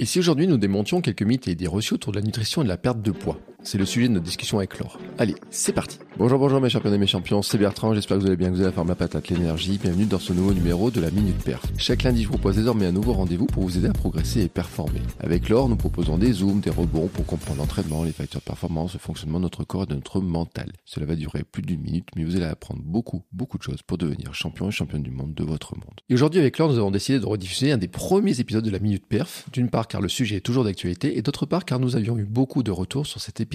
Et 0.00 0.06
si 0.06 0.18
aujourd'hui 0.18 0.46
nous 0.46 0.56
démontions 0.56 1.02
quelques 1.02 1.20
mythes 1.20 1.46
et 1.46 1.50
idées 1.50 1.66
reçues 1.66 1.92
autour 1.92 2.12
de 2.12 2.18
la 2.18 2.24
nutrition 2.24 2.62
et 2.62 2.64
de 2.64 2.70
la 2.70 2.78
perte 2.78 3.02
de 3.02 3.10
poids? 3.10 3.38
C'est 3.62 3.78
le 3.78 3.84
sujet 3.84 4.08
de 4.08 4.14
notre 4.14 4.24
discussion 4.24 4.58
avec 4.58 4.78
Laure. 4.78 4.98
Allez, 5.18 5.34
c'est 5.50 5.72
parti 5.72 5.98
Bonjour, 6.16 6.38
bonjour 6.38 6.60
mes 6.60 6.68
champions 6.68 6.92
et 6.92 6.98
mes 6.98 7.06
champions, 7.06 7.40
c'est 7.40 7.56
Bertrand, 7.56 7.94
j'espère 7.94 8.18
que 8.18 8.22
vous 8.22 8.26
allez 8.26 8.36
bien, 8.36 8.48
que 8.48 8.54
vous 8.54 8.60
avez 8.60 8.68
la 8.68 8.72
forme, 8.72 8.88
la 8.88 8.94
patate, 8.94 9.28
l'énergie. 9.28 9.78
Bienvenue 9.82 10.04
dans 10.04 10.18
ce 10.18 10.32
nouveau 10.32 10.52
numéro 10.52 10.90
de 10.90 11.00
la 11.00 11.10
Minute 11.10 11.42
Perf. 11.42 11.62
Chaque 11.78 12.02
lundi, 12.02 12.22
je 12.22 12.28
vous 12.28 12.34
propose 12.34 12.56
désormais 12.56 12.84
un 12.84 12.92
nouveau 12.92 13.14
rendez-vous 13.14 13.46
pour 13.46 13.62
vous 13.62 13.78
aider 13.78 13.88
à 13.88 13.92
progresser 13.92 14.42
et 14.42 14.48
performer. 14.48 15.00
Avec 15.20 15.48
Laure, 15.48 15.68
nous 15.68 15.76
proposons 15.76 16.18
des 16.18 16.32
zooms, 16.32 16.60
des 16.60 16.68
rebonds 16.68 17.06
pour 17.08 17.24
comprendre 17.24 17.60
l'entraînement, 17.60 18.04
les 18.04 18.12
facteurs 18.12 18.42
de 18.42 18.44
performance, 18.44 18.92
le 18.92 18.98
fonctionnement 18.98 19.38
de 19.38 19.44
notre 19.44 19.64
corps 19.64 19.84
et 19.84 19.86
de 19.86 19.94
notre 19.94 20.20
mental. 20.20 20.72
Cela 20.84 21.06
va 21.06 21.14
durer 21.14 21.42
plus 21.42 21.62
d'une 21.62 21.80
minute, 21.80 22.08
mais 22.16 22.24
vous 22.24 22.36
allez 22.36 22.44
apprendre 22.44 22.82
beaucoup, 22.84 23.22
beaucoup 23.32 23.56
de 23.56 23.62
choses 23.62 23.80
pour 23.80 23.96
devenir 23.96 24.34
champion 24.34 24.68
et 24.68 24.72
championne 24.72 25.02
du 25.02 25.10
monde 25.10 25.32
de 25.32 25.44
votre 25.44 25.74
monde. 25.74 26.00
Et 26.10 26.14
aujourd'hui, 26.14 26.40
avec 26.40 26.58
Laure, 26.58 26.70
nous 26.70 26.78
avons 26.78 26.90
décidé 26.90 27.18
de 27.18 27.26
rediffuser 27.26 27.72
un 27.72 27.78
des 27.78 27.88
premiers 27.88 28.40
épisodes 28.40 28.64
de 28.64 28.70
la 28.70 28.78
Minute 28.78 29.06
Perf. 29.06 29.46
D'une 29.52 29.70
part, 29.70 29.88
car 29.88 30.02
le 30.02 30.08
sujet 30.08 30.36
est 30.36 30.40
toujours 30.40 30.64
d'actualité, 30.64 31.16
et 31.16 31.22
d'autre 31.22 31.46
part, 31.46 31.64
car 31.64 31.78
nous 31.78 31.96
avions 31.96 32.18
eu 32.18 32.24
beaucoup 32.24 32.62
de 32.62 32.70
retours 32.70 33.06
sur 33.06 33.22
cet 33.22 33.40
épisode. 33.40 33.49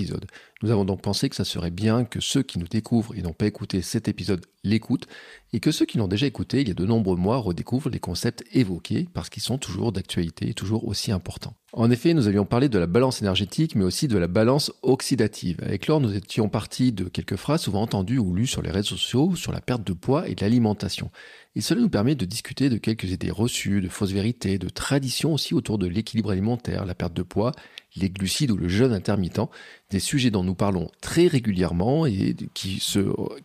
Nous 0.62 0.72
avons 0.72 0.86
donc 0.86 1.02
pensé 1.02 1.30
que 1.30 1.36
ça 1.36 1.46
serait 1.46 1.72
bien 1.72 2.06
que 2.06 2.20
ceux 2.20 2.44
qui 2.44 2.60
nous 2.60 2.68
découvrent 2.68 3.16
et 3.16 3.22
n'ont 3.22 3.34
pas 3.34 3.46
écouté 3.46 3.82
cet 3.82 4.08
épisode 4.08 4.46
l'écoutent, 4.64 5.08
et 5.54 5.60
que 5.60 5.72
ceux 5.72 5.86
qui 5.86 5.98
l'ont 5.98 6.08
déjà 6.08 6.26
écouté 6.26 6.62
il 6.62 6.68
y 6.68 6.72
a 6.72 6.74
de 6.74 6.86
nombreux 6.86 7.16
mois 7.16 7.38
redécouvrent 7.38 7.90
les 7.90 8.00
concepts 8.00 8.44
évoqués, 8.52 9.08
parce 9.14 9.30
qu'ils 9.30 9.44
sont 9.44 9.58
toujours 9.58 9.92
d'actualité 9.92 10.50
et 10.50 10.54
toujours 10.54 10.88
aussi 10.88 11.12
importants. 11.12 11.56
En 11.74 11.92
effet, 11.92 12.14
nous 12.14 12.28
avions 12.28 12.46
parlé 12.46 12.70
de 12.70 12.80
la 12.80 12.88
balance 12.88 13.22
énergétique, 13.22 13.76
mais 13.76 13.84
aussi 13.84 14.08
de 14.08 14.18
la 14.18 14.28
balance 14.28 14.72
oxydative. 14.82 15.60
Avec 15.62 15.88
Laure, 15.88 16.00
nous 16.00 16.16
étions 16.16 16.48
partis 16.50 16.94
de 16.94 17.04
quelques 17.06 17.36
phrases 17.36 17.62
souvent 17.62 17.82
entendues 17.82 18.18
ou 18.18 18.34
lues 18.34 18.48
sur 18.48 18.62
les 18.62 18.72
réseaux 18.72 18.96
sociaux 18.96 19.36
sur 19.36 19.52
la 19.52 19.62
perte 19.62 19.84
de 19.84 19.94
poids 19.94 20.28
et 20.28 20.36
de 20.36 20.42
l'alimentation. 20.42 21.12
Et 21.58 21.62
cela 21.62 21.80
nous 21.80 21.90
permet 21.90 22.16
de 22.16 22.26
discuter 22.26 22.70
de 22.70 22.78
quelques 22.78 23.12
idées 23.12 23.32
reçues, 23.32 23.80
de 23.80 23.88
fausses 23.88 24.12
vérités, 24.12 24.58
de 24.58 24.68
traditions 24.68 25.34
aussi 25.34 25.54
autour 25.54 25.78
de 25.78 25.88
l'équilibre 25.88 26.32
alimentaire, 26.32 26.86
la 26.86 26.96
perte 26.96 27.14
de 27.14 27.24
poids, 27.24 27.54
les 27.96 28.10
glucides 28.10 28.52
ou 28.52 28.58
le 28.58 28.68
jeûne 28.68 28.92
intermittent, 28.92 29.40
des 29.90 30.02
sujets 30.02 30.32
dont 30.32 30.44
nous 30.44 30.56
parlons 30.56 30.92
très 31.00 31.28
régulièrement 31.28 32.06
et 32.06 32.36
qui 32.54 32.82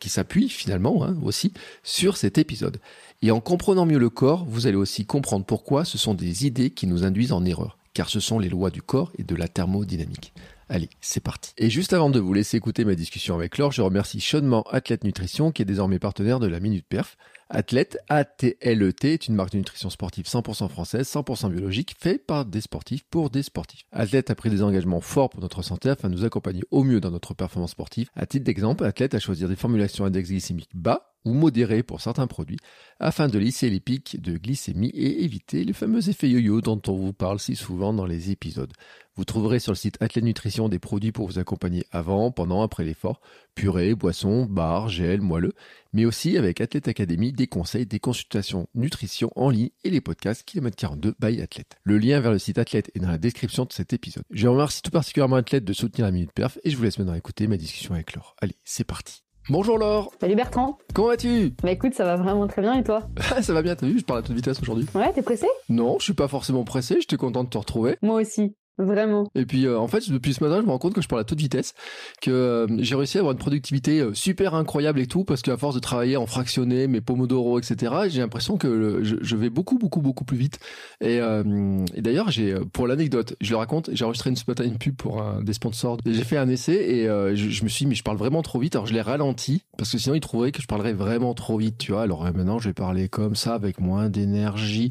s'appuient 0.07 0.49
finalement 0.49 1.05
hein, 1.05 1.17
aussi 1.23 1.53
sur 1.85 2.17
cet 2.17 2.37
épisode. 2.37 2.81
Et 3.23 3.31
en 3.31 3.41
comprenant 3.41 3.87
mieux 3.87 3.99
le 3.99 4.11
corps, 4.11 4.45
vous 4.45 4.67
allez 4.67 4.77
aussi 4.77 5.07
comprendre 5.07 5.45
pourquoi 5.45 5.85
ce 5.85 5.97
sont 5.97 6.15
des 6.15 6.47
idées 6.47 6.71
qui 6.71 6.89
nous 6.89 7.05
induisent 7.05 7.33
en 7.33 7.45
erreur, 7.45 7.79
car 7.95 8.09
ce 8.09 8.19
sont 8.19 8.41
les 8.41 8.49
lois 8.49 8.71
du 8.71 8.83
corps 8.83 9.13
et 9.19 9.23
de 9.23 9.37
la 9.37 9.47
thermodynamique. 9.47 10.33
Allez, 10.69 10.89
c'est 11.01 11.23
parti. 11.23 11.53
Et 11.59 11.69
juste 11.69 11.93
avant 11.93 12.11
de 12.11 12.21
vous 12.21 12.33
laisser 12.33 12.57
écouter 12.57 12.85
ma 12.85 12.95
discussion 12.95 13.35
avec 13.35 13.59
Laure, 13.59 13.73
je 13.73 13.83
remercie 13.83 14.21
chaudement 14.21 14.63
Athlète 14.71 15.05
Nutrition 15.05 15.51
qui 15.51 15.63
est 15.63 15.65
désormais 15.65 15.99
partenaire 15.99 16.39
de 16.39 16.47
la 16.47 16.61
Minute 16.61 16.87
Perf. 16.89 17.17
Athlète, 17.53 17.99
A-T-L-E-T, 18.09 19.13
est 19.13 19.27
une 19.27 19.35
marque 19.35 19.51
de 19.51 19.59
nutrition 19.59 19.91
sportive 19.91 20.25
100% 20.25 20.69
française, 20.69 21.11
100% 21.13 21.51
biologique, 21.51 21.97
faite 21.99 22.25
par 22.25 22.45
des 22.47 22.61
sportifs 22.61 23.03
pour 23.11 23.29
des 23.29 23.43
sportifs. 23.43 23.83
Athlète 23.91 24.31
a 24.31 24.37
pris 24.37 24.51
des 24.51 24.63
engagements 24.63 25.01
forts 25.01 25.31
pour 25.31 25.41
notre 25.41 25.63
santé 25.63 25.89
afin 25.91 26.09
de 26.09 26.15
nous 26.15 26.25
accompagner 26.25 26.63
au 26.71 26.85
mieux 26.85 27.01
dans 27.01 27.11
notre 27.11 27.35
performance 27.35 27.73
sportive. 27.73 28.09
À 28.15 28.25
titre 28.25 28.45
d'exemple, 28.45 28.85
Athlète 28.85 29.15
a 29.15 29.19
choisi 29.19 29.45
des 29.45 29.57
formulations 29.57 30.05
index 30.05 30.29
glycémique 30.29 30.71
bas 30.75 31.10
ou 31.25 31.35
modéré 31.35 31.83
pour 31.83 32.01
certains 32.01 32.27
produits, 32.27 32.59
afin 32.99 33.29
de 33.29 33.39
lisser 33.39 33.71
les 33.71 33.81
pics 33.81 34.21
de 34.21 34.37
glycémie 34.37 34.91
et 34.91 35.25
éviter 35.25 35.65
les 35.65 35.73
fameux 35.73 36.09
effets 36.09 36.29
yo-yo 36.29 36.61
dont 36.61 36.81
on 36.89 36.95
vous 36.95 37.13
parle 37.13 37.39
si 37.39 37.57
souvent 37.57 37.93
dans 37.93 38.07
les 38.07 38.31
épisodes. 38.31 38.73
Vous 39.17 39.25
trouverez 39.25 39.59
sur 39.59 39.73
le 39.73 39.77
site 39.77 39.99
Athlète 40.01 40.25
Nutrition 40.25 40.69
des 40.69 40.79
produits 40.79 41.13
pour 41.13 41.27
vous 41.27 41.39
accompagner 41.39 41.85
avant, 41.91 42.31
pendant, 42.31 42.63
après 42.63 42.85
l'effort, 42.85 43.21
purée, 43.55 43.95
boissons, 43.95 44.47
barres, 44.47 44.89
gel, 44.89 45.21
moelleux, 45.21 45.53
mais 45.93 46.07
aussi 46.07 46.39
avec 46.39 46.61
Athlète 46.61 46.89
Academy 46.89 47.33
des 47.33 47.47
conseils, 47.47 47.87
des 47.87 47.99
consultations 47.99 48.69
nutrition 48.75 49.31
en 49.37 49.51
ligne 49.51 49.71
et 49.85 49.91
les 49.91 50.01
podcasts 50.01 50.45
Kilomètre 50.45 50.77
42 50.77 51.17
by 51.21 51.43
Athlète. 51.43 51.77
Le 51.83 51.99
lien 51.99 52.21
vers 52.21 52.33
le 52.33 52.39
site 52.39 52.59
Athlète 52.59 52.91
est 52.95 53.01
dans 53.01 53.11
la 53.11 53.19
description 53.19 53.65
de 53.65 53.73
cet 53.73 53.93
épisode. 53.93 54.25
Je 54.31 54.49
remercie 54.49 54.81
tout 54.81 54.91
particulièrement 54.91 55.37
Athlète 55.37 55.65
de 55.65 55.73
soutenir 55.73 56.07
la 56.07 56.13
Minute 56.13 56.33
Perf 56.33 56.59
et 56.65 56.71
je 56.71 56.77
vous 56.77 56.85
laisse 56.85 56.99
maintenant 56.99 57.15
écouter 57.15 57.47
ma 57.47 57.57
discussion 57.57 57.95
avec 57.95 58.15
Laure. 58.15 58.37
Allez, 58.41 58.57
c'est 58.65 58.85
parti. 58.85 59.23
Bonjour 59.51 59.79
Laure 59.79 60.13
Salut 60.21 60.37
Bertrand 60.37 60.79
Comment 60.95 61.09
vas-tu? 61.09 61.57
Bah 61.61 61.73
écoute, 61.73 61.93
ça 61.93 62.05
va 62.05 62.15
vraiment 62.15 62.47
très 62.47 62.63
bien 62.63 62.75
et 62.75 62.85
toi? 62.85 63.09
Ça 63.43 63.53
va 63.53 63.63
bien, 63.63 63.75
t'as 63.75 63.85
vu, 63.85 63.99
je 63.99 64.05
parle 64.05 64.21
à 64.21 64.23
toute 64.23 64.37
vitesse 64.37 64.63
aujourd'hui. 64.63 64.87
Ouais, 64.95 65.13
t'es 65.13 65.23
pressé? 65.23 65.49
Non, 65.69 65.97
je 65.99 66.05
suis 66.05 66.13
pas 66.13 66.29
forcément 66.29 66.63
pressé, 66.63 66.99
j'étais 67.01 67.17
content 67.17 67.43
de 67.43 67.49
te 67.49 67.59
retrouver. 67.59 67.97
Moi 68.01 68.21
aussi. 68.21 68.55
Vraiment. 68.81 69.31
Et 69.35 69.45
puis 69.45 69.67
euh, 69.67 69.79
en 69.79 69.89
fait, 69.89 70.11
depuis 70.11 70.33
ce 70.33 70.43
matin, 70.43 70.61
je 70.61 70.67
me 70.67 70.71
rends 70.71 70.79
compte 70.79 70.95
que 70.95 71.03
je 71.03 71.09
parle 71.09 71.21
à 71.21 71.25
toute 71.25 71.39
vitesse, 71.39 71.75
que 72.23 72.31
euh, 72.31 72.67
j'ai 72.79 72.95
réussi 72.95 73.19
à 73.19 73.21
avoir 73.21 73.33
une 73.33 73.39
productivité 73.39 74.01
euh, 74.01 74.15
super 74.15 74.55
incroyable 74.55 75.01
et 75.01 75.07
tout, 75.07 75.25
parce 75.25 75.43
qu'à 75.43 75.57
force 75.59 75.75
de 75.75 75.81
travailler 75.81 76.17
en 76.17 76.27
fractionné, 76.27 76.87
mes 76.87 77.03
pomodoro, 77.03 77.59
etc., 77.59 77.95
j'ai 78.09 78.21
l'impression 78.21 78.57
que 78.57 79.03
je, 79.03 79.37
vais 79.37 79.51
beaucoup, 79.51 79.79
beaucoup, 79.79 80.01
beaucoup 80.01 80.25
plus 80.25 80.37
vite. 80.37 80.59
Et, 81.01 81.17
et 81.17 82.03
d'ailleurs, 82.03 82.31
j'ai 82.31 82.55
pour 82.73 82.87
l'anecdote, 82.87 83.37
je 83.41 83.51
le 83.51 83.57
raconte, 83.57 83.91
j'ai 83.93 84.05
enregistré 84.05 84.31
une, 84.31 84.37
ce 84.37 84.45
matin 84.49 84.65
une 84.65 84.79
pub 84.79 84.97
pour 84.97 85.23
un, 85.23 85.43
des 85.43 85.53
sponsors. 85.53 85.99
J'ai 86.07 86.25
fait 86.25 86.37
un 86.37 86.49
essai 86.49 86.75
et 86.75 87.07
je, 87.07 87.35
je, 87.35 87.65
me 87.65 87.69
suis 87.69 87.85
dit, 87.85 87.89
mais 87.89 87.95
je 87.95 88.03
parle 88.03 88.17
vraiment 88.17 88.43
trop 88.43 88.59
vite. 88.59 88.77
Alors 88.77 88.87
je 88.87 88.95
l'ai 88.95 89.01
ralenti, 89.01 89.65
parce 89.77 89.93
que 89.93 89.99
sinon 89.99 90.15
ils 90.15 90.21
trouveraient 90.21 90.53
que 90.53 90.63
je 90.63 90.67
parlerais 90.67 90.93
vraiment 90.93 91.35
trop 91.35 91.59
vite, 91.59 91.79
tu 91.79 91.93
vois. 91.93 92.03
Alors 92.03 92.25
maintenant, 92.25 92.59
je 92.59 92.69
vais 92.69 92.75
parler 92.75 93.09
comme 93.09 93.35
ça, 93.35 93.55
avec 93.55 93.81
moins 93.81 94.09
d'énergie, 94.09 94.89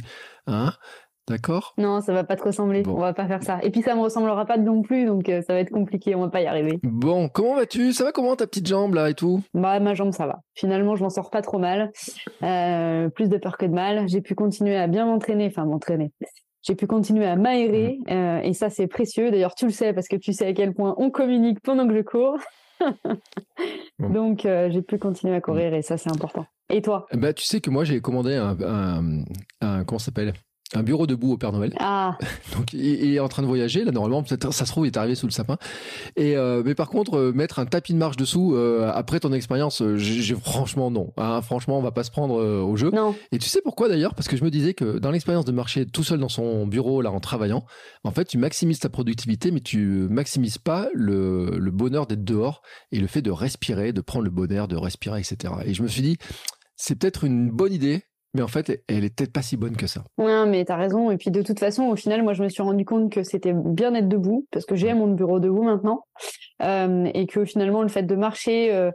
hein. 0.48 0.74
D'accord 1.30 1.76
Non, 1.78 2.02
ça 2.02 2.12
va 2.12 2.24
pas 2.24 2.36
te 2.36 2.44
ressembler. 2.44 2.82
Bon. 2.82 2.96
On 2.96 3.00
va 3.00 3.14
pas 3.14 3.28
faire 3.28 3.44
ça. 3.44 3.60
Et 3.62 3.70
puis 3.70 3.84
ça 3.84 3.94
me 3.94 4.02
ressemblera 4.02 4.46
pas 4.46 4.58
non 4.58 4.82
plus, 4.82 5.06
donc 5.06 5.30
euh, 5.30 5.42
ça 5.44 5.54
va 5.54 5.60
être 5.60 5.70
compliqué. 5.70 6.16
On 6.16 6.22
va 6.22 6.30
pas 6.30 6.42
y 6.42 6.48
arriver. 6.48 6.80
Bon, 6.82 7.30
comment 7.30 7.56
vas-tu? 7.56 7.94
Ça 7.94 8.06
va 8.06 8.12
comment 8.12 8.36
ta 8.36 8.48
petite 8.48 8.68
jambe 8.68 8.96
là 8.96 9.12
et 9.12 9.14
tout? 9.14 9.42
Bah 9.54 9.80
ma 9.80 9.94
jambe 9.94 10.12
ça 10.12 10.26
va. 10.26 10.40
Finalement, 10.56 10.96
je 10.96 11.04
m'en 11.04 11.12
sors 11.12 11.30
pas 11.30 11.44
trop 11.44 11.60
mal. 11.60 11.92
Euh, 12.42 13.10
plus 13.10 13.30
de 13.30 13.38
peur 13.38 13.58
que 13.58 13.68
de 13.68 13.74
mal. 13.74 14.10
J'ai 14.10 14.22
pu 14.22 14.34
continuer 14.34 14.76
à 14.76 14.88
bien 14.88 15.06
m'entraîner, 15.06 15.46
enfin 15.46 15.66
m'entraîner. 15.66 16.12
J'ai 16.64 16.76
pu 16.76 16.88
continuer 16.88 17.26
à 17.26 17.36
m'aérer 17.36 18.00
mmh. 18.08 18.12
euh, 18.12 18.42
et 18.42 18.54
ça 18.54 18.72
c'est 18.72 18.88
précieux. 18.88 19.30
D'ailleurs, 19.30 19.54
tu 19.54 19.66
le 19.66 19.72
sais 19.72 19.94
parce 19.94 20.08
que 20.08 20.16
tu 20.16 20.34
sais 20.34 20.48
à 20.48 20.54
quel 20.54 20.74
point 20.74 20.96
on 20.98 21.12
communique 21.12 21.60
pendant 21.62 21.88
que 21.88 21.96
je 21.96 22.02
cours. 22.02 22.38
Donc 24.00 24.42
j'ai 24.44 24.82
pu 24.82 24.98
continuer 24.98 25.36
à 25.36 25.42
courir 25.42 25.74
et 25.76 25.84
ça 25.84 25.98
c'est 25.98 26.12
important. 26.12 26.46
Et 26.72 26.82
toi? 26.82 27.06
Bah 27.14 27.34
tu 27.34 27.44
sais 27.44 27.62
que 27.62 27.70
moi 27.70 27.84
j'ai 27.84 28.00
commandé 28.00 28.36
un, 28.36 28.58
un, 28.62 29.24
un 29.62 29.84
comment 29.84 30.00
s'appelle? 30.00 30.34
Un 30.76 30.84
bureau 30.84 31.08
debout 31.08 31.34
au 31.34 31.38
Père 31.38 31.52
Noël. 31.52 31.74
Ah. 31.80 32.18
Donc 32.56 32.74
il 32.74 33.14
est 33.14 33.20
en 33.20 33.28
train 33.28 33.42
de 33.42 33.48
voyager 33.48 33.84
là 33.84 33.92
normalement 33.92 34.22
peut-être 34.22 34.54
ça 34.54 34.66
se 34.66 34.72
trouve 34.72 34.86
il 34.86 34.88
est 34.88 34.98
arrivé 34.98 35.16
sous 35.16 35.26
le 35.26 35.32
sapin. 35.32 35.58
Et 36.16 36.38
euh, 36.38 36.62
mais 36.64 36.76
par 36.76 36.90
contre 36.90 37.18
euh, 37.18 37.32
mettre 37.34 37.60
un 37.60 37.66
tapis 37.66 37.94
de 37.94 37.98
marche 37.98 38.18
dessous 38.18 38.56
euh, 38.56 38.92
après 38.94 39.20
ton 39.20 39.34
expérience 39.34 39.82
j'ai 39.96 40.36
franchement 40.36 40.92
non. 40.92 41.12
Hein, 41.18 41.42
franchement 41.42 41.80
on 41.80 41.82
va 41.82 41.92
pas 41.92 42.04
se 42.04 42.12
prendre 42.12 42.36
au 42.36 42.76
jeu. 42.76 42.92
Non. 42.92 43.16
Et 43.32 43.40
tu 43.40 43.50
sais 43.50 43.62
pourquoi 43.64 43.90
d'ailleurs? 43.90 44.14
Parce 44.14 44.28
que 44.28 44.38
je 44.38 44.44
me 44.44 44.52
disais 44.52 44.74
que 44.74 45.00
dans 45.00 45.12
l'expérience 45.12 45.46
de 45.46 45.52
marcher 45.52 45.86
tout 45.88 46.04
seul 46.04 46.20
dans 46.20 46.30
son 46.30 46.68
bureau 46.68 47.02
là 47.02 47.12
en 47.12 47.20
travaillant, 47.20 47.66
en 48.04 48.12
fait 48.12 48.26
tu 48.26 48.38
maximises 48.38 48.80
ta 48.80 48.90
productivité 48.90 49.52
mais 49.52 49.62
tu 49.62 50.08
maximises 50.10 50.60
pas 50.60 50.88
le, 50.94 51.58
le 51.58 51.72
bonheur 51.72 52.06
d'être 52.06 52.24
dehors 52.24 52.62
et 52.92 53.00
le 53.00 53.08
fait 53.08 53.22
de 53.22 53.32
respirer, 53.32 53.92
de 53.92 54.02
prendre 54.02 54.26
le 54.26 54.32
bonheur 54.32 54.68
de 54.68 54.76
respirer 54.76 55.20
etc. 55.20 55.54
Et 55.66 55.74
je 55.74 55.82
me 55.82 55.88
suis 55.88 56.04
dit 56.04 56.18
c'est 56.76 56.96
peut-être 56.96 57.24
une 57.24 57.50
bonne 57.50 57.74
idée 57.74 58.04
mais 58.34 58.42
en 58.42 58.48
fait, 58.48 58.84
elle 58.88 59.04
est 59.04 59.16
peut-être 59.16 59.34
pas 59.34 59.42
si 59.42 59.58
bonne 59.58 59.76
que 59.76 59.88
ça. 59.88 60.04
Ouais, 60.18 60.46
mais 60.46 60.64
t'as 60.66 60.76
raison. 60.76 61.12
Et 61.12 61.18
puis 61.18 61.32
de 61.32 61.42
toute 61.42 61.60
façon, 61.60 61.84
au 61.84 61.96
final, 61.96 62.24
moi, 62.24 62.34
je 62.34 62.44
me 62.44 62.50
suis 62.50 62.62
rendu 62.62 62.86
compte 62.86 63.12
que 63.12 63.24
c'était 63.24 63.54
bien 63.54 63.92
d'être 63.92 64.08
debout, 64.08 64.46
parce 64.52 64.66
que 64.66 64.76
j'ai 64.76 64.94
mon 64.94 65.08
bureau 65.08 65.40
debout 65.40 65.64
maintenant, 65.64 66.06
euh, 66.62 67.10
et 67.14 67.28
que 67.28 67.46
finalement, 67.46 67.82
le 67.82 67.90
fait 67.90 68.04
de 68.04 68.16
marcher, 68.16 68.74
euh, 68.74 68.92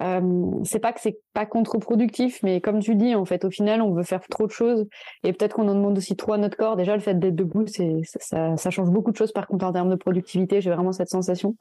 euh, 0.00 0.50
c'est 0.64 0.78
pas 0.78 0.92
que 0.92 1.00
c'est 1.00 1.18
pas 1.34 1.44
contre-productif, 1.44 2.40
mais 2.42 2.60
comme 2.60 2.78
tu 2.78 2.94
dis, 2.94 3.14
en 3.14 3.24
fait, 3.24 3.44
au 3.44 3.50
final, 3.50 3.82
on 3.82 3.92
veut 3.92 4.04
faire 4.04 4.20
trop 4.28 4.46
de 4.46 4.52
choses, 4.52 4.86
et 5.24 5.32
peut-être 5.32 5.56
qu'on 5.56 5.68
en 5.68 5.74
demande 5.74 5.98
aussi 5.98 6.14
trop 6.16 6.34
à 6.34 6.38
notre 6.38 6.56
corps. 6.56 6.76
Déjà, 6.76 6.94
le 6.94 7.02
fait 7.02 7.18
d'être 7.18 7.34
debout, 7.34 7.66
c'est 7.66 7.96
ça, 8.04 8.56
ça, 8.56 8.70
change 8.70 8.90
beaucoup 8.90 9.10
de 9.10 9.16
choses. 9.16 9.32
Par 9.32 9.46
contre, 9.48 9.66
en 9.66 9.72
termes 9.72 9.90
de 9.90 9.96
productivité, 9.96 10.60
j'ai 10.60 10.70
vraiment 10.70 10.92
cette 10.92 11.08
sensation, 11.08 11.56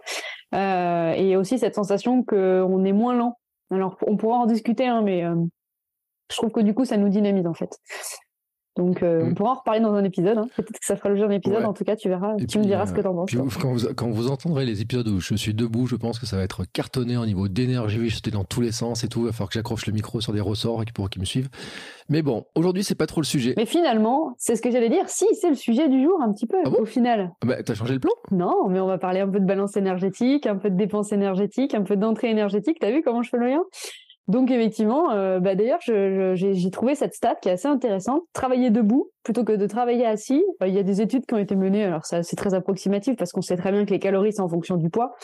euh, 0.53 1.13
et 1.13 1.35
aussi 1.35 1.57
cette 1.57 1.75
sensation 1.75 2.23
que 2.23 2.63
on 2.67 2.83
est 2.85 2.93
moins 2.93 3.15
lent. 3.15 3.37
Alors, 3.71 3.97
on 4.05 4.17
pourra 4.17 4.37
en 4.37 4.45
discuter, 4.45 4.85
hein, 4.85 5.01
mais 5.01 5.25
euh, 5.25 5.35
je 6.31 6.37
trouve 6.37 6.51
que 6.51 6.61
du 6.61 6.73
coup, 6.73 6.85
ça 6.85 6.97
nous 6.97 7.09
dynamise 7.09 7.47
en 7.47 7.53
fait. 7.53 7.79
Donc, 8.77 9.01
euh, 9.01 9.23
mmh. 9.23 9.27
on 9.29 9.33
pourra 9.33 9.51
en 9.51 9.55
reparler 9.55 9.79
dans 9.79 9.93
un 9.93 10.03
épisode. 10.03 10.37
Hein. 10.37 10.47
Peut-être 10.55 10.79
que 10.79 10.85
ça 10.85 10.95
fera 10.95 11.09
le 11.09 11.15
jeu 11.15 11.27
d'un 11.27 11.33
épisode. 11.33 11.59
Ouais. 11.59 11.65
En 11.65 11.73
tout 11.73 11.83
cas, 11.83 11.95
tu 11.95 12.09
verras. 12.09 12.35
Et 12.35 12.41
tu 12.41 12.45
puis, 12.45 12.59
me 12.59 12.65
diras 12.65 12.83
euh, 12.83 12.85
ce 12.85 12.93
que 12.93 13.01
t'en 13.01 13.13
penses. 13.13 13.31
Quand 13.31 13.73
vous, 13.73 13.93
quand 13.95 14.09
vous 14.09 14.29
entendrez 14.29 14.65
les 14.65 14.81
épisodes 14.81 15.07
où 15.07 15.19
je 15.19 15.35
suis 15.35 15.53
debout, 15.53 15.87
je 15.87 15.95
pense 15.95 16.19
que 16.19 16.25
ça 16.25 16.37
va 16.37 16.43
être 16.43 16.63
cartonné 16.71 17.17
au 17.17 17.25
niveau 17.25 17.47
d'énergie. 17.47 18.09
Je 18.09 18.15
suis 18.15 18.31
dans 18.31 18.43
tous 18.43 18.61
les 18.61 18.71
sens 18.71 19.03
et 19.03 19.07
tout. 19.07 19.21
Il 19.21 19.25
va 19.25 19.31
falloir 19.31 19.49
que 19.49 19.55
j'accroche 19.55 19.87
le 19.87 19.93
micro 19.93 20.21
sur 20.21 20.31
des 20.31 20.41
ressorts 20.41 20.83
pour 20.93 21.09
qu'ils 21.09 21.21
me 21.21 21.25
suivent. 21.25 21.49
Mais 22.09 22.21
bon, 22.21 22.45
aujourd'hui, 22.55 22.83
c'est 22.83 22.95
pas 22.95 23.07
trop 23.07 23.19
le 23.19 23.25
sujet. 23.25 23.55
Mais 23.57 23.65
finalement, 23.65 24.35
c'est 24.37 24.55
ce 24.55 24.61
que 24.61 24.69
j'allais 24.69 24.89
dire. 24.89 25.09
Si, 25.09 25.25
c'est 25.33 25.49
le 25.49 25.55
sujet 25.55 25.89
du 25.89 26.03
jour 26.03 26.21
un 26.21 26.31
petit 26.31 26.45
peu. 26.45 26.57
Ah 26.63 26.69
bon? 26.69 26.81
au 26.81 26.85
final. 26.85 27.31
Bah, 27.43 27.63
t'as 27.63 27.73
changé 27.73 27.95
le 27.95 27.99
plan? 27.99 28.11
Non, 28.29 28.69
mais 28.69 28.79
on 28.79 28.87
va 28.87 28.99
parler 28.99 29.21
un 29.21 29.27
peu 29.27 29.39
de 29.39 29.45
balance 29.45 29.75
énergétique, 29.75 30.45
un 30.45 30.57
peu 30.57 30.69
de 30.69 30.75
dépense 30.75 31.11
énergétique, 31.11 31.73
un 31.73 31.83
peu 31.83 31.95
d'entrée 31.95 32.29
énergétique. 32.29 32.77
T'as 32.79 32.91
vu 32.91 33.01
comment 33.01 33.23
je 33.23 33.29
fais 33.29 33.37
le 33.37 33.47
lien? 33.47 33.63
Donc 34.27 34.51
effectivement, 34.51 35.11
euh, 35.11 35.39
bah 35.39 35.55
d'ailleurs, 35.55 35.79
j'ai 35.81 36.71
trouvé 36.71 36.95
cette 36.95 37.13
stat 37.13 37.35
qui 37.35 37.47
est 37.47 37.53
assez 37.53 37.67
intéressante. 37.67 38.23
Travailler 38.33 38.69
debout 38.71 39.09
plutôt 39.23 39.45
que 39.45 39.53
de 39.53 39.65
travailler 39.67 40.05
assis. 40.05 40.43
Il 40.65 40.73
y 40.73 40.79
a 40.79 40.83
des 40.83 41.01
études 41.01 41.25
qui 41.25 41.33
ont 41.33 41.37
été 41.37 41.55
menées. 41.55 41.85
Alors 41.85 42.05
ça, 42.05 42.23
c'est 42.23 42.35
très 42.35 42.53
approximatif 42.53 43.15
parce 43.15 43.31
qu'on 43.31 43.41
sait 43.41 43.55
très 43.55 43.71
bien 43.71 43.85
que 43.85 43.91
les 43.91 43.99
calories 43.99 44.33
c'est 44.33 44.41
en 44.41 44.49
fonction 44.49 44.75
du 44.75 44.89
poids. 44.89 45.15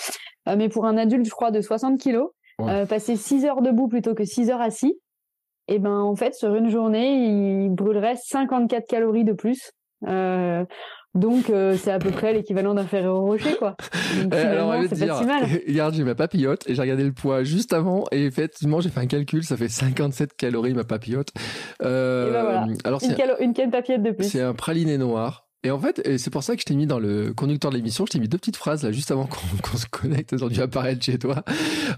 Euh, 0.48 0.56
mais 0.58 0.70
pour 0.70 0.86
un 0.86 0.98
adulte, 0.98 1.26
je 1.26 1.32
crois, 1.32 1.52
de 1.52 1.60
60 1.60 2.00
kilos, 2.00 2.30
ouais. 2.60 2.72
euh, 2.72 2.86
passer 2.86 3.18
6 3.18 3.44
heures 3.46 3.62
debout 3.62 3.90
plutôt 3.90 4.16
que 4.16 4.24
6 4.24 4.50
heures 4.52 4.62
assis, 4.62 4.98
et 5.68 5.80
ben 5.80 6.00
en 6.00 6.16
fait 6.16 6.34
sur 6.34 6.56
une 6.56 6.70
journée, 6.70 7.26
il 7.26 7.70
brûlerait 7.70 8.16
54 8.16 8.88
calories 8.88 9.26
de 9.26 9.34
plus. 9.34 9.72
Euh, 11.16 11.20
Donc, 11.20 11.50
euh, 11.50 11.78
c'est 11.78 11.92
à 11.92 12.00
peu 12.00 12.12
près 12.12 12.34
l'équivalent 12.34 12.74
d'un 12.74 12.86
Ferrero 12.86 13.22
Rocher, 13.22 13.56
quoi. 13.58 13.76
Donc, 14.22 14.34
Alors, 14.34 14.74
c'est 14.90 15.08
pas 15.08 15.20
si 15.20 15.26
mal. 15.26 15.44
Regarde, 15.68 15.94
j'ai 15.96 16.04
ma 16.04 16.16
papillote 16.16 16.64
et 16.70 16.76
j'ai 16.76 16.82
regardé 16.82 17.04
le 17.04 17.12
poids 17.14 17.44
juste 17.44 17.74
avant 17.74 18.06
et 18.12 18.26
effectivement, 18.26 18.82
j'ai 18.82 18.90
fait 18.90 19.00
un 19.02 19.08
calcul, 19.08 19.44
ça 19.44 19.58
fait 19.58 19.70
57 19.70 20.34
calories 20.36 20.74
ma 20.74 20.84
papillote. 20.84 21.30
Euh, 21.84 22.30
et 22.30 22.32
ben 22.34 22.42
voilà. 22.44 22.68
Alors, 22.84 23.02
une, 23.04 23.14
calo- 23.14 23.36
une 23.40 23.54
papillote 23.72 24.04
de 24.04 24.12
plus. 24.12 24.26
C'est 24.30 24.42
un 24.42 24.54
praliné 24.54 24.98
noir. 24.98 25.48
Et 25.66 25.72
en 25.72 25.80
fait, 25.80 26.18
c'est 26.18 26.30
pour 26.30 26.44
ça 26.44 26.56
que 26.56 26.60
je 26.62 26.66
t'ai 26.66 26.76
mis 26.76 26.88
dans 26.88 27.00
le 27.00 27.32
conducteur 27.34 27.72
de 27.72 27.78
l'émission, 27.78 28.06
je 28.06 28.12
t'ai 28.12 28.20
mis 28.20 28.28
deux 28.28 28.38
petites 28.38 28.58
phrases 28.58 28.84
là 28.84 28.92
juste 28.92 29.12
avant 29.12 29.26
qu'on 29.28 29.78
se 29.78 29.86
connecte. 29.86 30.34
Elles 30.34 30.44
ont 30.44 30.50
dû 30.50 30.60
apparaître 30.60 31.02
chez 31.02 31.18
toi 31.18 31.42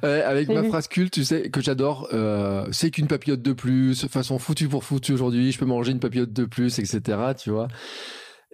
euh, 0.04 0.22
avec 0.30 0.50
ma 0.50 0.62
phrase 0.62 0.88
culte, 0.88 1.12
tu 1.14 1.24
sais, 1.24 1.50
que 1.50 1.62
j'adore. 1.62 2.08
Euh, 2.14 2.68
c'est 2.72 2.92
qu'une 2.92 3.08
papillote 3.08 3.42
de 3.42 3.54
plus, 3.54 4.06
façon 4.08 4.38
foutu 4.38 4.68
pour 4.68 4.84
foutu 4.84 5.14
aujourd'hui. 5.14 5.52
Je 5.52 5.58
peux 5.58 5.66
manger 5.66 5.94
une 5.94 6.00
papillote 6.00 6.32
de 6.32 6.46
plus, 6.46 6.78
etc. 6.78 7.02
Tu 7.42 7.50
vois. 7.50 7.68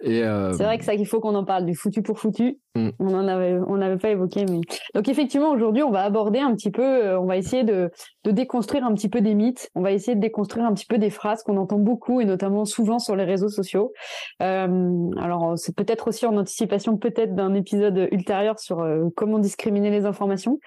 Euh, 0.04 0.52
c'est 0.52 0.64
vrai 0.64 0.78
que 0.78 0.84
ça 0.84 0.96
qu'il 0.96 1.06
faut 1.06 1.20
qu'on 1.20 1.34
en 1.34 1.44
parle 1.44 1.64
du 1.64 1.74
foutu 1.74 2.02
pour 2.02 2.18
foutu. 2.18 2.58
Mm. 2.74 2.88
On 3.00 3.14
en 3.14 3.28
avait, 3.28 3.58
on 3.66 3.76
n'avait 3.76 3.98
pas 3.98 4.08
évoqué, 4.08 4.46
mais 4.48 4.60
donc 4.94 5.06
effectivement 5.08 5.50
aujourd'hui 5.50 5.82
on 5.82 5.90
va 5.90 6.04
aborder 6.04 6.38
un 6.38 6.54
petit 6.54 6.70
peu, 6.70 6.82
euh, 6.82 7.20
on 7.20 7.26
va 7.26 7.36
essayer 7.36 7.64
de, 7.64 7.90
de 8.24 8.30
déconstruire 8.30 8.84
un 8.86 8.94
petit 8.94 9.10
peu 9.10 9.20
des 9.20 9.34
mythes, 9.34 9.70
on 9.74 9.82
va 9.82 9.92
essayer 9.92 10.14
de 10.14 10.20
déconstruire 10.20 10.64
un 10.64 10.72
petit 10.72 10.86
peu 10.86 10.96
des 10.96 11.10
phrases 11.10 11.42
qu'on 11.42 11.58
entend 11.58 11.78
beaucoup 11.78 12.22
et 12.22 12.24
notamment 12.24 12.64
souvent 12.64 12.98
sur 12.98 13.14
les 13.14 13.24
réseaux 13.24 13.50
sociaux. 13.50 13.92
Euh, 14.40 15.10
alors 15.20 15.52
c'est 15.58 15.76
peut-être 15.76 16.08
aussi 16.08 16.24
en 16.24 16.34
anticipation 16.38 16.96
peut-être 16.96 17.34
d'un 17.34 17.52
épisode 17.52 18.08
ultérieur 18.10 18.58
sur 18.58 18.80
euh, 18.80 19.04
comment 19.16 19.38
discriminer 19.38 19.90
les 19.90 20.06
informations. 20.06 20.58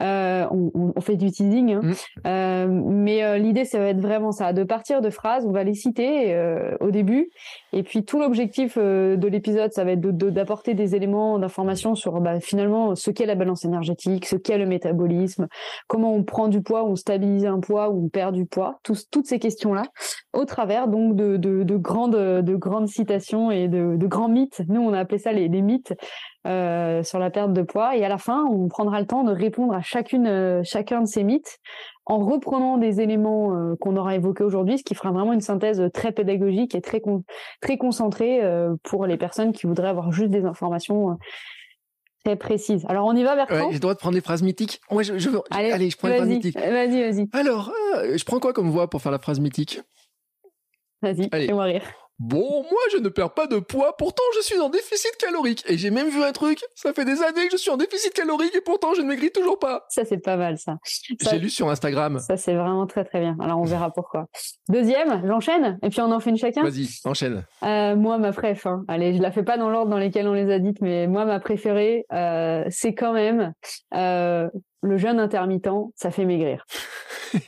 On, 0.00 0.70
on, 0.74 1.00
fait 1.00 1.16
du 1.16 1.30
teasing, 1.30 1.78
hein. 2.24 2.66
mm. 2.66 2.92
mais 2.92 3.38
l'idée 3.38 3.64
ça 3.64 3.78
va 3.78 3.86
être 3.86 4.00
vraiment 4.00 4.32
ça, 4.32 4.52
de 4.52 4.64
partir 4.64 5.00
de 5.00 5.08
phrases, 5.08 5.46
on 5.46 5.52
va 5.52 5.64
les 5.64 5.74
citer 5.74 6.36
au 6.80 6.90
début 6.90 7.30
et 7.72 7.82
puis 7.82 8.04
tout 8.04 8.18
l'objectif 8.18 8.76
de 8.76 9.28
l'épisode, 9.28 9.72
ça 9.72 9.84
va 9.84 9.92
être 9.92 10.00
d'apporter 10.00 10.74
des 10.74 10.94
éléments 10.94 11.38
d'information 11.38 11.53
sur 11.94 12.20
bah, 12.20 12.40
finalement 12.40 12.94
ce 12.94 13.10
qu'est 13.10 13.26
la 13.26 13.34
balance 13.34 13.64
énergétique, 13.64 14.26
ce 14.26 14.36
qu'est 14.36 14.58
le 14.58 14.66
métabolisme, 14.66 15.48
comment 15.86 16.14
on 16.14 16.22
prend 16.22 16.48
du 16.48 16.62
poids, 16.62 16.84
on 16.84 16.96
stabilise 16.96 17.46
un 17.46 17.60
poids 17.60 17.90
ou 17.90 18.06
on 18.06 18.08
perd 18.08 18.34
du 18.34 18.46
poids, 18.46 18.80
toutes 18.82 19.26
ces 19.26 19.38
questions-là, 19.38 19.84
au 20.32 20.44
travers 20.44 20.88
donc 20.88 21.16
de, 21.16 21.36
de, 21.36 21.76
grandes, 21.76 22.16
de 22.16 22.56
grandes 22.56 22.88
citations 22.88 23.50
et 23.50 23.68
de, 23.68 24.06
grands 24.06 24.28
mythes. 24.28 24.62
Nous, 24.68 24.80
on 24.80 24.92
a 24.92 24.98
appelé 24.98 25.18
ça 25.18 25.32
les, 25.32 25.48
les 25.48 25.62
mythes 25.62 25.94
euh, 26.46 27.02
sur 27.02 27.18
la 27.18 27.30
perte 27.30 27.54
de 27.54 27.62
poids. 27.62 27.96
Et 27.96 28.04
à 28.04 28.08
la 28.10 28.18
fin, 28.18 28.44
on 28.44 28.68
prendra 28.68 29.00
le 29.00 29.06
temps 29.06 29.24
de 29.24 29.32
répondre 29.32 29.72
à 29.72 29.80
chacune, 29.80 30.26
euh, 30.26 30.60
chacun 30.62 31.00
de 31.00 31.06
ces 31.06 31.24
mythes 31.24 31.58
en 32.06 32.18
reprenant 32.18 32.78
des 32.78 33.00
éléments 33.00 33.54
euh, 33.54 33.76
qu'on 33.76 33.96
aura 33.96 34.14
évoqués 34.14 34.44
aujourd'hui, 34.44 34.78
ce 34.78 34.84
qui 34.84 34.94
fera 34.94 35.10
vraiment 35.10 35.32
une 35.32 35.40
synthèse 35.40 35.82
très 35.92 36.12
pédagogique 36.12 36.74
et 36.74 36.80
très 36.80 37.02
très 37.60 37.76
concentrée 37.76 38.40
pour 38.82 39.06
les 39.06 39.16
personnes 39.16 39.52
qui 39.52 39.66
voudraient 39.66 39.88
avoir 39.88 40.12
juste 40.12 40.30
des 40.30 40.44
informations 40.44 41.16
très 42.24 42.36
précises. 42.36 42.84
Alors 42.88 43.06
on 43.06 43.14
y 43.14 43.22
va 43.22 43.36
vers 43.36 43.50
ouais, 43.50 43.66
J'ai 43.68 43.74
le 43.74 43.78
droit 43.80 43.94
de 43.94 43.98
prendre 43.98 44.14
des 44.14 44.20
phrases 44.20 44.42
mythiques? 44.42 44.80
Ouais, 44.90 45.04
je, 45.04 45.18
je 45.18 45.30
veux... 45.30 45.40
allez, 45.50 45.70
allez, 45.70 45.90
je 45.90 45.96
prends 45.96 46.08
les 46.08 46.16
phrases 46.16 46.28
mythiques. 46.28 46.58
Vas-y, 46.58 47.00
vas-y. 47.00 47.28
Alors, 47.32 47.72
je 47.94 48.24
prends 48.24 48.40
quoi 48.40 48.52
comme 48.52 48.70
voix 48.70 48.88
pour 48.88 49.02
faire 49.02 49.12
la 49.12 49.18
phrase 49.18 49.40
mythique? 49.40 49.80
Vas-y, 51.02 51.28
fais-moi 51.30 51.64
rire. 51.64 51.82
Bon, 52.20 52.62
moi 52.62 52.80
je 52.92 52.98
ne 52.98 53.08
perds 53.08 53.34
pas 53.34 53.48
de 53.48 53.58
poids, 53.58 53.96
pourtant 53.96 54.22
je 54.36 54.42
suis 54.42 54.60
en 54.60 54.68
déficit 54.68 55.16
calorique. 55.18 55.64
Et 55.68 55.76
j'ai 55.76 55.90
même 55.90 56.08
vu 56.08 56.22
un 56.22 56.30
truc, 56.30 56.60
ça 56.76 56.92
fait 56.92 57.04
des 57.04 57.22
années 57.22 57.46
que 57.46 57.52
je 57.52 57.56
suis 57.56 57.70
en 57.70 57.76
déficit 57.76 58.12
calorique 58.12 58.54
et 58.54 58.60
pourtant 58.60 58.94
je 58.94 59.02
ne 59.02 59.08
maigris 59.08 59.32
toujours 59.32 59.58
pas. 59.58 59.84
Ça 59.88 60.04
c'est 60.04 60.18
pas 60.18 60.36
mal 60.36 60.56
ça. 60.56 60.78
J'ai 61.28 61.38
lu 61.40 61.50
sur 61.50 61.68
Instagram. 61.68 62.20
Ça 62.20 62.36
c'est 62.36 62.54
vraiment 62.54 62.86
très 62.86 63.04
très 63.04 63.18
bien. 63.18 63.36
Alors 63.40 63.58
on 63.58 63.64
verra 63.64 63.90
pourquoi. 63.90 64.28
Deuxième, 64.68 65.26
j'enchaîne 65.26 65.76
et 65.82 65.90
puis 65.90 66.00
on 66.02 66.12
en 66.12 66.20
fait 66.20 66.30
une 66.30 66.36
chacun. 66.36 66.62
Vas-y, 66.62 66.88
enchaîne. 67.04 67.44
Euh, 67.64 67.96
moi 67.96 68.18
ma 68.18 68.32
préf, 68.32 68.64
hein. 68.66 68.84
allez 68.86 69.16
je 69.16 69.22
la 69.22 69.32
fais 69.32 69.42
pas 69.42 69.58
dans 69.58 69.68
l'ordre 69.68 69.90
dans 69.90 69.98
lesquels 69.98 70.28
on 70.28 70.34
les 70.34 70.52
a 70.52 70.60
dites, 70.60 70.80
mais 70.80 71.08
moi 71.08 71.24
ma 71.24 71.40
préférée 71.40 72.06
euh, 72.12 72.64
c'est 72.70 72.94
quand 72.94 73.12
même 73.12 73.52
euh, 73.94 74.48
le 74.82 74.96
jeûne 74.98 75.18
intermittent, 75.18 75.66
ça 75.96 76.12
fait 76.12 76.26
maigrir. 76.26 76.64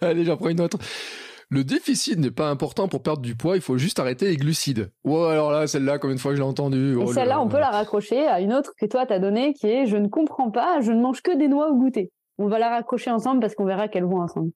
allez 0.00 0.24
j'en 0.24 0.38
prends 0.38 0.48
une 0.48 0.62
autre. 0.62 0.78
Le 1.54 1.62
déficit 1.62 2.18
n'est 2.18 2.32
pas 2.32 2.50
important 2.50 2.88
pour 2.88 3.00
perdre 3.00 3.22
du 3.22 3.36
poids, 3.36 3.54
il 3.54 3.62
faut 3.62 3.78
juste 3.78 4.00
arrêter 4.00 4.26
les 4.26 4.36
glucides. 4.36 4.90
Ouais, 5.04 5.30
alors 5.30 5.52
là, 5.52 5.68
celle-là, 5.68 6.00
combien 6.00 6.16
de 6.16 6.20
fois 6.20 6.32
je 6.32 6.38
l'ai 6.38 6.42
entendue? 6.42 6.96
Oh 6.96 7.12
celle-là, 7.12 7.40
on 7.40 7.46
peut 7.46 7.60
la 7.60 7.70
raccrocher 7.70 8.26
à 8.26 8.40
une 8.40 8.52
autre 8.52 8.72
que 8.76 8.86
toi 8.86 9.06
t'as 9.06 9.20
donnée, 9.20 9.54
qui 9.54 9.68
est 9.68 9.86
je 9.86 9.96
ne 9.96 10.08
comprends 10.08 10.50
pas, 10.50 10.80
je 10.80 10.90
ne 10.90 11.00
mange 11.00 11.22
que 11.22 11.38
des 11.38 11.46
noix 11.46 11.70
au 11.70 11.76
goûter. 11.76 12.10
On 12.38 12.48
va 12.48 12.58
la 12.58 12.70
raccrocher 12.70 13.12
ensemble 13.12 13.38
parce 13.38 13.54
qu'on 13.54 13.66
verra 13.66 13.86
qu'elles 13.86 14.04
vont 14.04 14.20
ensemble. 14.20 14.50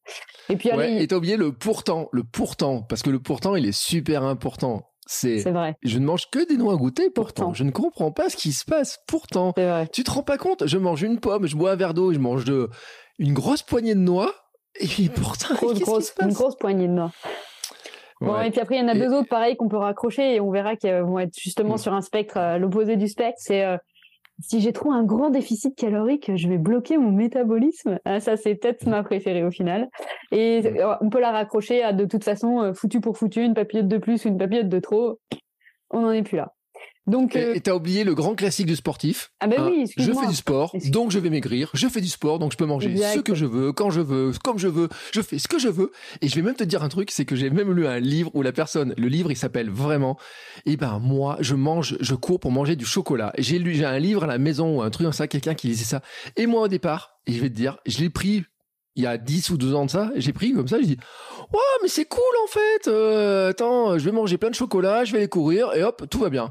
Et 0.48 0.56
puis 0.56 0.72
allez. 0.72 0.94
Ouais, 0.96 1.04
et 1.04 1.06
t'as 1.06 1.14
oublié 1.14 1.36
le 1.36 1.52
pourtant, 1.52 2.08
le 2.10 2.24
pourtant, 2.24 2.82
parce 2.82 3.02
que 3.02 3.10
le 3.10 3.20
pourtant, 3.20 3.54
il 3.54 3.64
est 3.64 3.70
super 3.70 4.24
important. 4.24 4.82
C'est 5.06 5.48
vrai. 5.52 5.76
Je 5.84 6.00
ne 6.00 6.04
mange 6.04 6.28
que 6.32 6.48
des 6.48 6.56
noix 6.56 6.72
à 6.72 6.76
goûter 6.76 7.10
pourtant. 7.10 7.54
Je 7.54 7.62
ne 7.62 7.70
comprends 7.70 8.10
pas 8.10 8.28
ce 8.28 8.36
qui 8.36 8.50
se 8.50 8.64
passe 8.64 8.98
pourtant. 9.06 9.52
Vrai. 9.56 9.86
Tu 9.92 10.02
te 10.02 10.10
rends 10.10 10.24
pas 10.24 10.36
compte? 10.36 10.66
Je 10.66 10.78
mange 10.78 11.02
une 11.02 11.20
pomme, 11.20 11.46
je 11.46 11.54
bois 11.54 11.70
un 11.70 11.76
verre 11.76 11.94
d'eau, 11.94 12.12
je 12.12 12.18
mange 12.18 12.44
de 12.44 12.68
une 13.20 13.34
grosse 13.34 13.62
poignée 13.62 13.94
de 13.94 14.00
noix 14.00 14.34
et 14.80 15.08
pourtant, 15.08 15.54
une 15.62 16.32
grosse 16.32 16.56
poignée 16.56 16.88
de 16.88 16.92
noix. 16.92 17.10
Bon, 18.20 18.40
et 18.40 18.50
puis 18.50 18.60
après, 18.60 18.76
il 18.76 18.80
y 18.80 18.84
en 18.84 18.88
a 18.88 18.94
deux 18.94 19.12
autres 19.14 19.28
pareils 19.28 19.56
qu'on 19.56 19.68
peut 19.68 19.76
raccrocher 19.76 20.34
et 20.34 20.40
on 20.40 20.50
verra 20.50 20.76
qu'ils 20.76 20.92
vont 20.92 21.18
être 21.18 21.38
justement 21.38 21.74
mm. 21.74 21.78
sur 21.78 21.92
un 21.92 22.00
spectre, 22.00 22.36
euh, 22.36 22.58
l'opposé 22.58 22.96
du 22.96 23.06
spectre. 23.06 23.38
C'est 23.40 23.64
euh, 23.64 23.76
si 24.40 24.60
j'ai 24.60 24.72
trop 24.72 24.92
un 24.92 25.04
grand 25.04 25.30
déficit 25.30 25.76
calorique, 25.76 26.30
je 26.34 26.48
vais 26.48 26.58
bloquer 26.58 26.98
mon 26.98 27.12
métabolisme. 27.12 27.98
Ah, 28.04 28.20
ça, 28.20 28.36
c'est 28.36 28.56
peut-être 28.56 28.86
ma 28.86 29.02
préférée 29.04 29.44
au 29.44 29.50
final. 29.50 29.88
Et 30.32 30.62
mm. 30.62 30.76
euh, 30.78 30.94
on 31.00 31.10
peut 31.10 31.20
la 31.20 31.30
raccrocher 31.30 31.82
à 31.82 31.92
de 31.92 32.04
toute 32.06 32.24
façon, 32.24 32.72
foutu 32.74 33.00
pour 33.00 33.16
foutu, 33.16 33.42
une 33.42 33.54
papillote 33.54 33.88
de 33.88 33.98
plus 33.98 34.24
ou 34.24 34.28
une 34.28 34.38
papillote 34.38 34.68
de 34.68 34.80
trop. 34.80 35.20
On 35.90 36.00
n'en 36.00 36.10
est 36.10 36.22
plus 36.22 36.36
là. 36.36 36.52
Donc, 37.08 37.36
et 37.36 37.42
euh, 37.42 37.58
t'as 37.62 37.74
oublié 37.74 38.04
le 38.04 38.14
grand 38.14 38.34
classique 38.34 38.66
du 38.66 38.76
sportif. 38.76 39.32
Ah 39.40 39.46
ben 39.46 39.66
oui, 39.66 39.90
Je 39.96 40.12
fais 40.12 40.26
du 40.26 40.34
sport, 40.34 40.74
donc 40.90 41.10
je 41.10 41.18
vais 41.18 41.30
maigrir. 41.30 41.70
Je 41.74 41.88
fais 41.88 42.00
du 42.00 42.08
sport, 42.08 42.38
donc 42.38 42.52
je 42.52 42.56
peux 42.56 42.66
manger 42.66 42.94
ce 42.96 43.20
que 43.20 43.34
je 43.34 43.46
veux, 43.46 43.72
quand 43.72 43.90
je 43.90 44.00
veux, 44.00 44.32
comme 44.44 44.58
je 44.58 44.68
veux. 44.68 44.88
Je 45.12 45.22
fais 45.22 45.38
ce 45.38 45.48
que 45.48 45.58
je 45.58 45.68
veux. 45.68 45.90
Et 46.20 46.28
je 46.28 46.34
vais 46.34 46.42
même 46.42 46.54
te 46.54 46.64
dire 46.64 46.82
un 46.82 46.88
truc, 46.88 47.10
c'est 47.10 47.24
que 47.24 47.34
j'ai 47.34 47.50
même 47.50 47.72
lu 47.72 47.86
un 47.86 47.98
livre 47.98 48.30
où 48.34 48.42
la 48.42 48.52
personne, 48.52 48.94
le 48.96 49.08
livre, 49.08 49.30
il 49.30 49.36
s'appelle 49.36 49.70
vraiment. 49.70 50.18
Et 50.66 50.72
eh 50.72 50.76
ben 50.76 50.98
moi, 50.98 51.36
je 51.40 51.54
mange, 51.54 51.96
je 52.00 52.14
cours 52.14 52.40
pour 52.40 52.52
manger 52.52 52.76
du 52.76 52.84
chocolat. 52.84 53.32
J'ai 53.38 53.58
lu, 53.58 53.74
j'ai 53.74 53.84
un 53.84 53.98
livre 53.98 54.24
à 54.24 54.26
la 54.26 54.38
maison 54.38 54.78
ou 54.78 54.82
un 54.82 54.90
truc 54.90 55.06
comme 55.06 55.12
ça, 55.12 55.26
quelqu'un 55.26 55.54
qui 55.54 55.68
disait 55.68 55.84
ça. 55.84 56.02
Et 56.36 56.46
moi 56.46 56.62
au 56.62 56.68
départ, 56.68 57.18
et 57.26 57.32
je 57.32 57.40
vais 57.40 57.48
te 57.48 57.54
dire, 57.54 57.78
je 57.86 57.98
l'ai 57.98 58.10
pris 58.10 58.44
il 58.96 59.04
y 59.04 59.06
a 59.06 59.16
10 59.16 59.50
ou 59.50 59.56
12 59.56 59.74
ans 59.76 59.86
de 59.86 59.90
ça, 59.90 60.10
j'ai 60.16 60.32
pris 60.32 60.52
comme 60.52 60.66
ça, 60.66 60.78
je 60.80 60.86
dis 60.86 60.96
"Ouais, 61.52 61.60
mais 61.82 61.88
c'est 61.88 62.06
cool 62.06 62.20
en 62.44 62.48
fait. 62.48 62.88
Euh, 62.88 63.50
attends, 63.50 63.96
je 63.96 64.04
vais 64.04 64.10
manger 64.10 64.38
plein 64.38 64.50
de 64.50 64.56
chocolat, 64.56 65.04
je 65.04 65.12
vais 65.12 65.18
aller 65.18 65.28
courir 65.28 65.72
et 65.74 65.84
hop, 65.84 66.04
tout 66.10 66.18
va 66.18 66.30
bien." 66.30 66.50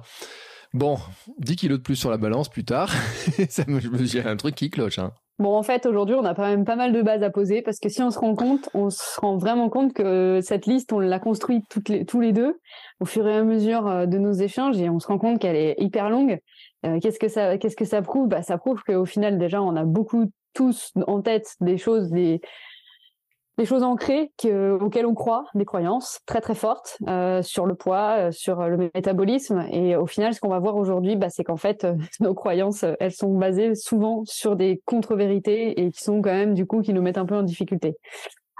Bon, 0.77 0.99
10 1.39 1.55
kilos 1.55 1.79
de 1.79 1.83
plus 1.83 1.95
sur 1.95 2.11
la 2.11 2.17
balance 2.17 2.49
plus 2.49 2.63
tard, 2.63 2.91
ça 3.49 3.63
me, 3.67 3.79
j'ai 4.05 4.23
un 4.23 4.35
truc 4.35 4.53
qui 4.53 4.69
cloche. 4.69 4.99
Hein. 4.99 5.11
Bon, 5.39 5.55
en 5.55 5.63
fait, 5.63 5.87
aujourd'hui, 5.87 6.13
on 6.13 6.23
a 6.23 6.35
quand 6.35 6.45
même 6.45 6.65
pas 6.65 6.75
mal 6.75 6.93
de 6.93 7.01
bases 7.01 7.23
à 7.23 7.31
poser 7.31 7.63
parce 7.63 7.79
que 7.79 7.89
si 7.89 8.03
on 8.03 8.11
se 8.11 8.19
rend 8.19 8.35
compte, 8.35 8.69
on 8.75 8.91
se 8.91 9.19
rend 9.19 9.37
vraiment 9.37 9.69
compte 9.69 9.93
que 9.93 10.39
cette 10.43 10.67
liste, 10.67 10.93
on 10.93 10.99
l'a 10.99 11.17
construite 11.17 11.65
tous 12.07 12.19
les 12.19 12.31
deux 12.31 12.59
au 12.99 13.05
fur 13.05 13.27
et 13.27 13.37
à 13.37 13.43
mesure 13.43 13.87
euh, 13.87 14.05
de 14.05 14.19
nos 14.19 14.33
échanges 14.33 14.79
et 14.79 14.87
on 14.87 14.99
se 14.99 15.07
rend 15.07 15.17
compte 15.17 15.39
qu'elle 15.39 15.55
est 15.55 15.73
hyper 15.79 16.11
longue. 16.11 16.37
Euh, 16.85 16.99
qu'est-ce 16.99 17.17
que 17.17 17.27
ça, 17.27 17.57
que 17.57 17.85
ça 17.85 18.03
prouve? 18.03 18.27
Bah, 18.27 18.43
ça 18.43 18.59
prouve 18.59 18.83
qu'au 18.83 19.05
final, 19.05 19.39
déjà, 19.39 19.63
on 19.63 19.75
a 19.75 19.83
beaucoup 19.83 20.29
tous 20.53 20.91
en 21.07 21.23
tête 21.23 21.55
des 21.59 21.79
choses, 21.79 22.11
des, 22.11 22.39
des 23.57 23.65
choses 23.65 23.83
ancrées 23.83 24.31
que, 24.37 24.77
auxquelles 24.79 25.05
on 25.05 25.15
croit, 25.15 25.45
des 25.55 25.65
croyances 25.65 26.19
très 26.25 26.41
très 26.41 26.53
fortes 26.53 26.97
euh, 27.07 27.41
sur 27.41 27.65
le 27.65 27.73
poids, 27.73 28.27
euh, 28.27 28.31
sur 28.31 28.61
le 28.67 28.77
métabolisme. 28.93 29.65
Et 29.71 29.95
au 29.95 30.05
final, 30.05 30.33
ce 30.33 30.39
qu'on 30.39 30.49
va 30.49 30.59
voir 30.59 30.75
aujourd'hui, 30.75 31.15
bah, 31.15 31.29
c'est 31.29 31.43
qu'en 31.43 31.57
fait, 31.57 31.83
euh, 31.83 31.95
nos 32.19 32.35
croyances, 32.35 32.85
elles 32.99 33.13
sont 33.13 33.33
basées 33.33 33.73
souvent 33.75 34.23
sur 34.25 34.55
des 34.55 34.81
contre-vérités 34.85 35.81
et 35.81 35.91
qui 35.91 36.01
sont 36.01 36.21
quand 36.21 36.33
même 36.33 36.53
du 36.53 36.65
coup 36.65 36.81
qui 36.81 36.93
nous 36.93 37.01
mettent 37.01 37.17
un 37.17 37.25
peu 37.25 37.35
en 37.35 37.43
difficulté. 37.43 37.97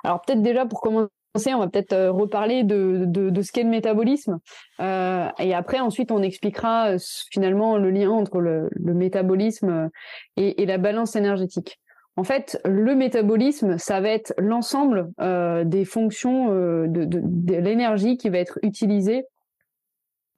Alors 0.04 0.22
peut-être 0.22 0.42
déjà 0.42 0.66
pour 0.66 0.82
commencer, 0.82 1.10
on 1.54 1.60
va 1.60 1.68
peut-être 1.68 2.08
reparler 2.08 2.64
de, 2.64 3.04
de, 3.06 3.30
de 3.30 3.42
ce 3.42 3.52
qu'est 3.52 3.64
le 3.64 3.70
métabolisme. 3.70 4.40
Euh, 4.80 5.30
et 5.38 5.54
après, 5.54 5.80
ensuite, 5.80 6.12
on 6.12 6.24
expliquera 6.24 6.96
finalement 7.32 7.78
le 7.78 7.92
lien 7.92 8.10
entre 8.10 8.40
le, 8.40 8.70
le 8.72 8.94
métabolisme 8.94 9.90
et, 10.38 10.64
et 10.64 10.66
la 10.66 10.80
balance 10.80 11.16
énergétique. 11.16 11.80
En 12.18 12.24
fait, 12.24 12.60
le 12.66 12.96
métabolisme, 12.96 13.78
ça 13.78 14.02
va 14.02 14.10
être 14.10 14.34
l'ensemble 14.40 15.12
euh, 15.22 15.64
des 15.64 15.86
fonctions 15.86 16.52
euh, 16.52 16.88
de, 16.88 17.06
de, 17.06 17.56
l'énergie 17.56 18.18
qui 18.18 18.30
va 18.30 18.40
être 18.40 18.58
utilisée 18.64 19.26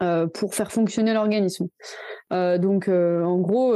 euh, 0.01 0.27
pour 0.27 0.55
faire 0.55 0.71
fonctionner 0.71 1.13
l'organisme. 1.13 1.67
donc, 2.31 2.87
en 2.87 3.37
gros, 3.39 3.75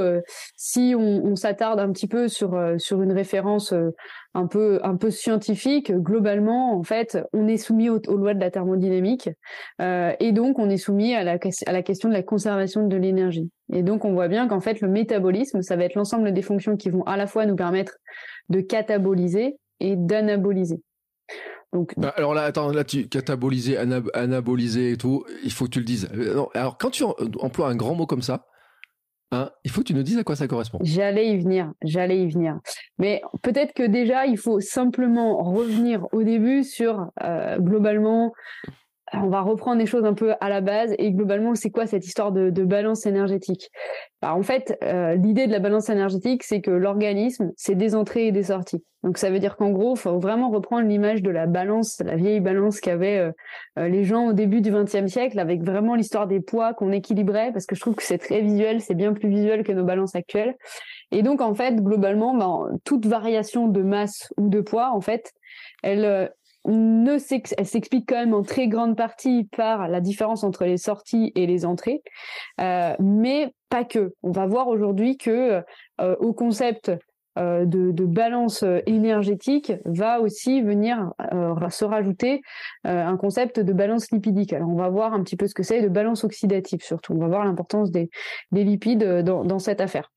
si 0.55 0.93
on, 0.95 1.25
on 1.25 1.35
s'attarde 1.35 1.79
un 1.79 1.91
petit 1.91 2.07
peu 2.07 2.27
sur 2.27 2.55
sur 2.77 3.01
une 3.01 3.11
référence 3.11 3.73
un 4.35 4.47
peu 4.47 4.79
un 4.83 4.95
peu 4.95 5.09
scientifique, 5.09 5.91
globalement, 5.91 6.77
en 6.77 6.83
fait, 6.83 7.17
on 7.33 7.47
est 7.47 7.57
soumis 7.57 7.89
aux, 7.89 7.99
lois 8.15 8.33
de 8.35 8.39
la 8.39 8.51
thermodynamique 8.51 9.29
et 9.79 10.31
donc 10.31 10.59
on 10.59 10.69
est 10.69 10.77
soumis 10.77 11.15
à 11.15 11.23
la 11.23 11.37
à 11.65 11.71
la 11.71 11.81
question 11.81 12.09
de 12.09 12.13
la 12.13 12.23
conservation 12.23 12.87
de 12.87 12.95
l'énergie. 12.95 13.49
Et 13.71 13.81
donc, 13.81 14.05
on 14.05 14.13
voit 14.13 14.27
bien 14.27 14.47
qu'en 14.47 14.59
fait, 14.59 14.81
le 14.81 14.87
métabolisme, 14.87 15.61
ça 15.61 15.75
va 15.75 15.85
être 15.85 15.95
l'ensemble 15.95 16.31
des 16.31 16.41
fonctions 16.41 16.77
qui 16.77 16.89
vont 16.89 17.03
à 17.03 17.17
la 17.17 17.27
fois 17.27 17.45
nous 17.45 17.55
permettre 17.55 17.93
de 18.49 18.61
cataboliser 18.61 19.57
et 19.79 19.95
d'anaboliser. 19.95 20.81
Donc, 21.73 21.93
bah, 21.97 22.13
alors 22.15 22.33
là, 22.33 22.43
attends, 22.43 22.71
là, 22.71 22.83
tu 22.83 23.07
cataboliser, 23.07 23.77
anaboliser 23.77 24.91
et 24.91 24.97
tout, 24.97 25.25
il 25.43 25.51
faut 25.51 25.65
que 25.65 25.71
tu 25.71 25.79
le 25.79 25.85
dises. 25.85 26.07
Euh, 26.13 26.45
alors, 26.53 26.77
quand 26.77 26.91
tu 26.91 27.03
emploies 27.03 27.67
un 27.67 27.75
grand 27.75 27.95
mot 27.95 28.05
comme 28.05 28.21
ça, 28.21 28.45
hein, 29.31 29.49
il 29.63 29.71
faut 29.71 29.81
que 29.81 29.87
tu 29.87 29.95
nous 29.95 30.03
dises 30.03 30.19
à 30.19 30.23
quoi 30.23 30.35
ça 30.35 30.47
correspond. 30.47 30.77
J'allais 30.83 31.29
y 31.29 31.39
venir, 31.39 31.71
j'allais 31.83 32.21
y 32.21 32.27
venir. 32.27 32.59
Mais 32.99 33.21
peut-être 33.41 33.73
que 33.73 33.83
déjà, 33.83 34.27
il 34.27 34.37
faut 34.37 34.59
simplement 34.59 35.37
revenir 35.43 36.05
au 36.11 36.21
début 36.21 36.63
sur, 36.63 37.07
euh, 37.23 37.57
globalement, 37.57 38.33
on 39.21 39.29
va 39.29 39.41
reprendre 39.41 39.77
des 39.77 39.85
choses 39.85 40.05
un 40.05 40.13
peu 40.13 40.33
à 40.39 40.49
la 40.49 40.61
base 40.61 40.93
et 40.97 41.11
globalement 41.11 41.55
c'est 41.55 41.69
quoi 41.69 41.85
cette 41.85 42.05
histoire 42.05 42.31
de, 42.31 42.49
balance 42.63 43.05
énergétique? 43.05 43.69
Bah, 44.21 44.33
En 44.33 44.43
fait, 44.43 44.77
euh, 44.83 45.15
l'idée 45.15 45.47
de 45.47 45.51
la 45.51 45.59
balance 45.59 45.89
énergétique, 45.89 46.43
c'est 46.43 46.61
que 46.61 46.71
l'organisme, 46.71 47.51
c'est 47.55 47.75
des 47.75 47.95
entrées 47.95 48.27
et 48.27 48.31
des 48.31 48.43
sorties. 48.43 48.83
Donc 49.03 49.17
ça 49.17 49.29
veut 49.29 49.39
dire 49.39 49.57
qu'en 49.57 49.69
gros, 49.69 49.95
faut 49.95 50.17
vraiment 50.17 50.49
reprendre 50.49 50.87
l'image 50.87 51.21
de 51.21 51.29
la 51.29 51.45
balance, 51.45 52.01
la 52.03 52.15
vieille 52.15 52.39
balance 52.39 52.79
qu'avaient 52.79 53.19
euh, 53.19 53.31
euh, 53.77 53.89
les 53.89 54.05
gens 54.05 54.27
au 54.27 54.33
début 54.33 54.61
du 54.61 54.71
XXe 54.71 55.07
siècle, 55.07 55.39
avec 55.39 55.61
vraiment 55.61 55.95
l'histoire 55.95 56.25
des 56.25 56.39
poids 56.39 56.73
qu'on 56.73 56.91
équilibrait, 56.91 57.51
parce 57.51 57.65
que 57.65 57.75
je 57.75 57.81
trouve 57.81 57.95
que 57.95 58.03
c'est 58.03 58.17
très 58.17 58.41
visuel, 58.41 58.81
c'est 58.81 58.95
bien 58.95 59.13
plus 59.13 59.29
visuel 59.29 59.63
que 59.63 59.73
nos 59.73 59.83
balances 59.83 60.15
actuelles. 60.15 60.55
Et 61.11 61.21
donc 61.21 61.41
en 61.41 61.53
fait, 61.53 61.75
globalement, 61.75 62.33
ben, 62.35 62.77
toute 62.85 63.05
variation 63.05 63.67
de 63.67 63.81
masse 63.81 64.33
ou 64.37 64.47
de 64.47 64.61
poids, 64.61 64.91
en 64.93 65.01
fait, 65.01 65.33
elle 65.83 66.31
elle 66.65 67.65
s'explique 67.65 68.07
quand 68.07 68.15
même 68.15 68.33
en 68.33 68.43
très 68.43 68.67
grande 68.67 68.95
partie 68.95 69.49
par 69.55 69.87
la 69.87 69.99
différence 69.99 70.43
entre 70.43 70.65
les 70.65 70.77
sorties 70.77 71.31
et 71.35 71.45
les 71.45 71.65
entrées, 71.65 72.01
euh, 72.61 72.95
mais 72.99 73.53
pas 73.69 73.83
que. 73.83 74.13
On 74.23 74.31
va 74.31 74.45
voir 74.45 74.67
aujourd'hui 74.67 75.17
que 75.17 75.61
euh, 76.01 76.15
au 76.19 76.33
concept 76.33 76.91
euh, 77.37 77.65
de, 77.65 78.05
balance 78.05 78.63
énergétique 78.85 79.73
va 79.85 80.21
aussi 80.21 80.61
venir 80.61 81.11
se 81.69 81.83
rajouter 81.83 82.41
un 82.83 83.17
concept 83.17 83.59
de 83.59 83.73
balance 83.73 84.11
lipidique. 84.11 84.53
Alors 84.53 84.69
on 84.69 84.75
va 84.75 84.89
voir 84.89 85.13
un 85.13 85.23
petit 85.23 85.35
peu 85.35 85.47
ce 85.47 85.55
que 85.55 85.63
c'est 85.63 85.81
de 85.81 85.89
balance 85.89 86.23
oxydative 86.23 86.83
surtout. 86.83 87.13
On 87.13 87.19
va 87.19 87.27
voir 87.27 87.43
l'importance 87.43 87.91
des, 87.91 88.09
des, 88.51 88.63
lipides 88.63 89.03
dans, 89.23 89.59
cette 89.59 89.81
affaire. 89.81 90.11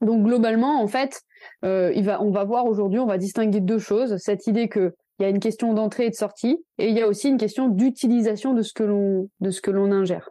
Donc 0.00 0.24
globalement, 0.24 0.80
en 0.82 0.86
fait, 0.86 1.20
on 1.62 2.30
va 2.30 2.44
voir 2.44 2.64
aujourd'hui, 2.66 2.98
on 2.98 3.06
va 3.06 3.18
distinguer 3.18 3.60
deux 3.60 3.78
choses. 3.78 4.16
Cette 4.18 4.46
idée 4.46 4.68
que 4.68 4.94
il 5.18 5.22
y 5.22 5.26
a 5.26 5.28
une 5.28 5.40
question 5.40 5.72
d'entrée 5.72 6.06
et 6.06 6.10
de 6.10 6.14
sortie, 6.14 6.58
et 6.78 6.88
il 6.88 6.96
y 6.96 7.00
a 7.00 7.08
aussi 7.08 7.28
une 7.28 7.38
question 7.38 7.68
d'utilisation 7.68 8.54
de 8.54 8.62
ce 8.62 8.72
que 8.72 8.82
l'on 8.82 9.28
de 9.40 9.50
ce 9.50 9.60
que 9.60 9.70
l'on 9.70 9.92
ingère. 9.92 10.30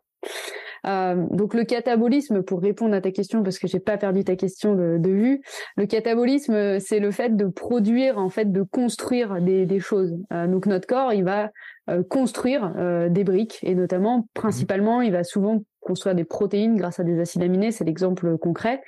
Euh, 0.86 1.15
donc 1.32 1.54
le 1.54 1.63
catabolisme, 1.63 2.44
pour 2.44 2.62
répondre 2.62 2.94
à 2.94 3.01
ta 3.01 3.12
question, 3.12 3.44
parce 3.44 3.60
que 3.60 3.68
j'ai 3.68 3.80
pas 3.80 3.98
perdu 3.98 4.24
ta 4.24 4.36
question 4.36 4.75
de, 4.75 5.10
vue, 5.10 5.42
le 5.77 5.86
catabolisme, 5.86 6.80
c'est 6.80 7.00
le 7.00 7.12
fait 7.12 7.36
de 7.36 7.46
produire, 7.46 8.18
en 8.18 8.30
fait, 8.30 8.51
de 8.51 8.62
construire 8.62 9.42
des, 9.42 9.65
des 9.65 9.80
choses. 9.80 10.15
Euh, 10.32 10.48
donc 10.48 10.68
notre 10.68 10.88
corps, 10.88 11.13
il 11.13 11.24
va 11.24 11.51
euh, 11.89 12.04
construire 12.04 12.74
des 13.10 13.24
briques, 13.24 13.60
et 13.63 13.75
notamment, 13.75 14.27
principalement, 14.34 15.01
il 15.01 15.12
va 15.12 15.24
souvent 15.24 15.63
construire 15.80 16.15
des 16.15 16.25
protéines 16.25 16.75
grâce 16.75 17.00
à 17.00 17.04
des 17.04 17.20
acides 17.20 17.44
aminés, 17.44 17.72
c'est 17.72 17.84
l'exemple 17.84 18.38
concret. 18.38 18.82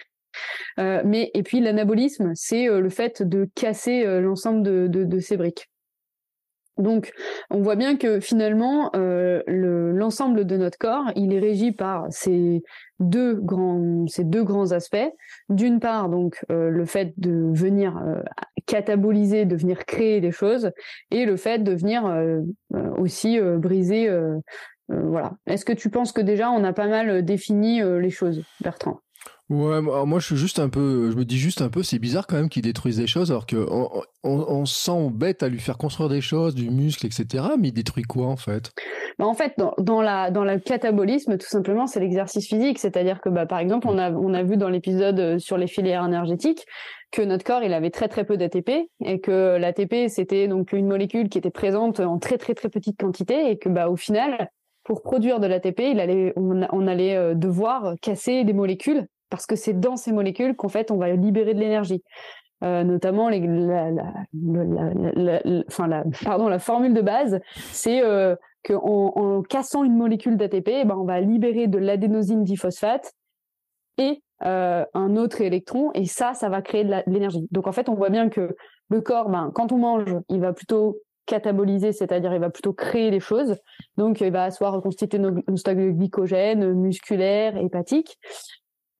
mais 0.77 1.31
et 1.33 1.43
puis 1.43 1.59
l'anabolisme, 1.59 2.31
c'est 2.35 2.67
le 2.67 2.89
fait 2.89 3.23
de 3.23 3.47
casser 3.55 4.03
l'ensemble 4.21 4.63
de, 4.63 4.87
de, 4.87 5.03
de, 5.03 5.19
ces 5.19 5.37
briques. 5.37 5.67
Donc, 6.77 7.11
on 7.49 7.61
voit 7.61 7.75
bien 7.75 7.97
que 7.97 8.19
finalement, 8.19 8.91
euh, 8.95 9.41
l'ensemble 9.47 10.45
de 10.45 10.57
notre 10.57 10.77
corps, 10.77 11.11
il 11.15 11.33
est 11.33 11.39
régi 11.39 11.71
par 11.71 12.05
ces 12.09 12.63
deux 12.99 13.35
grands, 13.35 14.05
ces 14.07 14.23
deux 14.23 14.43
grands 14.43 14.71
aspects. 14.71 15.09
D'une 15.49 15.79
part, 15.79 16.09
donc, 16.09 16.43
euh, 16.51 16.69
le 16.69 16.85
fait 16.85 17.13
de 17.17 17.51
venir 17.53 17.97
euh, 17.97 18.21
cataboliser, 18.65 19.45
de 19.45 19.55
venir 19.55 19.85
créer 19.85 20.21
des 20.21 20.31
choses, 20.31 20.71
et 21.09 21.25
le 21.25 21.35
fait 21.37 21.59
de 21.59 21.73
venir 21.73 22.03
aussi 22.97 23.39
briser. 23.39 24.09
voilà. 24.89 25.35
Est-ce 25.45 25.63
que 25.63 25.71
tu 25.71 25.89
penses 25.89 26.11
que 26.11 26.19
déjà 26.19 26.51
on 26.51 26.65
a 26.65 26.73
pas 26.73 26.87
mal 26.87 27.23
défini 27.23 27.81
les 27.81 28.09
choses, 28.09 28.43
Bertrand? 28.59 28.99
Ouais, 29.49 29.81
moi 29.81 30.19
je 30.19 30.25
suis 30.25 30.35
juste 30.35 30.59
un 30.59 30.67
peu, 30.67 31.09
je 31.09 31.15
me 31.15 31.23
dis 31.23 31.37
juste 31.37 31.61
un 31.61 31.69
peu, 31.69 31.81
c'est 31.81 31.99
bizarre 31.99 32.27
quand 32.27 32.35
même 32.35 32.49
qu'il 32.49 32.63
détruise 32.63 32.97
des 32.97 33.07
choses 33.07 33.31
alors 33.31 33.45
que 33.45 33.55
on, 33.55 34.03
on, 34.23 34.65
sent 34.65 35.09
bête 35.13 35.41
à 35.41 35.47
lui 35.47 35.59
faire 35.59 35.77
construire 35.77 36.09
des 36.09 36.19
choses, 36.19 36.53
du 36.53 36.69
muscle, 36.69 37.05
etc. 37.05 37.45
Mais 37.57 37.69
il 37.69 37.71
détruit 37.71 38.03
quoi 38.03 38.27
en 38.27 38.35
fait? 38.35 38.73
Bah 39.17 39.25
En 39.25 39.33
fait, 39.33 39.53
dans, 39.77 40.01
la 40.01 40.31
dans 40.31 40.43
le 40.43 40.59
catabolisme, 40.59 41.37
tout 41.37 41.47
simplement, 41.47 41.87
c'est 41.87 42.01
l'exercice 42.01 42.45
physique. 42.45 42.77
C'est-à-dire 42.77 43.21
que, 43.21 43.29
bah, 43.29 43.45
par 43.45 43.59
exemple, 43.59 43.87
on 43.89 43.97
a 43.97 44.11
on 44.11 44.33
a 44.33 44.43
vu 44.43 44.57
dans 44.57 44.67
l'épisode 44.67 45.19
euh, 45.19 45.39
sur 45.39 45.57
les 45.57 45.67
filières 45.67 46.05
énergétiques 46.05 46.65
que 47.11 47.21
notre 47.21 47.45
corps 47.45 47.63
il 47.63 47.71
avait 47.71 47.89
très 47.89 48.09
très 48.09 48.25
peu 48.25 48.35
d'ATP 48.35 48.69
et 49.05 49.21
que 49.21 49.55
l'ATP 49.57 50.09
c'était 50.09 50.49
donc 50.49 50.73
une 50.73 50.87
molécule 50.87 51.29
qui 51.29 51.37
était 51.37 51.51
présente 51.51 52.01
en 52.01 52.19
très 52.19 52.37
très 52.37 52.53
très 52.53 52.67
petite 52.67 52.99
quantité 52.99 53.49
et 53.49 53.57
que 53.57 53.69
bah 53.69 53.87
au 53.87 53.95
final 53.95 54.49
pour 54.83 55.01
produire 55.01 55.39
de 55.39 55.47
l'ATP, 55.47 55.79
il 55.91 55.99
allait, 55.99 56.33
on, 56.37 56.65
on 56.71 56.87
allait 56.87 57.15
euh, 57.15 57.33
devoir 57.33 57.95
casser 58.01 58.45
des 58.45 58.53
molécules 58.53 59.05
parce 59.29 59.45
que 59.45 59.55
c'est 59.55 59.79
dans 59.79 59.95
ces 59.95 60.11
molécules 60.11 60.55
qu'en 60.55 60.69
fait 60.69 60.91
on 60.91 60.97
va 60.97 61.11
libérer 61.11 61.53
de 61.53 61.59
l'énergie. 61.59 62.03
Notamment 62.61 63.29
la, 63.29 63.39
formule 66.59 66.93
de 66.93 67.01
base, 67.01 67.39
c'est 67.71 68.01
euh, 68.03 68.35
qu'en 68.63 69.13
en 69.15 69.41
cassant 69.43 69.83
une 69.83 69.95
molécule 69.95 70.37
d'ATP, 70.37 70.69
eh 70.69 70.85
ben, 70.85 70.95
on 70.95 71.05
va 71.05 71.21
libérer 71.21 71.67
de 71.67 71.77
l'adénosine 71.77 72.43
diphosphate 72.43 73.13
et 73.99 74.23
euh, 74.43 74.85
un 74.93 75.15
autre 75.15 75.41
électron, 75.41 75.91
et 75.93 76.05
ça, 76.05 76.33
ça 76.33 76.49
va 76.49 76.61
créer 76.61 76.83
de 76.83 76.93
l'énergie. 77.07 77.47
Donc 77.51 77.67
en 77.67 77.71
fait, 77.71 77.89
on 77.89 77.95
voit 77.95 78.09
bien 78.09 78.29
que 78.29 78.55
le 78.89 79.01
corps, 79.01 79.29
ben, 79.29 79.51
quand 79.53 79.71
on 79.71 79.77
mange, 79.77 80.05
il 80.29 80.39
va 80.39 80.53
plutôt 80.53 80.99
cataboliser, 81.25 81.91
c'est-à-dire 81.91 82.33
il 82.33 82.39
va 82.39 82.49
plutôt 82.49 82.73
créer 82.73 83.11
des 83.11 83.19
choses. 83.19 83.55
Donc 83.97 84.21
il 84.21 84.31
va 84.31 84.51
soit 84.51 84.69
reconstituer 84.69 85.19
nos, 85.19 85.31
nos 85.31 85.57
stocks 85.57 85.77
de 85.77 85.89
glycogène 85.89 86.73
musculaire, 86.73 87.57
hépatique, 87.57 88.17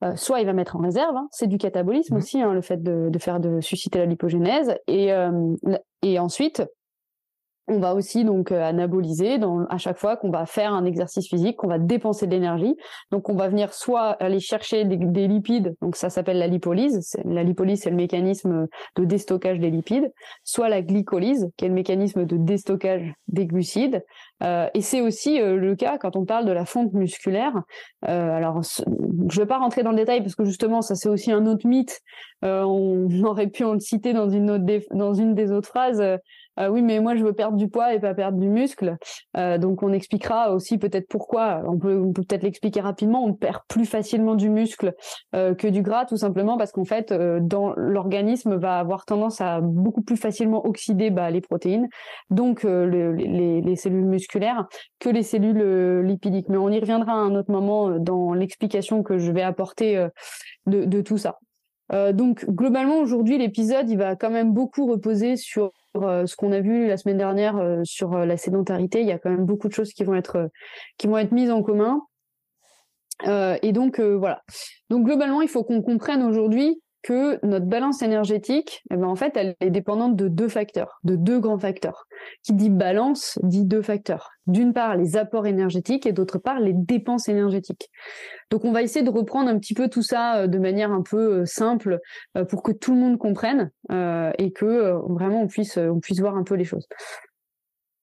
euh, 0.03 0.15
soit 0.15 0.41
il 0.41 0.45
va 0.45 0.53
mettre 0.53 0.75
en 0.75 0.79
réserve, 0.79 1.15
hein, 1.15 1.27
c'est 1.31 1.47
du 1.47 1.57
catabolisme 1.57 2.15
mmh. 2.15 2.17
aussi, 2.17 2.41
hein, 2.41 2.53
le 2.53 2.61
fait 2.61 2.81
de, 2.81 3.09
de, 3.09 3.19
faire 3.19 3.39
de 3.39 3.61
susciter 3.61 3.99
la 3.99 4.05
lipogénèse, 4.05 4.75
et, 4.87 5.11
euh, 5.11 5.55
et 6.03 6.19
ensuite 6.19 6.63
on 7.67 7.79
va 7.79 7.93
aussi 7.95 8.23
donc 8.23 8.51
euh, 8.51 8.63
anaboliser 8.63 9.39
à 9.69 9.77
chaque 9.77 9.97
fois 9.97 10.15
qu'on 10.15 10.29
va 10.29 10.45
faire 10.45 10.73
un 10.73 10.85
exercice 10.85 11.27
physique, 11.27 11.57
qu'on 11.57 11.67
va 11.67 11.79
dépenser 11.79 12.25
de 12.25 12.31
l'énergie. 12.31 12.75
Donc 13.11 13.29
on 13.29 13.35
va 13.35 13.49
venir 13.49 13.73
soit 13.73 14.11
aller 14.11 14.39
chercher 14.39 14.85
des, 14.85 15.27
lipides, 15.27 15.75
donc 15.81 15.95
ça 15.95 16.09
s'appelle 16.09 16.37
la 16.37 16.47
lipolyse. 16.47 17.17
La 17.25 17.43
lipolyse 17.43 17.81
c'est 17.81 17.89
le 17.89 17.95
mécanisme 17.95 18.67
de 18.95 19.03
déstockage 19.03 19.59
des 19.59 19.69
lipides, 19.69 20.11
soit 20.43 20.69
la 20.69 20.81
glycolyse 20.81 21.49
qui 21.57 21.65
est 21.65 21.67
le 21.67 21.73
mécanisme 21.73 22.25
de 22.25 22.37
déstockage 22.37 23.13
des 23.27 23.45
glucides. 23.45 24.03
Euh, 24.43 24.69
et 24.73 24.81
c'est 24.81 25.01
aussi 25.01 25.41
euh, 25.41 25.57
le 25.57 25.75
cas 25.75 25.97
quand 25.97 26.15
on 26.15 26.25
parle 26.25 26.45
de 26.45 26.51
la 26.51 26.65
fonte 26.65 26.93
musculaire. 26.93 27.53
Euh, 28.07 28.35
alors 28.35 28.61
je 28.63 28.83
ne 28.85 29.31
vais 29.31 29.45
pas 29.45 29.57
rentrer 29.57 29.83
dans 29.83 29.91
le 29.91 29.97
détail 29.97 30.21
parce 30.21 30.35
que 30.35 30.45
justement 30.45 30.81
ça 30.81 30.95
c'est 30.95 31.09
aussi 31.09 31.31
un 31.31 31.45
autre 31.45 31.67
mythe. 31.67 31.99
on 32.43 33.07
aurait 33.23 33.47
pu 33.47 33.63
en 33.63 33.73
le 33.73 33.79
citer 33.79 34.13
dans 34.13 34.29
une 34.29 35.35
des 35.35 35.51
autres 35.51 35.69
phrases 35.69 36.03
euh, 36.59 36.69
oui, 36.69 36.81
mais 36.81 36.99
moi 36.99 37.15
je 37.15 37.23
veux 37.23 37.33
perdre 37.33 37.57
du 37.57 37.67
poids 37.69 37.93
et 37.93 37.99
pas 37.99 38.13
perdre 38.13 38.39
du 38.39 38.49
muscle. 38.49 38.97
Euh, 39.37 39.57
donc 39.57 39.83
on 39.83 39.93
expliquera 39.93 40.53
aussi 40.53 40.77
peut-être 40.77 41.07
pourquoi. 41.07 41.61
On 41.67 41.77
peut, 41.77 42.11
peut-être 42.13 42.43
l'expliquer 42.43 42.81
rapidement. 42.81 43.23
On 43.23 43.33
perd 43.33 43.59
plus 43.67 43.85
facilement 43.85 44.35
du 44.35 44.49
muscle 44.49 44.93
euh, 45.35 45.53
que 45.53 45.67
du 45.67 45.81
gras, 45.81 46.05
tout 46.05 46.17
simplement 46.17 46.57
parce 46.57 46.71
qu'en 46.71 46.85
fait, 46.85 47.13
dans 47.13 47.73
l'organisme 47.75 48.55
va 48.55 48.79
avoir 48.79 49.05
tendance 49.05 49.41
à 49.41 49.61
beaucoup 49.61 50.01
plus 50.01 50.17
facilement 50.17 50.65
oxyder 50.65 51.09
bah, 51.09 51.29
les 51.29 51.41
protéines, 51.41 51.87
donc 52.29 52.63
les, 52.63 53.61
les, 53.61 53.75
cellules 53.75 54.05
musculaires, 54.05 54.65
que 54.99 55.09
les 55.09 55.23
cellules 55.23 56.01
lipidiques. 56.01 56.49
Mais 56.49 56.57
on 56.57 56.69
y 56.69 56.79
reviendra 56.79 57.13
à 57.13 57.15
un 57.15 57.35
autre 57.35 57.51
moment 57.51 57.99
dans 57.99 58.33
l'explication 58.33 59.03
que 59.03 59.17
je 59.17 59.31
vais 59.31 59.41
apporter 59.41 60.07
de, 60.65 61.01
tout 61.01 61.17
ça. 61.17 61.37
donc 62.13 62.45
globalement 62.49 62.97
aujourd'hui 62.97 63.37
l'épisode 63.37 63.89
il 63.89 63.97
va 63.97 64.15
quand 64.15 64.31
même 64.31 64.51
beaucoup 64.51 64.87
reposer 64.87 65.35
sur 65.35 65.71
ce 66.01 66.35
qu'on 66.35 66.51
a 66.51 66.59
vu 66.59 66.87
la 66.87 66.97
semaine 66.97 67.17
dernière 67.17 67.57
euh, 67.57 67.81
sur 67.83 68.13
euh, 68.13 68.25
la 68.25 68.37
sédentarité, 68.37 69.01
il 69.01 69.07
y 69.07 69.11
a 69.11 69.19
quand 69.19 69.29
même 69.29 69.45
beaucoup 69.45 69.67
de 69.67 69.73
choses 69.73 69.93
qui 69.93 70.03
vont 70.03 70.15
être 70.15 70.49
qui 70.97 71.07
vont 71.07 71.17
être 71.17 71.31
mises 71.31 71.51
en 71.51 71.63
commun. 71.63 72.01
et 73.25 73.71
donc 73.71 73.99
voilà. 73.99 74.43
Donc 74.89 75.05
globalement, 75.05 75.41
il 75.41 75.49
faut 75.49 75.63
qu'on 75.63 75.81
comprenne 75.81 76.23
aujourd'hui 76.23 76.81
que 77.07 77.39
notre 77.45 77.67
balance 77.67 78.01
énergétique, 78.01 78.83
eh 78.91 78.97
ben, 78.97 79.07
en 79.07 79.15
fait, 79.15 79.37
elle 79.37 79.55
est 79.61 79.69
dépendante 79.69 80.17
de 80.17 80.27
deux 80.27 80.49
facteurs, 80.49 80.99
de 81.05 81.15
deux 81.15 81.39
grands 81.39 81.57
facteurs. 81.57 82.05
Qui 82.43 82.51
dit 82.51 82.69
balance 82.69 83.39
dit 83.43 83.63
deux 83.63 83.81
facteurs. 83.81 84.31
D'une 84.45 84.73
part, 84.73 84.97
les 84.97 85.15
apports 85.15 85.47
énergétiques 85.47 86.05
et 86.05 86.11
d'autre 86.11 86.37
part, 86.37 86.59
les 86.59 86.73
dépenses 86.73 87.29
énergétiques. 87.29 87.89
Donc, 88.51 88.65
on 88.65 88.73
va 88.73 88.81
essayer 88.81 89.05
de 89.05 89.09
reprendre 89.09 89.49
un 89.49 89.57
petit 89.57 89.73
peu 89.73 89.87
tout 89.87 90.01
ça 90.01 90.39
euh, 90.39 90.47
de 90.47 90.59
manière 90.59 90.91
un 90.91 91.01
peu 91.01 91.39
euh, 91.39 91.45
simple 91.45 91.99
euh, 92.35 92.43
pour 92.43 92.61
que 92.61 92.73
tout 92.73 92.93
le 92.93 92.99
monde 92.99 93.17
comprenne 93.17 93.71
et 93.89 94.51
que 94.51 94.91
vraiment 95.13 95.43
on 95.43 95.47
puisse, 95.47 95.77
on 95.77 96.01
puisse 96.01 96.19
voir 96.19 96.35
un 96.35 96.43
peu 96.43 96.55
les 96.55 96.65
choses. 96.65 96.87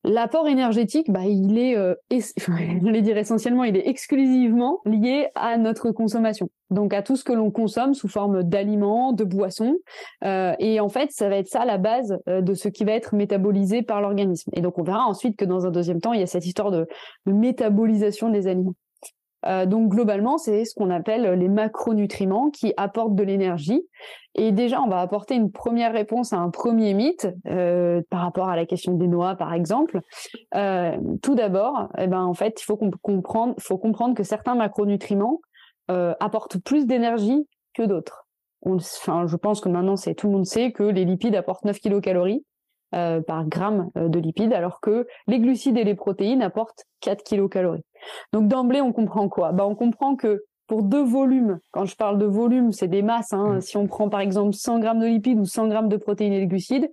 L'apport 0.06 0.46
énergétique, 0.48 1.10
bah, 1.10 1.24
il 1.24 1.56
est, 1.58 1.76
euh, 1.78 1.94
je 2.10 3.00
dire 3.00 3.16
essentiellement, 3.16 3.64
il 3.64 3.74
est 3.74 3.88
exclusivement 3.88 4.80
lié 4.84 5.28
à 5.34 5.56
notre 5.56 5.92
consommation. 5.92 6.50
Donc 6.70 6.92
à 6.92 7.02
tout 7.02 7.16
ce 7.16 7.24
que 7.24 7.32
l'on 7.32 7.50
consomme 7.50 7.94
sous 7.94 8.08
forme 8.08 8.42
d'aliments, 8.42 9.14
de 9.14 9.24
boissons. 9.24 9.76
Euh, 10.24 10.52
et 10.58 10.78
en 10.78 10.90
fait, 10.90 11.10
ça 11.10 11.30
va 11.30 11.36
être 11.36 11.48
ça 11.48 11.64
la 11.64 11.78
base 11.78 12.18
euh, 12.28 12.42
de 12.42 12.52
ce 12.52 12.68
qui 12.68 12.84
va 12.84 12.92
être 12.92 13.14
métabolisé 13.14 13.80
par 13.82 14.02
l'organisme. 14.02 14.50
Et 14.54 14.60
donc 14.60 14.78
on 14.78 14.82
verra 14.82 15.06
ensuite 15.06 15.36
que 15.36 15.46
dans 15.46 15.66
un 15.66 15.70
deuxième 15.70 16.02
temps, 16.02 16.12
il 16.12 16.20
y 16.20 16.22
a 16.22 16.26
cette 16.26 16.46
histoire 16.46 16.70
de 16.70 16.86
métabolisation 17.24 18.28
des 18.28 18.46
aliments. 18.46 18.74
Euh, 19.46 19.66
donc 19.66 19.90
globalement, 19.90 20.38
c'est 20.38 20.64
ce 20.64 20.74
qu'on 20.74 20.90
appelle 20.90 21.38
les 21.38 21.48
macronutriments 21.48 22.50
qui 22.50 22.72
apportent 22.76 23.14
de 23.14 23.22
l'énergie. 23.22 23.82
Et 24.34 24.52
déjà, 24.52 24.80
on 24.80 24.88
va 24.88 25.00
apporter 25.00 25.34
une 25.34 25.52
première 25.52 25.92
réponse 25.92 26.32
à 26.32 26.38
un 26.38 26.50
premier 26.50 26.94
mythe 26.94 27.28
euh, 27.46 28.02
par 28.10 28.20
rapport 28.20 28.48
à 28.48 28.56
la 28.56 28.66
question 28.66 28.94
des 28.94 29.06
noix, 29.06 29.36
par 29.36 29.52
exemple. 29.52 30.00
Euh, 30.54 30.96
tout 31.22 31.34
d'abord, 31.34 31.88
eh 31.98 32.06
ben 32.06 32.22
en 32.22 32.34
fait, 32.34 32.60
il 32.60 32.64
faut 32.64 32.76
comprendre, 32.76 33.54
faut 33.58 33.78
comprendre 33.78 34.14
que 34.14 34.22
certains 34.22 34.54
macronutriments 34.54 35.40
apportent 35.88 36.56
plus 36.58 36.86
d'énergie 36.86 37.46
que 37.74 37.82
d'autres. 37.82 38.26
Enfin, 38.62 39.26
je 39.26 39.36
pense 39.36 39.60
que 39.60 39.68
maintenant, 39.68 39.96
c'est 39.96 40.14
tout 40.14 40.28
le 40.28 40.32
monde 40.32 40.46
sait 40.46 40.72
que 40.72 40.82
les 40.82 41.04
lipides 41.04 41.34
apportent 41.34 41.66
9 41.66 41.78
kilocalories. 41.78 42.44
Euh, 42.94 43.20
par 43.20 43.44
gramme 43.46 43.90
euh, 43.96 44.08
de 44.08 44.20
lipides, 44.20 44.52
alors 44.52 44.80
que 44.80 45.08
les 45.26 45.40
glucides 45.40 45.76
et 45.76 45.82
les 45.82 45.96
protéines 45.96 46.42
apportent 46.42 46.84
4 47.00 47.24
kilocalories. 47.24 47.82
Donc 48.32 48.46
d'emblée, 48.46 48.80
on 48.80 48.92
comprend 48.92 49.28
quoi? 49.28 49.50
Bah, 49.50 49.66
On 49.66 49.74
comprend 49.74 50.14
que 50.14 50.44
pour 50.68 50.84
deux 50.84 51.02
volumes, 51.02 51.58
quand 51.72 51.86
je 51.86 51.96
parle 51.96 52.18
de 52.18 52.26
volume, 52.26 52.70
c'est 52.70 52.86
des 52.86 53.02
masses. 53.02 53.32
Hein. 53.32 53.54
Mmh. 53.54 53.60
Si 53.62 53.76
on 53.76 53.88
prend 53.88 54.08
par 54.08 54.20
exemple 54.20 54.52
100 54.52 54.78
grammes 54.78 55.00
de 55.00 55.06
lipides 55.06 55.40
ou 55.40 55.44
100 55.44 55.68
grammes 55.68 55.88
de 55.88 55.96
protéines 55.96 56.34
et 56.34 56.42
de 56.42 56.48
glucides, 56.48 56.88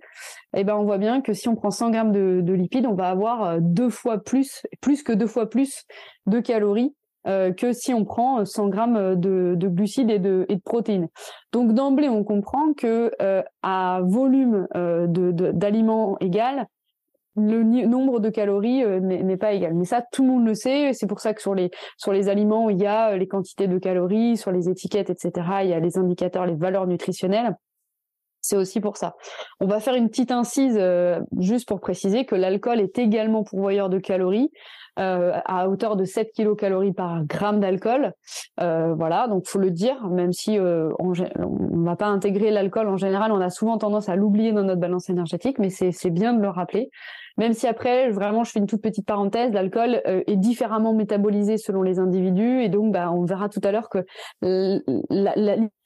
eh 0.56 0.64
ben 0.64 0.74
on 0.74 0.82
voit 0.84 0.98
bien 0.98 1.20
que 1.20 1.34
si 1.34 1.48
on 1.48 1.54
prend 1.54 1.70
100 1.70 1.90
grammes 1.90 2.12
de 2.12 2.52
lipides, 2.52 2.86
on 2.86 2.94
va 2.94 3.08
avoir 3.08 3.44
euh, 3.44 3.58
deux 3.60 3.90
fois 3.90 4.18
plus, 4.18 4.66
plus 4.80 5.04
que 5.04 5.12
deux 5.12 5.28
fois 5.28 5.48
plus 5.48 5.84
de 6.26 6.40
calories 6.40 6.96
euh, 7.28 7.52
que 7.52 7.72
si 7.72 7.94
on 7.94 8.04
prend 8.04 8.44
100 8.44 8.68
grammes 8.68 9.14
de, 9.14 9.54
de 9.56 9.68
glucides 9.68 10.10
et 10.10 10.18
de, 10.18 10.44
de, 10.48 10.56
protéines. 10.64 11.08
Donc 11.52 11.72
d'emblée, 11.72 12.08
on 12.08 12.24
comprend 12.24 12.72
que 12.74 13.12
euh, 13.22 13.42
à 13.62 14.00
volume 14.04 14.66
euh, 14.74 15.06
d'aliments 15.06 16.18
égal, 16.18 16.66
le 17.36 17.62
nombre 17.62 18.20
de 18.20 18.28
calories 18.28 18.84
n'est 19.00 19.38
pas 19.38 19.52
égal. 19.52 19.72
Mais 19.72 19.86
ça, 19.86 20.04
tout 20.12 20.22
le 20.22 20.28
monde 20.28 20.46
le 20.46 20.52
sait. 20.54 20.92
C'est 20.92 21.06
pour 21.06 21.20
ça 21.20 21.32
que 21.32 21.40
sur 21.40 21.54
les 21.54 22.28
aliments, 22.28 22.68
il 22.68 22.78
y 22.78 22.84
a 22.84 23.16
les 23.16 23.26
quantités 23.26 23.68
de 23.68 23.78
calories, 23.78 24.36
sur 24.36 24.52
les 24.52 24.68
étiquettes, 24.68 25.08
etc. 25.08 25.32
Il 25.62 25.70
y 25.70 25.72
a 25.72 25.80
les 25.80 25.96
indicateurs, 25.96 26.44
les 26.44 26.56
valeurs 26.56 26.86
nutritionnelles. 26.86 27.56
C'est 28.42 28.56
aussi 28.56 28.80
pour 28.80 28.98
ça. 28.98 29.14
On 29.60 29.66
va 29.66 29.80
faire 29.80 29.94
une 29.94 30.10
petite 30.10 30.30
incise 30.30 30.78
juste 31.38 31.66
pour 31.66 31.80
préciser 31.80 32.26
que 32.26 32.34
l'alcool 32.34 32.80
est 32.80 32.98
également 32.98 33.44
pourvoyeur 33.44 33.88
de 33.88 33.98
calories. 33.98 34.50
Euh, 34.98 35.32
à 35.46 35.70
hauteur 35.70 35.96
de 35.96 36.04
7 36.04 36.32
kilocalories 36.32 36.92
par 36.92 37.24
gramme 37.24 37.60
d'alcool. 37.60 38.12
Euh, 38.60 38.92
voilà, 38.92 39.26
donc 39.26 39.46
faut 39.46 39.58
le 39.58 39.70
dire, 39.70 40.06
même 40.08 40.34
si 40.34 40.58
euh, 40.58 40.90
on 40.98 41.12
ne 41.12 41.84
va 41.86 41.96
pas 41.96 42.08
intégrer 42.08 42.50
l'alcool 42.50 42.88
en 42.88 42.98
général, 42.98 43.32
on 43.32 43.40
a 43.40 43.48
souvent 43.48 43.78
tendance 43.78 44.10
à 44.10 44.16
l'oublier 44.16 44.52
dans 44.52 44.64
notre 44.64 44.82
balance 44.82 45.08
énergétique, 45.08 45.58
mais 45.58 45.70
c'est 45.70 46.10
bien 46.10 46.34
de 46.34 46.42
le 46.42 46.50
rappeler. 46.50 46.90
Même 47.38 47.54
si 47.54 47.66
après, 47.66 48.10
vraiment, 48.10 48.44
je 48.44 48.50
fais 48.50 48.58
une 48.58 48.66
toute 48.66 48.82
petite 48.82 49.06
parenthèse, 49.06 49.52
l'alcool 49.52 50.02
est 50.04 50.36
différemment 50.36 50.92
métabolisé 50.92 51.56
selon 51.56 51.80
les 51.80 51.98
individus, 51.98 52.62
et 52.62 52.68
donc 52.68 52.92
bah, 52.92 53.10
on 53.10 53.24
verra 53.24 53.48
tout 53.48 53.62
à 53.64 53.72
l'heure 53.72 53.88
que 53.88 54.04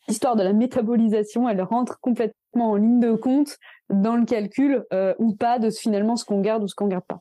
l'histoire 0.08 0.36
de 0.36 0.42
la 0.42 0.52
métabolisation, 0.52 1.48
elle 1.48 1.62
rentre 1.62 1.98
complètement 2.00 2.70
en 2.72 2.76
ligne 2.76 3.00
de 3.00 3.12
compte 3.12 3.56
dans 3.90 4.16
le 4.16 4.24
calcul 4.24 4.84
euh, 4.92 5.14
ou 5.18 5.34
pas 5.34 5.58
de 5.58 5.70
finalement 5.70 6.16
ce 6.16 6.24
qu'on 6.24 6.40
garde 6.40 6.62
ou 6.62 6.68
ce 6.68 6.74
qu'on 6.74 6.88
garde 6.88 7.04
pas. 7.06 7.20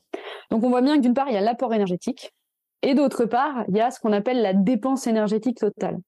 Donc 0.50 0.64
on 0.64 0.70
voit 0.70 0.82
bien 0.82 0.96
que 0.96 1.02
d'une 1.02 1.14
part 1.14 1.28
il 1.28 1.34
y 1.34 1.38
a 1.38 1.40
l'apport 1.40 1.74
énergétique 1.74 2.32
et 2.82 2.94
d'autre 2.94 3.24
part 3.24 3.64
il 3.68 3.76
y 3.76 3.80
a 3.80 3.90
ce 3.90 4.00
qu'on 4.00 4.12
appelle 4.12 4.42
la 4.42 4.54
dépense 4.54 5.06
énergétique 5.06 5.58
totale. 5.58 5.98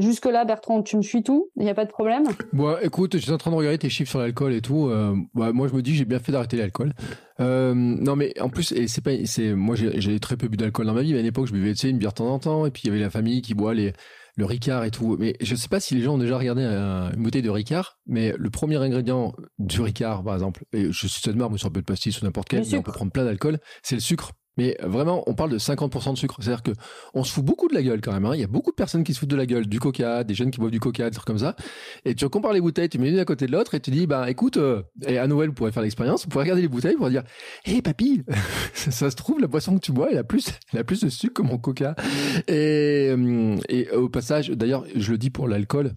Jusque 0.00 0.26
là, 0.26 0.44
Bertrand, 0.44 0.82
tu 0.82 0.96
me 0.96 1.02
suis 1.02 1.22
tout? 1.22 1.50
Il 1.56 1.62
n'y 1.62 1.70
a 1.70 1.74
pas 1.74 1.84
de 1.84 1.90
problème? 1.90 2.24
Bon, 2.52 2.76
écoute, 2.82 3.16
je 3.16 3.22
suis 3.22 3.30
en 3.30 3.38
train 3.38 3.52
de 3.52 3.56
regarder 3.56 3.78
tes 3.78 3.88
chiffres 3.88 4.10
sur 4.10 4.18
l'alcool 4.18 4.52
et 4.52 4.60
tout. 4.60 4.88
Euh, 4.88 5.14
bah, 5.34 5.52
moi, 5.52 5.68
je 5.68 5.74
me 5.74 5.82
dis, 5.82 5.94
j'ai 5.94 6.04
bien 6.04 6.18
fait 6.18 6.32
d'arrêter 6.32 6.56
l'alcool. 6.56 6.92
Euh, 7.38 7.74
non, 7.74 8.16
mais 8.16 8.34
en 8.40 8.48
plus, 8.48 8.74
c'est 8.88 9.04
pas, 9.04 9.12
c'est, 9.24 9.54
moi, 9.54 9.76
j'ai 9.76 10.18
très 10.18 10.36
peu 10.36 10.48
bu 10.48 10.56
d'alcool 10.56 10.86
dans 10.86 10.94
ma 10.94 11.02
vie. 11.02 11.12
Mais 11.12 11.20
à 11.20 11.22
l'époque, 11.22 11.46
je 11.46 11.52
buvais, 11.52 11.74
tu 11.74 11.88
une 11.88 11.98
bière 11.98 12.10
de 12.10 12.16
temps 12.16 12.34
en 12.34 12.40
temps. 12.40 12.66
Et 12.66 12.72
puis, 12.72 12.82
il 12.84 12.86
y 12.88 12.90
avait 12.90 13.00
la 13.00 13.10
famille 13.10 13.40
qui 13.40 13.54
boit 13.54 13.72
les, 13.72 13.92
le 14.36 14.44
Ricard 14.44 14.84
et 14.84 14.90
tout. 14.90 15.16
Mais 15.18 15.36
je 15.40 15.54
sais 15.54 15.68
pas 15.68 15.80
si 15.80 15.94
les 15.94 16.02
gens 16.02 16.14
ont 16.14 16.18
déjà 16.18 16.38
regardé 16.38 16.62
une 16.62 17.22
bouteille 17.22 17.42
de 17.42 17.50
Ricard, 17.50 17.98
mais 18.06 18.34
le 18.36 18.50
premier 18.50 18.76
ingrédient 18.76 19.34
du 19.58 19.80
Ricard, 19.80 20.24
par 20.24 20.34
exemple, 20.34 20.64
et 20.72 20.90
je 20.90 21.06
suis 21.06 21.30
de 21.30 21.36
marre, 21.36 21.50
mais 21.50 21.58
sur 21.58 21.68
un 21.68 21.72
peu 21.72 21.80
de 21.80 21.86
pastis 21.86 22.20
ou 22.20 22.24
n'importe 22.24 22.48
quel, 22.48 22.64
on 22.74 22.82
peut 22.82 22.92
prendre 22.92 23.12
plein 23.12 23.24
d'alcool, 23.24 23.58
c'est 23.82 23.94
le 23.94 24.00
sucre. 24.00 24.32
Mais 24.56 24.76
vraiment, 24.82 25.22
on 25.26 25.34
parle 25.34 25.50
de 25.50 25.58
50% 25.58 26.12
de 26.12 26.18
sucre. 26.18 26.36
C'est-à-dire 26.40 26.62
que 26.62 26.72
on 27.12 27.24
se 27.24 27.32
fout 27.32 27.44
beaucoup 27.44 27.68
de 27.68 27.74
la 27.74 27.82
gueule 27.82 28.00
quand 28.00 28.12
même. 28.12 28.24
Hein. 28.24 28.34
Il 28.34 28.40
y 28.40 28.44
a 28.44 28.48
beaucoup 28.48 28.70
de 28.70 28.76
personnes 28.76 29.04
qui 29.04 29.14
se 29.14 29.18
foutent 29.18 29.30
de 29.30 29.36
la 29.36 29.46
gueule, 29.46 29.66
du 29.66 29.80
coca, 29.80 30.24
des 30.24 30.34
jeunes 30.34 30.50
qui 30.50 30.58
boivent 30.58 30.70
du 30.70 30.80
coca, 30.80 31.10
des 31.10 31.14
trucs 31.14 31.26
comme 31.26 31.38
ça. 31.38 31.56
Et 32.04 32.14
tu 32.14 32.28
compares 32.28 32.52
les 32.52 32.60
bouteilles, 32.60 32.88
tu 32.88 32.98
mets 32.98 33.10
l'une 33.10 33.18
à 33.18 33.24
côté 33.24 33.46
de 33.46 33.52
l'autre 33.52 33.74
et 33.74 33.80
tu 33.80 33.90
dis, 33.90 34.06
bah 34.06 34.30
écoute, 34.30 34.56
euh, 34.56 34.82
et 35.06 35.18
à 35.18 35.26
Noël, 35.26 35.48
vous 35.48 35.54
pourrez 35.54 35.72
faire 35.72 35.82
l'expérience, 35.82 36.24
vous 36.24 36.28
pourrez 36.28 36.44
regarder 36.44 36.62
les 36.62 36.68
bouteilles 36.68 36.96
pour 36.96 37.10
dire, 37.10 37.24
hé 37.64 37.82
papy, 37.82 38.22
ça 38.74 39.10
se 39.10 39.16
trouve, 39.16 39.40
la 39.40 39.46
boisson 39.46 39.74
que 39.76 39.80
tu 39.80 39.92
bois, 39.92 40.08
elle 40.10 40.18
a 40.18 40.24
plus, 40.24 40.48
elle 40.72 40.80
a 40.80 40.84
plus 40.84 41.00
de 41.00 41.08
sucre 41.08 41.34
que 41.34 41.42
mon 41.42 41.58
coca. 41.58 41.94
Et, 42.48 43.08
euh, 43.10 43.56
et 43.68 43.90
au 43.90 44.08
passage, 44.08 44.50
d'ailleurs, 44.50 44.84
je 44.94 45.12
le 45.12 45.18
dis 45.18 45.30
pour 45.30 45.48
l'alcool, 45.48 45.94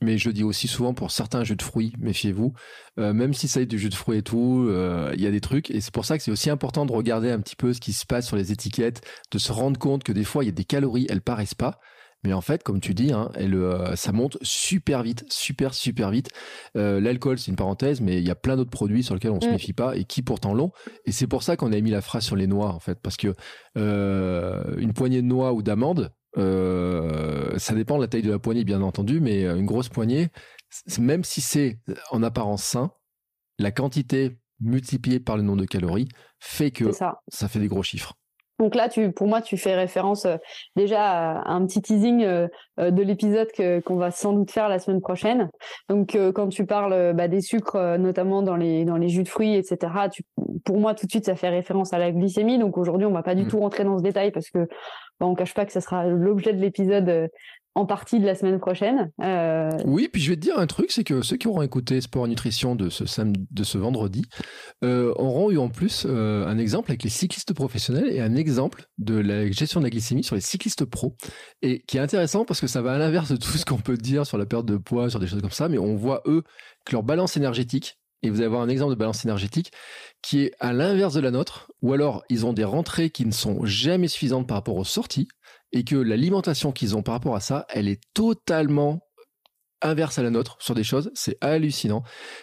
mais 0.00 0.16
je 0.16 0.30
dis 0.30 0.44
aussi 0.44 0.66
souvent 0.66 0.94
pour 0.94 1.10
certains 1.10 1.44
jus 1.44 1.56
de 1.56 1.62
fruits, 1.62 1.92
méfiez-vous. 1.98 2.54
Euh, 2.98 3.12
même 3.12 3.34
si 3.34 3.48
ça 3.48 3.60
est 3.60 3.66
du 3.66 3.78
jus 3.78 3.90
de 3.90 3.94
fruits 3.94 4.18
et 4.18 4.22
tout, 4.22 4.66
euh, 4.68 5.12
il 5.14 5.20
y 5.20 5.26
a 5.26 5.30
des 5.30 5.40
trucs. 5.40 5.70
Et 5.70 5.80
c'est 5.80 5.92
pour 5.92 6.04
ça 6.04 6.16
que 6.16 6.24
c'est 6.24 6.30
aussi 6.30 6.48
important 6.48 6.86
de 6.86 6.92
regarder 6.92 7.30
un 7.30 7.40
petit 7.40 7.56
peu 7.56 7.72
ce 7.72 7.80
qui 7.80 7.92
se 7.92 8.06
passe 8.06 8.26
sur 8.26 8.36
les 8.36 8.50
étiquettes, 8.50 9.02
de 9.30 9.38
se 9.38 9.52
rendre 9.52 9.78
compte 9.78 10.02
que 10.02 10.12
des 10.12 10.24
fois, 10.24 10.42
il 10.42 10.46
y 10.46 10.50
a 10.50 10.54
des 10.54 10.64
calories, 10.64 11.06
elles 11.10 11.20
paraissent 11.20 11.54
pas. 11.54 11.80
Mais 12.22 12.34
en 12.34 12.42
fait, 12.42 12.62
comme 12.62 12.80
tu 12.80 12.92
dis, 12.92 13.12
hein, 13.12 13.30
elle, 13.34 13.54
euh, 13.54 13.96
ça 13.96 14.12
monte 14.12 14.36
super 14.42 15.02
vite, 15.02 15.24
super, 15.30 15.72
super 15.72 16.10
vite. 16.10 16.28
L'alcool, 16.74 17.38
c'est 17.38 17.50
une 17.50 17.56
parenthèse, 17.56 18.02
mais 18.02 18.18
il 18.18 18.26
y 18.26 18.30
a 18.30 18.34
plein 18.34 18.56
d'autres 18.56 18.70
produits 18.70 19.02
sur 19.02 19.14
lesquels 19.14 19.30
on 19.30 19.36
ne 19.36 19.40
se 19.40 19.48
mm. 19.48 19.52
méfie 19.52 19.72
pas 19.72 19.96
et 19.96 20.04
qui 20.04 20.22
pourtant 20.22 20.52
l'ont. 20.54 20.70
Et 21.06 21.12
c'est 21.12 21.26
pour 21.26 21.42
ça 21.42 21.56
qu'on 21.56 21.72
a 21.72 21.80
mis 21.80 21.90
la 21.90 22.02
phrase 22.02 22.24
sur 22.24 22.36
les 22.36 22.46
noix, 22.46 22.72
en 22.72 22.80
fait. 22.80 22.98
Parce 23.02 23.16
que 23.16 23.34
une 23.74 24.92
poignée 24.94 25.22
de 25.22 25.26
noix 25.26 25.52
ou 25.52 25.62
d'amandes, 25.62 26.10
euh, 26.36 27.58
ça 27.58 27.74
dépend 27.74 27.96
de 27.96 28.02
la 28.02 28.08
taille 28.08 28.22
de 28.22 28.30
la 28.30 28.38
poignée, 28.38 28.64
bien 28.64 28.82
entendu, 28.82 29.20
mais 29.20 29.44
euh, 29.44 29.56
une 29.56 29.66
grosse 29.66 29.88
poignée, 29.88 30.28
même 30.98 31.24
si 31.24 31.40
c'est 31.40 31.80
en 32.10 32.22
apparence 32.22 32.62
sain, 32.62 32.92
la 33.58 33.70
quantité 33.72 34.38
multipliée 34.60 35.20
par 35.20 35.36
le 35.36 35.42
nombre 35.42 35.60
de 35.62 35.66
calories 35.66 36.08
fait 36.38 36.70
que 36.70 36.92
ça. 36.92 37.20
fait 37.30 37.58
des 37.58 37.68
gros 37.68 37.82
chiffres. 37.82 38.14
Donc 38.60 38.76
là, 38.76 38.88
tu, 38.88 39.10
pour 39.10 39.26
moi, 39.26 39.42
tu 39.42 39.56
fais 39.56 39.74
référence 39.74 40.26
euh, 40.26 40.36
déjà 40.76 41.32
à 41.32 41.50
un 41.50 41.66
petit 41.66 41.82
teasing 41.82 42.20
de 42.78 43.02
l'épisode 43.02 43.48
qu'on 43.84 43.96
va 43.96 44.10
sans 44.10 44.32
doute 44.32 44.50
faire 44.50 44.68
la 44.68 44.78
semaine 44.78 45.00
prochaine. 45.00 45.50
Donc 45.88 46.16
quand 46.34 46.48
tu 46.48 46.64
parles 46.64 47.12
bah, 47.14 47.28
des 47.28 47.40
sucres, 47.40 47.98
notamment 47.98 48.42
dans 48.42 48.56
les 48.56 48.84
dans 48.84 48.96
les 48.96 49.08
jus 49.08 49.22
de 49.22 49.28
fruits, 49.28 49.54
etc. 49.54 49.92
Tu, 50.12 50.22
pour 50.64 50.78
moi, 50.78 50.94
tout 50.94 51.06
de 51.06 51.10
suite, 51.10 51.26
ça 51.26 51.36
fait 51.36 51.48
référence 51.48 51.92
à 51.92 51.98
la 51.98 52.12
glycémie. 52.12 52.58
Donc 52.58 52.78
aujourd'hui, 52.78 53.06
on 53.06 53.12
va 53.12 53.22
pas 53.22 53.34
du 53.34 53.44
mmh. 53.44 53.48
tout 53.48 53.60
rentrer 53.60 53.84
dans 53.84 53.98
ce 53.98 54.02
détail 54.02 54.30
parce 54.30 54.50
que 54.50 54.68
on 55.20 55.30
on 55.30 55.34
cache 55.34 55.54
pas 55.54 55.66
que 55.66 55.72
ça 55.72 55.80
sera 55.80 56.06
l'objet 56.06 56.52
de 56.52 56.60
l'épisode 56.60 57.08
euh, 57.08 57.28
en 57.80 57.86
partie 57.86 58.20
de 58.20 58.26
la 58.26 58.34
semaine 58.34 58.58
prochaine. 58.58 59.10
Euh, 59.22 59.70
oui, 59.84 60.08
puis 60.12 60.22
je 60.22 60.30
vais 60.30 60.36
te 60.36 60.40
dire 60.40 60.58
un 60.58 60.66
truc, 60.66 60.92
c'est 60.92 61.04
que 61.04 61.22
ceux 61.22 61.36
qui 61.36 61.48
auront 61.48 61.62
écouté 61.62 62.00
Sport 62.00 62.28
Nutrition 62.28 62.74
de 62.74 62.88
ce, 62.88 63.04
de 63.22 63.64
ce 63.64 63.78
vendredi 63.78 64.24
euh, 64.84 65.12
auront 65.16 65.50
eu 65.50 65.58
en 65.58 65.68
plus 65.68 66.06
un 66.06 66.58
exemple 66.58 66.90
avec 66.90 67.02
les 67.02 67.10
cyclistes 67.10 67.52
professionnels 67.52 68.10
et 68.10 68.20
un 68.20 68.34
exemple 68.34 68.84
de 68.98 69.14
la 69.14 69.50
gestion 69.50 69.80
de 69.80 69.84
la 69.84 69.90
glycémie 69.90 70.24
sur 70.24 70.34
les 70.34 70.40
cyclistes 70.40 70.84
pro, 70.84 71.16
et 71.62 71.82
qui 71.82 71.96
est 71.96 72.00
intéressant 72.00 72.44
parce 72.44 72.60
que 72.60 72.66
ça 72.66 72.82
va 72.82 72.92
à 72.92 72.98
l'inverse 72.98 73.30
de 73.30 73.36
tout 73.36 73.56
ce 73.56 73.64
qu'on 73.64 73.78
peut 73.78 73.96
dire 73.96 74.26
sur 74.26 74.38
la 74.38 74.46
perte 74.46 74.66
de 74.66 74.76
poids, 74.76 75.10
sur 75.10 75.18
des 75.18 75.26
choses 75.26 75.40
comme 75.40 75.50
ça, 75.50 75.68
mais 75.68 75.78
on 75.78 75.96
voit 75.96 76.22
eux 76.26 76.42
que 76.84 76.92
leur 76.92 77.02
balance 77.02 77.36
énergétique 77.36 77.96
et 78.22 78.30
vous 78.30 78.36
allez 78.36 78.46
avoir 78.46 78.62
un 78.62 78.68
exemple 78.68 78.90
de 78.90 78.98
balance 78.98 79.24
énergétique 79.24 79.72
qui 80.22 80.42
est 80.42 80.52
à 80.60 80.72
l'inverse 80.72 81.14
de 81.14 81.20
la 81.20 81.30
nôtre, 81.30 81.70
ou 81.82 81.92
alors 81.92 82.22
ils 82.28 82.46
ont 82.46 82.52
des 82.52 82.64
rentrées 82.64 83.10
qui 83.10 83.24
ne 83.24 83.32
sont 83.32 83.64
jamais 83.64 84.08
suffisantes 84.08 84.46
par 84.46 84.56
rapport 84.56 84.76
aux 84.76 84.84
sorties, 84.84 85.28
et 85.72 85.84
que 85.84 85.96
l'alimentation 85.96 86.72
qu'ils 86.72 86.96
ont 86.96 87.02
par 87.02 87.14
rapport 87.14 87.36
à 87.36 87.40
ça, 87.40 87.66
elle 87.68 87.88
est 87.88 88.00
totalement 88.14 89.00
inverse 89.82 90.18
à 90.18 90.22
la 90.22 90.30
nôtre 90.30 90.56
sur 90.60 90.74
des 90.74 90.84
choses, 90.84 91.10
c'est 91.14 91.36
hallucinant. 91.40 92.02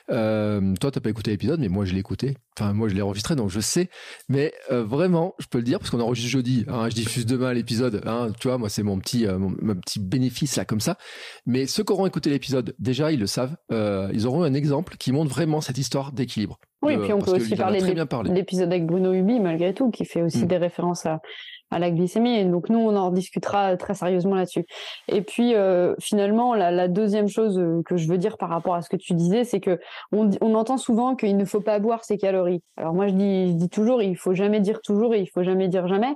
Euh, 0.10 0.73
toi, 0.80 0.91
t'as 0.91 1.00
pas 1.00 1.10
écouté 1.10 1.32
l'épisode, 1.32 1.60
mais 1.60 1.69
moi 1.69 1.86
je 1.86 1.93
l'ai 1.93 2.00
écouté. 2.00 2.36
Enfin, 2.58 2.73
moi 2.73 2.89
je 2.89 2.95
l'ai 2.95 3.02
enregistré, 3.02 3.36
donc 3.36 3.50
je 3.50 3.60
sais. 3.60 3.89
Mais 4.30 4.54
euh, 4.71 4.84
vraiment, 4.84 5.36
je 5.38 5.45
peux 5.47 5.60
le 5.60 5.63
dire 5.63 5.80
parce 5.80 5.91
qu'on 5.91 6.00
enregistre 6.00 6.32
jeudi. 6.32 6.65
Hein, 6.67 6.89
je 6.89 6.95
diffuse 6.95 7.26
demain 7.26 7.54
l'épisode. 7.54 8.02
Hein, 8.06 8.30
tu 8.39 8.47
vois, 8.47 8.58
moi 8.58 8.69
c'est 8.69 8.84
mon 8.84 9.00
petit, 9.00 9.28
euh, 9.28 9.38
mon, 9.38 9.76
petit 9.76 10.00
bénéfice 10.00 10.56
là 10.56 10.65
comme 10.65 10.80
ça. 10.80 10.97
Mais 11.45 11.67
ceux 11.67 11.84
qui 11.84 11.91
auront 11.91 12.08
écouté 12.08 12.30
l'épisode, 12.30 12.73
déjà 12.80 13.12
ils 13.12 13.19
le 13.19 13.28
savent. 13.28 13.56
Euh, 13.71 14.10
ils 14.13 14.26
auront 14.26 14.43
un 14.43 14.54
exemple 14.54 14.97
qui 14.97 15.12
montre 15.12 15.30
vraiment 15.30 15.62
cette 15.62 15.78
histoire 15.78 16.12
d'équilibre. 16.12 16.60
Oui, 16.82 16.93
et 16.93 16.97
puis 16.97 17.13
on 17.13 17.19
peut 17.19 17.32
aussi 17.32 17.56
parler 17.56 17.80
de 17.80 18.34
l'épisode 18.34 18.67
avec 18.67 18.86
Bruno 18.86 19.13
Hubi 19.13 19.39
malgré 19.39 19.73
tout, 19.73 19.89
qui 19.89 20.06
fait 20.06 20.21
aussi 20.21 20.43
mm. 20.43 20.47
des 20.47 20.58
références 20.58 21.06
à 21.06 21.21
à 21.71 21.80
la 21.80 21.91
glycémie. 21.91 22.38
Et 22.38 22.45
donc 22.45 22.69
nous, 22.69 22.80
on 22.80 22.95
en 22.95 23.12
discutera 23.12 23.75
très 23.77 23.93
sérieusement 23.93 24.36
là-dessus. 24.36 24.65
Et 25.08 25.21
puis 25.21 25.56
euh, 25.56 25.95
finalement, 25.99 26.53
la, 26.53 26.88
deuxième 26.88 27.27
chose 27.27 27.58
euh, 27.60 27.82
que 27.86 27.97
je 27.97 28.08
veux 28.08 28.17
dire 28.17 28.38
par 28.38 28.49
rapport 28.49 28.75
à 28.75 28.82
ce 28.82 28.89
que 28.89 28.95
tu 28.95 29.13
disais, 29.13 29.43
c'est 29.43 29.60
que 29.60 29.80
on, 30.12 30.56
entend 30.56 30.77
souvent 30.77 31.15
qu'il 31.15 31.38
ne 31.38 31.45
faut 31.45 31.62
pas 31.62 31.80
boire 31.80 32.03
ses 32.03 32.17
calories. 32.17 32.62
Alors 32.77 32.93
moi, 32.93 33.08
je 33.08 33.13
dis, 33.13 33.49
je 33.49 33.53
dis 33.53 33.69
toujours, 33.69 34.01
il 34.01 34.17
faut 34.17 34.34
jamais 34.34 34.60
dire 34.60 34.82
toujours 34.82 35.13
et 35.13 35.19
il 35.19 35.27
faut 35.27 35.43
jamais 35.43 35.67
dire 35.67 35.88
jamais. 35.88 36.15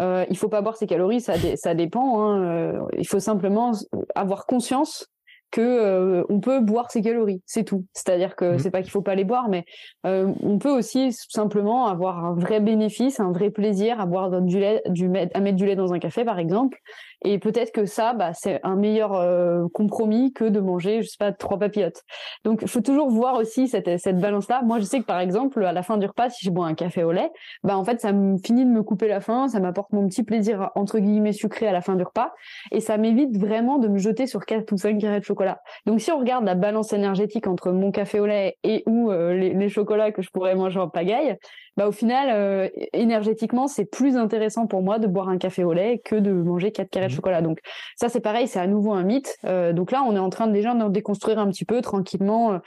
Euh, 0.00 0.24
il 0.30 0.38
faut 0.38 0.48
pas 0.48 0.62
boire 0.62 0.76
ses 0.76 0.86
calories, 0.86 1.20
ça, 1.20 1.34
ça 1.56 1.74
dépend. 1.74 2.22
Hein. 2.22 2.42
Euh, 2.42 2.80
il 2.96 3.06
faut 3.06 3.20
simplement 3.20 3.72
avoir 4.14 4.46
conscience 4.46 5.06
que 5.52 5.60
euh, 5.60 6.24
on 6.30 6.40
peut 6.40 6.60
boire 6.60 6.90
ses 6.90 7.02
calories, 7.02 7.42
c'est 7.46 7.62
tout. 7.62 7.84
C'est-à-dire 7.92 8.34
que 8.34 8.54
mmh. 8.54 8.58
c'est 8.58 8.70
pas 8.70 8.82
qu'il 8.82 8.90
faut 8.90 9.02
pas 9.02 9.14
les 9.14 9.24
boire, 9.24 9.48
mais 9.48 9.64
euh, 10.06 10.32
on 10.40 10.58
peut 10.58 10.70
aussi 10.70 11.12
simplement 11.12 11.86
avoir 11.86 12.24
un 12.24 12.34
vrai 12.34 12.58
bénéfice, 12.58 13.20
un 13.20 13.30
vrai 13.30 13.50
plaisir 13.50 14.00
à 14.00 14.06
boire 14.06 14.42
du 14.42 14.58
lait, 14.58 14.82
du, 14.88 15.08
à 15.34 15.40
mettre 15.40 15.56
du 15.56 15.66
lait 15.66 15.76
dans 15.76 15.92
un 15.92 15.98
café 16.00 16.24
par 16.24 16.38
exemple, 16.38 16.78
et 17.24 17.38
peut-être 17.38 17.72
que 17.72 17.84
ça, 17.84 18.14
bah, 18.14 18.32
c'est 18.34 18.60
un 18.62 18.76
meilleur 18.76 19.14
euh, 19.14 19.66
compromis 19.72 20.32
que 20.32 20.44
de 20.44 20.60
manger, 20.60 21.02
je 21.02 21.08
sais 21.08 21.16
pas, 21.18 21.32
trois 21.32 21.58
papillotes. 21.58 22.02
Donc, 22.44 22.60
il 22.62 22.68
faut 22.68 22.80
toujours 22.80 23.08
voir 23.10 23.36
aussi 23.36 23.68
cette, 23.68 23.98
cette 23.98 24.18
balance-là. 24.18 24.62
Moi, 24.64 24.78
je 24.78 24.84
sais 24.84 25.00
que 25.00 25.04
par 25.04 25.20
exemple, 25.20 25.64
à 25.64 25.72
la 25.72 25.82
fin 25.82 25.98
du 25.98 26.06
repas, 26.06 26.30
si 26.30 26.44
je 26.44 26.50
bois 26.50 26.66
un 26.66 26.74
café 26.74 27.04
au 27.04 27.12
lait, 27.12 27.30
bah 27.62 27.76
en 27.76 27.84
fait, 27.84 28.00
ça 28.00 28.12
me 28.12 28.38
finit 28.38 28.64
de 28.64 28.70
me 28.70 28.82
couper 28.82 29.08
la 29.08 29.20
faim, 29.20 29.48
ça 29.48 29.60
m'apporte 29.60 29.92
mon 29.92 30.08
petit 30.08 30.22
plaisir 30.22 30.70
entre 30.74 30.98
guillemets 30.98 31.32
sucré 31.32 31.66
à 31.66 31.72
la 31.72 31.80
fin 31.80 31.96
du 31.96 32.02
repas, 32.02 32.32
et 32.70 32.80
ça 32.80 32.96
m'évite 32.98 33.36
vraiment 33.36 33.78
de 33.78 33.88
me 33.88 33.98
jeter 33.98 34.26
sur 34.26 34.44
quatre 34.44 34.72
ou 34.72 34.76
cinq 34.76 34.98
carrés 34.98 35.20
de 35.20 35.24
chocolat. 35.24 35.60
Donc, 35.86 36.00
si 36.00 36.10
on 36.12 36.18
regarde 36.18 36.44
la 36.44 36.54
balance 36.54 36.92
énergétique 36.92 37.46
entre 37.46 37.72
mon 37.72 37.90
café 37.90 38.20
au 38.20 38.26
lait 38.26 38.56
et 38.64 38.82
ou 38.86 39.10
euh, 39.10 39.34
les, 39.34 39.54
les 39.54 39.68
chocolats 39.68 40.12
que 40.12 40.22
je 40.22 40.30
pourrais 40.30 40.54
manger 40.54 40.80
en 40.80 40.88
pagaille, 40.88 41.36
bah 41.76 41.88
au 41.88 41.92
final, 41.92 42.28
euh, 42.30 42.68
énergétiquement, 42.92 43.66
c'est 43.66 43.86
plus 43.86 44.16
intéressant 44.16 44.66
pour 44.66 44.82
moi 44.82 44.98
de 44.98 45.06
boire 45.06 45.28
un 45.28 45.38
café 45.38 45.64
au 45.64 45.72
lait 45.72 46.00
que 46.04 46.16
de 46.16 46.30
manger 46.30 46.70
quatre 46.70 46.90
carrés 46.90 47.06
de 47.06 47.12
mmh. 47.12 47.16
chocolat. 47.16 47.42
Donc 47.42 47.60
ça, 47.96 48.08
c'est 48.08 48.20
pareil, 48.20 48.46
c'est 48.46 48.60
à 48.60 48.66
nouveau 48.66 48.92
un 48.92 49.04
mythe. 49.04 49.38
Euh, 49.44 49.72
donc 49.72 49.90
là, 49.90 50.04
on 50.06 50.14
est 50.14 50.18
en 50.18 50.28
train 50.28 50.46
de 50.46 50.52
déjà 50.52 50.74
de 50.74 50.88
déconstruire 50.88 51.38
un 51.38 51.48
petit 51.48 51.64
peu 51.64 51.80
tranquillement. 51.80 52.52
Euh, 52.52 52.58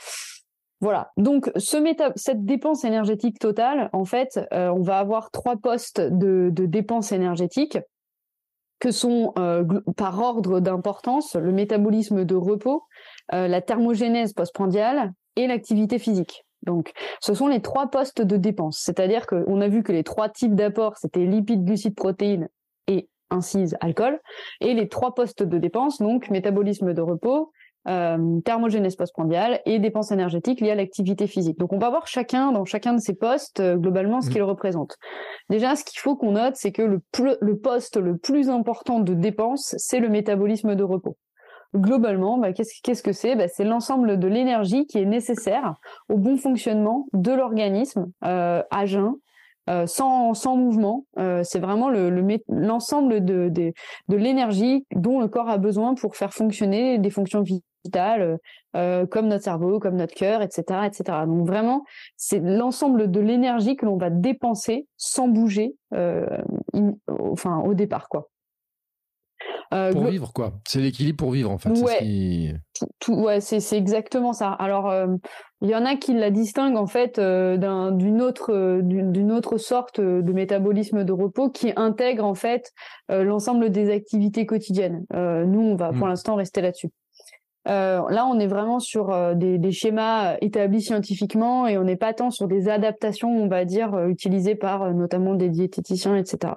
voilà. 0.82 1.12
Donc 1.18 1.52
ce 1.56 1.78
méta 1.78 2.12
cette 2.16 2.46
dépense 2.46 2.84
énergétique 2.84 3.40
totale, 3.40 3.90
en 3.94 4.06
fait, 4.06 4.40
on 4.52 4.82
va 4.82 5.00
avoir 5.00 5.32
trois 5.32 5.56
postes 5.56 6.02
de, 6.02 6.50
de 6.52 6.66
dépenses 6.66 7.12
énergétiques 7.12 7.80
que 8.80 8.92
sont 8.92 9.34
par 9.96 10.22
ordre 10.22 10.60
d'importance 10.60 11.36
le 11.36 11.54
métabolisme 11.54 12.26
de 12.26 12.36
repos, 12.36 12.84
la 13.32 13.62
thermogénèse 13.62 14.34
postprandiale 14.34 15.14
et 15.38 15.48
l'activité 15.48 15.98
physique. 15.98 16.45
Donc, 16.66 16.92
ce 17.22 17.34
sont 17.34 17.48
les 17.48 17.62
trois 17.62 17.88
postes 17.88 18.22
de 18.22 18.38
dépenses. 18.38 18.80
C'est-à-dire 18.80 19.28
qu'on 19.28 19.62
a 19.62 19.68
vu 19.68 19.84
que 19.84 19.92
les 19.92 20.04
trois 20.04 20.30
types 20.30 20.56
d'apports, 20.56 20.98
c'était 20.98 21.26
lipides, 21.26 21.64
glucides, 21.64 21.96
protéines 21.96 22.50
et 22.88 23.08
incise 23.30 23.76
alcool. 23.82 24.20
Et 24.62 24.74
les 24.74 24.88
trois 24.88 25.14
postes 25.14 25.44
de 25.44 25.58
dépenses, 25.58 26.00
donc 26.02 26.30
métabolisme 26.30 26.94
de 26.94 27.02
repos, 27.02 27.52
euh, 27.88 28.40
thermogénèse 28.42 28.96
postprandiale 28.96 29.62
et 29.66 29.78
dépenses 29.78 30.12
énergétiques 30.12 30.60
liées 30.60 30.72
à 30.72 30.76
l'activité 30.76 31.28
physique. 31.28 31.60
Donc 31.60 31.72
on 31.72 31.78
va 31.78 31.92
voir 31.92 32.08
chacun 32.08 32.52
dans 32.52 32.66
chacun 32.66 32.94
de 32.94 33.00
ces 33.00 33.14
postes 33.14 33.60
euh, 33.60 33.76
globalement 33.76 34.22
ce 34.22 34.30
mmh. 34.30 34.34
qu'il 34.34 34.44
représente. 34.44 34.98
Déjà, 35.52 35.76
ce 35.76 35.84
qu'il 35.86 36.00
faut 36.00 36.16
qu'on 36.16 36.32
note, 36.32 36.56
c'est 36.56 36.72
que 36.72 36.82
le, 36.82 37.00
le 37.40 37.58
poste 37.58 37.98
le 37.98 38.18
plus 38.18 38.50
important 38.50 39.00
de 39.00 39.14
dépenses, 39.14 39.76
c'est 39.78 40.00
le 40.00 40.10
métabolisme 40.10 40.74
de 40.74 40.84
repos 40.84 41.16
globalement, 41.76 42.38
bah, 42.38 42.54
qu'est-ce 42.54 43.04
que 43.04 43.12
c'est? 43.12 43.36
Bah, 43.36 43.48
C'est 43.48 43.64
l'ensemble 43.64 44.20
de 44.20 44.28
l'énergie 44.28 44.86
qui 44.86 45.00
est 45.00 45.06
nécessaire 45.06 45.76
au 46.10 46.18
bon 46.18 46.38
fonctionnement 46.38 47.08
de 47.14 47.32
l'organisme 47.32 48.08
euh, 48.24 48.64
à 48.72 48.86
jeun, 48.86 49.14
euh, 49.70 49.86
sans, 49.88 50.34
mouvement. 50.58 51.06
Euh, 51.18 51.42
c'est 51.44 51.60
vraiment 51.60 51.90
l'ensemble 52.48 53.16
le, 53.16 53.22
de, 53.22 53.50
de, 53.50 54.16
l'énergie 54.16 54.86
dont 54.96 55.20
le 55.20 55.28
corps 55.28 55.50
a 55.50 55.58
besoin 55.58 55.96
pour 55.96 56.16
faire 56.16 56.34
fonctionner 56.34 56.98
des 57.00 57.10
fonctions 57.10 57.42
vitales, 57.42 58.40
comme 58.74 59.28
notre 59.28 59.44
cerveau, 59.44 59.80
comme 59.80 59.96
notre 59.96 60.16
cœur, 60.16 60.42
etc., 60.42 60.64
etc. 60.86 61.20
Donc 61.28 61.46
vraiment, 61.48 61.84
c'est 62.18 62.40
l'ensemble 62.40 63.12
de 63.12 63.20
l'énergie 63.20 63.76
que 63.76 63.86
l'on 63.86 63.96
va 63.96 64.10
dépenser 64.10 64.88
sans 64.98 65.28
bouger, 65.28 65.76
enfin 67.18 67.60
au 67.64 67.74
départ, 67.76 68.10
quoi. 68.10 68.28
Euh, 69.74 69.92
pour 69.92 70.06
vivre, 70.06 70.32
quoi. 70.34 70.54
C'est 70.68 70.80
l'équilibre 70.80 71.18
pour 71.18 71.32
vivre, 71.32 71.52
en 71.52 71.58
fait. 71.58 71.70
Ouais, 71.70 72.54
tout, 73.00 73.14
ouais 73.14 73.42
c'est 73.42 73.78
exactement 73.78 74.34
ça. 74.34 74.52
Alors, 74.52 74.90
euh, 74.90 75.08
il 75.62 75.70
y 75.70 75.76
en 75.76 75.86
a 75.86 75.96
qui 75.96 76.14
la 76.14 76.32
distinguent, 76.32 76.78
en 76.78 76.88
fait, 76.88 77.20
euh, 77.20 77.92
d'une 77.92 78.22
autre, 78.22 78.80
d'une 78.82 79.32
autre 79.32 79.58
sorte 79.58 80.00
de 80.00 80.34
métabolisme 80.34 81.04
de 81.04 81.12
repos 81.12 81.50
qui 81.50 81.72
intègre, 81.76 82.26
en 82.26 82.36
fait, 82.36 82.72
l'ensemble 83.10 83.70
des 83.70 83.92
activités 83.92 84.46
quotidiennes. 84.46 85.06
nous, 85.14 85.62
on 85.62 85.76
va 85.76 85.90
pour 85.90 86.06
hmm. 86.06 86.10
l'instant 86.10 86.36
rester 86.36 86.62
là-dessus. 86.62 86.90
là, 87.66 88.28
on 88.30 88.40
est 88.40 88.48
vraiment 88.48 88.80
sur 88.80 89.36
des, 89.36 89.58
des, 89.58 89.72
schémas 89.72 90.38
établis 90.42 90.82
scientifiquement 90.82 91.68
et 91.68 91.78
on 91.78 91.84
n'est 91.84 91.96
pas 91.96 92.14
tant 92.14 92.30
sur 92.30 92.48
des 92.48 92.70
adaptations, 92.70 93.30
on 93.30 93.48
va 93.48 93.66
dire, 93.66 94.08
utilisées 94.08 94.56
par 94.56 94.94
notamment 94.94 95.34
des 95.34 95.50
diététiciens, 95.50 96.16
etc. 96.16 96.54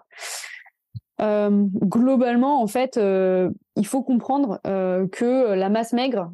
Euh, 1.20 1.50
globalement, 1.82 2.62
en 2.62 2.66
fait, 2.66 2.96
euh, 2.96 3.50
il 3.76 3.86
faut 3.86 4.02
comprendre 4.02 4.60
euh, 4.66 5.08
que 5.08 5.54
la 5.54 5.68
masse 5.68 5.92
maigre, 5.92 6.30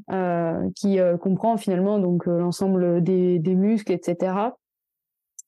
qui 0.76 0.98
comprend 1.20 1.56
finalement 1.56 1.98
donc 1.98 2.26
l'ensemble 2.26 3.02
des, 3.02 3.38
des, 3.38 3.54
muscles, 3.54 3.92
etc., 3.92 4.34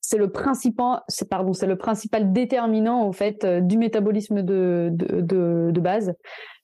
c'est 0.01 0.17
le 0.17 0.31
principal, 0.31 1.01
c'est 1.09 1.27
pardon, 1.27 1.53
c'est 1.53 1.67
le 1.67 1.75
principal 1.75 2.31
déterminant 2.31 3.01
en 3.01 3.11
fait 3.11 3.45
du 3.45 3.77
métabolisme 3.77 4.41
de 4.41 4.89
de, 4.91 5.21
de, 5.21 5.71
de 5.71 5.81
base. 5.81 6.13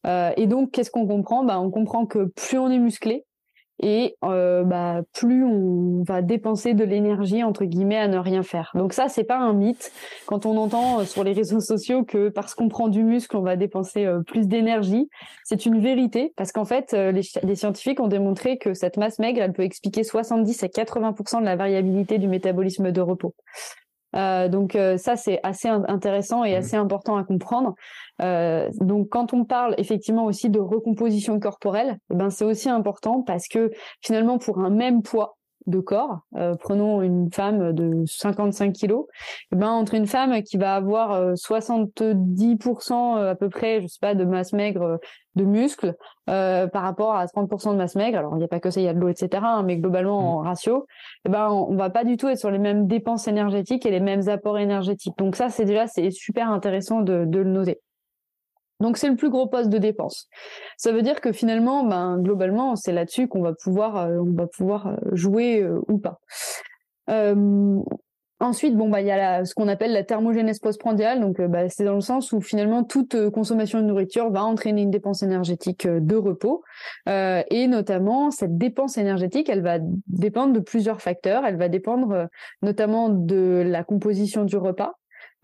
et 0.05 0.47
donc, 0.47 0.71
qu'est-ce 0.71 0.91
qu'on 0.91 1.07
comprend? 1.07 1.43
Bah, 1.43 1.59
on 1.59 1.69
comprend 1.69 2.05
que 2.05 2.25
plus 2.35 2.57
on 2.57 2.69
est 2.69 2.79
musclé, 2.79 3.25
et 3.79 4.15
euh, 4.23 4.63
bah, 4.63 5.01
plus 5.13 5.43
on 5.43 6.03
va 6.03 6.21
dépenser 6.21 6.73
de 6.73 6.83
l'énergie 6.83 7.43
entre 7.43 7.65
guillemets 7.65 7.97
à 7.97 8.07
ne 8.07 8.17
rien 8.17 8.43
faire. 8.43 8.71
Donc 8.75 8.93
ça 8.93 9.09
c'est 9.09 9.23
pas 9.23 9.37
un 9.37 9.53
mythe 9.53 9.91
quand 10.25 10.45
on 10.45 10.57
entend 10.57 10.99
euh, 10.99 11.05
sur 11.05 11.23
les 11.23 11.33
réseaux 11.33 11.59
sociaux 11.59 12.03
que 12.03 12.29
parce 12.29 12.53
qu'on 12.53 12.69
prend 12.69 12.87
du 12.87 13.03
muscle 13.03 13.35
on 13.35 13.41
va 13.41 13.55
dépenser 13.55 14.05
euh, 14.05 14.21
plus 14.21 14.47
d'énergie, 14.47 15.09
c'est 15.43 15.65
une 15.65 15.79
vérité 15.79 16.33
parce 16.35 16.51
qu'en 16.51 16.65
fait 16.65 16.93
les, 16.93 17.21
les, 17.43 17.55
scientifiques 17.55 17.99
ont 17.99 18.07
démontré 18.07 18.57
que 18.57 18.73
cette 18.73 18.97
masse 18.97 19.19
maigre 19.19 19.41
elle 19.41 19.53
peut 19.53 19.63
expliquer 19.63 20.03
70 20.03 20.63
à 20.63 20.67
80% 20.67 21.39
de 21.39 21.45
la 21.45 21.55
variabilité 21.55 22.19
du 22.19 22.27
métabolisme 22.27 22.91
de 22.91 23.01
repos. 23.01 23.33
Euh, 24.15 24.47
donc 24.47 24.75
euh, 24.75 24.97
ça 24.97 25.15
c'est 25.15 25.39
assez 25.43 25.67
intéressant 25.67 26.43
et 26.43 26.53
mmh. 26.53 26.57
assez 26.57 26.75
important 26.75 27.17
à 27.17 27.23
comprendre. 27.23 27.75
Euh, 28.21 28.69
donc 28.79 29.09
quand 29.09 29.33
on 29.33 29.43
parle 29.43 29.75
effectivement 29.77 30.25
aussi 30.25 30.49
de 30.49 30.59
recomposition 30.59 31.39
corporelle, 31.39 31.97
eh 32.11 32.15
ben 32.15 32.29
c'est 32.29 32.45
aussi 32.45 32.69
important 32.69 33.23
parce 33.23 33.47
que 33.47 33.71
finalement 34.01 34.37
pour 34.37 34.59
un 34.59 34.69
même 34.69 35.01
poids, 35.01 35.37
de 35.67 35.79
corps. 35.79 36.19
Euh, 36.35 36.55
prenons 36.55 37.01
une 37.01 37.31
femme 37.31 37.73
de 37.73 38.03
55 38.05 38.73
kilos. 38.73 39.05
Et 39.09 39.45
eh 39.53 39.55
ben 39.55 39.69
entre 39.69 39.93
une 39.93 40.07
femme 40.07 40.41
qui 40.43 40.57
va 40.57 40.75
avoir 40.75 41.33
70% 41.33 41.97
euh, 42.03 43.19
euh, 43.19 43.31
à 43.31 43.35
peu 43.35 43.49
près, 43.49 43.81
je 43.81 43.87
sais 43.87 43.99
pas, 44.01 44.15
de 44.15 44.25
masse 44.25 44.53
maigre 44.53 44.99
de 45.35 45.45
muscles 45.45 45.95
par 46.25 46.83
rapport 46.83 47.15
à 47.15 47.25
30% 47.25 47.71
de 47.71 47.77
masse 47.77 47.95
maigre. 47.95 48.19
Alors 48.19 48.35
il 48.35 48.37
n'y 48.37 48.43
a 48.43 48.47
pas 48.47 48.59
que 48.59 48.69
ça, 48.69 48.79
il 48.79 48.83
y 48.83 48.87
a 48.87 48.93
de 48.93 48.99
l'eau, 48.99 49.09
etc. 49.09 49.43
Hein, 49.43 49.63
mais 49.63 49.77
globalement 49.77 50.21
mmh. 50.21 50.25
en 50.25 50.37
ratio, 50.39 50.85
eh 51.25 51.29
ben 51.29 51.49
on, 51.49 51.75
va 51.75 51.89
pas 51.89 52.03
du 52.03 52.17
tout 52.17 52.27
être 52.27 52.37
sur 52.37 52.51
les 52.51 52.59
mêmes 52.59 52.87
dépenses 52.87 53.27
énergétiques 53.27 53.85
et 53.85 53.91
les 53.91 53.99
mêmes 53.99 54.29
apports 54.29 54.59
énergétiques. 54.59 55.17
Donc 55.17 55.35
ça 55.35 55.49
c'est 55.49 55.65
déjà 55.65 55.87
c'est 55.87 56.11
super 56.11 56.49
intéressant 56.49 57.01
de, 57.01 57.25
de 57.25 57.39
le 57.39 57.49
noter. 57.49 57.81
Donc 58.79 58.97
c'est 58.97 59.09
le 59.09 59.15
plus 59.15 59.29
gros 59.29 59.47
poste 59.47 59.69
de 59.69 59.77
dépense. 59.77 60.27
Ça 60.77 60.91
veut 60.91 61.01
dire 61.01 61.21
que 61.21 61.31
finalement, 61.31 61.83
ben, 61.85 62.17
globalement, 62.19 62.75
c'est 62.75 62.91
là-dessus 62.91 63.27
qu'on 63.27 63.41
va 63.41 63.53
pouvoir, 63.53 63.97
euh, 63.97 64.17
on 64.19 64.33
va 64.33 64.47
pouvoir 64.47 64.87
euh, 64.87 64.95
jouer 65.13 65.61
euh, 65.61 65.79
ou 65.87 65.99
pas. 65.99 66.19
ensuite, 68.39 68.75
bon 68.75 68.89
bah 68.89 68.99
il 68.99 69.07
y 69.07 69.11
a 69.11 69.45
ce 69.45 69.53
qu'on 69.53 69.69
appelle 69.69 69.93
la 69.93 70.03
thermogénèse 70.03 70.59
postprandiale. 70.59 71.21
Donc 71.21 71.39
bah, 71.39 71.69
c'est 71.69 71.85
dans 71.85 71.95
le 71.95 72.01
sens 72.01 72.33
où 72.33 72.41
finalement 72.41 72.83
toute 72.83 73.29
consommation 73.29 73.79
de 73.79 73.85
nourriture 73.85 74.29
va 74.31 74.43
entraîner 74.43 74.81
une 74.81 74.91
dépense 74.91 75.23
énergétique 75.23 75.87
de 75.87 76.15
repos. 76.17 76.61
et 77.07 77.67
notamment 77.67 78.31
cette 78.31 78.57
dépense 78.57 78.97
énergétique, 78.97 79.47
elle 79.47 79.61
va 79.61 79.77
dépendre 80.07 80.51
de 80.51 80.59
plusieurs 80.59 81.01
facteurs. 81.01 81.45
Elle 81.45 81.57
va 81.57 81.69
dépendre 81.69 82.27
notamment 82.61 83.07
de 83.07 83.63
la 83.65 83.85
composition 83.85 84.43
du 84.43 84.57
repas. 84.57 84.93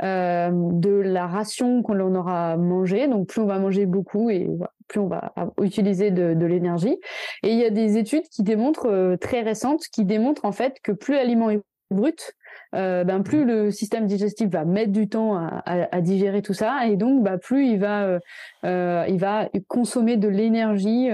Euh, 0.02 0.50
de 0.54 0.92
la 0.92 1.28
ration 1.28 1.82
qu'on 1.84 2.00
aura 2.16 2.56
mangé. 2.56 3.08
Donc 3.08 3.28
plus 3.28 3.42
on 3.42 3.46
va 3.46 3.60
manger 3.60 3.86
beaucoup 3.86 4.30
et 4.30 4.48
plus 4.88 5.00
on 5.02 5.08
va 5.08 5.34
utiliser 5.62 6.10
de, 6.10 6.46
l'énergie. 6.46 6.98
Et 7.44 7.52
il 7.52 7.60
y 7.60 7.66
a 7.66 7.70
des 7.70 7.98
études 7.98 8.24
qui 8.30 8.44
démontrent 8.44 8.90
euh, 8.90 9.18
très 9.18 9.42
récentes 9.42 9.84
qui 9.92 10.06
démontrent 10.06 10.46
en 10.46 10.54
fait 10.54 10.78
que 10.84 10.94
plus 10.94 11.16
l'aliment 11.16 11.50
est 11.50 11.62
brut, 11.92 12.34
euh, 12.76 13.04
ben 13.04 13.24
plus 13.24 13.46
le 13.46 13.72
système 13.72 14.06
digestif 14.06 14.50
va 14.50 14.64
mettre 14.64 14.92
du 14.92 15.10
temps 15.10 15.36
à, 15.36 15.64
à, 15.66 16.02
digérer 16.02 16.44
tout 16.44 16.54
ça 16.54 16.86
et 16.86 16.98
donc 16.98 17.24
bah 17.24 17.40
plus 17.40 17.66
il 17.66 17.80
va 17.80 18.04
euh, 18.04 18.20
euh, 18.64 19.06
il 19.10 19.20
va 19.20 19.50
consommer 19.68 20.18
de 20.18 20.28
l'énergie 20.28 21.10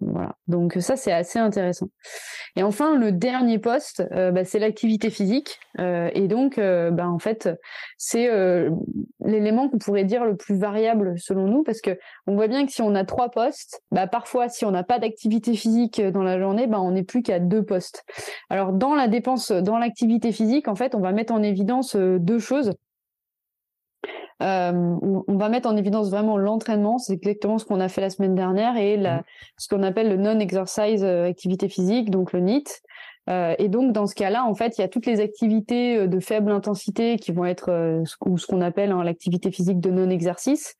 voilà. 0.00 0.36
Donc 0.46 0.76
ça 0.80 0.96
c'est 0.96 1.12
assez 1.12 1.38
intéressant. 1.38 1.88
Et 2.56 2.62
enfin 2.62 2.96
le 2.96 3.12
dernier 3.12 3.58
poste 3.58 4.06
bah, 4.10 4.44
c'est 4.44 4.58
l'activité 4.58 5.10
physique. 5.10 5.58
Et 5.78 6.28
donc 6.28 6.58
bah, 6.58 7.08
en 7.08 7.18
fait 7.18 7.48
c'est 7.96 8.28
l'élément 9.24 9.68
qu'on 9.68 9.78
pourrait 9.78 10.04
dire 10.04 10.24
le 10.24 10.36
plus 10.36 10.56
variable 10.56 11.14
selon 11.18 11.46
nous, 11.46 11.62
parce 11.62 11.80
que 11.80 11.98
on 12.26 12.34
voit 12.34 12.48
bien 12.48 12.66
que 12.66 12.72
si 12.72 12.82
on 12.82 12.94
a 12.94 13.04
trois 13.04 13.30
postes, 13.30 13.82
bah 13.90 14.06
parfois 14.06 14.48
si 14.48 14.64
on 14.64 14.70
n'a 14.70 14.84
pas 14.84 14.98
d'activité 14.98 15.54
physique 15.54 16.00
dans 16.00 16.22
la 16.22 16.38
journée, 16.38 16.66
bah 16.66 16.80
on 16.80 16.92
n'est 16.92 17.04
plus 17.04 17.22
qu'à 17.22 17.38
deux 17.38 17.64
postes. 17.64 18.04
Alors 18.50 18.72
dans 18.72 18.94
la 18.94 19.08
dépense, 19.08 19.50
dans 19.50 19.78
l'activité 19.78 20.32
physique, 20.32 20.61
en 20.68 20.74
fait, 20.74 20.94
on 20.94 21.00
va 21.00 21.12
mettre 21.12 21.32
en 21.32 21.42
évidence 21.42 21.96
deux 21.96 22.38
choses. 22.38 22.72
Euh, 24.42 24.72
on, 24.72 25.36
va 25.36 25.48
mettre 25.48 25.68
en 25.68 25.76
évidence 25.76 26.10
vraiment 26.10 26.36
l'entraînement, 26.36 26.98
c'est 26.98 27.12
exactement 27.12 27.58
ce 27.58 27.64
qu'on 27.64 27.78
a 27.78 27.88
fait 27.88 28.00
la 28.00 28.10
semaine 28.10 28.34
dernière, 28.34 28.76
et 28.76 28.96
la, 28.96 29.18
mmh. 29.18 29.24
ce 29.58 29.68
qu'on 29.68 29.82
appelle 29.84 30.08
le 30.08 30.16
non-exercise 30.16 31.04
euh, 31.04 31.28
activité 31.28 31.68
physique, 31.68 32.10
donc 32.10 32.32
le 32.32 32.40
NEAT. 32.40 32.64
Euh, 33.30 33.54
et 33.58 33.68
donc 33.68 33.92
dans 33.92 34.06
ce 34.06 34.14
cas-là, 34.14 34.44
en 34.44 34.54
fait, 34.54 34.78
il 34.78 34.80
y 34.80 34.84
a 34.84 34.88
toutes 34.88 35.06
les 35.06 35.20
activités 35.20 35.96
euh, 35.96 36.06
de 36.06 36.20
faible 36.20 36.50
intensité 36.50 37.16
qui 37.16 37.32
vont 37.32 37.44
être 37.44 37.70
euh, 37.70 38.02
ou 38.26 38.36
ce 38.36 38.46
qu'on 38.46 38.60
appelle 38.60 38.90
hein, 38.90 39.04
l'activité 39.04 39.50
physique 39.50 39.80
de 39.80 39.90
non-exercice. 39.90 40.74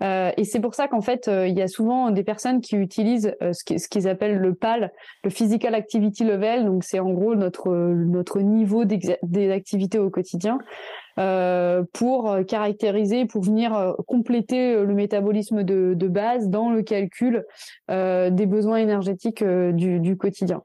et 0.00 0.44
c'est 0.44 0.60
pour 0.60 0.74
ça 0.74 0.88
qu'en 0.88 1.00
fait, 1.00 1.28
il 1.28 1.56
y 1.56 1.62
a 1.62 1.68
souvent 1.68 2.10
des 2.10 2.22
personnes 2.22 2.60
qui 2.60 2.76
utilisent 2.76 3.34
ce 3.40 3.88
qu'ils 3.88 4.08
appellent 4.08 4.38
le 4.38 4.54
PAL, 4.54 4.92
le 5.24 5.30
Physical 5.30 5.74
Activity 5.74 6.24
Level. 6.24 6.64
Donc 6.64 6.84
c'est 6.84 7.00
en 7.00 7.10
gros 7.10 7.34
notre 7.34 7.70
notre 7.70 8.40
niveau 8.40 8.84
des 8.84 9.50
activités 9.50 9.98
au 9.98 10.10
quotidien. 10.10 10.58
Euh, 11.18 11.82
pour 11.92 12.36
caractériser, 12.46 13.26
pour 13.26 13.42
venir 13.42 13.96
compléter 14.06 14.74
le 14.76 14.94
métabolisme 14.94 15.64
de, 15.64 15.94
de 15.96 16.08
base 16.08 16.48
dans 16.48 16.70
le 16.70 16.82
calcul 16.82 17.44
euh, 17.90 18.30
des 18.30 18.46
besoins 18.46 18.76
énergétiques 18.76 19.42
du, 19.42 19.98
du, 19.98 20.16
quotidien. 20.16 20.62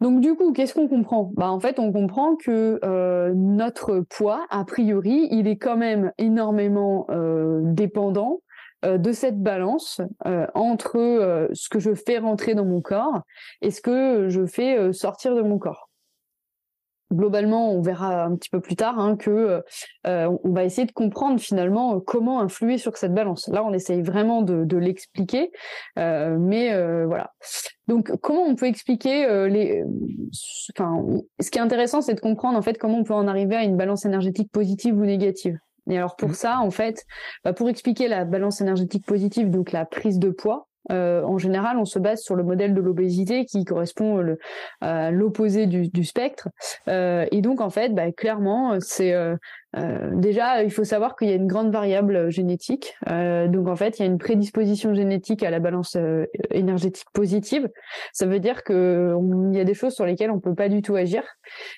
Donc 0.00 0.20
du 0.20 0.34
coup, 0.34 0.52
qu'est-ce 0.52 0.74
qu'on 0.74 0.88
comprend? 0.88 1.32
Bah 1.34 1.50
en 1.50 1.58
fait, 1.58 1.78
on 1.78 1.92
comprend 1.92 2.36
que 2.36 2.78
euh, 2.84 3.32
notre 3.34 4.00
poids, 4.00 4.46
a 4.50 4.64
priori, 4.64 5.28
il 5.32 5.48
est 5.48 5.56
quand 5.56 5.76
même 5.76 6.12
énormément 6.18 7.06
euh, 7.10 7.60
dépendant 7.64 8.40
euh, 8.84 8.96
de 8.96 9.10
cette 9.10 9.42
balance 9.42 10.00
entre 10.54 11.48
ce 11.52 11.68
que 11.68 11.80
je 11.80 11.94
fais 11.94 12.18
rentrer 12.18 12.54
dans 12.54 12.64
mon 12.64 12.80
corps 12.80 13.22
et 13.60 13.72
ce 13.72 13.80
que 13.80 14.28
je 14.28 14.46
fais 14.46 14.92
sortir 14.92 15.34
de 15.34 15.42
mon 15.42 15.58
corps 15.58 15.87
globalement, 17.12 17.72
on 17.72 17.80
verra 17.80 18.24
un 18.24 18.36
petit 18.36 18.50
peu 18.50 18.60
plus 18.60 18.76
tard 18.76 18.98
hein, 18.98 19.16
que 19.16 19.62
euh, 20.06 20.38
on 20.44 20.52
va 20.52 20.64
essayer 20.64 20.86
de 20.86 20.92
comprendre 20.92 21.40
finalement 21.40 22.00
comment 22.00 22.40
influer 22.40 22.78
sur 22.78 22.96
cette 22.96 23.14
balance. 23.14 23.48
Là, 23.48 23.64
on 23.64 23.72
essaye 23.72 24.02
vraiment 24.02 24.42
de, 24.42 24.76
l'expliquer, 24.76 25.50
euh, 25.98 26.36
mais 26.38 26.72
euh, 26.72 27.06
voilà. 27.06 27.32
Donc, 27.86 28.12
comment 28.20 28.42
on 28.42 28.54
peut 28.54 28.66
expliquer 28.66 29.48
les 29.48 29.84
Enfin, 30.76 31.04
ce 31.40 31.50
qui 31.50 31.58
est 31.58 31.62
intéressant, 31.62 32.02
c'est 32.02 32.14
de 32.14 32.20
comprendre 32.20 32.58
en 32.58 32.62
fait 32.62 32.78
comment 32.78 32.98
on 32.98 33.04
peut 33.04 33.14
en 33.14 33.26
arriver 33.26 33.56
à 33.56 33.64
une 33.64 33.76
balance 33.76 34.04
énergétique 34.04 34.52
positive 34.52 34.96
ou 34.96 35.04
négative. 35.04 35.58
Et 35.90 35.96
alors 35.96 36.16
pour 36.16 36.30
mmh. 36.30 36.34
ça, 36.34 36.60
en 36.60 36.70
fait, 36.70 37.04
bah, 37.44 37.52
pour 37.52 37.68
expliquer 37.68 38.08
la 38.08 38.24
balance 38.24 38.60
énergétique 38.60 39.06
positive, 39.06 39.50
donc 39.50 39.72
la 39.72 39.86
prise 39.86 40.18
de 40.18 40.30
poids, 40.30 40.67
euh, 40.90 41.22
en 41.22 41.38
général, 41.38 41.78
on 41.78 41.84
se 41.84 41.98
base 41.98 42.20
sur 42.20 42.34
le 42.34 42.42
modèle 42.42 42.74
de 42.74 42.80
l'obésité 42.80 43.44
qui 43.44 43.64
correspond 43.64 44.36
à 44.80 45.10
l'opposé 45.10 45.66
du, 45.66 46.04
spectre. 46.04 46.48
Euh, 46.88 47.26
et 47.30 47.40
donc, 47.40 47.60
en 47.60 47.70
fait, 47.70 47.94
bah, 47.94 48.10
clairement, 48.12 48.78
c'est 48.80 49.12
euh, 49.12 49.36
euh, 49.76 50.10
déjà, 50.14 50.62
il 50.62 50.70
faut 50.70 50.84
savoir 50.84 51.16
qu'il 51.16 51.28
y 51.28 51.32
a 51.32 51.34
une 51.34 51.46
grande 51.46 51.70
variable 51.70 52.30
génétique. 52.30 52.94
Euh, 53.10 53.48
donc, 53.48 53.68
en 53.68 53.76
fait, 53.76 53.98
il 53.98 54.02
y 54.02 54.04
a 54.04 54.08
une 54.08 54.18
prédisposition 54.18 54.94
génétique 54.94 55.42
à 55.42 55.50
la 55.50 55.60
balance 55.60 55.96
énergétique 56.50 57.08
positive. 57.12 57.68
Ça 58.12 58.26
veut 58.26 58.40
dire 58.40 58.64
que 58.64 59.14
il 59.50 59.56
y 59.56 59.60
a 59.60 59.64
des 59.64 59.74
choses 59.74 59.94
sur 59.94 60.06
lesquelles 60.06 60.30
on 60.30 60.40
peut 60.40 60.54
pas 60.54 60.68
du 60.68 60.82
tout 60.82 60.96
agir. 60.96 61.22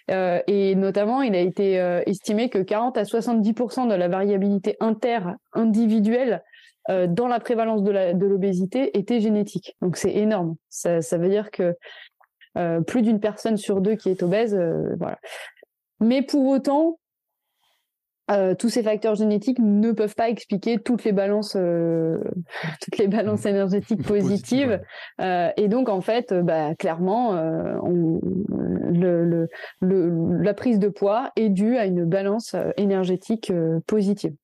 et 0.08 0.74
notamment, 0.76 1.22
il 1.22 1.34
a 1.34 1.40
été 1.40 1.74
estimé 2.06 2.48
que 2.48 2.58
40 2.58 2.96
à 2.96 3.02
70% 3.02 3.88
de 3.88 3.94
la 3.94 4.08
variabilité 4.08 4.76
inter-individuelle 4.80 6.42
euh, 6.88 7.06
dans 7.06 7.28
la 7.28 7.40
prévalence 7.40 7.82
de 7.82 8.26
l'obésité 8.26 8.96
était 8.98 9.20
génétique. 9.20 9.76
Donc 9.82 9.96
c'est 9.96 10.14
énorme. 10.14 10.56
Ça, 10.68 11.02
ça, 11.02 11.18
veut 11.18 11.28
dire 11.28 11.50
que 11.50 11.76
euh, 12.56 12.80
plus 12.80 13.02
d'une 13.02 13.20
personne 13.20 13.56
sur 13.56 13.80
deux 13.80 13.96
qui 13.96 14.08
est 14.08 14.22
obèse, 14.22 14.54
euh, 14.54 14.94
voilà. 14.98 15.18
Mais 16.00 16.22
pour 16.22 16.46
autant, 16.46 16.99
euh, 18.30 18.54
tous 18.54 18.68
ces 18.68 18.82
facteurs 18.82 19.14
génétiques 19.14 19.58
ne 19.58 19.92
peuvent 19.92 20.14
pas 20.14 20.28
expliquer 20.28 20.78
toutes 20.78 21.04
les 21.04 21.12
balances, 21.12 21.56
euh, 21.56 22.18
toutes 22.82 22.98
les 22.98 23.08
balances 23.08 23.46
énergétiques 23.46 24.02
positives. 24.06 24.80
Euh, 25.20 25.50
et 25.56 25.68
donc 25.68 25.88
en 25.88 26.00
fait, 26.00 26.32
bah, 26.32 26.74
clairement, 26.74 27.30
on, 27.82 28.20
le, 28.92 29.48
le, 29.80 30.42
la 30.42 30.54
prise 30.54 30.78
de 30.78 30.88
poids 30.88 31.30
est 31.36 31.48
due 31.48 31.76
à 31.76 31.86
une 31.86 32.04
balance 32.04 32.54
énergétique 32.76 33.52
positive. 33.86 34.34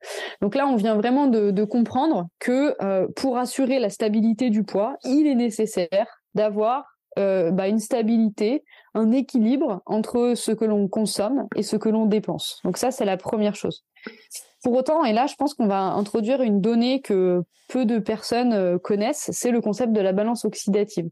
Donc 0.40 0.54
là, 0.54 0.66
on 0.66 0.76
vient 0.76 0.96
vraiment 0.96 1.26
de, 1.26 1.50
de 1.50 1.64
comprendre 1.64 2.26
que 2.38 2.76
pour 3.12 3.38
assurer 3.38 3.78
la 3.78 3.90
stabilité 3.90 4.50
du 4.50 4.64
poids, 4.64 4.96
il 5.04 5.26
est 5.26 5.34
nécessaire 5.34 6.22
d'avoir 6.34 6.84
bah, 7.16 7.68
une 7.68 7.78
stabilité 7.78 8.62
un 8.96 9.12
équilibre 9.12 9.82
entre 9.86 10.32
ce 10.34 10.52
que 10.52 10.64
l'on 10.64 10.88
consomme 10.88 11.46
et 11.54 11.62
ce 11.62 11.76
que 11.76 11.88
l'on 11.88 12.06
dépense. 12.06 12.60
Donc 12.64 12.78
ça, 12.78 12.90
c'est 12.90 13.04
la 13.04 13.16
première 13.16 13.54
chose. 13.54 13.84
Pour 14.64 14.74
autant, 14.74 15.04
et 15.04 15.12
là, 15.12 15.26
je 15.26 15.34
pense 15.36 15.54
qu'on 15.54 15.66
va 15.66 15.80
introduire 15.80 16.40
une 16.40 16.60
donnée 16.60 17.00
que 17.00 17.42
peu 17.68 17.84
de 17.84 17.98
personnes 17.98 18.52
euh, 18.52 18.78
connaissent, 18.78 19.28
c'est 19.32 19.50
le 19.50 19.60
concept 19.60 19.92
de 19.92 20.00
la 20.00 20.12
balance 20.12 20.44
oxydative. 20.44 21.08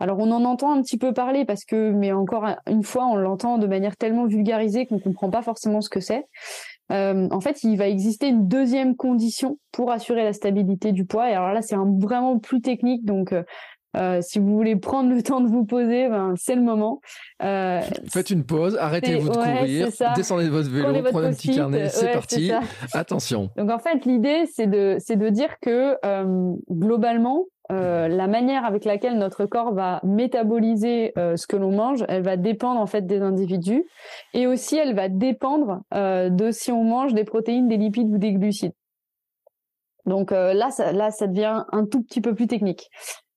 Alors, 0.00 0.18
on 0.18 0.30
en 0.32 0.44
entend 0.44 0.72
un 0.72 0.82
petit 0.82 0.98
peu 0.98 1.12
parler 1.12 1.44
parce 1.44 1.64
que, 1.64 1.90
mais 1.90 2.12
encore 2.12 2.46
une 2.66 2.82
fois, 2.82 3.06
on 3.06 3.16
l'entend 3.16 3.58
de 3.58 3.66
manière 3.66 3.96
tellement 3.96 4.26
vulgarisée 4.26 4.86
qu'on 4.86 4.98
comprend 4.98 5.30
pas 5.30 5.42
forcément 5.42 5.80
ce 5.80 5.90
que 5.90 6.00
c'est. 6.00 6.26
Euh, 6.92 7.28
en 7.30 7.40
fait, 7.40 7.64
il 7.64 7.76
va 7.76 7.88
exister 7.88 8.28
une 8.28 8.48
deuxième 8.48 8.96
condition 8.96 9.58
pour 9.72 9.90
assurer 9.90 10.24
la 10.24 10.32
stabilité 10.32 10.92
du 10.92 11.04
poids. 11.04 11.28
Et 11.30 11.34
alors 11.34 11.52
là, 11.52 11.62
c'est 11.62 11.76
vraiment 11.76 12.38
plus 12.38 12.60
technique, 12.60 13.04
donc 13.04 13.32
euh, 13.32 13.42
euh, 13.96 14.20
si 14.20 14.38
vous 14.38 14.54
voulez 14.54 14.76
prendre 14.76 15.14
le 15.14 15.22
temps 15.22 15.40
de 15.40 15.48
vous 15.48 15.64
poser, 15.64 16.08
ben, 16.08 16.34
c'est 16.36 16.54
le 16.54 16.62
moment. 16.62 17.00
Euh, 17.42 17.80
Faites 18.10 18.30
une 18.30 18.44
pause, 18.44 18.76
arrêtez-vous 18.78 19.28
de 19.28 19.34
courir, 19.34 19.88
descendez 20.14 20.44
de 20.44 20.50
votre 20.50 20.70
vélo, 20.70 21.02
prenez, 21.10 21.28
un 21.28 21.32
petit 21.32 21.54
carnet, 21.54 21.88
c'est 21.88 22.12
parti. 22.12 22.52
Attention. 22.92 23.50
Donc 23.56 23.70
en 23.70 23.78
fait, 23.78 24.04
l'idée, 24.04 24.44
c'est 24.52 24.66
de, 24.66 24.96
c'est 24.98 25.16
de 25.16 25.28
dire 25.28 25.58
que 25.60 25.96
euh, 26.04 26.52
globalement, 26.70 27.44
la 27.68 28.28
manière 28.28 28.64
avec 28.64 28.84
laquelle 28.84 29.18
notre 29.18 29.44
corps 29.44 29.74
va 29.74 30.00
métaboliser 30.04 31.12
ce 31.16 31.46
que 31.48 31.56
l'on 31.56 31.72
mange, 31.72 32.04
elle 32.08 32.22
va 32.22 32.36
dépendre 32.36 32.80
en 32.80 32.86
fait 32.86 33.06
des 33.06 33.22
individus 33.22 33.84
et 34.34 34.46
aussi 34.46 34.76
elle 34.76 34.94
va 34.94 35.08
dépendre 35.08 35.80
de 35.92 36.50
si 36.52 36.70
on 36.70 36.84
mange 36.84 37.12
des 37.12 37.24
protéines, 37.24 37.66
des 37.66 37.76
lipides 37.76 38.08
ou 38.08 38.18
des 38.18 38.34
glucides. 38.34 38.74
Donc 40.04 40.30
là, 40.30 40.70
ça, 40.70 40.92
là, 40.92 41.10
ça 41.10 41.26
devient 41.26 41.64
un 41.72 41.86
tout 41.86 42.04
petit 42.04 42.20
peu 42.20 42.36
plus 42.36 42.46
technique. 42.46 42.88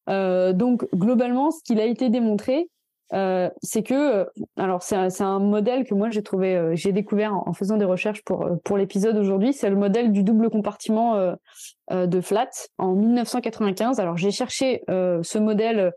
Euh, 0.10 0.54
donc 0.54 0.88
globalement, 0.94 1.52
ce 1.52 1.64
qu'il 1.64 1.80
a 1.80 1.86
été 1.86 2.10
démontré, 2.10 2.70
euh, 3.14 3.50
c'est 3.64 3.82
que, 3.82 3.94
euh, 3.94 4.26
alors 4.58 4.84
c'est 4.84 5.22
un, 5.22 5.40
modèle 5.40 5.84
que 5.84 5.96
moi 5.96 6.10
j'ai 6.10 6.22
trouvé, 6.22 6.72
j'ai 6.76 6.92
découvert 6.92 7.34
en, 7.34 7.54
faisant 7.54 7.78
des 7.78 7.86
recherches 7.86 8.24
pour 8.24 8.48
pour 8.64 8.78
l'épisode 8.78 9.18
aujourd'hui. 9.18 9.54
C'est 9.54 9.70
le 9.70 9.76
modèle 9.76 10.12
du 10.12 10.24
double 10.24 10.50
compartiment 10.50 11.36
de 11.92 12.22
Flat 12.22 12.50
en 12.78 12.94
1995. 12.94 14.00
Alors 14.00 14.18
j'ai 14.18 14.32
cherché 14.32 14.84
ce 14.88 15.38
modèle 15.38 15.94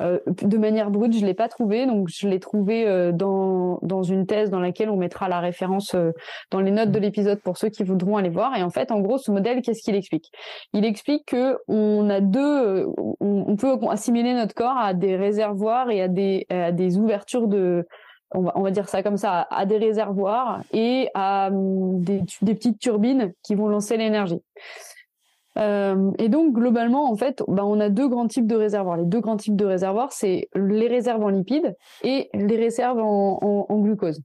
euh, 0.00 0.18
de 0.26 0.58
manière 0.58 0.90
brute, 0.90 1.16
je 1.16 1.24
l'ai 1.24 1.34
pas 1.34 1.48
trouvé, 1.48 1.86
donc 1.86 2.08
je 2.08 2.28
l'ai 2.28 2.40
trouvé 2.40 2.86
euh, 2.86 3.12
dans 3.12 3.78
dans 3.82 4.02
une 4.02 4.26
thèse 4.26 4.50
dans 4.50 4.60
laquelle 4.60 4.90
on 4.90 4.96
mettra 4.96 5.28
la 5.28 5.40
référence 5.40 5.94
euh, 5.94 6.12
dans 6.50 6.60
les 6.60 6.70
notes 6.70 6.90
de 6.90 6.98
l'épisode 6.98 7.40
pour 7.40 7.56
ceux 7.56 7.68
qui 7.68 7.84
voudront 7.84 8.16
aller 8.16 8.28
voir. 8.28 8.56
Et 8.56 8.62
en 8.62 8.70
fait, 8.70 8.90
en 8.90 9.00
gros, 9.00 9.18
ce 9.18 9.30
modèle, 9.30 9.62
qu'est-ce 9.62 9.82
qu'il 9.82 9.94
explique? 9.94 10.30
Il 10.72 10.84
explique 10.84 11.26
que 11.26 11.58
on 11.68 12.08
a 12.10 12.20
deux, 12.20 12.86
on, 13.20 13.56
peut 13.56 13.78
assimiler 13.90 14.34
notre 14.34 14.54
corps 14.54 14.76
à 14.76 14.92
des 14.92 15.16
réservoirs 15.16 15.90
et 15.90 16.02
à 16.02 16.08
des 16.08 16.46
à 16.50 16.72
des 16.72 16.98
ouvertures 16.98 17.48
de 17.48 17.86
on 18.34 18.42
va, 18.42 18.52
on 18.56 18.62
va, 18.62 18.70
dire 18.70 18.88
ça 18.88 19.02
comme 19.02 19.16
ça, 19.16 19.46
à 19.50 19.66
des 19.66 19.78
réservoirs 19.78 20.60
et 20.72 21.08
à 21.14 21.48
hum, 21.48 22.00
des, 22.02 22.22
des 22.42 22.54
petites 22.54 22.78
turbines 22.78 23.32
qui 23.42 23.54
vont 23.54 23.68
lancer 23.68 23.96
l'énergie. 23.96 24.40
Euh, 25.58 26.10
et 26.18 26.28
donc 26.28 26.54
globalement, 26.54 27.10
en 27.10 27.16
fait, 27.16 27.42
bah, 27.48 27.64
on 27.64 27.80
a 27.80 27.88
deux 27.88 28.08
grands 28.08 28.28
types 28.28 28.46
de 28.46 28.56
réservoirs. 28.56 28.96
Les 28.96 29.06
deux 29.06 29.20
grands 29.20 29.36
types 29.36 29.56
de 29.56 29.64
réservoirs, 29.64 30.12
c'est 30.12 30.48
les 30.54 30.88
réserves 30.88 31.22
en 31.22 31.28
lipides 31.28 31.74
et 32.02 32.28
les 32.34 32.56
réserves 32.56 32.98
en, 32.98 33.38
en, 33.40 33.66
en 33.68 33.80
glucose. 33.80 34.20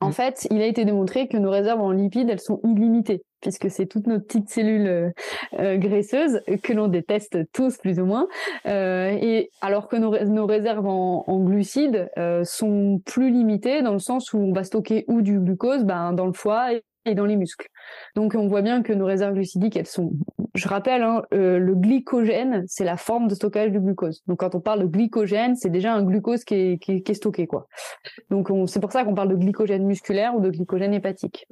En 0.00 0.08
mm. 0.08 0.12
fait, 0.12 0.48
il 0.50 0.60
a 0.62 0.66
été 0.66 0.84
démontré 0.84 1.28
que 1.28 1.36
nos 1.36 1.50
réserves 1.50 1.80
en 1.80 1.92
lipides, 1.92 2.30
elles 2.30 2.40
sont 2.40 2.60
illimitées, 2.64 3.22
puisque 3.40 3.70
c'est 3.70 3.86
toutes 3.86 4.06
nos 4.06 4.18
petites 4.18 4.48
cellules 4.48 4.86
euh, 4.86 5.10
euh 5.58 5.76
graisseuses 5.76 6.40
que 6.62 6.72
l'on 6.72 6.88
déteste 6.88 7.38
tous 7.52 7.76
plus 7.76 8.00
ou 8.00 8.06
moins. 8.06 8.26
Euh, 8.66 9.10
et 9.10 9.50
alors 9.60 9.88
que 9.88 9.96
nos, 9.96 10.18
nos 10.24 10.46
réserves 10.46 10.86
en, 10.86 11.24
en 11.26 11.40
glucides 11.40 12.10
euh, 12.18 12.44
sont 12.44 13.00
plus 13.04 13.30
limitées 13.30 13.82
dans 13.82 13.92
le 13.92 13.98
sens 13.98 14.32
où 14.32 14.38
on 14.38 14.52
va 14.52 14.64
stocker 14.64 15.04
ou 15.06 15.20
du 15.20 15.38
glucose, 15.38 15.84
ben, 15.84 16.12
dans 16.12 16.26
le 16.26 16.32
foie 16.32 16.72
et 16.72 16.82
dans 17.06 17.24
les 17.24 17.36
muscles. 17.36 17.68
Donc 18.14 18.34
on 18.34 18.46
voit 18.48 18.62
bien 18.62 18.82
que 18.82 18.92
nos 18.92 19.06
réserves 19.06 19.34
glucidiques, 19.34 19.76
elles 19.76 19.86
sont, 19.86 20.12
je 20.54 20.68
rappelle, 20.68 21.02
hein, 21.02 21.22
euh, 21.32 21.58
le 21.58 21.74
glycogène, 21.74 22.64
c'est 22.66 22.84
la 22.84 22.96
forme 22.96 23.28
de 23.28 23.34
stockage 23.34 23.70
du 23.70 23.80
glucose. 23.80 24.22
Donc 24.26 24.40
quand 24.40 24.54
on 24.54 24.60
parle 24.60 24.80
de 24.80 24.86
glycogène, 24.86 25.56
c'est 25.56 25.70
déjà 25.70 25.94
un 25.94 26.02
glucose 26.02 26.44
qui 26.44 26.54
est, 26.54 26.78
qui 26.78 27.02
est, 27.04 27.14
stocké, 27.14 27.46
quoi. 27.46 27.66
Donc 28.30 28.50
c'est 28.68 28.80
pour 28.80 28.92
ça 28.92 29.04
qu'on 29.04 29.14
parle 29.14 29.30
de 29.30 29.36
glycogène 29.36 29.86
musculaire 29.86 30.34
ou 30.36 30.40
de 30.40 30.50
glycogène 30.50 30.94
hépatique. 30.94 31.46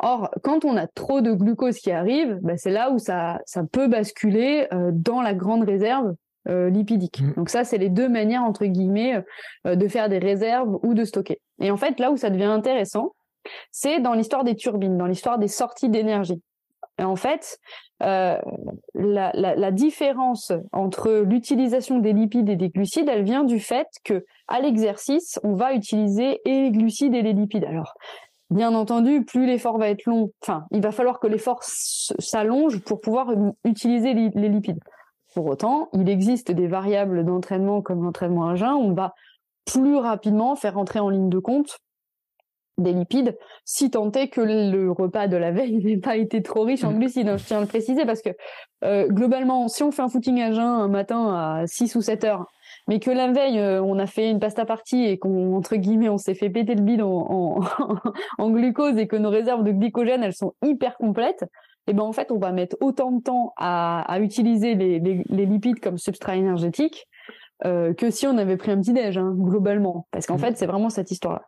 Or, 0.00 0.30
quand 0.42 0.64
on 0.64 0.76
a 0.76 0.86
trop 0.86 1.20
de 1.20 1.32
glucose 1.32 1.78
qui 1.78 1.90
arrive, 1.90 2.38
bah, 2.42 2.56
c'est 2.56 2.70
là 2.70 2.90
où 2.90 2.98
ça, 2.98 3.40
ça 3.46 3.64
peut 3.64 3.88
basculer 3.88 4.68
euh, 4.72 4.90
dans 4.92 5.20
la 5.22 5.34
grande 5.34 5.64
réserve 5.64 6.14
euh, 6.48 6.70
lipidique. 6.70 7.20
Mm. 7.20 7.32
Donc 7.34 7.50
ça, 7.50 7.64
c'est 7.64 7.78
les 7.78 7.88
deux 7.88 8.08
manières, 8.08 8.44
entre 8.44 8.64
guillemets, 8.64 9.22
euh, 9.66 9.74
de 9.74 9.88
faire 9.88 10.08
des 10.08 10.18
réserves 10.18 10.78
ou 10.82 10.94
de 10.94 11.04
stocker. 11.04 11.40
Et 11.60 11.70
en 11.70 11.76
fait, 11.76 11.98
là 11.98 12.12
où 12.12 12.16
ça 12.16 12.30
devient 12.30 12.44
intéressant, 12.44 13.12
c'est 13.70 14.00
dans 14.00 14.14
l'histoire 14.14 14.44
des 14.44 14.56
turbines, 14.56 14.96
dans 14.96 15.06
l'histoire 15.06 15.38
des 15.38 15.48
sorties 15.48 15.88
d'énergie. 15.88 16.42
Et 16.98 17.04
en 17.04 17.16
fait, 17.16 17.58
euh, 18.02 18.38
la, 18.94 19.70
différence 19.70 20.52
entre 20.72 21.22
l'utilisation 21.24 21.98
des 21.98 22.12
lipides 22.12 22.48
et 22.48 22.56
des 22.56 22.70
glucides, 22.70 23.08
elle 23.08 23.22
vient 23.22 23.44
du 23.44 23.60
fait 23.60 23.86
que 24.04 24.24
à 24.48 24.60
l'exercice, 24.60 25.38
on 25.44 25.54
va 25.54 25.74
utiliser 25.74 26.40
et 26.44 26.62
les 26.62 26.70
glucides 26.70 27.14
et 27.14 27.22
les 27.22 27.32
lipides. 27.32 27.64
Alors, 27.64 27.94
bien 28.50 28.74
entendu, 28.74 29.24
plus 29.24 29.46
l'effort 29.46 29.78
va 29.78 29.88
être 29.88 30.06
long, 30.06 30.32
enfin, 30.42 30.64
il 30.72 30.80
va 30.80 30.90
falloir 30.90 31.20
que 31.20 31.28
l'effort 31.28 31.60
s'allonge 31.62 32.80
pour 32.80 33.00
pouvoir 33.00 33.32
utiliser 33.64 34.14
les 34.14 34.48
lipides. 34.48 34.80
Pour 35.34 35.46
autant, 35.46 35.88
il 35.92 36.08
existe 36.08 36.50
des 36.50 36.66
variables 36.66 37.24
d'entraînement 37.24 37.82
comme 37.82 38.02
l'entraînement 38.02 38.48
à 38.48 38.56
jeun, 38.56 38.74
on 38.74 38.92
va 38.92 39.12
plus 39.66 39.96
rapidement 39.96 40.56
faire 40.56 40.78
entrer 40.78 40.98
en 40.98 41.10
ligne 41.10 41.28
de 41.28 41.38
compte 41.38 41.78
des 42.78 42.92
lipides, 42.92 43.36
si 43.64 43.90
tant 43.90 44.10
est 44.12 44.28
que 44.28 44.40
le 44.40 44.90
repas 44.90 45.26
de 45.26 45.36
la 45.36 45.50
veille 45.50 45.78
n'ait 45.84 45.98
pas 45.98 46.16
été 46.16 46.42
trop 46.42 46.62
riche 46.62 46.84
en 46.84 46.92
glucides. 46.92 47.28
Hein, 47.28 47.36
je 47.36 47.44
tiens 47.44 47.58
à 47.58 47.60
le 47.60 47.66
préciser 47.66 48.06
parce 48.06 48.22
que 48.22 48.30
euh, 48.84 49.06
globalement, 49.08 49.68
si 49.68 49.82
on 49.82 49.90
fait 49.90 50.02
un 50.02 50.08
footing 50.08 50.40
à 50.40 50.52
jeun 50.52 50.64
un 50.64 50.88
matin 50.88 51.34
à 51.34 51.66
6 51.66 51.96
ou 51.96 52.00
7 52.00 52.24
heures, 52.24 52.46
mais 52.86 53.00
que 53.00 53.10
la 53.10 53.30
veille 53.32 53.58
euh, 53.58 53.82
on 53.82 53.98
a 53.98 54.06
fait 54.06 54.30
une 54.30 54.38
pasta 54.38 54.64
partie 54.64 55.04
et 55.04 55.18
qu'on 55.18 55.60
guillemets 55.60 56.08
on 56.08 56.18
s'est 56.18 56.34
fait 56.34 56.50
péter 56.50 56.74
le 56.74 56.82
bide 56.82 57.02
en, 57.02 58.50
glucose 58.50 58.96
et 58.98 59.06
que 59.06 59.16
nos 59.16 59.30
réserves 59.30 59.64
de 59.64 59.72
glycogène 59.72 60.22
elles 60.22 60.34
sont 60.34 60.54
hyper 60.64 60.96
complètes, 60.96 61.42
et 61.42 61.90
eh 61.90 61.92
ben 61.94 62.02
en 62.02 62.12
fait 62.12 62.30
on 62.30 62.38
va 62.38 62.52
mettre 62.52 62.76
autant 62.80 63.10
de 63.10 63.22
temps 63.22 63.52
à, 63.56 64.18
utiliser 64.20 64.74
les 64.74 65.46
lipides 65.46 65.80
comme 65.80 65.98
substrat 65.98 66.36
énergétique 66.36 67.06
euh, 67.64 67.92
que 67.92 68.10
si 68.10 68.26
on 68.26 68.38
avait 68.38 68.56
pris 68.56 68.70
un 68.70 68.80
petit 68.80 68.92
déj, 68.92 69.18
hein, 69.18 69.34
globalement. 69.36 70.06
Parce 70.12 70.26
qu'en 70.26 70.36
mm. 70.36 70.40
fait, 70.40 70.58
c'est 70.58 70.66
vraiment 70.66 70.90
cette 70.90 71.10
histoire-là. 71.10 71.42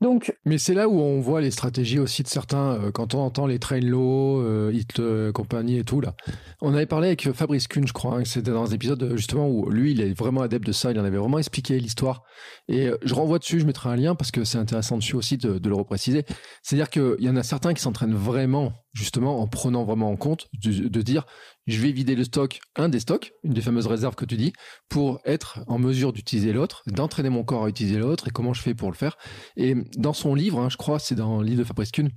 Donc. 0.00 0.36
Mais 0.44 0.58
c'est 0.58 0.74
là 0.74 0.88
où 0.88 0.98
on 0.98 1.20
voit 1.20 1.40
les 1.40 1.50
stratégies 1.50 1.98
aussi 1.98 2.22
de 2.22 2.28
certains, 2.28 2.74
euh, 2.74 2.90
quand 2.90 3.14
on 3.14 3.20
entend 3.20 3.46
les 3.46 3.58
train 3.58 3.80
low, 3.80 4.40
euh, 4.42 4.70
Hit 4.74 5.00
euh, 5.00 5.32
compagnie 5.32 5.78
et 5.78 5.84
tout, 5.84 6.00
là. 6.00 6.14
On 6.60 6.74
avait 6.74 6.86
parlé 6.86 7.08
avec 7.08 7.32
Fabrice 7.32 7.68
Kuhn, 7.68 7.86
je 7.86 7.92
crois, 7.92 8.16
hein, 8.16 8.24
c'était 8.24 8.50
dans 8.50 8.70
un 8.70 8.74
épisode 8.74 9.16
justement 9.16 9.48
où 9.48 9.70
lui, 9.70 9.92
il 9.92 10.00
est 10.00 10.12
vraiment 10.12 10.42
adepte 10.42 10.66
de 10.66 10.72
ça, 10.72 10.90
il 10.90 11.00
en 11.00 11.04
avait 11.04 11.18
vraiment 11.18 11.38
expliqué 11.38 11.78
l'histoire. 11.78 12.22
Et 12.68 12.90
je 13.02 13.14
renvoie 13.14 13.38
dessus, 13.38 13.60
je 13.60 13.66
mettrai 13.66 13.88
un 13.88 13.96
lien 13.96 14.14
parce 14.14 14.30
que 14.30 14.44
c'est 14.44 14.58
intéressant 14.58 14.96
dessus 14.96 15.16
aussi 15.16 15.36
de, 15.38 15.58
de 15.58 15.68
le 15.68 15.74
repréciser. 15.74 16.24
C'est-à-dire 16.62 16.90
qu'il 16.90 17.16
y 17.20 17.28
en 17.28 17.36
a 17.36 17.42
certains 17.42 17.74
qui 17.74 17.82
s'entraînent 17.82 18.14
vraiment 18.14 18.72
justement 18.94 19.40
en 19.40 19.46
prenant 19.46 19.84
vraiment 19.84 20.10
en 20.10 20.16
compte 20.16 20.48
de, 20.62 21.02
dire 21.02 21.26
je 21.66 21.80
vais 21.80 21.92
vider 21.92 22.14
le 22.14 22.24
stock, 22.24 22.60
un 22.76 22.88
des 22.88 23.00
stocks, 23.00 23.32
une 23.42 23.52
des 23.52 23.60
fameuses 23.60 23.86
réserves 23.86 24.14
que 24.14 24.24
tu 24.24 24.36
dis, 24.36 24.52
pour 24.88 25.20
être 25.24 25.60
en 25.66 25.78
mesure 25.78 26.12
d'utiliser 26.12 26.52
l'autre, 26.52 26.82
d'entraîner 26.86 27.30
mon 27.30 27.44
corps 27.44 27.64
à 27.64 27.68
utiliser 27.68 27.98
l'autre 27.98 28.28
et 28.28 28.30
comment 28.30 28.54
je 28.54 28.62
fais 28.62 28.74
pour 28.74 28.90
le 28.90 28.96
faire. 28.96 29.16
Et 29.56 29.74
dans 29.96 30.12
son 30.12 30.34
livre, 30.34 30.60
hein, 30.60 30.68
je 30.70 30.76
crois, 30.76 30.98
c'est 30.98 31.14
dans 31.14 31.40
le 31.40 31.46
livre 31.46 31.60
de 31.60 31.64
Fabrice 31.64 31.90
Kuhn, 31.90 32.10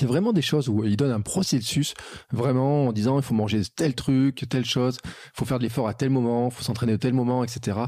y 0.00 0.04
a 0.04 0.06
vraiment 0.06 0.32
des 0.32 0.42
choses 0.42 0.68
où 0.68 0.84
il 0.84 0.96
donne 0.96 1.10
un 1.10 1.20
processus, 1.20 1.94
vraiment 2.30 2.86
en 2.86 2.92
disant 2.92 3.18
il 3.18 3.22
faut 3.22 3.34
manger 3.34 3.62
tel 3.76 3.94
truc, 3.94 4.46
telle 4.48 4.64
chose, 4.64 4.98
il 5.04 5.10
faut 5.34 5.44
faire 5.44 5.58
de 5.58 5.64
l'effort 5.64 5.88
à 5.88 5.94
tel 5.94 6.10
moment, 6.10 6.48
il 6.48 6.54
faut 6.54 6.62
s'entraîner 6.62 6.94
à 6.94 6.98
tel 6.98 7.12
moment, 7.12 7.44
etc. 7.44 7.78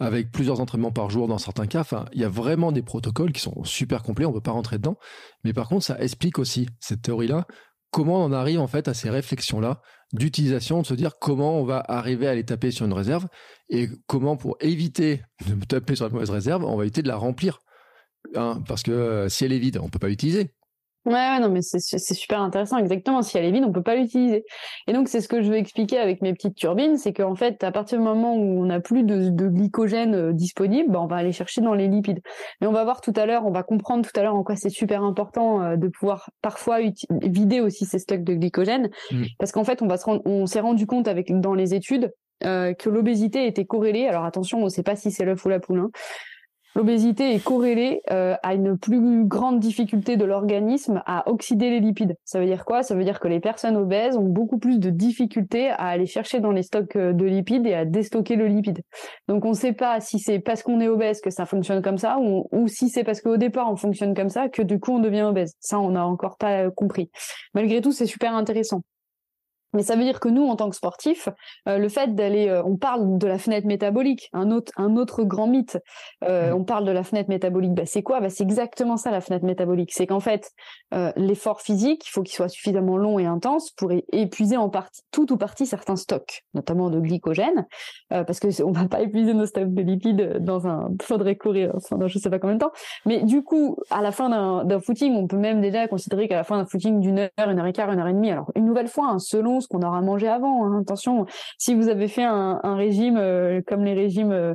Avec 0.00 0.30
plusieurs 0.32 0.60
entraînements 0.60 0.92
par 0.92 1.10
jour 1.10 1.28
dans 1.28 1.38
certains 1.38 1.66
cas. 1.66 1.80
Enfin, 1.80 2.06
il 2.12 2.20
y 2.20 2.24
a 2.24 2.28
vraiment 2.28 2.72
des 2.72 2.82
protocoles 2.82 3.32
qui 3.32 3.40
sont 3.40 3.62
super 3.64 4.02
complets, 4.02 4.24
on 4.24 4.30
ne 4.30 4.34
peut 4.34 4.40
pas 4.40 4.52
rentrer 4.52 4.78
dedans. 4.78 4.96
Mais 5.44 5.52
par 5.52 5.68
contre, 5.68 5.84
ça 5.84 5.98
explique 6.00 6.38
aussi 6.38 6.68
cette 6.80 7.02
théorie-là, 7.02 7.46
comment 7.90 8.22
on 8.22 8.24
en 8.24 8.32
arrive 8.32 8.60
en 8.60 8.66
fait 8.66 8.88
à 8.88 8.94
ces 8.94 9.08
réflexions-là 9.10 9.80
d'utilisation, 10.12 10.82
de 10.82 10.86
se 10.86 10.94
dire 10.94 11.18
comment 11.20 11.60
on 11.60 11.64
va 11.64 11.82
arriver 11.86 12.26
à 12.26 12.30
aller 12.30 12.44
taper 12.44 12.70
sur 12.70 12.86
une 12.86 12.92
réserve 12.92 13.26
et 13.68 13.88
comment 14.06 14.36
pour 14.36 14.56
éviter 14.60 15.22
de 15.46 15.64
taper 15.64 15.94
sur 15.94 16.04
la 16.06 16.10
mauvaise 16.10 16.30
réserve, 16.30 16.64
on 16.64 16.76
va 16.76 16.84
éviter 16.84 17.02
de 17.02 17.08
la 17.08 17.16
remplir. 17.16 17.58
Hein, 18.34 18.62
parce 18.66 18.82
que 18.82 18.90
euh, 18.90 19.28
si 19.28 19.44
elle 19.44 19.52
est 19.52 19.58
vide, 19.58 19.78
on 19.82 19.88
peut 19.88 19.98
pas 19.98 20.08
l'utiliser. 20.08 20.54
Ouais, 21.06 21.38
non, 21.38 21.50
mais 21.50 21.60
c'est 21.60 22.14
super 22.14 22.40
intéressant. 22.40 22.78
Exactement. 22.78 23.20
Si 23.20 23.36
elle 23.36 23.44
est 23.44 23.50
vide, 23.50 23.64
on 23.66 23.72
peut 23.72 23.82
pas 23.82 23.94
l'utiliser. 23.94 24.44
Et 24.86 24.94
donc, 24.94 25.08
c'est 25.08 25.20
ce 25.20 25.28
que 25.28 25.42
je 25.42 25.50
veux 25.50 25.56
expliquer 25.56 25.98
avec 25.98 26.22
mes 26.22 26.32
petites 26.32 26.54
turbines, 26.54 26.96
c'est 26.96 27.12
qu'en 27.12 27.34
fait, 27.34 27.62
à 27.62 27.70
partir 27.72 27.98
du 27.98 28.04
moment 28.04 28.34
où 28.34 28.62
on 28.62 28.64
n'a 28.64 28.80
plus 28.80 29.02
de, 29.02 29.28
de, 29.28 29.48
glycogène 29.48 30.14
euh, 30.14 30.32
disponible, 30.32 30.90
bah, 30.90 31.00
on 31.02 31.06
va 31.06 31.16
aller 31.16 31.32
chercher 31.32 31.60
dans 31.60 31.74
les 31.74 31.88
lipides. 31.88 32.20
Mais 32.60 32.66
on 32.66 32.72
va 32.72 32.84
voir 32.84 33.02
tout 33.02 33.12
à 33.16 33.26
l'heure, 33.26 33.44
on 33.44 33.52
va 33.52 33.62
comprendre 33.62 34.08
tout 34.08 34.18
à 34.18 34.22
l'heure 34.22 34.34
en 34.34 34.42
quoi 34.42 34.56
c'est 34.56 34.70
super 34.70 35.02
important 35.02 35.62
euh, 35.62 35.76
de 35.76 35.88
pouvoir 35.88 36.30
parfois 36.40 36.78
vider 37.10 37.60
aussi 37.60 37.84
ces 37.84 37.98
stocks 37.98 38.24
de 38.24 38.34
glycogène, 38.34 38.88
mmh. 39.10 39.24
parce 39.38 39.52
qu'en 39.52 39.64
fait, 39.64 39.82
on 39.82 39.86
va 39.86 39.98
se 39.98 40.06
rendre, 40.06 40.22
on 40.24 40.46
s'est 40.46 40.60
rendu 40.60 40.86
compte 40.86 41.06
avec 41.06 41.38
dans 41.38 41.54
les 41.54 41.74
études 41.74 42.12
euh, 42.44 42.74
que 42.74 42.90
l'obésité 42.90 43.46
était 43.46 43.64
corrélée. 43.64 44.06
Alors 44.06 44.24
attention, 44.24 44.60
on 44.60 44.64
ne 44.64 44.68
sait 44.68 44.82
pas 44.82 44.96
si 44.96 45.10
c'est 45.10 45.24
l'œuf 45.24 45.44
ou 45.44 45.48
la 45.48 45.60
poule. 45.60 45.80
Hein, 45.80 45.90
L'obésité 46.76 47.34
est 47.34 47.42
corrélée 47.42 48.00
euh, 48.10 48.34
à 48.42 48.54
une 48.54 48.76
plus 48.76 49.24
grande 49.24 49.60
difficulté 49.60 50.16
de 50.16 50.24
l'organisme 50.24 51.02
à 51.06 51.28
oxyder 51.30 51.70
les 51.70 51.78
lipides. 51.78 52.16
Ça 52.24 52.40
veut 52.40 52.46
dire 52.46 52.64
quoi? 52.64 52.82
Ça 52.82 52.96
veut 52.96 53.04
dire 53.04 53.20
que 53.20 53.28
les 53.28 53.38
personnes 53.38 53.76
obèses 53.76 54.16
ont 54.16 54.28
beaucoup 54.28 54.58
plus 54.58 54.80
de 54.80 54.90
difficultés 54.90 55.70
à 55.70 55.86
aller 55.86 56.06
chercher 56.06 56.40
dans 56.40 56.50
les 56.50 56.64
stocks 56.64 56.96
euh, 56.96 57.12
de 57.12 57.24
lipides 57.24 57.66
et 57.66 57.74
à 57.74 57.84
déstocker 57.84 58.34
le 58.34 58.48
lipide. 58.48 58.82
Donc 59.28 59.44
on 59.44 59.50
ne 59.50 59.54
sait 59.54 59.72
pas 59.72 60.00
si 60.00 60.18
c'est 60.18 60.40
parce 60.40 60.64
qu'on 60.64 60.80
est 60.80 60.88
obèse 60.88 61.20
que 61.20 61.30
ça 61.30 61.46
fonctionne 61.46 61.80
comme 61.80 61.98
ça 61.98 62.18
ou, 62.18 62.48
ou 62.50 62.66
si 62.66 62.88
c'est 62.88 63.04
parce 63.04 63.20
qu'au 63.20 63.36
départ 63.36 63.70
on 63.70 63.76
fonctionne 63.76 64.14
comme 64.14 64.28
ça 64.28 64.48
que 64.48 64.62
du 64.62 64.80
coup 64.80 64.92
on 64.92 64.98
devient 64.98 65.22
obèse. 65.22 65.54
Ça 65.60 65.78
on 65.78 65.90
n'a 65.90 66.04
encore 66.04 66.36
pas 66.38 66.70
compris. 66.70 67.08
Malgré 67.54 67.80
tout 67.82 67.92
c'est 67.92 68.06
super 68.06 68.34
intéressant. 68.34 68.82
Mais 69.74 69.82
ça 69.82 69.96
veut 69.96 70.04
dire 70.04 70.20
que 70.20 70.28
nous, 70.28 70.46
en 70.46 70.56
tant 70.56 70.70
que 70.70 70.76
sportifs, 70.76 71.28
euh, 71.68 71.78
le 71.78 71.88
fait 71.88 72.14
d'aller, 72.14 72.48
euh, 72.48 72.62
on 72.64 72.76
parle 72.76 73.18
de 73.18 73.26
la 73.26 73.38
fenêtre 73.38 73.66
métabolique, 73.66 74.30
un 74.32 74.50
autre, 74.50 74.72
un 74.76 74.96
autre 74.96 75.24
grand 75.24 75.46
mythe. 75.46 75.78
Euh, 76.24 76.50
mmh. 76.50 76.54
On 76.54 76.64
parle 76.64 76.84
de 76.84 76.92
la 76.92 77.02
fenêtre 77.02 77.28
métabolique. 77.28 77.74
Bah, 77.74 77.86
c'est 77.86 78.02
quoi? 78.02 78.20
Bah, 78.20 78.30
c'est 78.30 78.44
exactement 78.44 78.96
ça 78.96 79.10
la 79.10 79.20
fenêtre 79.20 79.44
métabolique. 79.44 79.92
C'est 79.92 80.06
qu'en 80.06 80.20
fait, 80.20 80.50
l'effort 81.16 81.60
physique, 81.60 82.06
il 82.06 82.10
faut 82.10 82.22
qu'il 82.22 82.34
soit 82.34 82.48
suffisamment 82.48 82.96
long 82.96 83.18
et 83.18 83.26
intense 83.26 83.72
pour 83.72 83.90
épuiser 84.12 84.56
en 84.56 84.68
partie, 84.68 85.02
tout 85.10 85.32
ou 85.32 85.36
partie 85.36 85.66
certains 85.66 85.96
stocks, 85.96 86.44
notamment 86.54 86.88
de 86.88 87.00
glycogène, 87.00 87.66
parce 88.10 88.38
que 88.38 88.62
on 88.62 88.70
va 88.70 88.86
pas 88.86 89.00
épuiser 89.00 89.34
nos 89.34 89.46
stocks 89.46 89.74
de 89.74 89.82
lipides 89.82 90.38
dans 90.38 90.68
un, 90.68 90.90
faudrait 91.02 91.34
courir, 91.34 91.72
enfin, 91.74 91.98
dans 91.98 92.06
je 92.06 92.18
sais 92.18 92.30
pas 92.30 92.38
combien 92.38 92.54
de 92.54 92.60
temps. 92.60 92.72
Mais 93.06 93.22
du 93.22 93.42
coup, 93.42 93.76
à 93.90 94.02
la 94.02 94.12
fin 94.12 94.28
d'un 94.64 94.80
footing, 94.80 95.14
on 95.14 95.26
peut 95.26 95.36
même 95.36 95.60
déjà 95.60 95.88
considérer 95.88 96.28
qu'à 96.28 96.36
la 96.36 96.44
fin 96.44 96.58
d'un 96.58 96.66
footing 96.66 97.00
d'une 97.00 97.18
heure, 97.18 97.50
une 97.50 97.58
heure 97.58 97.66
et 97.66 97.72
quart, 97.72 97.90
une 97.90 97.98
heure 97.98 98.08
et 98.08 98.12
demie. 98.12 98.30
Alors 98.30 98.52
une 98.54 98.66
nouvelle 98.66 98.88
fois, 98.88 99.08
hein, 99.08 99.18
selon 99.18 99.60
qu'on 99.66 99.82
aura 99.82 100.00
mangé 100.00 100.28
avant. 100.28 100.64
Hein. 100.64 100.80
Attention, 100.82 101.26
si 101.58 101.74
vous 101.74 101.88
avez 101.88 102.08
fait 102.08 102.24
un, 102.24 102.58
régime 102.74 103.16
euh, 103.16 103.60
comme 103.66 103.84
les 103.84 103.94
régimes, 103.94 104.32
euh, 104.32 104.54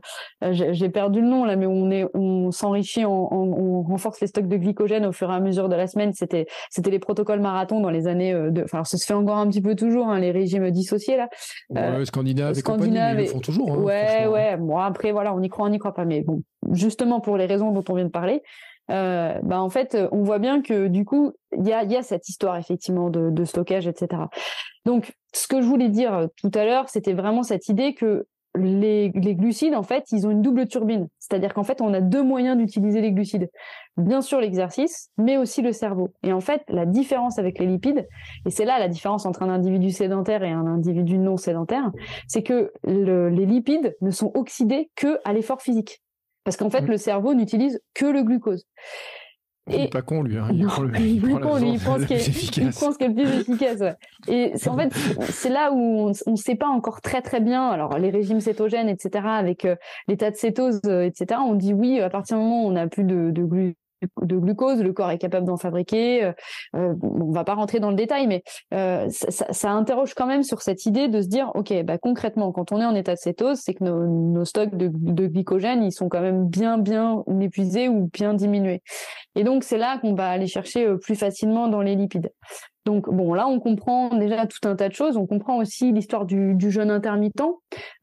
j'ai 0.51 0.89
perdu 0.89 1.21
le 1.21 1.27
nom 1.27 1.45
là, 1.45 1.55
mais 1.55 1.65
on 1.65 1.89
est, 1.91 2.05
on 2.13 2.51
s'enrichit, 2.51 3.05
on, 3.05 3.81
renforce 3.83 4.19
les 4.21 4.27
stocks 4.27 4.47
de 4.47 4.57
glycogène 4.57 5.05
au 5.05 5.11
fur 5.11 5.31
et 5.31 5.33
à 5.33 5.39
mesure 5.39 5.69
de 5.69 5.75
la 5.75 5.87
semaine. 5.87 6.13
C'était, 6.13 6.45
c'était 6.69 6.91
les 6.91 6.99
protocoles 6.99 7.39
marathon 7.39 7.79
dans 7.79 7.89
les 7.89 8.07
années 8.07 8.33
euh, 8.33 8.51
de. 8.51 8.63
Enfin, 8.63 8.83
ça 8.83 8.97
se 8.97 9.05
fait 9.05 9.13
encore 9.13 9.37
un 9.37 9.47
petit 9.47 9.61
peu 9.61 9.75
toujours, 9.75 10.07
hein, 10.07 10.19
les 10.19 10.31
régimes 10.31 10.69
dissociés 10.71 11.17
là. 11.17 11.29
Ouais, 11.69 12.05
Scandinave, 12.05 12.57
et 12.57 13.23
ils 13.23 13.25
le 13.25 13.25
font 13.25 13.39
toujours. 13.39 13.71
Hein, 13.71 13.77
ouais, 13.77 14.27
ouais. 14.27 14.57
Bon 14.57 14.77
après 14.77 15.11
voilà, 15.11 15.33
on 15.33 15.41
y 15.41 15.49
croit, 15.49 15.65
on 15.65 15.69
n'y 15.69 15.79
croit 15.79 15.93
pas, 15.93 16.05
mais 16.05 16.21
bon, 16.21 16.43
justement 16.71 17.19
pour 17.19 17.37
les 17.37 17.45
raisons 17.45 17.71
dont 17.71 17.83
on 17.89 17.95
vient 17.95 18.05
de 18.05 18.11
parler. 18.11 18.41
Euh, 18.89 19.37
bah 19.43 19.61
en 19.61 19.69
fait, 19.69 19.97
on 20.11 20.23
voit 20.23 20.39
bien 20.39 20.61
que 20.61 20.87
du 20.87 21.05
coup, 21.05 21.33
il 21.57 21.67
y 21.67 21.73
a, 21.73 22.01
cette 22.01 22.27
histoire 22.29 22.57
effectivement 22.57 23.09
de, 23.09 23.45
stockage, 23.45 23.87
etc. 23.87 24.23
Donc, 24.85 25.13
ce 25.33 25.47
que 25.47 25.61
je 25.61 25.67
voulais 25.67 25.89
dire 25.89 26.13
euh, 26.13 26.27
tout 26.37 26.51
à 26.53 26.65
l'heure, 26.65 26.89
c'était 26.89 27.13
vraiment 27.13 27.43
cette 27.43 27.69
idée 27.69 27.93
que 27.93 28.25
les, 28.55 29.11
glucides, 29.11 29.75
en 29.75 29.83
fait, 29.83 30.05
ils 30.11 30.25
ont 30.25 30.31
une 30.31 30.41
double 30.41 30.67
turbine. 30.67 31.07
C'est-à-dire 31.19 31.53
qu'en 31.53 31.63
fait, 31.63 31.81
on 31.81 31.93
a 31.93 32.01
deux 32.01 32.23
moyens 32.23 32.57
d'utiliser 32.57 33.01
les 33.01 33.11
glucides. 33.11 33.49
Bien 33.97 34.21
sûr, 34.21 34.39
l'exercice, 34.39 35.09
mais 35.17 35.37
aussi 35.37 35.61
le 35.61 35.71
cerveau. 35.71 36.09
Et 36.23 36.33
en 36.33 36.39
fait, 36.39 36.63
la 36.67 36.85
différence 36.85 37.37
avec 37.37 37.59
les 37.59 37.67
lipides, 37.67 38.07
et 38.45 38.49
c'est 38.49 38.65
là 38.65 38.79
la 38.79 38.87
différence 38.87 39.25
entre 39.25 39.43
un 39.43 39.49
individu 39.49 39.91
sédentaire 39.91 40.43
et 40.43 40.51
un 40.51 40.65
individu 40.65 41.17
non 41.17 41.37
sédentaire, 41.37 41.91
c'est 42.27 42.43
que 42.43 42.71
le, 42.83 43.29
les 43.29 43.45
lipides 43.45 43.95
ne 44.01 44.11
sont 44.11 44.31
oxydés 44.33 44.89
que 44.95 45.19
à 45.25 45.33
l'effort 45.33 45.61
physique. 45.61 46.01
Parce 46.49 46.57
qu'en 46.57 46.71
fait, 46.71 46.81
mmh. 46.81 46.87
le 46.87 46.97
cerveau 46.97 47.35
n'utilise 47.35 47.79
que 47.93 48.07
le 48.07 48.23
glucose. 48.23 48.65
Il 49.67 49.81
n'est 49.81 49.87
pas 49.87 50.01
con, 50.01 50.23
lui. 50.23 50.35
Hein. 50.35 50.47
Il, 50.51 50.65
prend 50.65 50.81
le, 50.81 50.99
il, 50.99 51.21
con, 51.21 51.57
lui. 51.57 51.73
Il 51.73 51.79
prend, 51.79 51.97
il 51.99 52.09
prend 52.71 52.91
ce 52.91 52.97
qui 52.97 53.03
est 53.03 53.07
le 53.07 53.13
plus 53.13 53.41
efficace. 53.41 53.79
Ouais. 53.81 53.93
Et 54.27 54.53
c'est 54.55 54.67
en 54.67 54.75
fait, 54.75 54.91
c'est 55.29 55.51
là 55.51 55.71
où 55.71 56.11
on 56.25 56.31
ne 56.31 56.35
sait 56.35 56.55
pas 56.55 56.65
encore 56.65 57.01
très 57.01 57.21
très 57.21 57.39
bien. 57.39 57.69
Alors, 57.69 57.99
les 57.99 58.09
régimes 58.09 58.39
cétogènes, 58.39 58.89
etc., 58.89 59.25
avec 59.27 59.65
euh, 59.65 59.75
l'état 60.07 60.31
de 60.31 60.37
cétose, 60.37 60.81
euh, 60.87 61.03
etc., 61.03 61.39
on 61.45 61.53
dit 61.53 61.71
oui, 61.71 61.99
à 61.99 62.09
partir 62.09 62.37
du 62.37 62.43
moment 62.43 62.63
où 62.63 62.69
on 62.69 62.71
n'a 62.71 62.87
plus 62.87 63.03
de, 63.03 63.29
de 63.29 63.43
de 64.21 64.37
glucose, 64.37 64.81
le 64.81 64.93
corps 64.93 65.11
est 65.11 65.17
capable 65.17 65.45
d'en 65.45 65.57
fabriquer. 65.57 66.23
Euh, 66.23 66.31
euh 66.75 66.93
on 67.01 67.31
va 67.31 67.43
pas 67.43 67.53
rentrer 67.53 67.79
dans 67.79 67.89
le 67.89 67.95
détail, 67.95 68.27
mais 68.27 68.43
euh, 68.73 69.07
ça, 69.09 69.71
interroge 69.71 70.13
quand 70.13 70.25
même 70.25 70.43
sur 70.43 70.61
cette 70.61 70.85
idée 70.85 71.07
de 71.07 71.21
se 71.21 71.27
dire, 71.27 71.51
ok, 71.55 71.73
bah 71.83 71.97
concrètement, 71.97 72.51
quand 72.51 72.71
on 72.71 72.81
est 72.81 72.85
en 72.85 72.95
état 72.95 73.13
de 73.13 73.19
cétose, 73.19 73.59
c'est 73.61 73.73
que 73.73 73.83
nos, 73.83 74.07
nos 74.07 74.45
stocks 74.45 74.75
de, 74.75 74.89
de, 74.91 75.27
glycogène, 75.27 75.83
ils 75.83 75.91
sont 75.91 76.09
quand 76.09 76.21
même 76.21 76.47
bien 76.47 76.77
bien 76.77 77.23
épuisés 77.41 77.87
ou 77.89 78.09
bien 78.11 78.33
diminués. 78.33 78.81
Et 79.35 79.43
donc 79.43 79.63
c'est 79.63 79.77
là 79.77 79.99
qu'on 79.99 80.15
va 80.15 80.29
aller 80.29 80.47
chercher 80.47 80.85
euh, 80.85 80.97
plus 80.97 81.15
facilement 81.15 81.67
dans 81.67 81.81
les 81.81 81.95
lipides. 81.95 82.31
Donc 82.85 83.09
bon, 83.09 83.33
là 83.33 83.47
on 83.47 83.59
comprend 83.59 84.09
déjà 84.15 84.45
tout 84.45 84.67
un 84.67 84.75
tas 84.75 84.89
de 84.89 84.93
choses. 84.93 85.17
On 85.17 85.27
comprend 85.27 85.57
aussi 85.57 85.91
l'histoire 85.91 86.25
du, 86.25 86.55
jeûne 86.71 86.91
intermittent, 86.91 87.43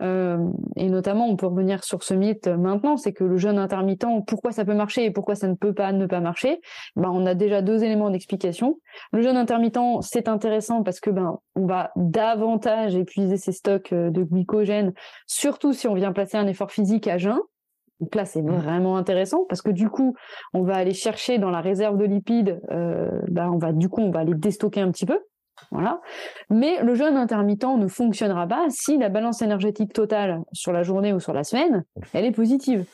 euh, 0.03 0.39
et 0.77 0.89
notamment 0.89 1.29
on 1.29 1.37
peut 1.37 1.47
revenir 1.47 1.85
sur 1.85 2.03
ce 2.03 2.14
mythe 2.14 2.49
maintenant, 2.49 2.97
c'est 2.97 3.12
que 3.12 3.24
le 3.24 3.37
jeûne 3.37 3.59
intermittent, 3.59 4.07
pourquoi 4.27 4.53
ça 4.53 4.64
peut 4.64 4.74
marcher 4.74 5.05
et 5.05 5.11
pourquoi 5.11 5.35
ça 5.35 5.49
ne 5.49 5.55
peut 5.55 5.72
pas 5.72 5.93
ne 5.93 6.07
pas 6.07 6.20
marcher? 6.20 6.61
Ben 6.97 7.11
on 7.11 7.27
a 7.27 7.35
déjà 7.35 7.62
deux 7.62 7.85
éléments 7.85 8.11
d'explication. 8.11 8.79
Le 9.12 9.22
jeûne 9.22 9.37
intermittent 9.37 9.79
c'est 10.01 10.29
intéressant 10.29 10.83
parce 10.83 11.01
que 11.01 11.11
ben 11.11 11.39
on 11.55 11.66
va 11.66 11.91
davantage 11.97 12.95
épuiser 12.95 13.37
ses 13.37 13.53
stocks 13.53 13.93
euh, 13.93 14.11
de 14.11 14.22
glycogène, 14.22 14.93
surtout 15.27 15.72
si 15.72 15.89
on 15.89 15.95
vient 15.95 16.12
placer 16.12 16.37
un 16.37 16.47
effort 16.47 16.70
physique 16.70 17.07
à 17.09 17.18
jeun. 17.18 17.39
Donc 18.01 18.14
là, 18.14 18.24
c'est 18.24 18.42
mmh. 18.42 18.51
vraiment 18.51 18.97
intéressant 18.97 19.44
parce 19.49 19.62
que 19.62 19.70
du 19.70 19.88
coup, 19.88 20.14
on 20.53 20.62
va 20.62 20.76
aller 20.76 20.94
chercher 20.94 21.38
dans 21.38 21.51
la 21.51 21.61
réserve 21.61 21.97
de 21.97 22.05
lipides, 22.05 22.61
euh, 22.70 23.09
bah, 23.28 23.51
on 23.51 23.59
va 23.59 23.72
du 23.72 23.88
coup, 23.88 24.03
on 24.03 24.11
va 24.11 24.24
les 24.24 24.34
déstocker 24.34 24.80
un 24.80 24.90
petit 24.90 25.07
peu. 25.07 25.18
Voilà. 25.70 26.01
Mais 26.51 26.82
le 26.82 26.94
jeûne 26.94 27.16
intermittent 27.16 27.64
ne 27.64 27.86
fonctionnera 27.86 28.47
pas 28.47 28.66
si 28.68 28.99
la 28.99 29.09
balance 29.09 29.40
énergétique 29.40 29.92
totale 29.92 30.40
sur 30.53 30.72
la 30.72 30.82
journée 30.82 31.14
ou 31.14 31.20
sur 31.20 31.32
la 31.32 31.44
semaine, 31.44 31.84
elle 32.12 32.26
est 32.26 32.32
positive. 32.32 32.84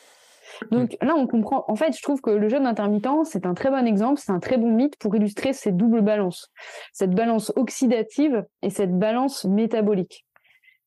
Donc 0.71 0.97
là, 1.01 1.13
on 1.17 1.27
comprend. 1.27 1.65
En 1.67 1.75
fait, 1.75 1.95
je 1.95 2.01
trouve 2.01 2.21
que 2.21 2.29
le 2.29 2.47
jeûne 2.47 2.65
intermittent, 2.65 3.25
c'est 3.25 3.45
un 3.45 3.53
très 3.53 3.69
bon 3.69 3.85
exemple, 3.85 4.21
c'est 4.23 4.31
un 4.31 4.39
très 4.39 4.57
bon 4.57 4.71
mythe 4.71 4.97
pour 4.97 5.15
illustrer 5.15 5.53
ces 5.53 5.71
doubles 5.71 6.01
balances, 6.01 6.51
cette 6.91 7.11
balance 7.11 7.51
oxydative 7.55 8.45
et 8.61 8.69
cette 8.69 8.97
balance 8.97 9.45
métabolique. 9.45 10.25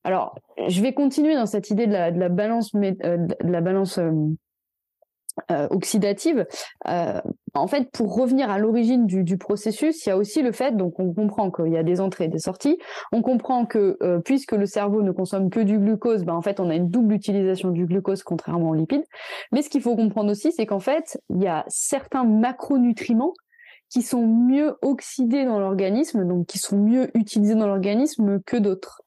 Alors, 0.07 0.39
je 0.69 0.81
vais 0.83 0.93
continuer 0.93 1.35
dans 1.35 1.47
cette 1.47 1.71
idée 1.71 1.89
de 1.89 1.93
la, 1.93 2.29
balance, 2.29 2.73
euh, 2.77 2.93
euh, 3.99 4.31
euh, 5.51 5.67
oxydative. 5.71 6.47
en 6.85 7.67
fait, 7.67 7.91
pour 7.91 8.15
revenir 8.15 8.49
à 8.49 8.61
l'origine 8.61 9.07
du, 9.07 9.37
processus, 9.37 10.07
il 10.07 10.11
y 10.11 10.13
a 10.13 10.17
aussi 10.17 10.43
le 10.43 10.53
fait, 10.53 10.77
donc 10.77 11.01
on 11.01 11.13
comprend 11.13 11.51
qu'il 11.51 11.73
y 11.73 11.77
a 11.77 11.83
des 11.83 12.01
entrées 12.01 12.27
et 12.27 12.29
des 12.29 12.39
sorties. 12.39 12.79
On 13.11 13.21
comprend 13.21 13.67
que 13.67 13.99
puisque 14.25 14.53
le 14.53 14.67
cerveau 14.67 15.03
ne 15.03 15.11
consomme 15.11 15.51
que 15.51 15.59
du 15.59 15.77
glucose, 15.77 16.23
ben, 16.23 16.35
en 16.35 16.43
fait, 16.43 16.61
on 16.61 16.71
a 16.71 16.77
une 16.77 16.89
double 16.89 17.13
utilisation 17.13 17.73
du 17.73 17.85
glucose 17.87 18.23
contrairement 18.23 18.71
aux 18.71 18.75
lipides. 18.75 19.05
Mais 19.51 19.61
ce 19.61 19.69
qu'il 19.69 19.83
faut 19.83 19.97
comprendre 19.97 20.31
aussi, 20.31 20.53
c'est 20.53 20.67
qu'en 20.67 20.79
fait, 20.79 21.21
il 21.31 21.43
y 21.43 21.49
a 21.49 21.65
certains 21.67 22.23
macronutriments 22.23 23.35
qui 23.89 24.03
sont 24.03 24.25
mieux 24.25 24.77
oxydés 24.83 25.47
dans 25.47 25.59
l'organisme, 25.59 26.25
donc 26.29 26.47
qui 26.47 26.59
sont 26.59 26.79
mieux 26.79 27.11
utilisés 27.19 27.57
dans 27.57 27.67
l'organisme 27.67 28.41
que 28.47 28.57
d'autres. 28.57 29.03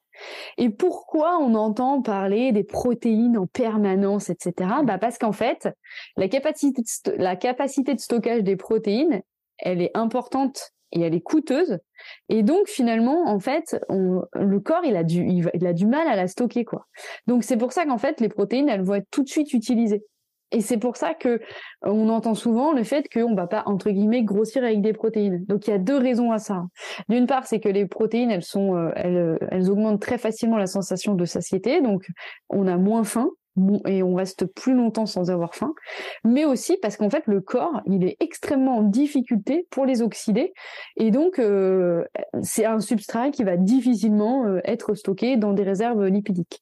Et 0.58 0.70
pourquoi 0.70 1.38
on 1.40 1.56
entend 1.56 2.02
parler 2.02 2.52
des 2.52 2.64
protéines 2.64 3.38
en 3.38 3.48
permanence, 3.48 4.30
etc. 4.30 4.54
Bah 4.84 4.98
parce 4.98 5.18
qu'en 5.18 5.32
fait, 5.32 5.70
la 6.18 6.28
capacité, 6.28 6.82
de 6.82 8.00
stockage 8.00 8.44
des 8.44 8.56
protéines, 8.56 9.22
elle 9.58 9.82
est 9.82 9.96
importante 9.96 10.72
et 10.92 11.02
elle 11.02 11.14
est 11.14 11.22
coûteuse. 11.22 11.78
Et 12.30 12.44
donc 12.44 12.68
finalement, 12.68 13.28
en 13.28 13.40
fait, 13.40 13.80
le 13.90 14.60
corps, 14.60 14.84
il 14.84 14.96
a 14.96 15.04
du, 15.04 15.26
il 15.54 15.68
a 15.68 15.74
du 15.74 15.86
mal 15.86 16.08
à 16.08 16.16
la 16.16 16.28
stocker, 16.28 16.66
quoi. 16.66 16.88
Donc 17.28 17.44
c'est 17.44 17.58
pour 17.58 17.72
ça 17.72 17.86
qu'en 17.86 17.98
fait, 17.98 18.22
les 18.22 18.30
protéines, 18.30 18.70
elles 18.70 18.84
vont 18.84 18.96
être 18.96 19.10
tout 19.12 19.24
de 19.24 19.30
suite 19.30 19.54
utilisées. 19.54 20.04
Et 20.52 20.62
c'est 20.62 20.78
pour 20.78 20.98
ça 20.98 21.14
que 21.14 21.30
euh, 21.30 21.40
on 21.84 22.10
entend 22.10 22.34
souvent 22.34 22.74
le 22.74 22.84
fait 22.84 23.08
qu'on 23.12 23.36
va 23.36 23.48
pas 23.48 23.64
entre 23.66 23.92
guillemets 23.92 24.24
grossir 24.24 24.64
avec 24.64 24.82
des 24.82 24.94
protéines. 24.94 25.46
Donc 25.46 25.68
il 25.68 25.72
y 25.72 25.74
a 25.74 25.78
deux 25.78 25.98
raisons 25.98 26.32
à 26.32 26.40
ça. 26.40 26.64
D'une 27.08 27.28
part, 27.28 27.46
c'est 27.46 27.60
que 27.60 27.70
les 27.70 27.86
protéines, 27.86 28.32
elles 28.32 28.44
sont, 28.44 28.76
euh, 28.76 28.90
elles, 28.96 29.18
euh, 29.18 29.38
elles 29.52 29.70
augmentent 29.70 30.02
très 30.02 30.18
facilement 30.18 30.58
la 30.58 30.68
sensation 30.68 31.14
de 31.14 31.26
satiété, 31.26 31.82
donc 31.82 32.08
on 32.50 32.68
a 32.68 32.78
moins 32.78 33.04
faim 33.04 33.30
et 33.88 34.04
on 34.04 34.14
reste 34.14 34.46
plus 34.46 34.74
longtemps 34.74 35.06
sans 35.06 35.32
avoir 35.32 35.54
faim, 35.54 35.74
mais 36.24 36.46
aussi 36.46 36.78
parce 36.82 36.96
qu'en 36.96 37.10
fait 37.10 37.24
le 37.26 37.42
corps 37.42 37.82
il 37.88 38.06
est 38.06 38.16
extrêmement 38.22 38.78
en 38.78 38.84
difficulté 38.84 39.68
pour 39.70 39.86
les 39.86 40.02
oxyder 40.02 40.54
et 40.96 41.12
donc 41.12 41.42
c'est 42.42 42.66
un 42.66 42.80
substrat 42.80 43.32
qui 43.32 43.44
va 43.44 43.58
difficilement 43.58 44.46
être 44.64 44.94
stocké 44.94 45.36
dans 45.36 45.52
des 45.52 45.64
réserves 45.64 46.06
lipidiques. 46.06 46.62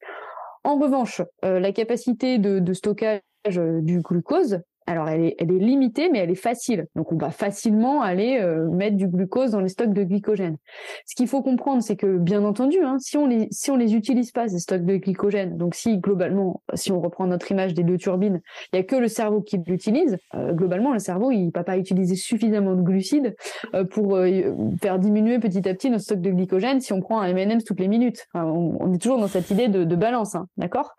En 0.68 0.78
revanche, 0.78 1.22
la 1.44 1.72
capacité 1.72 2.40
de 2.40 2.74
stockage 2.74 3.22
euh, 3.56 3.80
du 3.82 4.02
glucose 4.02 4.60
alors 4.88 5.10
elle 5.10 5.26
est, 5.26 5.36
elle 5.38 5.52
est 5.52 5.60
limitée, 5.60 6.10
mais 6.10 6.20
elle 6.20 6.32
est 6.32 6.36
facile. 6.36 6.88
Donc 6.96 7.12
on 7.12 7.18
va 7.18 7.30
facilement 7.30 8.02
aller 8.02 8.40
euh, 8.42 8.70
mettre 8.70 8.96
du 8.96 9.08
glucose 9.08 9.52
dans 9.52 9.60
les 9.60 9.68
stocks 9.68 9.94
de 9.94 10.04
glycogène. 10.04 10.56
Ce 11.06 11.14
qu'il 11.14 11.28
faut 11.28 11.42
comprendre, 11.42 11.84
c'est 11.84 11.98
que 11.98 12.18
bien 12.18 12.44
entendu, 12.46 12.78
hein, 12.82 12.96
si 13.00 13.18
on 13.18 13.28
les 13.28 13.50
si 13.52 13.70
on 13.70 13.76
les 13.76 13.96
utilise 13.96 14.32
pas 14.32 14.48
ces 14.48 14.60
stocks 14.60 14.86
de 14.86 14.96
glycogène, 14.96 15.58
donc 15.58 15.76
si 15.76 15.98
globalement, 15.98 16.62
si 16.74 16.94
on 16.94 17.02
reprend 17.02 17.28
notre 17.28 17.52
image 17.52 17.74
des 17.74 17.84
deux 17.84 17.98
turbines, 17.98 18.42
il 18.72 18.78
y 18.78 18.80
a 18.80 18.84
que 18.84 18.96
le 18.96 19.10
cerveau 19.10 19.42
qui 19.42 19.58
l'utilise. 19.68 20.18
Euh, 20.36 20.54
globalement, 20.54 20.94
le 20.94 21.00
cerveau 21.00 21.32
il 21.32 21.52
va 21.54 21.66
pas 21.66 21.78
utiliser 21.78 22.16
suffisamment 22.16 22.74
de 22.74 22.82
glucides 22.82 23.36
euh, 23.76 23.84
pour 23.84 24.18
faire 24.82 25.00
diminuer 25.00 25.40
petit 25.40 25.68
à 25.68 25.74
petit 25.74 25.90
nos 25.90 26.00
stocks 26.00 26.22
de 26.22 26.32
glycogène 26.32 26.80
si 26.80 26.94
on 26.94 27.02
prend 27.02 27.20
un 27.20 27.36
M&M's 27.36 27.66
toutes 27.66 27.82
les 27.82 27.90
minutes. 27.90 28.26
on, 28.34 28.94
est 28.94 29.02
toujours 29.02 29.20
dans 29.20 29.28
cette 29.28 29.52
idée 29.52 29.68
de, 29.68 29.84
de 29.84 29.96
balance, 29.96 30.36
hein, 30.36 30.48
d'accord? 30.56 30.96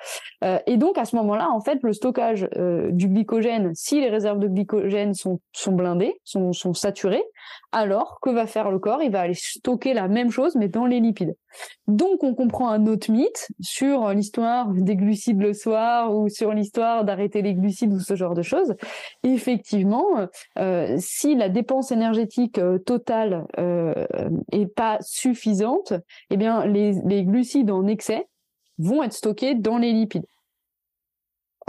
Et 0.66 0.76
donc 0.76 0.98
à 0.98 1.04
ce 1.04 1.16
moment-là, 1.16 1.48
en 1.50 1.60
fait, 1.60 1.78
le 1.82 1.92
stockage 1.92 2.48
du 2.90 3.08
glycogène 3.08 3.72
si 3.80 4.00
les 4.00 4.10
réserves 4.10 4.40
de 4.40 4.48
glycogène 4.48 5.14
sont, 5.14 5.38
blindées, 5.68 6.20
sont, 6.24 6.74
saturées, 6.74 7.22
alors 7.70 8.18
que 8.20 8.28
va 8.28 8.48
faire 8.48 8.72
le 8.72 8.80
corps? 8.80 9.04
Il 9.04 9.12
va 9.12 9.20
aller 9.20 9.36
stocker 9.36 9.94
la 9.94 10.08
même 10.08 10.32
chose, 10.32 10.56
mais 10.56 10.66
dans 10.66 10.84
les 10.84 10.98
lipides. 10.98 11.36
Donc, 11.86 12.24
on 12.24 12.34
comprend 12.34 12.70
un 12.70 12.88
autre 12.88 13.08
mythe 13.12 13.46
sur 13.60 14.08
l'histoire 14.08 14.66
des 14.72 14.96
glucides 14.96 15.40
le 15.40 15.52
soir 15.52 16.12
ou 16.12 16.28
sur 16.28 16.52
l'histoire 16.54 17.04
d'arrêter 17.04 17.40
les 17.40 17.54
glucides 17.54 17.92
ou 17.92 18.00
ce 18.00 18.16
genre 18.16 18.34
de 18.34 18.42
choses. 18.42 18.74
effectivement, 19.22 20.26
euh, 20.58 20.96
si 20.98 21.36
la 21.36 21.48
dépense 21.48 21.92
énergétique 21.92 22.58
euh, 22.58 22.78
totale 22.78 23.46
euh, 23.60 23.94
est 24.50 24.66
pas 24.66 24.98
suffisante, 25.02 25.92
eh 26.30 26.36
bien, 26.36 26.66
les 26.66 27.24
glucides 27.24 27.70
en 27.70 27.86
excès 27.86 28.26
vont 28.78 29.04
être 29.04 29.12
stockés 29.12 29.54
dans 29.54 29.78
les 29.78 29.92
lipides. 29.92 30.26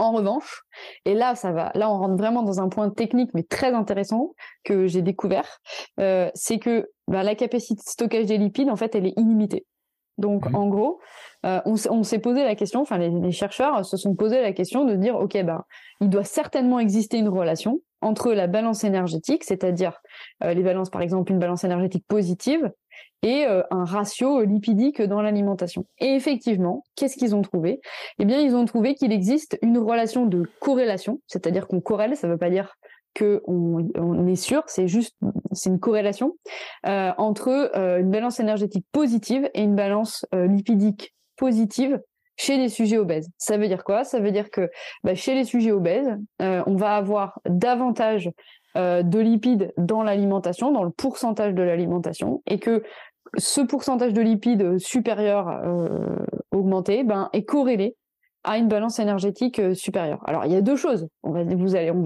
En 0.00 0.12
revanche, 0.12 0.62
et 1.04 1.12
là, 1.12 1.34
ça 1.34 1.52
va, 1.52 1.72
là, 1.74 1.90
on 1.90 1.98
rentre 1.98 2.16
vraiment 2.16 2.42
dans 2.42 2.58
un 2.58 2.70
point 2.70 2.88
technique, 2.88 3.28
mais 3.34 3.42
très 3.42 3.74
intéressant 3.74 4.32
que 4.64 4.86
j'ai 4.86 5.02
découvert, 5.02 5.58
euh, 6.00 6.30
c'est 6.32 6.58
que 6.58 6.88
bah, 7.06 7.22
la 7.22 7.34
capacité 7.34 7.74
de 7.74 7.90
stockage 7.90 8.24
des 8.24 8.38
lipides, 8.38 8.70
en 8.70 8.76
fait, 8.76 8.94
elle 8.94 9.06
est 9.06 9.12
illimitée. 9.18 9.66
Donc, 10.16 10.46
en 10.54 10.68
gros, 10.68 11.00
euh, 11.44 11.60
on, 11.66 12.02
s'est 12.02 12.18
posé 12.18 12.44
la 12.44 12.54
question, 12.54 12.80
enfin, 12.80 12.96
les, 12.96 13.30
chercheurs 13.30 13.84
se 13.84 13.98
sont 13.98 14.14
posé 14.14 14.40
la 14.40 14.54
question 14.54 14.86
de 14.86 14.94
dire, 14.94 15.16
ok, 15.16 15.42
ben, 15.44 15.64
il 16.00 16.08
doit 16.08 16.24
certainement 16.24 16.78
exister 16.78 17.18
une 17.18 17.28
relation 17.28 17.80
entre 18.00 18.32
la 18.32 18.46
balance 18.46 18.84
énergétique, 18.84 19.44
c'est-à-dire 19.44 20.00
euh, 20.42 20.54
les 20.54 20.62
balances, 20.62 20.88
par 20.88 21.02
exemple, 21.02 21.30
une 21.30 21.38
balance 21.38 21.64
énergétique 21.64 22.06
positive 22.08 22.70
et 23.22 23.46
euh, 23.46 23.62
un 23.70 23.84
ratio 23.84 24.42
lipidique 24.42 25.02
dans 25.02 25.20
l'alimentation. 25.20 25.84
Et 25.98 26.14
effectivement, 26.14 26.84
qu'est-ce 26.96 27.16
qu'ils 27.16 27.34
ont 27.34 27.42
trouvé? 27.42 27.80
Eh 28.18 28.24
bien, 28.24 28.40
ils 28.40 28.54
ont 28.54 28.64
trouvé 28.64 28.94
qu'il 28.94 29.12
existe 29.12 29.58
une 29.62 29.78
relation 29.78 30.26
de 30.26 30.44
corrélation, 30.60 31.20
c'est-à-dire 31.26 31.66
qu'on 31.66 31.80
corrèle, 31.80 32.16
ça 32.16 32.26
ne 32.26 32.32
veut 32.32 32.38
pas 32.38 32.50
dire 32.50 32.74
que 33.12 33.42
on, 33.46 34.26
est 34.28 34.36
sûr, 34.36 34.62
c'est 34.66 34.86
juste 34.86 35.16
c'est 35.50 35.68
une 35.68 35.80
corrélation 35.80 36.36
euh, 36.86 37.10
entre 37.18 37.72
euh, 37.76 37.98
une 37.98 38.10
balance 38.10 38.38
énergétique 38.38 38.86
positive 38.92 39.50
et 39.52 39.62
une 39.62 39.74
balance 39.74 40.24
lipidique 40.32 41.12
positive 41.36 42.00
chez 42.36 42.56
les 42.56 42.68
sujets 42.68 42.98
obèses. 42.98 43.28
Ça 43.36 43.58
veut 43.58 43.66
dire 43.66 43.82
quoi? 43.82 44.04
Ça 44.04 44.20
veut 44.20 44.30
dire 44.30 44.48
que 44.50 44.70
bah, 45.02 45.16
chez 45.16 45.34
les 45.34 45.44
sujets 45.44 45.72
obèses, 45.72 46.16
on 46.38 46.76
va 46.76 46.94
avoir 46.94 47.40
davantage 47.46 48.30
de 48.76 49.18
lipides 49.18 49.72
dans 49.76 50.04
l'alimentation, 50.04 50.70
dans 50.70 50.84
le 50.84 50.90
pourcentage 50.90 51.52
de 51.52 51.62
l'alimentation, 51.62 52.42
et 52.46 52.60
que 52.60 52.84
ce 53.36 53.60
pourcentage 53.60 54.12
de 54.12 54.20
lipides 54.20 54.78
supérieur 54.78 55.48
euh, 55.48 55.88
augmenté 56.50 57.04
ben, 57.04 57.28
est 57.32 57.44
corrélé 57.44 57.96
à 58.42 58.56
une 58.56 58.68
balance 58.68 58.98
énergétique 58.98 59.58
euh, 59.58 59.74
supérieure. 59.74 60.22
Alors 60.26 60.46
il 60.46 60.52
y 60.52 60.56
a 60.56 60.62
deux 60.62 60.76
choses. 60.76 61.08
On 61.22 61.32
va 61.32 61.44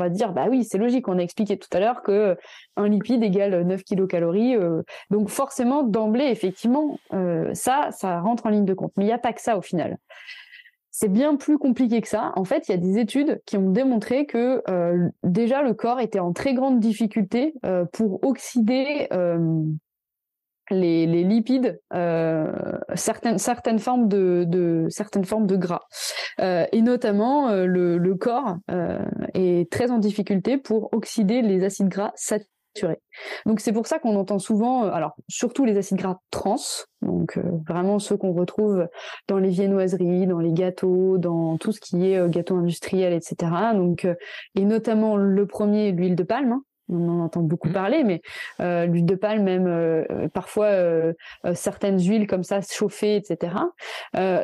dire 0.09 0.33
bah 0.33 0.47
oui 0.51 0.65
c'est 0.65 0.79
logique. 0.79 1.09
On 1.09 1.19
a 1.19 1.23
expliqué 1.23 1.57
tout 1.57 1.69
à 1.73 1.81
l'heure 1.81 2.03
que 2.03 2.37
un 2.77 2.89
lipide 2.89 3.23
égale 3.23 3.63
9 3.65 3.85
kilocalories. 3.85 4.57
Euh, 4.57 4.83
donc 5.11 5.29
forcément 5.29 5.83
d'emblée 5.83 6.27
effectivement 6.27 6.99
ça 7.53 7.89
ça 7.91 8.21
rentre 8.21 8.47
en 8.47 8.51
ligne 8.51 8.65
de 8.65 8.75
compte. 8.75 8.93
Mais 8.97 9.05
il 9.05 9.07
n'y 9.07 9.13
a 9.13 9.19
pas 9.19 9.33
que 9.33 9.41
ça 9.41 9.57
au 9.57 9.63
final. 9.63 9.99
C'est 10.91 11.09
bien 11.09 11.35
plus 11.35 11.59
compliqué 11.59 12.01
que 12.01 12.07
ça. 12.07 12.33
En 12.37 12.45
fait, 12.45 12.69
il 12.69 12.71
y 12.71 12.75
a 12.75 12.79
des 12.79 12.99
études 12.99 13.43
qui 13.47 13.57
ont 13.57 13.69
démontré 13.69 14.27
que 14.27 14.63
déjà 15.25 15.63
le 15.63 15.75
corps 15.75 15.99
était 15.99 16.21
en 16.21 16.33
très 16.33 16.55
grande 16.55 16.79
difficulté 16.79 17.55
pour 17.93 18.23
oxyder 18.23 19.09
les, 20.71 21.07
lipides, 21.25 21.81
euh, 21.93 22.53
certaines, 22.95 23.39
certaines, 23.39 23.79
formes 23.79 24.09
de, 24.09 24.45
de, 24.47 24.87
certaines 24.89 25.25
formes 25.25 25.47
de 25.47 25.57
gras. 25.57 25.83
Euh, 26.41 26.67
et 26.73 26.83
notamment, 26.83 27.49
euh, 27.49 27.67
le, 27.67 27.99
le, 27.99 28.15
corps 28.15 28.57
est 29.35 29.71
très 29.71 29.91
en 29.91 29.99
difficulté 29.99 30.57
pour 30.57 30.93
oxyder 30.93 31.43
les 31.43 31.65
acides 31.65 31.89
gras 31.89 32.13
saturés. 32.15 33.01
Donc 33.47 33.61
c'est 33.61 33.73
pour 33.73 33.87
ça 33.87 33.99
qu'on 33.99 34.17
entend 34.17 34.39
souvent, 34.39 34.85
alors 34.85 35.15
surtout 35.29 35.65
les 35.65 35.77
acides 35.77 35.99
gras 35.99 36.19
trans, 36.31 36.57
donc 37.03 37.39
vraiment 37.69 37.99
ceux 38.01 38.17
qu'on 38.17 38.33
retrouve 38.33 38.89
dans 39.29 39.39
les 39.39 39.51
viennoiseries, 39.51 40.27
dans 40.27 40.41
les 40.41 40.53
gâteaux, 40.53 41.19
dans 41.19 41.57
tout 41.57 41.71
ce 41.71 41.81
qui 41.81 42.07
est 42.07 42.29
gâteau 42.31 42.57
industriel, 42.57 43.13
etc. 43.13 43.53
Donc 43.75 44.09
et 44.57 44.65
notamment 44.65 45.17
le 45.17 45.47
premier, 45.47 45.93
l'huile 45.93 46.17
de 46.17 46.25
palme, 46.25 46.53
hein, 46.53 46.63
on 46.89 47.09
en 47.09 47.21
entend 47.21 47.41
beaucoup 47.41 47.69
mmh. 47.69 47.73
parler, 47.73 48.05
mais 48.05 48.21
euh, 48.61 48.87
l'huile 48.87 49.07
de 49.07 49.15
palme, 49.15 49.43
même 49.43 49.67
euh, 49.67 50.29
parfois 50.33 50.67
euh, 50.67 51.13
certaines 51.55 52.01
huiles 52.01 52.27
comme 52.27 52.45
ça 52.45 52.61
chauffées, 52.61 53.17
etc. 53.17 53.55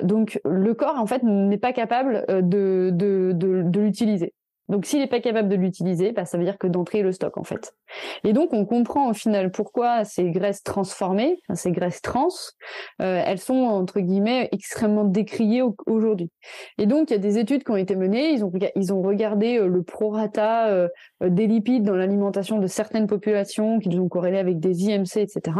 donc 0.02 0.40
le 0.44 0.74
corps 0.74 0.98
en 0.98 1.06
fait 1.06 1.22
n'est 1.22 1.58
pas 1.58 1.72
capable 1.72 2.24
de, 2.28 2.90
de, 2.92 3.32
de 3.34 3.80
l'utiliser. 3.80 4.34
Donc 4.70 4.86
s'il 4.86 5.00
n'est 5.00 5.08
pas 5.08 5.20
capable 5.20 5.48
de 5.48 5.56
l'utiliser, 5.56 6.12
bah, 6.12 6.24
ça 6.24 6.38
veut 6.38 6.44
dire 6.44 6.56
que 6.56 6.68
d'entrée 6.68 7.02
le 7.02 7.10
stock 7.10 7.36
en 7.36 7.42
fait. 7.42 7.74
Et 8.22 8.32
donc 8.32 8.52
on 8.52 8.64
comprend 8.64 9.10
au 9.10 9.14
final 9.14 9.50
pourquoi 9.50 10.04
ces 10.04 10.30
graisses 10.30 10.62
transformées, 10.62 11.38
ces 11.54 11.72
graisses 11.72 12.00
trans, 12.00 12.28
euh, 13.02 13.20
elles 13.26 13.40
sont 13.40 13.64
entre 13.64 13.98
guillemets 13.98 14.48
extrêmement 14.52 15.04
décriées 15.04 15.62
aujourd'hui. 15.86 16.30
Et 16.78 16.86
donc 16.86 17.10
il 17.10 17.14
y 17.14 17.16
a 17.16 17.18
des 17.18 17.38
études 17.38 17.64
qui 17.64 17.72
ont 17.72 17.76
été 17.76 17.96
menées, 17.96 18.30
ils 18.30 18.44
ont 18.44 18.52
ils 18.76 18.92
ont 18.92 19.02
regardé 19.02 19.58
euh, 19.58 19.66
le 19.66 19.82
prorata 19.82 20.68
euh, 20.68 20.88
des 21.20 21.46
lipides 21.46 21.84
dans 21.84 21.96
l'alimentation 21.96 22.58
de 22.58 22.66
certaines 22.66 23.06
populations 23.06 23.78
qu'ils 23.78 24.00
ont 24.00 24.08
corrélé 24.08 24.38
avec 24.38 24.58
des 24.58 24.84
IMC, 24.84 25.16
etc. 25.16 25.56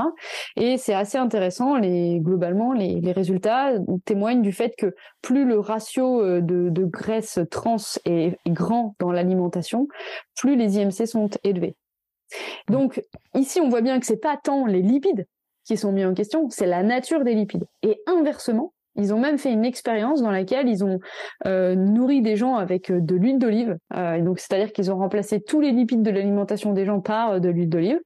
Et 0.56 0.76
c'est 0.78 0.94
assez 0.94 1.18
intéressant. 1.18 1.76
Les 1.76 2.20
globalement 2.20 2.72
les, 2.72 3.00
les 3.00 3.12
résultats 3.12 3.72
témoignent 4.04 4.42
du 4.42 4.52
fait 4.52 4.74
que 4.76 4.94
plus 5.22 5.44
le 5.44 5.58
ratio 5.58 6.40
de, 6.40 6.68
de 6.70 6.84
graisse 6.84 7.38
trans 7.50 7.76
est 8.04 8.36
grand 8.46 8.94
dans 8.98 9.12
l'alimentation, 9.12 9.88
plus 10.36 10.56
les 10.56 10.78
IMC 10.78 11.06
sont 11.06 11.30
élevés. 11.44 11.76
Donc 12.68 13.02
ici, 13.34 13.60
on 13.60 13.68
voit 13.68 13.80
bien 13.80 13.98
que 14.00 14.06
c'est 14.06 14.20
pas 14.20 14.38
tant 14.42 14.66
les 14.66 14.82
lipides 14.82 15.26
qui 15.64 15.76
sont 15.76 15.92
mis 15.92 16.04
en 16.04 16.14
question, 16.14 16.48
c'est 16.50 16.66
la 16.66 16.82
nature 16.82 17.22
des 17.24 17.34
lipides. 17.34 17.66
Et 17.82 18.00
inversement, 18.06 18.72
ils 19.00 19.14
ont 19.14 19.18
même 19.18 19.38
fait 19.38 19.52
une 19.52 19.64
expérience 19.64 20.22
dans 20.22 20.30
laquelle 20.30 20.68
ils 20.68 20.84
ont 20.84 21.00
euh, 21.46 21.74
nourri 21.74 22.22
des 22.22 22.36
gens 22.36 22.56
avec 22.56 22.90
euh, 22.90 23.00
de 23.00 23.16
l'huile 23.16 23.38
d'olive. 23.38 23.76
Euh, 23.96 24.20
donc, 24.20 24.38
c'est-à-dire 24.38 24.72
qu'ils 24.72 24.92
ont 24.92 24.96
remplacé 24.96 25.40
tous 25.40 25.60
les 25.60 25.72
lipides 25.72 26.02
de 26.02 26.10
l'alimentation 26.10 26.72
des 26.72 26.84
gens 26.84 27.00
par 27.00 27.40
de 27.40 27.48
l'huile 27.48 27.68
d'olive 27.68 28.00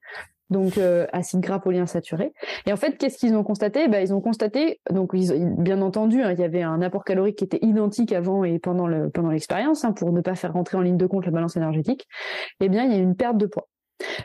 donc 0.50 0.78
acide 1.12 1.40
gras 1.40 1.58
polyinsaturé. 1.58 2.32
Et 2.66 2.72
en 2.72 2.76
fait, 2.76 2.96
qu'est-ce 2.96 3.18
qu'ils 3.18 3.34
ont 3.34 3.42
constaté? 3.42 3.88
Ben, 3.88 4.00
Ils 4.00 4.14
ont 4.14 4.20
constaté, 4.20 4.78
donc 4.90 5.12
bien 5.16 5.80
entendu, 5.80 6.22
hein, 6.22 6.30
il 6.30 6.38
y 6.38 6.44
avait 6.44 6.62
un 6.62 6.80
apport 6.80 7.02
calorique 7.02 7.38
qui 7.38 7.44
était 7.44 7.58
identique 7.62 8.12
avant 8.12 8.44
et 8.44 8.60
pendant 8.60 8.86
l'expérience, 8.86 9.84
hein, 9.84 9.92
pour 9.92 10.12
ne 10.12 10.20
pas 10.20 10.36
faire 10.36 10.52
rentrer 10.52 10.76
en 10.76 10.82
ligne 10.82 10.98
de 10.98 11.06
compte 11.06 11.24
la 11.24 11.32
balance 11.32 11.56
énergétique. 11.56 12.06
Eh 12.60 12.68
bien, 12.68 12.84
il 12.84 12.92
y 12.92 12.94
a 12.94 12.98
une 12.98 13.16
perte 13.16 13.36
de 13.36 13.46
poids. 13.46 13.66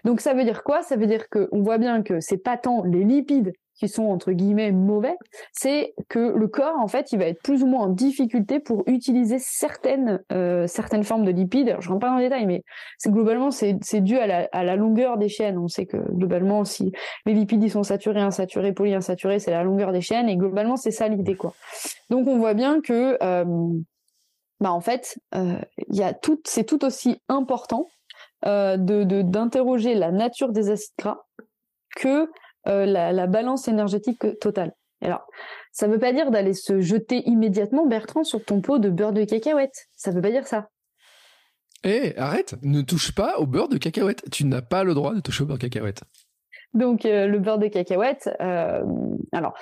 Donc 0.04 0.22
ça 0.22 0.34
veut 0.34 0.44
dire 0.44 0.64
quoi? 0.64 0.84
Ça 0.84 0.98
veut 0.98 1.08
dire 1.08 1.30
qu'on 1.30 1.62
voit 1.64 1.78
bien 1.78 2.04
que 2.04 2.20
c'est 2.20 2.38
pas 2.38 2.58
tant 2.58 2.84
les 2.84 3.04
lipides 3.04 3.54
qui 3.80 3.88
sont 3.88 4.04
entre 4.04 4.32
guillemets 4.32 4.72
mauvais, 4.72 5.16
c'est 5.54 5.94
que 6.10 6.20
le 6.20 6.48
corps 6.48 6.78
en 6.78 6.88
fait 6.88 7.12
il 7.12 7.20
va 7.20 7.26
être 7.26 7.42
plus 7.42 7.64
ou 7.64 7.68
moins 7.68 7.86
en 7.86 7.90
difficulté 7.90 8.60
pour 8.60 8.84
utiliser 8.88 9.40
certaines 9.40 10.22
euh, 10.32 10.68
certaines 10.68 11.04
formes 11.04 11.26
de 11.26 11.32
lipides. 11.32 11.70
Alors, 11.70 11.82
je 11.82 11.90
rentre 11.90 12.02
pas 12.02 12.10
dans 12.10 12.18
le 12.18 12.24
détail, 12.24 12.46
mais 12.46 12.64
c'est 12.98 13.12
globalement 13.12 13.52
c'est 13.52 13.78
c'est 13.82 14.02
dû 14.02 14.18
à 14.18 14.28
la, 14.28 14.50
à 14.52 14.64
la 14.64 14.76
longueur 14.76 15.18
des 15.18 15.30
chaînes. 15.30 15.58
On 15.58 15.68
sait 15.68 15.86
que 15.86 15.98
globalement 16.12 16.66
si 16.66 16.92
les 17.26 17.34
lipides 17.34 17.64
ils 17.64 17.72
sont 17.72 17.84
saturés, 17.84 18.22
insaturés, 18.22 18.74
polyinsaturés, 18.74 19.40
c'est 19.40 19.52
la 19.52 19.64
longueur 19.64 19.92
des 19.92 20.02
chaînes 20.02 20.28
et 20.28 20.36
globalement 20.36 20.76
c'est 20.76 20.92
ça 20.92 21.08
l'idée 21.08 21.36
quoi. 21.36 21.54
Donc 22.10 22.28
on 22.28 22.38
voit 22.38 22.54
bien 22.54 22.82
que 22.82 23.18
euh, 23.24 23.46
bah 24.60 24.74
en 24.74 24.82
fait 24.82 25.18
euh, 25.36 25.60
y 25.88 26.04
a 26.04 26.14
tout 26.14 26.42
c'est 26.46 26.66
tout 26.66 26.84
aussi 26.84 27.22
important 27.30 27.88
euh, 28.46 28.78
de 28.78 29.04
d'interroger 29.22 29.96
la 29.96 30.12
nature 30.12 30.52
des 30.52 30.70
acides 30.70 30.94
gras 30.98 31.26
que 31.96 32.30
euh, 32.70 32.86
la, 32.86 33.28
balance 33.28 33.68
énergétique 33.68 34.40
totale. 34.40 34.74
Alors, 35.02 35.26
ça 35.72 35.88
ne 35.88 35.94
veut 35.94 36.00
pas 36.00 36.14
dire 36.14 36.32
d'aller 36.32 36.54
se 36.54 36.82
jeter 36.82 37.28
immédiatement, 37.28 37.86
Bertrand, 37.86 38.24
sur 38.24 38.44
ton 38.44 38.62
pot 38.62 38.80
de 38.80 38.90
beurre 38.90 39.14
de 39.14 39.24
cacahuète. 39.24 39.88
Ça 39.96 40.12
ne 40.12 40.16
veut 40.16 40.22
pas 40.22 40.32
dire 40.32 40.48
ça. 40.48 40.70
Eh, 41.84 42.18
arrête, 42.18 42.56
ne 42.62 42.82
touche 42.82 43.14
pas 43.14 43.38
au 43.40 43.46
beurre 43.46 43.70
de 43.70 43.78
cacahuète. 43.78 44.30
Tu 44.32 44.46
n'as 44.46 44.62
pas 44.62 44.84
le 44.84 44.94
droit 44.94 45.14
de 45.14 45.22
toucher 45.22 45.44
au 45.44 45.46
beurre 45.46 45.58
de 45.58 45.62
cacahuète. 45.62 46.02
Donc 46.74 47.06
euh, 47.06 47.28
le 47.28 47.40
beurre 47.40 47.58
de 47.58 47.68
cacahuète, 47.68 48.30
euh, 48.42 48.84
alors 49.32 49.54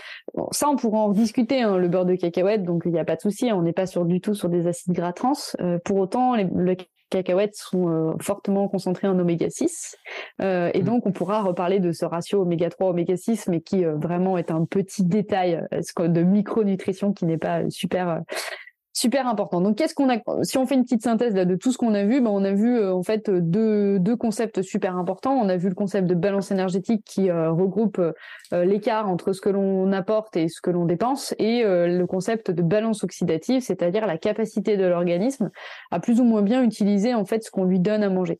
ça 0.52 0.70
on 0.70 0.76
pourra 0.76 1.00
en 1.00 1.10
discuter, 1.10 1.62
hein, 1.62 1.78
le 1.78 1.88
beurre 1.88 2.06
de 2.06 2.16
cacahuète, 2.16 2.64
donc 2.64 2.84
il 2.86 2.92
n'y 2.92 3.00
a 3.00 3.06
pas 3.06 3.16
de 3.16 3.22
souci, 3.22 3.52
on 3.54 3.62
n'est 3.62 3.74
pas 3.74 3.86
sur 3.86 4.06
du 4.06 4.20
tout 4.20 4.34
sur 4.34 4.50
des 4.50 4.68
acides 4.68 4.94
gras 4.94 5.14
trans. 5.14 5.34
pour 5.86 5.98
autant, 5.98 6.36
le 6.36 6.76
cacahuètes 7.10 7.56
sont 7.56 7.90
euh, 7.90 8.14
fortement 8.20 8.68
concentrées 8.68 9.08
en 9.08 9.18
oméga 9.20 9.50
6 9.50 9.96
euh, 10.42 10.72
et 10.74 10.82
mmh. 10.82 10.86
donc 10.86 11.06
on 11.06 11.12
pourra 11.12 11.42
reparler 11.42 11.80
de 11.80 11.92
ce 11.92 12.06
ratio 12.06 12.42
oméga 12.42 12.70
3 12.70 12.90
oméga 12.90 13.16
6 13.16 13.48
mais 13.48 13.62
qui 13.62 13.86
euh, 13.86 13.96
vraiment 13.96 14.38
est 14.38 14.52
un 14.52 14.66
petit 14.66 15.04
détail 15.04 15.64
de 15.72 16.24
micronutrition 16.24 17.14
qui 17.14 17.26
n'est 17.26 17.38
pas 17.38 17.70
super 17.70 18.22
super 18.98 19.28
important. 19.28 19.62
Donc, 19.62 19.78
qu'est-ce 19.78 19.94
qu'on 19.94 20.10
a 20.10 20.18
Si 20.42 20.58
on 20.58 20.66
fait 20.66 20.74
une 20.74 20.84
petite 20.84 21.04
synthèse 21.04 21.36
de 21.36 21.56
tout 21.56 21.72
ce 21.72 21.78
qu'on 21.78 21.94
a 21.94 22.04
vu, 22.04 22.20
ben, 22.20 22.32
on 22.32 22.44
a 22.44 22.52
vu 22.52 22.78
euh, 22.78 22.94
en 22.94 23.04
fait 23.04 23.30
deux, 23.30 24.00
deux 24.00 24.16
concepts 24.16 24.64
super 24.64 24.98
importants. 24.98 25.34
On 25.34 25.50
a 25.50 25.56
vu 25.56 25.70
le 25.70 25.76
concept 25.76 26.08
de 26.08 26.16
balance 26.16 26.50
énergétique 26.50 27.04
qui 27.06 27.30
euh, 27.30 27.52
regroupe 27.52 28.00
euh, 28.00 28.66
l'écart 28.66 29.08
entre 29.08 29.34
ce 29.34 29.42
que 29.42 29.50
l'on 29.50 29.92
apporte 29.92 30.36
et 30.36 30.48
ce 30.48 30.62
que 30.62 30.72
l'on 30.72 30.86
dépense, 30.86 31.36
et 31.38 31.64
le 31.64 32.06
concept 32.06 32.50
de 32.50 32.62
balance 32.62 33.04
oxydative, 33.04 33.62
c'est-à-dire 33.62 34.08
la 34.08 34.18
capacité 34.18 34.78
de 34.78 34.86
l'organisme 34.86 35.52
à 35.92 36.00
plus 36.00 36.20
ou 36.20 36.24
moins 36.24 36.42
bien 36.42 36.64
utiliser 36.64 37.14
en 37.14 37.26
fait 37.26 37.44
ce 37.44 37.52
qu'on 37.52 37.66
lui 37.66 37.80
donne 37.80 38.04
à 38.04 38.10
manger 38.10 38.40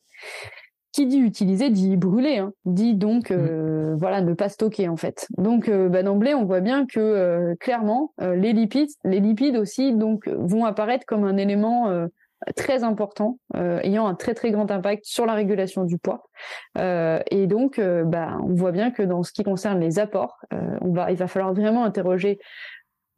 qui 0.92 1.06
dit 1.06 1.18
utiliser 1.18 1.70
dit 1.70 1.96
brûler, 1.96 2.38
hein. 2.38 2.52
dit 2.64 2.94
donc 2.94 3.30
euh, 3.30 3.94
mm. 3.94 3.98
voilà 3.98 4.20
ne 4.20 4.32
pas 4.34 4.48
stocker 4.48 4.88
en 4.88 4.96
fait. 4.96 5.26
Donc 5.36 5.68
euh, 5.68 5.88
bah, 5.88 6.02
d'emblée 6.02 6.34
on 6.34 6.44
voit 6.44 6.60
bien 6.60 6.86
que 6.86 6.98
euh, 6.98 7.54
clairement 7.60 8.12
les 8.20 8.52
lipides, 8.52 8.90
les 9.04 9.20
lipides 9.20 9.56
aussi 9.56 9.94
donc 9.94 10.28
vont 10.28 10.64
apparaître 10.64 11.04
comme 11.06 11.24
un 11.24 11.36
élément 11.36 12.08
très 12.56 12.84
important, 12.84 13.38
ayant 13.54 14.06
un 14.06 14.14
très 14.14 14.34
très 14.34 14.50
grand 14.50 14.70
impact 14.70 15.04
sur 15.04 15.26
la 15.26 15.34
régulation 15.34 15.84
du 15.84 15.98
poids. 15.98 16.28
et 16.76 17.46
donc 17.46 17.80
bah, 17.80 18.38
on 18.42 18.54
voit 18.54 18.72
bien 18.72 18.90
que 18.90 19.02
dans 19.02 19.22
ce 19.22 19.32
qui 19.32 19.42
concerne 19.42 19.80
les 19.80 19.98
apports, 19.98 20.38
on 20.80 20.92
va 20.92 21.10
il 21.10 21.16
va 21.16 21.26
falloir 21.26 21.52
vraiment 21.54 21.84
interroger 21.84 22.38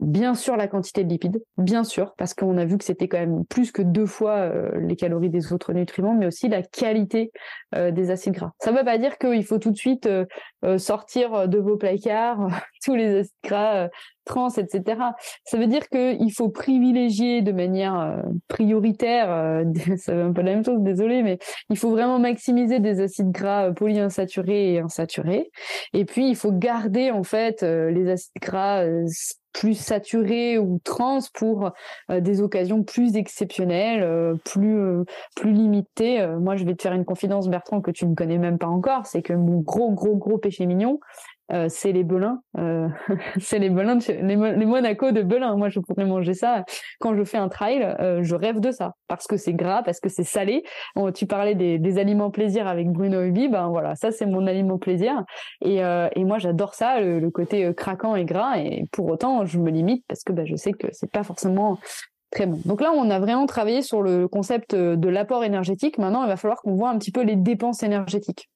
Bien 0.01 0.35
sûr 0.35 0.57
la 0.57 0.67
quantité 0.67 1.05
de 1.05 1.11
lipides, 1.11 1.43
bien 1.59 1.85
sûr, 1.85 2.15
parce 2.17 2.33
qu'on 2.33 2.57
a 2.57 2.65
vu 2.65 2.79
que 2.79 2.85
c'était 2.85 3.07
quand 3.07 3.19
même 3.19 3.45
plus 3.45 3.71
que 3.71 3.83
deux 3.83 4.07
fois 4.07 4.37
euh, 4.37 4.71
les 4.81 4.97
calories 4.97 5.29
des 5.29 5.53
autres 5.53 5.75
nutriments, 5.75 6.15
mais 6.15 6.25
aussi 6.25 6.49
la 6.49 6.63
qualité 6.63 7.33
euh, 7.75 7.91
des 7.91 8.11
acides 8.11 8.33
gras. 8.33 8.53
Ça 8.61 8.73
ne 8.73 8.79
veut 8.79 8.85
pas 8.85 8.97
dire 8.97 9.19
qu'il 9.19 9.45
faut 9.45 9.59
tout 9.59 9.71
de 9.71 9.77
suite 9.77 10.07
euh, 10.07 10.79
sortir 10.79 11.49
de 11.49 11.59
vos 11.59 11.77
placards 11.77 12.49
tous 12.83 12.95
les 12.95 13.19
acides 13.19 13.35
gras 13.45 13.89
trans, 14.25 14.49
etc. 14.49 15.03
Ça 15.45 15.59
veut 15.59 15.67
dire 15.67 15.87
qu'il 15.91 16.33
faut 16.33 16.49
privilégier 16.49 17.43
de 17.43 17.53
manière 17.53 18.23
prioritaire, 18.49 19.63
c'est 19.99 20.13
un 20.13 20.33
peu 20.33 20.41
la 20.41 20.55
même 20.55 20.65
chose, 20.65 20.81
désolé, 20.81 21.23
mais 21.23 21.39
il 21.69 21.77
faut 21.77 21.91
vraiment 21.91 22.19
maximiser 22.19 22.81
des 22.81 23.01
acides 23.01 23.33
gras 23.33 23.71
polyinsaturés 23.73 24.75
et 24.75 24.81
insaturés. 24.81 25.51
Et 25.93 26.07
puis 26.07 26.31
il 26.31 26.37
faut 26.37 26.53
garder 26.53 27.11
en 27.11 27.23
fait 27.23 27.63
les 27.63 28.09
acides 28.09 28.33
gras 28.41 28.87
plus 29.53 29.75
saturé 29.75 30.59
ou 30.59 30.81
trans 30.85 31.19
pour 31.35 31.73
euh, 32.11 32.21
des 32.21 32.41
occasions 32.41 32.83
plus 32.83 33.17
exceptionnelles, 33.17 34.03
euh, 34.03 34.35
plus 34.45 34.79
euh, 34.79 35.05
plus 35.37 35.53
limitées. 35.53 36.27
moi, 36.39 36.57
je 36.57 36.65
vais 36.65 36.75
te 36.75 36.83
faire 36.83 36.93
une 36.93 37.05
confidence, 37.05 37.49
Bertrand, 37.49 37.81
que 37.81 37.91
tu 37.91 38.07
ne 38.07 38.15
connais 38.15 38.39
même 38.39 38.59
pas 38.59 38.67
encore, 38.67 39.07
c'est 39.07 39.23
que 39.23 39.33
mon 39.33 39.61
gros 39.61 39.93
gros 39.93 40.17
gros 40.17 40.39
péché 40.39 40.67
mignon, 40.67 41.01
euh, 41.53 41.67
c'est 41.69 41.93
les 41.93 42.05
belins. 42.05 42.41
Euh, 42.59 42.89
c'est 43.41 43.59
les 43.59 43.71
belins, 43.71 43.99
les, 44.09 44.37
les, 44.37 44.67
Monaco 44.67 45.11
de 45.11 45.23
Belin. 45.23 45.57
Moi, 45.57 45.69
je 45.69 45.81
pourrais 45.81 46.05
manger 46.05 46.35
ça 46.35 46.65
quand 47.01 47.15
je 47.15 47.25
fais 47.25 47.39
un 47.39 47.49
trail. 47.49 47.83
Euh, 47.83 48.23
je 48.23 48.35
rêve 48.35 48.61
de 48.61 48.71
ça 48.71 48.95
parce 49.09 49.27
que 49.27 49.37
c'est 49.37 49.55
gras, 49.55 49.83
parce 49.83 50.01
que 50.01 50.09
c'est 50.09 50.25
salé. 50.25 50.63
tu 51.15 51.27
parlais 51.27 51.55
des, 51.55 51.99
aliments 51.99 52.31
plaisir 52.31 52.69
avec 52.69 52.89
Bruno 52.89 53.21
Hubi, 53.21 53.49
ben 53.49 53.69
voilà, 53.69 53.97
ça 53.97 54.13
c'est 54.13 54.27
mon 54.27 54.47
aliment 54.47 54.79
plaisir. 54.79 55.25
Et, 55.61 55.79
et 55.79 56.25
moi, 56.25 56.39
j'adore 56.39 56.75
ça, 56.75 57.01
le, 57.01 57.31
côté 57.31 57.73
craquant 57.75 58.15
et 58.15 58.25
gras. 58.25 58.59
Et 58.59 58.85
pour 58.93 59.07
autant, 59.07 59.45
je 59.45 59.59
me 59.59 59.71
limite 59.71 60.05
parce 60.07 60.23
que 60.23 60.33
ben, 60.33 60.47
je 60.47 60.55
sais 60.55 60.73
que 60.73 60.87
c'est 60.93 61.11
pas 61.11 61.25
forcément 61.25 61.79
Très 62.31 62.47
bon. 62.47 62.61
Donc 62.65 62.81
là, 62.81 62.93
on 62.95 63.11
a 63.11 63.19
vraiment 63.19 63.47
travaillé 63.47 63.83
sur 63.83 64.03
le 64.03 64.29
concept 64.29 64.73
de 64.77 65.09
l'apport 65.09 65.43
énergétique. 65.43 65.99
Maintenant, 65.99 66.23
il 66.23 66.29
va 66.29 66.37
falloir 66.37 66.63
qu'on 66.63 66.77
voit 66.77 66.91
un 66.91 66.97
petit 66.97 67.11
peu 67.11 67.23
les 67.23 67.35
dépenses 67.35 67.83
énergétiques. 67.83 68.49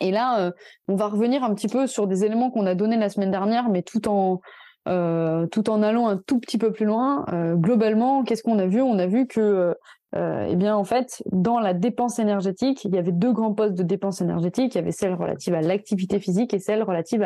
Et 0.00 0.10
là, 0.10 0.40
euh, 0.40 0.50
on 0.88 0.96
va 0.96 1.08
revenir 1.08 1.44
un 1.44 1.54
petit 1.54 1.68
peu 1.68 1.86
sur 1.86 2.06
des 2.06 2.24
éléments 2.24 2.50
qu'on 2.50 2.66
a 2.66 2.74
donnés 2.74 2.96
la 2.96 3.10
semaine 3.10 3.30
dernière, 3.30 3.68
mais 3.68 3.82
tout 3.82 4.08
en 4.08 4.40
euh, 4.88 5.46
tout 5.48 5.68
en 5.68 5.82
allant 5.82 6.08
un 6.08 6.16
tout 6.16 6.40
petit 6.40 6.56
peu 6.56 6.72
plus 6.72 6.86
loin. 6.86 7.26
Euh, 7.32 7.54
globalement, 7.54 8.24
qu'est-ce 8.24 8.42
qu'on 8.42 8.58
a 8.58 8.66
vu? 8.66 8.80
On 8.80 8.98
a 8.98 9.06
vu 9.06 9.26
que 9.26 9.74
eh 10.12 10.56
bien 10.56 10.74
en 10.74 10.82
fait, 10.82 11.22
dans 11.30 11.60
la 11.60 11.72
dépense 11.72 12.18
énergétique, 12.18 12.84
il 12.84 12.92
y 12.92 12.98
avait 12.98 13.12
deux 13.12 13.32
grands 13.32 13.54
postes 13.54 13.74
de 13.74 13.84
dépense 13.84 14.20
énergétique. 14.20 14.74
Il 14.74 14.78
y 14.78 14.80
avait 14.80 14.90
celle 14.90 15.14
relative 15.14 15.54
à 15.54 15.60
l'activité 15.60 16.18
physique 16.18 16.52
et 16.52 16.58
celle 16.58 16.82
relative 16.82 17.22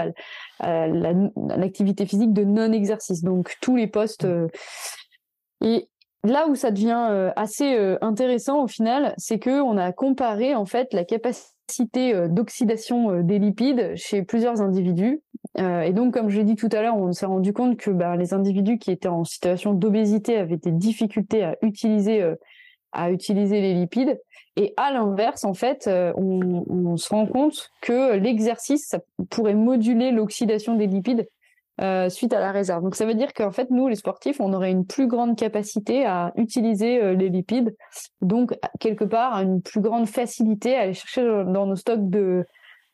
à, 0.61 0.87
l'activité 0.87 2.05
physique 2.05 2.35
de 2.35 2.45
non-exercice. 2.45 3.23
Donc 3.23 3.55
tous 3.63 3.77
les 3.77 3.87
postes. 3.87 4.27
Et 5.63 5.89
là 6.25 6.47
où 6.47 6.57
ça 6.57 6.71
devient 6.71 7.31
assez 7.37 7.97
intéressant 8.03 8.65
au 8.65 8.69
final, 8.69 9.15
c'est 9.17 9.39
que 9.39 9.63
on 9.63 9.79
a 9.79 9.91
comparé 9.93 10.55
en 10.55 10.67
fait 10.67 10.93
la 10.93 11.05
capacité 11.05 11.54
d'oxydation 12.29 13.23
des 13.23 13.39
lipides 13.39 13.93
chez 13.97 14.23
plusieurs 14.23 14.61
individus. 14.61 15.23
et 15.59 15.93
donc, 15.93 16.15
comme 16.15 16.29
je 16.29 16.39
l'ai 16.39 16.45
dit 16.45 16.57
tout 16.57 16.69
à 16.73 16.83
l'heure, 16.83 16.97
on 16.97 17.13
s'est 17.13 17.27
rendu 17.27 17.53
compte 17.53 17.77
que 17.77 17.91
bah, 17.91 18.17
les 18.17 18.35
individus 18.35 18.79
qui 18.79 18.91
étaient 18.91 19.09
en 19.09 19.25
situation 19.25 19.73
d'obésité 19.73 20.37
avaient 20.37 20.57
des 20.57 20.73
difficultés 20.73 21.43
à 21.43 21.57
utiliser 21.63 22.23
à 22.95 23.11
utiliser 23.11 23.61
les 23.61 23.75
lipides. 23.75 24.19
Et 24.57 24.73
à 24.77 24.93
l'inverse, 24.93 25.45
en 25.45 25.53
fait, 25.53 25.87
euh, 25.89 26.13
on, 26.17 26.97
se 26.97 27.09
rend 27.09 27.27
compte 27.27 27.71
que 27.83 28.15
l'exercice 28.15 28.95
pourrait 29.29 29.55
moduler 29.55 30.13
l'oxydation 30.13 30.77
des 30.77 30.87
lipides 30.87 31.29
euh, 31.81 32.09
suite 32.09 32.33
à 32.33 32.41
la 32.41 32.53
réserve. 32.53 32.83
Donc 32.83 32.95
ça 32.95 33.07
veut 33.07 33.15
dire 33.15 33.33
qu'en 33.33 33.51
fait, 33.51 33.71
nous, 33.71 33.89
les 33.89 33.97
sportifs, 33.97 34.41
on 34.41 34.53
aurait 34.53 34.71
une 34.71 34.87
plus 34.87 35.09
grande 35.09 35.37
capacité 35.37 36.07
à 36.07 36.33
utiliser 36.37 37.03
euh, 37.03 37.15
les 37.15 37.29
lipides, 37.29 37.75
donc 38.21 38.55
quelque 38.81 39.05
part 39.05 39.41
une 39.41 39.63
plus 39.63 39.81
grande 39.81 40.07
facilité 40.07 40.77
à 40.77 40.83
aller 40.83 40.95
chercher 40.95 41.23
dans 41.23 41.67
nos 41.67 41.77
stocks 41.77 42.09
de, 42.09 42.45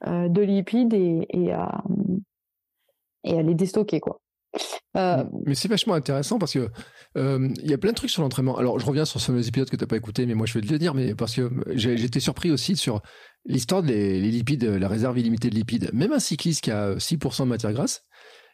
de 0.07 0.41
lipides 0.43 0.95
et, 0.95 1.53
à, 1.53 1.83
et 3.25 3.39
à 3.39 3.43
les 3.43 3.55
déstocker, 3.55 4.01
quoi. 4.01 4.21
Euh, 4.97 5.25
mais 5.47 5.55
c'est 5.55 5.69
vachement 5.69 5.95
intéressant 5.95 6.39
parce 6.39 6.53
que 6.53 6.69
euh, 7.17 7.49
il 7.63 7.71
y 7.71 7.75
a 7.75 7.79
plein 7.79 7.91
de 7.91 7.97
trucs 7.97 8.11
sur 8.11 8.23
l'entraînement. 8.23 8.57
Alors 8.57 8.81
je 8.81 8.87
reviens 8.87 9.05
sur 9.05 9.21
ce 9.21 9.27
fameux 9.27 9.47
épisode 9.47 9.71
que 9.71 9.77
tu 9.77 9.83
n'as 9.83 9.87
pas 9.87 9.97
écouté, 9.97 10.27
mais 10.27 10.35
moi 10.35 10.47
je 10.47 10.55
vais 10.55 10.67
te 10.67 10.73
le 10.73 10.79
dire, 10.79 10.95
mais 10.95 11.15
parce 11.15 11.37
que 11.37 11.51
j'étais 11.75 12.21
surpris 12.21 12.51
aussi 12.51 12.77
sur 12.77 13.01
l'histoire 13.47 13.83
des 13.83 14.21
lipides, 14.21 14.65
la 14.65 14.89
réserve 14.89 15.19
illimitée 15.19 15.51
de 15.51 15.55
lipides. 15.55 15.91
Même 15.93 16.13
un 16.13 16.19
cycliste 16.19 16.63
qui 16.63 16.71
a 16.71 16.95
6% 16.97 17.45
de 17.45 17.49
matière 17.49 17.73
grasse, 17.73 18.03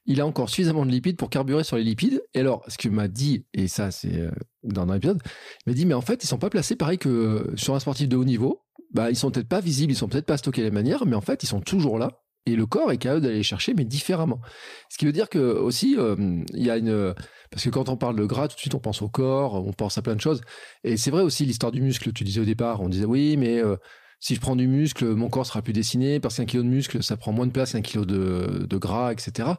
il 0.06 0.20
a 0.20 0.26
encore 0.26 0.48
suffisamment 0.48 0.86
de 0.86 0.90
lipides 0.90 1.16
pour 1.16 1.30
carburer 1.30 1.64
sur 1.64 1.76
les 1.76 1.84
lipides. 1.84 2.22
Et 2.34 2.40
alors, 2.40 2.64
ce 2.68 2.78
qu'il 2.78 2.90
m'a 2.90 3.08
dit, 3.08 3.44
et 3.54 3.68
ça 3.68 3.90
c'est 3.90 4.18
euh, 4.18 4.30
dans 4.62 4.82
un 4.82 4.94
épisode, 4.96 5.20
il 5.66 5.70
m'a 5.70 5.74
dit 5.74 5.86
mais 5.86 5.94
en 5.94 6.00
fait 6.00 6.24
ils 6.24 6.26
sont 6.26 6.38
pas 6.38 6.50
placés 6.50 6.76
pareil 6.76 6.98
que 6.98 7.52
sur 7.56 7.74
un 7.74 7.80
sportif 7.80 8.08
de 8.08 8.16
haut 8.16 8.24
niveau. 8.24 8.62
Bah 8.92 9.10
ils 9.10 9.16
sont 9.16 9.30
peut-être 9.30 9.48
pas 9.48 9.60
visibles, 9.60 9.92
ils 9.92 9.96
sont 9.96 10.08
peut-être 10.08 10.26
pas 10.26 10.36
stockés 10.36 10.62
de 10.62 10.68
la 10.68 10.72
manière, 10.72 11.06
mais 11.06 11.16
en 11.16 11.20
fait 11.20 11.42
ils 11.42 11.48
sont 11.48 11.60
toujours 11.60 11.98
là 11.98 12.22
et 12.46 12.54
le 12.54 12.64
corps 12.64 12.92
est 12.92 12.98
capable 12.98 13.22
d'aller 13.22 13.38
les 13.38 13.42
chercher, 13.42 13.74
mais 13.74 13.84
différemment. 13.84 14.40
Ce 14.88 14.96
qui 14.98 15.04
veut 15.04 15.12
dire 15.12 15.28
que 15.28 15.38
aussi, 15.38 15.96
euh, 15.98 16.14
il 16.54 16.62
y 16.62 16.70
a 16.70 16.76
une 16.76 17.12
parce 17.50 17.64
que 17.64 17.70
quand 17.70 17.88
on 17.88 17.96
parle 17.96 18.16
de 18.16 18.24
gras, 18.24 18.48
tout 18.48 18.54
de 18.54 18.60
suite 18.60 18.74
on 18.74 18.80
pense 18.80 19.02
au 19.02 19.08
corps, 19.08 19.54
on 19.54 19.72
pense 19.72 19.98
à 19.98 20.02
plein 20.02 20.14
de 20.14 20.20
choses. 20.20 20.40
Et 20.84 20.96
c'est 20.96 21.10
vrai 21.10 21.22
aussi 21.22 21.44
l'histoire 21.44 21.72
du 21.72 21.82
muscle. 21.82 22.12
Tu 22.12 22.24
disais 22.24 22.40
au 22.40 22.44
départ, 22.44 22.80
on 22.80 22.88
disait 22.88 23.04
oui, 23.04 23.36
mais 23.36 23.58
euh, 23.58 23.76
si 24.18 24.34
je 24.34 24.40
prends 24.40 24.56
du 24.56 24.66
muscle, 24.66 25.06
mon 25.14 25.28
corps 25.28 25.46
sera 25.46 25.62
plus 25.62 25.72
dessiné 25.72 26.20
parce 26.20 26.36
qu'un 26.36 26.46
kilo 26.46 26.62
de 26.62 26.68
muscle, 26.68 27.02
ça 27.02 27.16
prend 27.16 27.32
moins 27.32 27.46
de 27.46 27.52
place 27.52 27.72
qu'un 27.72 27.82
kilo 27.82 28.04
de, 28.04 28.76
gras, 28.76 29.12
etc. 29.12 29.50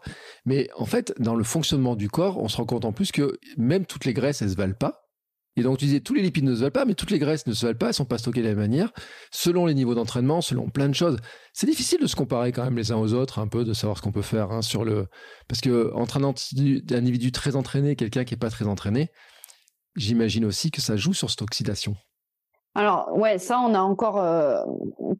Mais 0.45 0.70
en 0.76 0.86
fait, 0.86 1.14
dans 1.20 1.36
le 1.36 1.43
fonctionnement 1.43 1.95
du 1.95 2.10
corps, 2.10 2.38
on 2.38 2.47
se 2.47 2.58
rend 2.58 2.66
compte 2.66 2.86
en 2.86 2.91
plus 2.91 3.12
que 3.12 3.38
même 3.58 3.86
toutes 3.86 4.05
les 4.05 4.14
graisses, 4.14 4.41
elles 4.41 4.51
se 4.51 4.55
valent 4.55 4.74
pas. 4.74 5.03
Et 5.55 5.64
donc, 5.64 5.80
tu 5.80 5.86
disais, 5.86 6.01
tous 6.01 6.14
les 6.14 6.22
lipides 6.22 6.43
ne 6.43 6.53
se 6.53 6.60
valent 6.60 6.72
pas, 6.72 6.86
mais 6.86 6.93
toutes 6.93 7.10
les 7.10 7.18
graisses 7.18 7.47
ne 7.47 7.53
se 7.53 7.66
valent 7.66 7.78
pas, 7.78 7.88
elles 7.88 7.93
sont 7.93 8.05
pas 8.05 8.20
stockées 8.20 8.41
de 8.41 8.47
la 8.47 8.53
même 8.53 8.60
manière, 8.60 8.91
selon 9.32 9.66
les 9.66 9.74
niveaux 9.74 9.95
d'entraînement, 9.95 10.39
selon 10.41 10.70
plein 10.70 10.88
de 10.88 10.93
choses. 10.93 11.18
C'est 11.51 11.66
difficile 11.66 11.99
de 11.99 12.05
se 12.05 12.16
comparer 12.16 12.51
quand 12.51 12.64
même 12.64 12.78
les 12.78 12.91
uns 12.91 12.97
aux 12.97 13.14
autres, 13.14 13.39
un 13.39 13.47
peu, 13.47 13.64
de 13.66 13.74
savoir 13.74 13.97
ce 13.97 14.03
qu'on 14.03 14.12
peut 14.12 14.22
faire 14.22 14.51
hein, 14.51 14.62
sur 14.62 14.86
le. 14.86 15.08
Parce 15.47 15.62
que 15.62 15.91
entre 15.95 16.18
un 16.18 16.24
individu 16.24 17.32
très 17.32 17.55
entraîné 17.55 17.95
quelqu'un 17.95 18.24
qui 18.24 18.36
est 18.36 18.38
pas 18.38 18.51
très 18.51 18.66
entraîné, 18.66 19.10
j'imagine 19.95 20.45
aussi 20.45 20.70
que 20.70 20.80
ça 20.80 20.95
joue 20.95 21.14
sur 21.14 21.32
cette 21.32 21.41
oxydation. 21.41 21.95
Alors 22.78 23.10
ouais, 23.18 23.40
ça 23.40 23.60
on 23.60 23.74
a 23.74 23.80
encore 23.80 24.22
euh, 24.22 24.62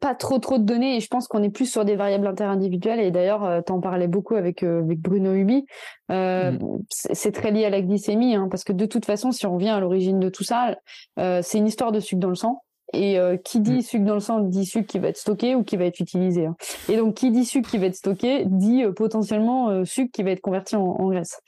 pas 0.00 0.14
trop 0.14 0.38
trop 0.38 0.58
de 0.58 0.62
données 0.62 0.96
et 0.96 1.00
je 1.00 1.08
pense 1.08 1.26
qu'on 1.26 1.42
est 1.42 1.50
plus 1.50 1.66
sur 1.66 1.84
des 1.84 1.96
variables 1.96 2.28
interindividuelles 2.28 3.00
et 3.00 3.10
d'ailleurs 3.10 3.44
euh, 3.44 3.60
tu 3.66 3.72
en 3.72 3.80
parlais 3.80 4.06
beaucoup 4.06 4.36
avec 4.36 4.62
euh, 4.62 4.80
avec 4.84 5.00
Bruno 5.00 5.34
Hubi. 5.34 5.66
Mm. 6.08 6.58
C'est 6.88 7.32
très 7.32 7.50
lié 7.50 7.64
à 7.64 7.70
la 7.70 7.82
glycémie 7.82 8.36
hein, 8.36 8.46
parce 8.48 8.62
que 8.62 8.72
de 8.72 8.86
toute 8.86 9.04
façon 9.04 9.32
si 9.32 9.44
on 9.44 9.54
revient 9.54 9.70
à 9.70 9.80
l'origine 9.80 10.20
de 10.20 10.28
tout 10.28 10.44
ça, 10.44 10.76
c'est 11.16 11.58
une 11.58 11.66
histoire 11.66 11.90
de 11.90 11.98
sucre 11.98 12.20
dans 12.20 12.28
le 12.28 12.36
sang. 12.36 12.62
Et 12.94 13.18
qui 13.44 13.60
dit 13.60 13.78
mm. 13.78 13.82
sucre 13.82 14.04
dans 14.04 14.14
le 14.14 14.20
sang 14.20 14.38
dit 14.38 14.64
sucre 14.64 14.86
qui 14.86 15.00
va 15.00 15.08
être 15.08 15.18
stocké 15.18 15.56
ou 15.56 15.64
qui 15.64 15.76
va 15.76 15.84
être 15.84 15.98
utilisé. 15.98 16.46
Hein. 16.46 16.56
Et 16.88 16.96
donc 16.96 17.14
qui 17.14 17.32
dit 17.32 17.44
sucre 17.44 17.68
qui 17.68 17.78
va 17.78 17.86
être 17.86 17.96
stocké 17.96 18.44
dit 18.46 18.84
potentiellement 18.96 19.84
sucre 19.84 20.12
qui 20.12 20.22
va 20.22 20.30
être 20.30 20.40
converti 20.40 20.76
en, 20.76 20.84
en 20.84 21.08
graisse. 21.08 21.42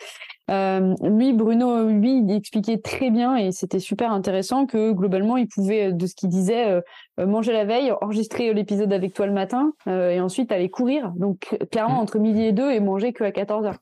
Euh, 0.51 0.95
lui, 1.03 1.33
Bruno, 1.33 1.89
lui, 1.89 2.19
il 2.19 2.31
expliquait 2.33 2.79
très 2.79 3.11
bien 3.11 3.37
et 3.37 3.53
c'était 3.53 3.79
super 3.79 4.13
intéressant 4.13 4.67
que 4.67 4.91
globalement, 4.93 5.37
il 5.37 5.47
pouvait, 5.47 5.93
de 5.93 6.07
ce 6.07 6.15
qu'il 6.15 6.29
disait, 6.29 6.69
euh, 6.71 7.27
manger 7.27 7.53
la 7.53 7.65
veille, 7.65 7.93
enregistrer 8.01 8.53
l'épisode 8.53 8.93
avec 8.93 9.15
toi 9.15 9.27
le 9.27 9.33
matin 9.33 9.73
euh, 9.87 10.11
et 10.11 10.21
ensuite 10.21 10.51
aller 10.51 10.69
courir. 10.69 11.13
Donc 11.17 11.57
clairement 11.71 11.97
mmh. 11.97 12.03
entre 12.03 12.19
midi 12.19 12.43
et 12.43 12.53
deux 12.53 12.71
et 12.71 12.81
manger 12.81 13.13
que 13.13 13.23
à 13.23 13.31
14 13.31 13.67
heures. 13.67 13.79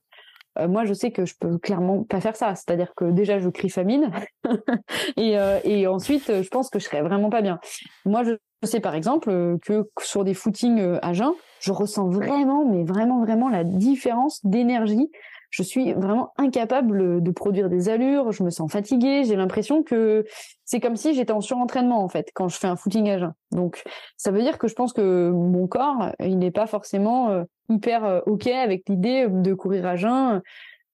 Euh, 0.59 0.69
moi, 0.69 0.85
je 0.85 0.93
sais 0.93 1.11
que 1.11 1.25
je 1.25 1.35
peux 1.41 1.57
clairement 1.57 2.03
pas 2.03 2.21
faire 2.21 2.37
ça. 2.37 2.55
C'est-à-dire 2.55 2.93
que 2.95 3.07
déjà, 3.07 3.39
je 3.39 3.49
crie 3.49 3.71
famine 3.71 4.11
et, 5.17 5.37
et 5.65 5.87
ensuite, 5.87 6.27
je 6.27 6.49
pense 6.49 6.69
que 6.69 6.79
je 6.79 6.85
serais 6.85 7.01
vraiment 7.03 7.31
pas 7.31 7.41
bien. 7.41 7.61
Moi, 8.05 8.25
je 8.25 8.35
sais 8.67 8.81
par 8.81 8.95
exemple 8.95 9.59
que 9.63 9.89
sur 10.01 10.25
des 10.25 10.35
footings 10.35 10.99
à 11.01 11.13
jeun, 11.15 11.33
je 11.61 11.73
ressens 11.73 12.09
vraiment, 12.11 12.67
mais 12.67 12.85
vraiment, 12.85 13.25
vraiment 13.25 13.49
la 13.49 13.65
différence 13.65 14.45
d'énergie 14.45 15.09
je 15.51 15.63
suis 15.63 15.93
vraiment 15.93 16.33
incapable 16.37 17.23
de 17.23 17.31
produire 17.31 17.69
des 17.69 17.89
allures, 17.89 18.33
je 18.33 18.43
me 18.43 18.51
sens 18.51 18.71
fatiguée, 18.71 19.25
j'ai 19.25 19.37
l'impression 19.37 19.83
que 19.83 20.25
c'est 20.65 20.81
comme 20.81 20.97
si 20.97 21.15
j'étais 21.15 21.33
en 21.33 21.41
surentraînement 21.41 22.03
en 22.03 22.09
fait 22.09 22.31
quand 22.35 22.49
je 22.49 22.59
fais 22.59 22.67
un 22.67 22.77
footing 22.77 23.09
à 23.09 23.19
jeun. 23.19 23.35
Donc 23.53 23.83
ça 24.17 24.31
veut 24.31 24.43
dire 24.43 24.59
que 24.59 24.69
je 24.69 24.75
pense 24.75 24.93
que 24.93 25.31
mon 25.31 25.67
corps, 25.67 26.13
il 26.21 26.39
n'est 26.39 26.51
pas 26.51 26.67
forcément 26.67 27.31
euh, 27.31 27.45
hyper 27.69 28.05
euh, 28.05 28.21
OK 28.27 28.47
avec 28.47 28.89
l'idée 28.89 29.27
de 29.29 29.55
courir 29.55 29.87
à 29.87 29.97
jeun. 29.97 30.43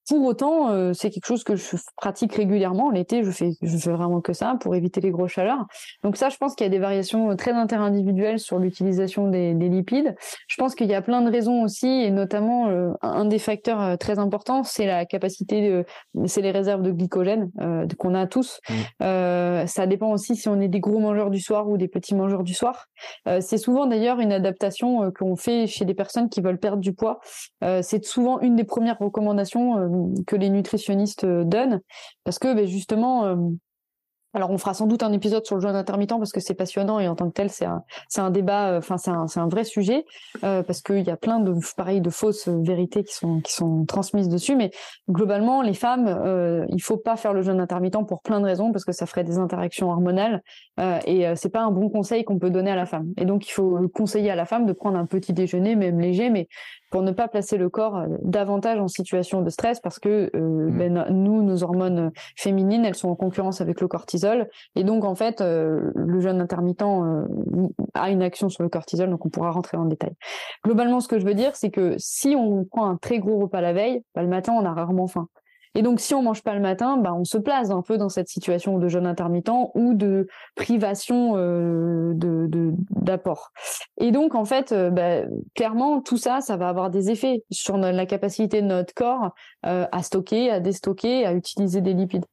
Pour 0.08 0.22
autant, 0.26 0.70
euh, 0.70 0.92
c'est 0.92 1.08
quelque 1.10 1.26
chose 1.26 1.44
que 1.44 1.56
je 1.56 1.76
pratique 1.96 2.34
régulièrement. 2.34 2.90
L'été, 2.90 3.24
je 3.24 3.30
fais, 3.30 3.52
je 3.62 3.76
fais 3.78 3.90
vraiment 3.90 4.20
que 4.20 4.34
ça 4.34 4.56
pour 4.60 4.74
éviter 4.74 5.00
les 5.00 5.10
grosses 5.10 5.32
chaleurs. 5.32 5.66
Donc 6.02 6.16
ça, 6.16 6.28
je 6.28 6.36
pense 6.36 6.54
qu'il 6.54 6.64
y 6.64 6.68
a 6.68 6.70
des 6.70 6.78
variations 6.78 7.34
très 7.36 7.52
interindividuelles 7.52 8.38
sur 8.38 8.58
l'utilisation 8.58 9.28
des, 9.28 9.54
des, 9.54 9.68
lipides. 9.68 10.14
Je 10.46 10.56
pense 10.56 10.74
qu'il 10.74 10.88
y 10.88 10.94
a 10.94 11.00
plein 11.00 11.22
de 11.22 11.30
raisons 11.30 11.62
aussi, 11.62 11.86
et 11.86 12.10
notamment 12.10 12.68
euh, 12.68 12.90
un 13.00 13.24
des 13.24 13.38
facteurs 13.38 13.80
euh, 13.80 13.96
très 13.96 14.18
importants, 14.18 14.62
c'est 14.62 14.86
la 14.86 15.06
capacité, 15.06 15.70
de, 15.70 16.26
c'est 16.26 16.42
les 16.42 16.50
réserves 16.50 16.82
de 16.82 16.90
glycogène 16.90 17.50
qu'on 17.98 18.14
a 18.14 18.26
tous. 18.26 18.60
Mmh. 18.68 19.66
ça 19.66 19.86
dépend 19.86 20.10
aussi 20.10 20.36
si 20.36 20.48
on 20.48 20.60
est 20.60 20.68
des 20.68 20.80
gros 20.80 20.98
mangeurs 20.98 21.30
du 21.30 21.40
soir 21.40 21.68
ou 21.68 21.76
des 21.76 21.88
petits 21.88 22.14
mangeurs 22.14 22.42
du 22.42 22.54
soir. 22.54 22.86
c'est 23.40 23.58
souvent 23.58 23.86
d'ailleurs 23.86 24.20
une 24.20 24.32
adaptation 24.32 25.10
qu'on 25.12 25.36
fait 25.36 25.66
chez 25.66 25.84
des 25.84 25.94
personnes 25.94 26.28
qui 26.28 26.40
veulent 26.40 26.58
perdre 26.58 26.82
du 26.82 26.92
poids. 26.92 27.20
c'est 27.82 28.04
souvent 28.04 28.40
une 28.40 28.56
des 28.56 28.64
premières 28.64 28.98
recommandations 28.98 29.93
que 30.26 30.36
les 30.36 30.50
nutritionnistes 30.50 31.24
euh, 31.24 31.44
donnent, 31.44 31.80
parce 32.24 32.38
que 32.38 32.54
ben, 32.54 32.66
justement, 32.66 33.24
euh, 33.24 33.36
alors 34.34 34.50
on 34.50 34.58
fera 34.58 34.74
sans 34.74 34.86
doute 34.86 35.02
un 35.02 35.12
épisode 35.12 35.46
sur 35.46 35.54
le 35.54 35.62
jeûne 35.62 35.76
intermittent 35.76 36.18
parce 36.18 36.32
que 36.32 36.40
c'est 36.40 36.54
passionnant 36.54 36.98
et 36.98 37.06
en 37.06 37.14
tant 37.14 37.28
que 37.28 37.34
tel 37.34 37.50
c'est 37.50 37.64
un 37.64 37.84
c'est 38.08 38.20
un 38.20 38.30
débat 38.30 38.72
euh, 38.72 38.78
enfin 38.78 38.98
c'est 38.98 39.10
un 39.10 39.28
c'est 39.28 39.38
un 39.38 39.48
vrai 39.48 39.62
sujet 39.64 40.04
parce 40.40 40.82
qu'il 40.82 41.02
y 41.02 41.10
a 41.10 41.16
plein 41.16 41.38
de 41.38 41.54
pareil 41.76 42.00
de 42.00 42.10
fausses 42.10 42.48
vérités 42.48 43.04
qui 43.04 43.14
sont 43.14 43.40
qui 43.40 43.52
sont 43.52 43.84
transmises 43.86 44.28
dessus. 44.28 44.56
Mais 44.56 44.72
globalement 45.08 45.62
les 45.62 45.74
femmes 45.74 46.08
euh, 46.08 46.66
il 46.68 46.82
faut 46.82 46.96
pas 46.96 47.16
faire 47.16 47.32
le 47.32 47.42
jeûne 47.42 47.60
intermittent 47.60 48.06
pour 48.08 48.22
plein 48.22 48.40
de 48.40 48.46
raisons 48.46 48.72
parce 48.72 48.84
que 48.84 48.92
ça 48.92 49.06
ferait 49.06 49.24
des 49.24 49.38
interactions 49.38 49.90
hormonales 49.90 50.42
euh, 50.80 50.98
et 51.06 51.24
c'est 51.36 51.50
pas 51.50 51.62
un 51.62 51.70
bon 51.70 51.88
conseil 51.88 52.24
qu'on 52.24 52.38
peut 52.38 52.50
donner 52.50 52.72
à 52.72 52.76
la 52.76 52.86
femme. 52.86 53.12
Et 53.16 53.24
donc 53.24 53.46
il 53.46 53.52
faut 53.52 53.88
conseiller 53.94 54.30
à 54.30 54.36
la 54.36 54.46
femme 54.46 54.66
de 54.66 54.72
prendre 54.72 54.98
un 54.98 55.06
petit 55.06 55.32
déjeuner 55.32 55.76
même 55.76 56.00
léger 56.00 56.30
mais 56.30 56.48
pour 56.94 57.02
ne 57.02 57.10
pas 57.10 57.26
placer 57.26 57.56
le 57.56 57.68
corps 57.68 58.04
davantage 58.22 58.78
en 58.78 58.86
situation 58.86 59.42
de 59.42 59.50
stress 59.50 59.80
parce 59.80 59.98
que 59.98 60.30
mmh. 60.32 60.78
ben, 60.78 61.06
nous 61.10 61.42
nos 61.42 61.64
hormones 61.64 62.12
féminines 62.36 62.84
elles 62.84 62.94
sont 62.94 63.08
en 63.08 63.16
concurrence 63.16 63.60
avec 63.60 63.80
le 63.80 63.88
cortisol 63.88 64.48
et 64.76 64.84
donc, 64.84 65.04
en 65.04 65.14
fait, 65.14 65.40
euh, 65.40 65.90
le 65.94 66.20
jeûne 66.20 66.40
intermittent 66.40 66.82
euh, 66.82 67.26
a 67.94 68.10
une 68.10 68.22
action 68.22 68.48
sur 68.48 68.62
le 68.62 68.68
cortisol, 68.68 69.10
donc 69.10 69.24
on 69.24 69.28
pourra 69.28 69.50
rentrer 69.50 69.76
dans 69.76 69.84
le 69.84 69.90
détail. 69.90 70.12
Globalement, 70.64 71.00
ce 71.00 71.08
que 71.08 71.18
je 71.18 71.24
veux 71.24 71.34
dire, 71.34 71.54
c'est 71.56 71.70
que 71.70 71.94
si 71.98 72.34
on 72.36 72.64
prend 72.64 72.88
un 72.88 72.96
très 72.96 73.18
gros 73.18 73.38
repas 73.38 73.60
la 73.60 73.72
veille, 73.72 74.02
bah, 74.14 74.22
le 74.22 74.28
matin, 74.28 74.52
on 74.52 74.64
a 74.64 74.72
rarement 74.72 75.06
faim. 75.06 75.28
Et 75.74 75.82
donc, 75.82 76.00
si 76.00 76.14
on 76.14 76.22
mange 76.22 76.42
pas 76.42 76.54
le 76.54 76.60
matin, 76.60 76.96
bah, 76.96 77.12
on 77.14 77.24
se 77.24 77.38
place 77.38 77.70
un 77.70 77.82
peu 77.82 77.98
dans 77.98 78.08
cette 78.08 78.28
situation 78.28 78.78
de 78.78 78.88
jeûne 78.88 79.06
intermittent 79.06 79.50
ou 79.74 79.94
de 79.94 80.28
privation 80.54 81.34
euh, 81.36 82.12
de 82.14 82.48
d'apport. 82.90 83.52
Et 83.98 84.12
donc, 84.12 84.34
en 84.34 84.44
fait, 84.44 84.72
euh, 84.72 84.90
bah, 84.90 85.22
clairement, 85.54 86.00
tout 86.00 86.16
ça, 86.16 86.40
ça 86.40 86.56
va 86.56 86.68
avoir 86.68 86.90
des 86.90 87.10
effets 87.10 87.44
sur 87.50 87.76
la 87.76 88.06
capacité 88.06 88.62
de 88.62 88.66
notre 88.66 88.94
corps 88.94 89.34
euh, 89.66 89.86
à 89.92 90.02
stocker, 90.02 90.50
à 90.50 90.60
déstocker, 90.60 91.26
à 91.26 91.32
utiliser 91.32 91.80
des 91.80 91.94
lipides. 91.94 92.24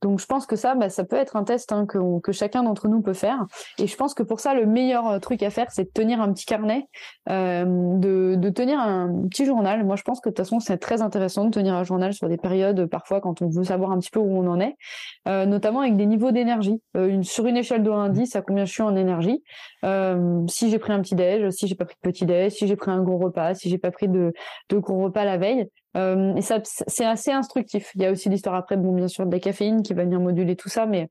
Donc 0.00 0.20
je 0.20 0.26
pense 0.26 0.46
que 0.46 0.54
ça, 0.54 0.74
bah, 0.74 0.90
ça 0.90 1.04
peut 1.04 1.16
être 1.16 1.34
un 1.34 1.44
test 1.44 1.72
hein, 1.72 1.86
que, 1.86 2.32
chacun 2.32 2.62
d'entre 2.62 2.88
nous 2.88 3.02
peut 3.02 3.14
faire. 3.14 3.46
Et 3.78 3.86
je 3.86 3.96
pense 3.96 4.14
que 4.14 4.22
pour 4.22 4.38
ça, 4.40 4.54
le 4.54 4.64
meilleur 4.64 5.08
euh, 5.08 5.18
truc 5.18 5.42
à 5.42 5.50
faire, 5.50 5.70
c'est 5.70 5.84
de 5.84 5.90
tenir 5.90 6.20
un 6.20 6.32
petit 6.32 6.46
carnet, 6.46 6.86
euh, 7.28 7.64
de, 7.66 8.48
tenir 8.50 8.78
un 8.78 9.26
petit 9.28 9.44
journal. 9.44 9.84
Moi, 9.84 9.96
je 9.96 10.02
pense 10.02 10.20
que 10.20 10.28
de 10.28 10.34
toute 10.34 10.44
façon, 10.44 10.60
c'est 10.60 10.78
très 10.78 11.02
intéressant 11.02 11.44
de 11.44 11.50
tenir 11.50 11.74
un 11.74 11.84
journal 11.84 12.14
sur 12.14 12.28
des 12.28 12.36
périodes, 12.36 12.86
parfois 12.86 13.20
quand 13.20 13.42
on 13.42 13.48
veut 13.48 13.64
savoir 13.64 13.90
un 13.90 13.98
petit 13.98 14.10
peu 14.10 14.20
où 14.20 14.38
on 14.38 14.46
en 14.46 14.60
est, 14.60 14.76
euh, 15.26 15.46
notamment 15.46 15.80
avec 15.80 15.96
des 15.96 16.06
niveaux 16.06 16.30
d'énergie. 16.30 16.80
Euh, 16.96 17.22
sur 17.22 17.46
une 17.46 17.56
échelle 17.56 17.82
de 17.82 17.90
1 17.90 18.04
à 18.04 18.08
10, 18.08 18.36
à 18.36 18.42
combien 18.42 18.64
je 18.64 18.72
suis 18.72 18.82
en 18.82 18.96
énergie 18.96 19.42
euh, 19.84 20.42
Si 20.48 20.70
j'ai 20.70 20.78
pris 20.78 20.92
un 20.92 21.00
petit 21.00 21.14
déj, 21.14 21.50
si 21.50 21.66
j'ai 21.66 21.74
pas 21.74 21.84
pris 21.84 21.96
de 22.02 22.10
petit 22.10 22.24
déj, 22.24 22.52
si 22.52 22.66
j'ai 22.66 22.76
pris 22.76 22.90
un 22.90 23.02
gros 23.02 23.18
repas, 23.18 23.54
si 23.54 23.68
j'ai 23.68 23.78
pas 23.78 23.90
pris 23.90 24.08
de 24.08 24.32
gros 24.72 25.02
repas 25.02 25.24
la 25.24 25.38
veille. 25.38 25.68
Euh, 25.96 26.34
et 26.34 26.42
ça, 26.42 26.60
c'est 26.64 27.04
assez 27.04 27.32
instructif. 27.32 27.90
Il 27.94 28.02
y 28.02 28.06
a 28.06 28.12
aussi 28.12 28.28
l'histoire 28.28 28.54
après, 28.54 28.76
bon, 28.76 28.94
bien 28.94 29.08
sûr, 29.08 29.26
de 29.26 29.32
la 29.32 29.40
caféine 29.40 29.82
qui 29.82 29.94
va 29.94 30.04
venir 30.04 30.20
moduler 30.20 30.56
tout 30.56 30.68
ça, 30.68 30.86
mais 30.86 31.08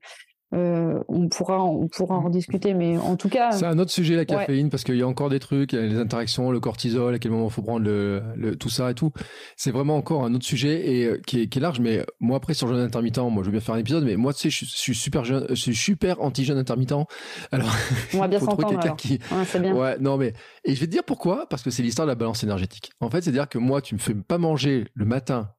euh, 0.54 1.02
on 1.08 1.28
pourra 1.28 1.62
on 1.62 1.88
pourra 1.88 2.16
en 2.16 2.30
discuter 2.30 2.72
mais 2.72 2.96
en 2.96 3.16
tout 3.16 3.28
cas 3.28 3.52
c'est 3.52 3.66
un 3.66 3.78
autre 3.78 3.90
sujet 3.90 4.16
la 4.16 4.24
caféine 4.24 4.70
parce 4.70 4.82
qu'il 4.82 4.96
y 4.96 5.02
a 5.02 5.06
encore 5.06 5.28
des 5.28 5.40
trucs 5.40 5.72
les 5.72 5.98
interactions 5.98 6.50
le 6.50 6.58
cortisol 6.58 7.14
à 7.14 7.18
quel 7.18 7.32
moment 7.32 7.48
il 7.48 7.52
faut 7.52 7.60
prendre 7.60 7.84
le, 7.84 8.56
tout 8.58 8.70
ça 8.70 8.90
et 8.90 8.94
tout. 8.94 9.12
C'est 9.56 9.70
vraiment 9.70 9.96
encore 9.96 10.24
un 10.24 10.34
autre 10.34 10.46
sujet 10.46 10.88
et 10.88 11.04
euh, 11.04 11.20
qui 11.26 11.42
est, 11.42 11.48
qui 11.48 11.58
est 11.58 11.60
large 11.60 11.80
mais 11.80 12.02
moi 12.18 12.38
après 12.38 12.54
sur 12.54 12.66
jeûne 12.66 12.80
intermittent 12.80 13.18
moi 13.18 13.42
je 13.42 13.48
veux 13.48 13.52
bien 13.52 13.60
faire 13.60 13.74
un 13.74 13.78
épisode 13.78 14.04
mais 14.04 14.16
moi 14.16 14.32
tu 14.32 14.50
sais 14.50 14.50
je, 14.50 14.64
suis 14.64 14.94
super 14.94 15.22
jeune 15.24 15.44
je 15.50 15.54
suis 15.54 15.76
super 15.76 16.22
anti 16.22 16.46
jeûne 16.46 16.56
intermittent. 16.56 16.94
Alors 17.52 17.74
on 18.14 18.18
va 18.18 18.28
bien 18.28 18.40
s'entendre 18.40 18.96
qui 18.96 19.18
ouais, 19.30 19.60
bien. 19.60 19.74
ouais 19.74 19.98
non 20.00 20.16
mais 20.16 20.32
et 20.64 20.74
je 20.74 20.80
vais 20.80 20.86
te 20.86 20.92
dire 20.92 21.04
pourquoi 21.04 21.46
parce 21.50 21.62
que 21.62 21.70
c'est 21.70 21.82
l'histoire 21.82 22.06
de 22.06 22.12
la 22.12 22.16
balance 22.16 22.42
énergétique. 22.42 22.92
En 23.00 23.10
fait 23.10 23.20
c'est 23.20 23.30
à 23.30 23.34
dire 23.34 23.48
que 23.50 23.58
moi 23.58 23.82
tu 23.82 23.94
me 23.94 24.00
fais 24.00 24.14
pas 24.14 24.38
manger 24.38 24.86
le 24.94 25.04
matin 25.04 25.50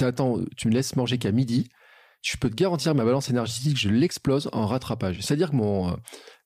attends 0.00 0.38
tu 0.56 0.66
me 0.66 0.72
laisses 0.72 0.96
manger 0.96 1.18
qu'à 1.18 1.30
midi 1.30 1.68
je 2.22 2.36
peux 2.36 2.48
te 2.48 2.54
garantir 2.54 2.94
ma 2.94 3.04
balance 3.04 3.28
énergétique, 3.28 3.76
je 3.76 3.88
l'explose 3.88 4.48
en 4.52 4.66
rattrapage. 4.66 5.18
C'est-à-dire 5.20 5.50
que 5.50 5.56
mon, 5.56 5.90
euh, 5.90 5.96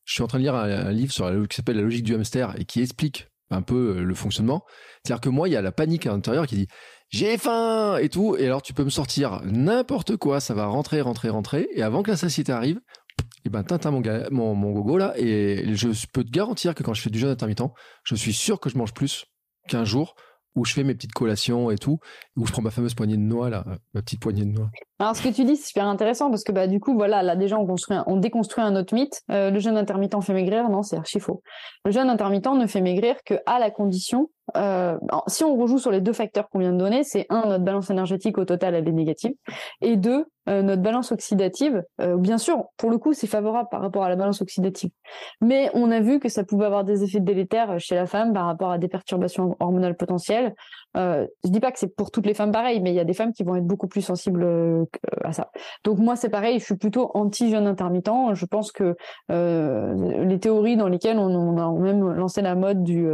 je 0.05 0.15
suis 0.15 0.23
en 0.23 0.27
train 0.27 0.39
de 0.39 0.43
lire 0.43 0.55
un, 0.55 0.91
livre 0.91 1.13
sur 1.13 1.31
qui 1.49 1.57
s'appelle 1.57 1.77
La 1.77 1.83
logique 1.83 2.05
du 2.05 2.15
hamster 2.15 2.59
et 2.59 2.65
qui 2.65 2.81
explique 2.81 3.29
un 3.51 3.63
peu 3.63 3.99
euh, 3.99 4.03
le 4.03 4.15
fonctionnement. 4.15 4.65
C'est-à-dire 5.05 5.21
que 5.21 5.29
moi, 5.29 5.49
il 5.49 5.53
y 5.53 5.57
a 5.57 5.63
la 5.63 5.73
panique 5.73 6.07
à 6.07 6.11
l'intérieur 6.11 6.47
qui 6.47 6.57
dit 6.57 6.67
j'ai 7.11 7.39
faim 7.39 7.99
et 7.99 8.09
tout, 8.09 8.37
et 8.37 8.47
alors 8.47 8.63
tu 8.63 8.73
peux 8.73 8.83
me 8.83 8.91
sortir 8.91 9.41
n'importe 9.45 10.17
quoi, 10.17 10.41
ça 10.41 10.55
va 10.55 10.67
rentrer, 10.67 11.01
rentrer, 11.01 11.29
rentrer, 11.29 11.69
et 11.73 11.83
avant 11.83 12.03
que 12.03 12.11
la 12.11 12.17
satiété 12.17 12.51
arrive, 12.51 12.79
et 12.79 13.23
eh 13.47 13.49
ben 13.49 13.63
tintin 13.63 13.93
mon, 13.93 14.55
mon, 14.57 14.73
gogo 14.73 14.99
là, 14.99 15.15
et 15.17 15.75
je 15.77 15.89
peux 16.13 16.25
te 16.25 16.31
garantir 16.31 16.75
que 16.75 16.83
quand 16.83 16.95
je 16.95 17.03
fais 17.03 17.11
du 17.11 17.21
jeûne 17.21 17.31
intermittent, 17.31 17.63
je 18.03 18.17
suis 18.17 18.33
sûr 18.33 18.59
que 18.59 18.69
je 18.69 18.77
mange 18.77 18.93
plus 18.93 19.25
qu'un 19.69 19.85
jour 19.85 20.17
où 20.57 20.65
je 20.65 20.73
fais 20.73 20.83
mes 20.83 20.95
petites 20.95 21.13
collations 21.13 21.71
et 21.71 21.79
tout, 21.79 22.01
où 22.35 22.47
je 22.47 22.53
prends 22.53 22.63
ma 22.63 22.71
fameuse 22.71 22.95
poignée 22.95 23.17
de 23.17 23.23
noix, 23.23 23.51
là, 23.51 23.65
ma 23.95 24.03
petite 24.03 24.21
poignée 24.21 24.45
de 24.45 24.51
noix. 24.51 24.71
Alors, 24.99 25.15
ce 25.15 25.23
que 25.23 25.29
tu 25.29 25.45
dis, 25.45 25.57
c'est 25.57 25.69
super 25.69 25.87
intéressant 25.87 26.31
parce 26.31 26.43
que, 26.43 26.53
bah, 26.53 26.67
du 26.67 26.81
coup, 26.81 26.95
voilà, 26.95 27.23
là, 27.23 27.37
déjà, 27.37 27.59
on, 27.59 27.67
construit 27.67 27.99
on 28.07 28.17
déconstruit 28.17 28.65
un 28.65 28.75
autre 28.77 28.95
mythe. 28.95 29.21
Euh, 29.31 29.51
le 29.51 29.59
jeûne 29.59 29.77
intermittent 29.77 30.19
fait 30.23 30.33
maigrir. 30.33 30.71
Non, 30.71 30.83
c'est 30.83 30.97
archi 30.97 31.21
faux. 31.21 31.43
Le 31.85 31.91
jeûne 31.91 32.09
intermittent 32.09 32.47
ne 32.47 32.67
fait 32.67 32.81
maigrir 32.81 33.17
que 33.25 33.35
à 33.45 33.59
la 33.59 33.71
condition 33.71 34.31
euh, 34.57 34.97
si 35.27 35.43
on 35.43 35.57
rejoue 35.57 35.79
sur 35.79 35.91
les 35.91 36.01
deux 36.01 36.13
facteurs 36.13 36.49
qu'on 36.49 36.61
vient 36.61 36.73
de 36.73 36.79
donner, 36.79 37.03
c'est 37.03 37.27
un, 37.31 37.47
notre 37.49 37.65
balance 37.65 37.91
énergétique 37.91 38.39
au 38.39 38.45
total, 38.45 38.77
elle 38.77 38.87
est 38.87 38.93
négative, 38.93 39.33
et 39.81 39.97
deux, 39.97 40.27
euh, 40.49 40.63
notre 40.63 40.83
balance 40.83 41.11
oxydative. 41.11 41.83
Bien 41.99 42.39
sûr, 42.39 42.67
pour 42.77 42.91
le 42.91 42.99
coup, 42.99 43.13
c'est 43.13 43.27
favorable 43.27 43.69
par 43.73 43.81
rapport 43.81 44.05
à 44.05 44.09
la 44.09 44.15
balance 44.15 44.41
oxydative, 44.41 44.91
mais 45.41 45.69
on 45.75 45.91
a 45.91 45.99
vu 45.99 46.21
que 46.21 46.29
ça 46.29 46.45
pouvait 46.45 46.67
avoir 46.67 46.85
des 46.85 47.03
effets 47.03 47.19
délétères 47.19 47.81
chez 47.81 47.97
la 47.97 48.07
femme 48.07 48.33
par 48.33 48.47
rapport 48.47 48.71
à 48.71 48.79
des 48.79 48.87
perturbations 48.87 49.57
hormonales 49.59 49.97
potentielles. 49.97 50.55
Euh, 50.97 51.27
je 51.45 51.51
dis 51.51 51.61
pas 51.61 51.73
que 51.73 51.79
c'est 51.79 51.95
pour 51.95 52.11
toutes 52.11 52.27
les 52.27 52.35
femmes 52.35 52.53
pareil, 52.53 52.81
mais 52.81 52.91
il 52.93 52.97
y 52.97 53.01
a 53.01 53.05
des 53.05 53.15
femmes 53.15 53.33
qui 53.33 53.45
vont 53.45 53.57
être 53.57 53.67
beaucoup 53.67 53.89
plus 53.89 54.03
sensibles 54.03 54.45
euh, 54.45 54.85
à 55.25 55.33
ça. 55.33 55.51
Donc 55.85 55.99
moi, 55.99 56.17
c'est 56.17 56.31
pareil, 56.31 56.59
je 56.59 56.65
suis 56.65 56.77
plutôt 56.77 57.11
anti-jeûne 57.15 57.67
intermittent. 57.67 58.07
Je 58.35 58.47
pense 58.47 58.73
que 58.73 58.97
les 59.29 60.39
théories 60.39 60.77
dans 60.77 60.89
lesquelles 60.89 61.19
on, 61.19 61.57
a 61.59 61.71
même 61.81 62.13
lancé 62.13 62.43
la 62.43 62.55
mode 62.55 62.83
du 62.83 63.09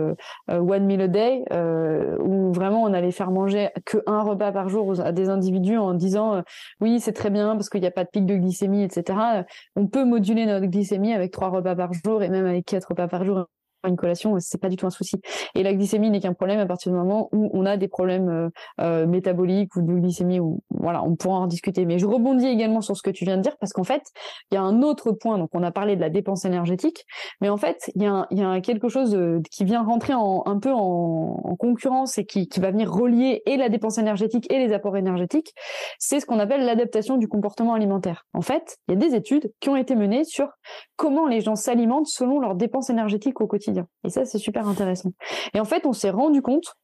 one 0.49 0.85
meal 0.87 1.01
a 1.03 1.09
day 1.09 1.45
euh, 1.53 2.16
où 2.18 2.53
vraiment 2.53 2.83
on 2.83 2.93
allait 2.93 3.11
faire 3.11 3.30
manger 3.30 3.68
que 3.85 3.99
un 4.07 4.22
repas 4.22 4.53
par 4.53 4.68
jour 4.68 5.01
à 5.01 5.12
des 5.12 5.28
individus 5.28 5.78
en 5.78 5.95
disant 5.95 6.35
euh, 6.35 6.43
oui 6.80 7.01
c'est 7.01 7.12
très 7.12 7.30
bien 7.30 7.55
parce 7.55 7.68
qu'il 7.68 7.80
n'y 7.80 7.87
a 7.87 7.91
pas 7.91 8.05
de 8.05 8.11
pic 8.11 8.26
de 8.26 8.37
glycémie 8.37 8.83
etc. 8.83 9.45
On 9.76 9.87
peut 9.87 10.05
moduler 10.05 10.47
notre 10.47 10.66
glycémie 10.66 11.12
avec 11.12 11.33
trois 11.33 11.49
repas 11.49 11.74
par 11.76 11.93
jour 11.93 12.22
et 12.22 12.28
même 12.28 12.47
avec 12.47 12.66
quatre 12.66 12.89
repas 12.91 13.09
par 13.09 13.24
jour 13.24 13.47
une 13.89 13.97
collation, 13.97 14.37
c'est 14.39 14.61
pas 14.61 14.68
du 14.68 14.76
tout 14.76 14.87
un 14.87 14.91
souci. 14.91 15.20
Et 15.55 15.62
la 15.62 15.74
glycémie 15.74 16.11
n'est 16.11 16.20
qu'un 16.20 16.35
problème 16.35 16.61
à 16.61 16.66
partir 16.66 16.93
du 16.93 16.99
moment 16.99 17.28
où 17.33 17.51
on 17.53 17.66
a 17.66 17.76
des 17.76 17.89
problèmes 17.89 18.28
euh, 18.28 18.49
euh, 18.80 19.07
métaboliques 19.07 19.74
ou 19.76 19.83
de 19.83 19.93
glycémie 19.93 20.41
ou 20.41 20.61
voilà, 20.70 21.03
on 21.03 21.16
pourra 21.16 21.39
en 21.39 21.47
discuter. 21.47 21.85
Mais 21.85 21.99
je 21.99 22.07
rebondis 22.07 22.47
également 22.47 22.80
sur 22.80 22.97
ce 22.97 23.03
que 23.03 23.11
tu 23.11 23.24
viens 23.24 23.37
de 23.37 23.43
dire 23.43 23.57
parce 23.59 23.72
qu'en 23.72 23.85
fait, 23.85 24.03
il 24.51 24.55
y 24.55 24.59
a 24.59 24.62
un 24.62 24.83
autre 24.83 25.12
point. 25.12 25.39
Donc, 25.39 25.51
on 25.53 25.62
a 25.62 25.70
parlé 25.70 25.97
de 25.97 26.01
la 26.01 26.11
dépense 26.11 26.45
énergétique, 26.45 27.05
mais 27.41 27.49
en 27.49 27.57
fait, 27.57 27.91
il 27.95 28.03
y 28.03 28.07
a, 28.07 28.26
a 28.51 28.61
quelque 28.61 28.89
chose 28.89 29.14
euh, 29.14 29.41
qui 29.51 29.64
vient 29.64 29.83
rentrer 29.83 30.14
en, 30.14 30.43
un 30.47 30.59
peu 30.59 30.72
en, 30.72 31.41
en 31.45 31.57
concurrence 31.57 32.18
et 32.18 32.24
qui, 32.24 32.49
qui 32.49 32.61
va 32.61 32.70
venir 32.70 32.93
relier 32.93 33.43
et 33.47 33.57
la 33.57 33.68
dépense 33.68 33.99
énergétique 33.99 34.51
et 34.53 34.59
les 34.59 34.72
apports 34.72 34.97
énergétiques. 34.97 35.55
C'est 35.99 36.20
ce 36.20 36.26
qu'on 36.26 36.39
appelle 36.39 36.64
l'adaptation 36.64 37.16
du 37.16 37.28
comportement 37.28 37.74
alimentaire. 37.74 38.26
En 38.35 38.43
fait, 38.43 38.78
il 38.89 38.95
y 38.95 38.97
a 38.97 39.01
des 39.09 39.14
études 39.14 39.53
qui 39.61 39.68
ont 39.68 39.76
été 39.76 39.95
menées 39.95 40.24
sur 40.24 40.49
comment 40.97 41.26
les 41.26 41.41
gens 41.41 41.57
s'alimentent 41.57 42.07
selon 42.07 42.41
leurs 42.41 42.55
dépenses 42.55 42.91
énergétiques 42.91 43.41
au 43.41 43.47
quotidien. 43.47 43.71
Et 44.04 44.10
ça, 44.10 44.24
c'est 44.24 44.38
super 44.38 44.66
intéressant. 44.68 45.10
Et 45.54 45.60
en 45.60 45.64
fait, 45.64 45.86
on 45.86 45.92
s'est 45.92 46.10
rendu 46.10 46.42
compte 46.42 46.74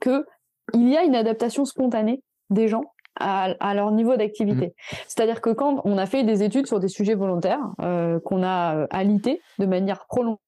que 0.00 0.24
il 0.74 0.88
y 0.88 0.96
a 0.96 1.02
une 1.02 1.16
adaptation 1.16 1.64
spontanée 1.64 2.22
des 2.50 2.68
gens 2.68 2.84
à, 3.18 3.74
leur 3.74 3.90
niveau 3.90 4.16
d'activité. 4.16 4.68
Mmh. 4.68 4.96
C'est-à-dire 5.08 5.40
que 5.40 5.50
quand 5.50 5.82
on 5.84 5.98
a 5.98 6.06
fait 6.06 6.24
des 6.24 6.42
études 6.42 6.66
sur 6.66 6.80
des 6.80 6.88
sujets 6.88 7.14
volontaires 7.14 7.60
euh, 7.82 8.18
qu'on 8.20 8.42
a 8.42 8.76
euh, 8.76 8.86
alités 8.90 9.42
de 9.58 9.66
manière 9.66 10.06
prolongée, 10.06 10.38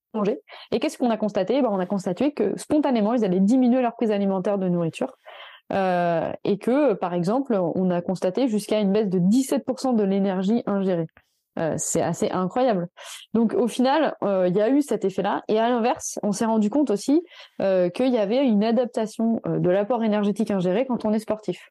et 0.70 0.78
qu'est-ce 0.78 0.98
qu'on 0.98 1.10
a 1.10 1.16
constaté? 1.16 1.60
Ben, 1.62 1.68
On 1.70 1.78
a 1.78 1.86
constaté 1.86 2.32
que 2.32 2.56
spontanément, 2.58 3.14
ils 3.14 3.24
allaient 3.24 3.40
diminuer 3.40 3.82
leur 3.82 3.94
prise 3.94 4.10
alimentaire 4.10 4.58
de 4.58 4.68
nourriture. 4.68 5.16
Euh, 5.72 6.30
et 6.44 6.58
que, 6.58 6.92
par 6.94 7.14
exemple, 7.14 7.54
on 7.54 7.90
a 7.90 8.02
constaté 8.02 8.46
jusqu'à 8.46 8.78
une 8.80 8.92
baisse 8.92 9.08
de 9.08 9.18
17% 9.18 9.96
de 9.96 10.02
l'énergie 10.02 10.62
ingérée. 10.66 11.06
Euh, 11.58 11.74
c'est 11.76 12.00
assez 12.00 12.30
incroyable. 12.30 12.88
Donc 13.34 13.52
au 13.52 13.68
final, 13.68 14.16
euh, 14.24 14.48
il 14.48 14.56
y 14.56 14.62
a 14.62 14.70
eu 14.70 14.80
cet 14.80 15.04
effet-là. 15.04 15.42
Et 15.48 15.58
à 15.58 15.68
l'inverse, 15.68 16.18
on 16.22 16.32
s'est 16.32 16.46
rendu 16.46 16.70
compte 16.70 16.90
aussi 16.90 17.22
euh, 17.60 17.90
qu'il 17.90 18.08
y 18.08 18.18
avait 18.18 18.44
une 18.44 18.64
adaptation 18.64 19.40
de 19.46 19.70
l'apport 19.70 20.02
énergétique 20.02 20.50
ingéré 20.50 20.86
quand 20.86 21.04
on 21.04 21.12
est 21.12 21.18
sportif. 21.18 21.70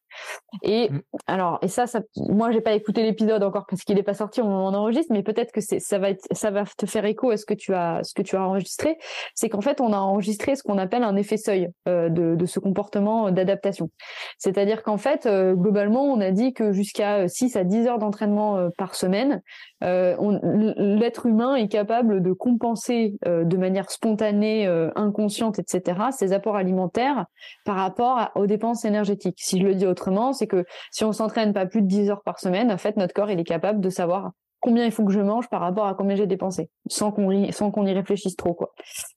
Et 0.62 0.90
mm. 0.90 1.02
alors, 1.26 1.60
et 1.64 1.68
ça, 1.68 1.88
ça 1.88 2.02
moi, 2.16 2.52
j'ai 2.52 2.62
pas 2.62 2.74
écouté 2.74 3.02
l'épisode 3.02 3.42
encore 3.42 3.66
parce 3.68 3.82
qu'il 3.84 3.96
n'est 3.96 4.04
pas 4.04 4.14
sorti 4.14 4.42
au 4.42 4.46
moment 4.46 4.66
où 4.66 4.72
on 4.72 4.74
enregistre, 4.74 5.12
mais 5.14 5.24
peut-être 5.24 5.52
que 5.52 5.62
ça 5.62 5.98
va 5.98 6.12
être, 6.12 6.28
ça 6.32 6.52
va 6.52 6.64
te 6.66 6.86
faire 6.86 7.06
écho 7.06 7.32
à 7.32 7.38
ce 7.38 7.46
que 7.46 7.54
tu 7.56 7.74
as, 7.74 8.04
ce 8.04 8.14
que 8.14 8.22
tu 8.22 8.36
as 8.36 8.44
enregistré. 8.44 8.98
C'est 9.34 9.50
qu'en 9.50 9.62
fait, 9.62 9.82
on 9.82 9.94
a 9.94 9.98
enregistré 9.98 10.56
ce 10.56 10.62
qu'on 10.62 10.78
appelle 10.78 11.04
un 11.04 11.16
effet 11.16 11.38
seuil 11.38 11.70
de, 11.88 12.36
de 12.36 12.46
ce 12.46 12.60
comportement 12.60 13.32
d'adaptation. 13.32 13.90
C'est-à-dire 14.38 14.84
qu'en 14.84 14.98
fait, 14.98 15.28
globalement, 15.28 16.04
on 16.04 16.20
a 16.22 16.32
dit 16.32 16.54
que 16.54 16.72
jusqu'à 16.72 17.28
6 17.28 17.56
à 17.56 17.64
10 17.64 17.88
heures 17.88 18.00
d'entraînement 18.00 18.70
par 18.78 18.96
semaine, 18.96 19.42
l'être 19.82 21.26
humain 21.26 21.56
est 21.56 21.68
capable 21.68 22.22
de 22.22 22.34
compenser 22.34 23.18
euh, 23.26 23.44
de 23.44 23.58
manière 23.58 23.90
spontanée, 23.90 24.68
euh, 24.68 24.92
inconsciente, 24.96 25.60
etc., 25.60 26.00
ses 26.12 26.34
apports 26.34 26.56
alimentaires 26.56 27.26
par 27.66 27.76
rapport 27.76 28.30
aux 28.36 28.46
dépenses 28.46 28.86
énergétiques. 28.86 29.40
Si 29.40 29.60
je 29.60 29.66
le 29.66 29.76
dis 29.76 29.88
autrement, 29.88 30.34
c'est 30.34 30.48
que 30.48 30.66
si 30.92 31.04
on 31.04 31.12
s'entraîne 31.12 31.54
pas 31.54 31.66
plus 31.66 31.82
de 31.82 31.88
10 31.88 32.12
heures 32.12 32.24
par 32.24 32.40
semaine, 32.40 32.72
en 32.72 32.78
fait, 32.78 32.98
notre 32.98 33.14
corps 33.14 33.32
il 33.32 33.40
est 33.40 33.44
capable 33.44 33.82
de 33.82 33.90
savoir 33.90 34.32
combien 34.62 34.86
il 34.86 34.92
faut 34.92 35.04
que 35.04 35.12
je 35.12 35.20
mange 35.20 35.50
par 35.50 35.62
rapport 35.62 35.86
à 35.86 35.96
combien 35.96 36.16
j'ai 36.16 36.28
dépensé, 36.28 36.70
sans 36.88 37.12
qu'on 37.12 37.52
sans 37.52 37.72
qu'on 37.72 37.86
y 37.86 37.94
réfléchisse 37.94 38.36
trop 38.36 38.54
quoi. 38.54 38.72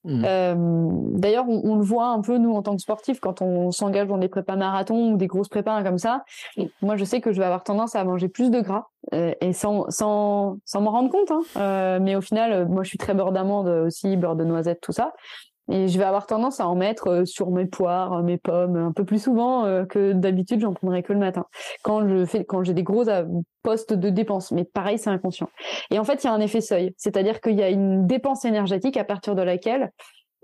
Mmh. 0.05 0.24
Euh, 0.24 0.55
D'ailleurs, 1.12 1.47
on, 1.49 1.61
on, 1.64 1.76
le 1.76 1.84
voit 1.84 2.07
un 2.07 2.20
peu 2.20 2.38
nous 2.38 2.55
en 2.55 2.62
tant 2.62 2.74
que 2.74 2.82
sportifs 2.82 3.20
quand 3.20 3.42
on 3.42 3.70
s'engage 3.70 4.09
dans 4.09 4.18
des 4.18 4.28
prépas 4.28 4.57
marathons 4.57 5.12
ou 5.12 5.16
des 5.16 5.26
grosses 5.26 5.49
prépas 5.49 5.82
comme 5.82 5.99
ça. 5.99 6.24
Moi, 6.82 6.97
je 6.97 7.05
sais 7.05 7.20
que 7.20 7.32
je 7.32 7.38
vais 7.38 7.45
avoir 7.45 7.62
tendance 7.62 7.95
à 7.95 8.05
manger 8.05 8.28
plus 8.28 8.51
de 8.51 8.61
gras 8.61 8.88
euh, 9.12 9.32
et 9.40 9.53
sans 9.53 9.84
sans 9.90 10.57
sans 10.64 10.80
m'en 10.80 10.90
rendre 10.90 11.11
compte. 11.11 11.30
Hein. 11.30 11.42
Euh, 11.57 11.99
mais 12.01 12.16
au 12.16 12.20
final, 12.20 12.66
moi, 12.68 12.82
je 12.82 12.88
suis 12.88 12.99
très 12.99 13.14
beurre 13.14 13.32
d'amande 13.32 13.68
aussi, 13.68 14.16
beurre 14.16 14.36
de 14.36 14.45
noisette, 14.45 14.80
tout 14.80 14.92
ça. 14.92 15.12
Et 15.71 15.89
je 15.89 15.99
vais 15.99 16.05
avoir 16.05 16.27
tendance 16.27 16.61
à 16.61 16.69
en 16.69 16.75
mettre 16.75 17.09
euh, 17.09 17.25
sur 17.25 17.51
mes 17.51 17.67
poires, 17.67 18.23
mes 18.23 18.37
pommes, 18.37 18.77
un 18.77 18.93
peu 18.93 19.05
plus 19.05 19.23
souvent 19.23 19.65
euh, 19.65 19.85
que 19.85 20.12
d'habitude, 20.12 20.61
j'en 20.61 20.75
prendrai 20.75 21.03
que 21.03 21.12
le 21.12 21.19
matin. 21.19 21.47
Quand 21.83 22.07
je 22.07 22.25
fais, 22.27 22.45
quand 22.45 22.62
j'ai 22.62 22.75
des 22.75 22.83
gros 22.83 23.09
euh, 23.09 23.25
postes 23.62 23.93
de 23.93 24.11
dépenses. 24.11 24.53
Mais 24.53 24.65
pareil, 24.65 24.99
c'est 24.99 25.11
inconscient. 25.11 25.49
Et 25.91 25.99
en 25.99 26.05
fait, 26.05 26.23
il 26.23 26.27
y 26.27 26.31
a 26.31 26.33
un 26.33 26.41
effet 26.41 26.61
seuil. 26.61 26.95
C'est-à-dire 26.97 27.41
qu'il 27.41 27.55
y 27.55 27.62
a 27.62 27.71
une 27.71 28.07
dépense 28.07 28.45
énergétique 28.45 28.97
à 28.97 29.05
partir 29.05 29.35
de 29.35 29.43
laquelle 29.43 29.91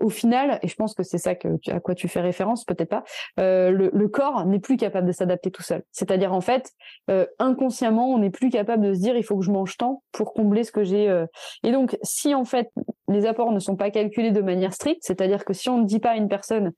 au 0.01 0.09
final, 0.09 0.59
et 0.61 0.67
je 0.67 0.75
pense 0.75 0.93
que 0.93 1.03
c'est 1.03 1.17
ça 1.17 1.35
que 1.35 1.47
à 1.71 1.79
quoi 1.79 1.95
tu 1.95 2.07
fais 2.07 2.21
référence, 2.21 2.65
peut-être 2.65 2.89
pas, 2.89 3.03
euh, 3.39 3.71
le, 3.71 4.07
corps 4.07 4.45
n'est 4.45 4.59
plus 4.59 4.77
capable 4.77 5.07
de 5.07 5.11
s'adapter 5.11 5.51
tout 5.51 5.63
seul. 5.63 5.83
C'est-à-dire 5.91 6.33
en 6.33 6.41
fait, 6.41 6.71
euh, 7.09 7.25
inconsciemment, 7.39 8.13
on 8.13 8.19
n'est 8.19 8.29
plus 8.29 8.49
capable 8.49 8.85
de 8.85 8.93
se 8.93 8.99
dire 8.99 9.15
il 9.15 9.23
faut 9.23 9.37
que 9.37 9.45
je 9.45 9.51
mange 9.51 9.77
tant 9.77 10.03
pour 10.11 10.33
combler 10.33 10.63
ce 10.63 10.71
que 10.71 10.83
j'ai. 10.83 11.09
Euh. 11.09 11.25
Et 11.63 11.71
donc, 11.71 11.97
si 12.03 12.35
en 12.35 12.43
fait 12.43 12.71
les 13.07 13.25
apports 13.25 13.51
ne 13.51 13.59
sont 13.59 13.75
pas 13.75 13.91
calculés 13.91 14.31
de 14.31 14.41
manière 14.41 14.73
stricte, 14.73 15.01
c'est-à-dire 15.03 15.45
que 15.45 15.53
si 15.53 15.69
on 15.69 15.77
ne 15.77 15.85
dit 15.85 15.99
pas 15.99 16.11
à 16.11 16.15
une 16.15 16.29
personne 16.29 16.71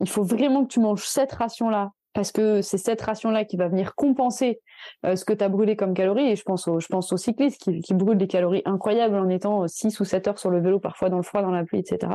il 0.00 0.08
faut 0.08 0.22
vraiment 0.22 0.64
que 0.64 0.68
tu 0.68 0.80
manges 0.80 1.04
cette 1.04 1.32
ration 1.32 1.68
là 1.68 1.90
parce 2.12 2.32
que 2.32 2.62
c'est 2.62 2.78
cette 2.78 3.02
ration-là 3.02 3.44
qui 3.44 3.58
va 3.58 3.68
venir 3.68 3.94
compenser 3.94 4.60
ce 5.04 5.22
que 5.22 5.34
tu 5.34 5.44
as 5.44 5.50
brûlé 5.50 5.76
comme 5.76 5.92
calories. 5.92 6.30
Et 6.30 6.36
je 6.36 6.44
pense 6.44 6.66
je 6.66 6.86
pense 6.86 7.12
aux 7.12 7.18
cyclistes 7.18 7.60
qui, 7.60 7.80
qui 7.82 7.92
brûlent 7.92 8.16
des 8.16 8.26
calories 8.26 8.62
incroyables 8.64 9.16
en 9.16 9.28
étant 9.28 9.68
6 9.68 10.00
ou 10.00 10.04
7 10.06 10.28
heures 10.28 10.38
sur 10.38 10.48
le 10.48 10.60
vélo, 10.60 10.80
parfois 10.80 11.10
dans 11.10 11.18
le 11.18 11.22
froid, 11.22 11.42
dans 11.42 11.50
la 11.50 11.64
pluie, 11.64 11.80
etc 11.80 12.08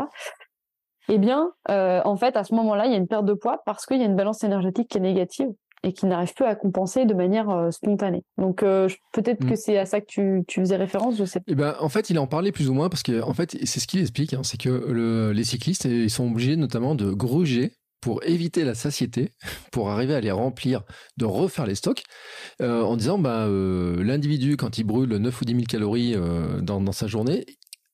eh 1.09 1.17
bien, 1.17 1.51
euh, 1.69 2.01
en 2.05 2.15
fait, 2.15 2.35
à 2.35 2.43
ce 2.43 2.53
moment-là, 2.55 2.85
il 2.85 2.91
y 2.91 2.95
a 2.95 2.97
une 2.97 3.07
perte 3.07 3.25
de 3.25 3.33
poids 3.33 3.61
parce 3.65 3.85
qu'il 3.85 3.97
y 3.97 4.03
a 4.03 4.05
une 4.05 4.15
balance 4.15 4.43
énergétique 4.43 4.89
qui 4.89 4.97
est 4.97 5.01
négative 5.01 5.49
et 5.83 5.93
qui 5.93 6.05
n'arrive 6.05 6.33
plus 6.35 6.45
à 6.45 6.55
compenser 6.55 7.05
de 7.05 7.13
manière 7.13 7.49
euh, 7.49 7.71
spontanée. 7.71 8.23
Donc 8.37 8.61
euh, 8.61 8.87
peut-être 9.13 9.39
que 9.39 9.53
mm. 9.53 9.57
c'est 9.57 9.77
à 9.79 9.85
ça 9.87 9.99
que 9.99 10.05
tu, 10.05 10.43
faisais 10.61 10.75
référence, 10.75 11.17
je 11.17 11.25
sais 11.25 11.39
pas. 11.39 11.45
Eh 11.47 11.55
ben, 11.55 11.75
en 11.79 11.89
fait, 11.89 12.11
il 12.11 12.19
en 12.19 12.27
parlait 12.27 12.51
plus 12.51 12.69
ou 12.69 12.73
moins 12.73 12.89
parce 12.89 13.01
que 13.01 13.21
en 13.21 13.33
fait, 13.33 13.57
c'est 13.65 13.79
ce 13.79 13.87
qu'il 13.87 13.99
explique, 13.99 14.33
hein, 14.33 14.41
c'est 14.43 14.61
que 14.61 15.31
les 15.31 15.43
cyclistes, 15.43 15.85
ils 15.85 16.11
sont 16.11 16.29
obligés 16.29 16.55
notamment 16.55 16.93
de 16.93 17.11
gruger 17.11 17.73
pour 17.99 18.23
éviter 18.23 18.63
la 18.63 18.75
satiété, 18.75 19.31
pour 19.71 19.89
arriver 19.89 20.13
à 20.13 20.21
les 20.21 20.31
remplir, 20.31 20.83
de 21.17 21.25
refaire 21.25 21.65
les 21.65 21.75
stocks, 21.75 22.03
en 22.59 22.95
disant 22.95 23.17
bah, 23.17 23.47
l'individu, 23.47 24.57
quand 24.57 24.77
il 24.77 24.83
brûle 24.83 25.09
9 25.09 25.41
ou 25.41 25.45
10 25.45 25.51
000 25.53 25.63
calories 25.65 26.15
dans, 26.61 26.79
dans, 26.79 26.91
sa 26.91 27.07
journée, 27.07 27.45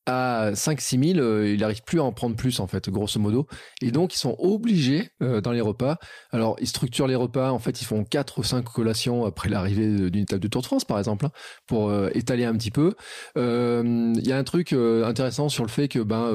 à 0.07 0.51
5-6 0.53 1.13
000, 1.15 1.19
euh, 1.19 1.53
il 1.53 1.59
n'arrive 1.59 1.83
plus 1.83 1.99
à 1.99 2.03
en 2.03 2.13
prendre 2.13 2.35
plus, 2.35 2.61
en 2.61 2.67
fait, 2.67 2.89
grosso 2.89 3.19
modo. 3.19 3.45
Et 3.81 3.91
donc, 3.91 4.15
ils 4.15 4.17
sont 4.17 4.35
obligés 4.39 5.09
euh, 5.21 5.41
dans 5.41 5.51
les 5.51 5.59
repas. 5.61 5.97
Alors, 6.31 6.55
ils 6.61 6.67
structurent 6.67 7.07
les 7.07 7.15
repas. 7.15 7.51
En 7.51 7.59
fait, 7.59 7.81
ils 7.81 7.85
font 7.85 8.05
4 8.05 8.39
ou 8.39 8.43
5 8.43 8.63
collations 8.63 9.25
après 9.25 9.49
l'arrivée 9.49 10.09
d'une 10.09 10.23
étape 10.23 10.39
de 10.39 10.47
Tour 10.47 10.61
de 10.61 10.65
France, 10.65 10.85
par 10.85 10.97
exemple, 10.97 11.25
hein, 11.25 11.31
pour 11.67 11.89
euh, 11.89 12.09
étaler 12.13 12.45
un 12.45 12.55
petit 12.55 12.71
peu. 12.71 12.93
Il 13.35 14.25
y 14.25 14.31
a 14.31 14.37
un 14.37 14.43
truc 14.43 14.73
intéressant 14.73 15.49
sur 15.49 15.63
le 15.63 15.69
fait 15.69 15.87
que 15.87 15.99
ben 15.99 16.31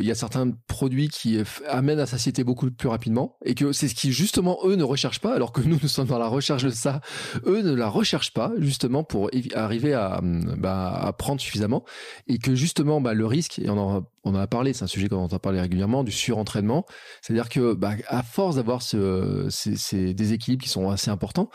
il 0.00 0.04
y 0.04 0.10
a 0.10 0.14
certains 0.14 0.50
produits 0.66 1.08
qui 1.08 1.38
amènent 1.68 2.00
à 2.00 2.06
satiété 2.06 2.44
beaucoup 2.44 2.70
plus 2.70 2.88
rapidement 2.88 3.36
et 3.44 3.54
que 3.54 3.72
c'est 3.72 3.88
ce 3.88 3.94
qui 3.94 4.12
justement 4.12 4.58
eux 4.64 4.74
ne 4.74 4.82
recherchent 4.82 5.20
pas, 5.20 5.34
alors 5.34 5.52
que 5.52 5.60
nous 5.62 5.78
nous 5.82 5.88
sommes 5.88 6.08
dans 6.08 6.18
la 6.18 6.26
recherche 6.26 6.64
de 6.64 6.70
ça. 6.70 7.00
Eux 7.46 7.62
ne 7.62 7.74
la 7.74 7.88
recherchent 7.88 8.32
pas 8.32 8.52
justement 8.58 9.04
pour 9.04 9.30
arriver 9.54 9.94
à, 9.94 10.20
bah, 10.22 10.92
à 10.92 11.12
prendre 11.12 11.40
suffisamment 11.40 11.84
et 12.26 12.38
que 12.38 12.54
justement 12.54 13.00
bah, 13.00 13.11
le 13.14 13.26
risque, 13.26 13.58
et 13.58 13.68
on 13.68 14.04
en, 14.24 14.34
a 14.34 14.46
parlé, 14.46 14.72
c'est 14.72 14.84
un 14.84 14.88
sujet 14.88 15.08
qu'on 15.08 15.16
entend 15.16 15.38
parler 15.38 15.60
régulièrement, 15.60 16.04
du 16.04 16.12
surentraînement. 16.12 16.86
C'est-à-dire 17.20 17.48
que, 17.48 17.74
bah, 17.74 17.92
à 18.08 18.22
force 18.22 18.56
d'avoir 18.56 18.82
ce, 18.82 19.46
ces, 19.50 20.14
déséquilibres 20.14 20.62
qui 20.62 20.68
sont 20.68 20.90
assez 20.90 21.10
importants, 21.10 21.50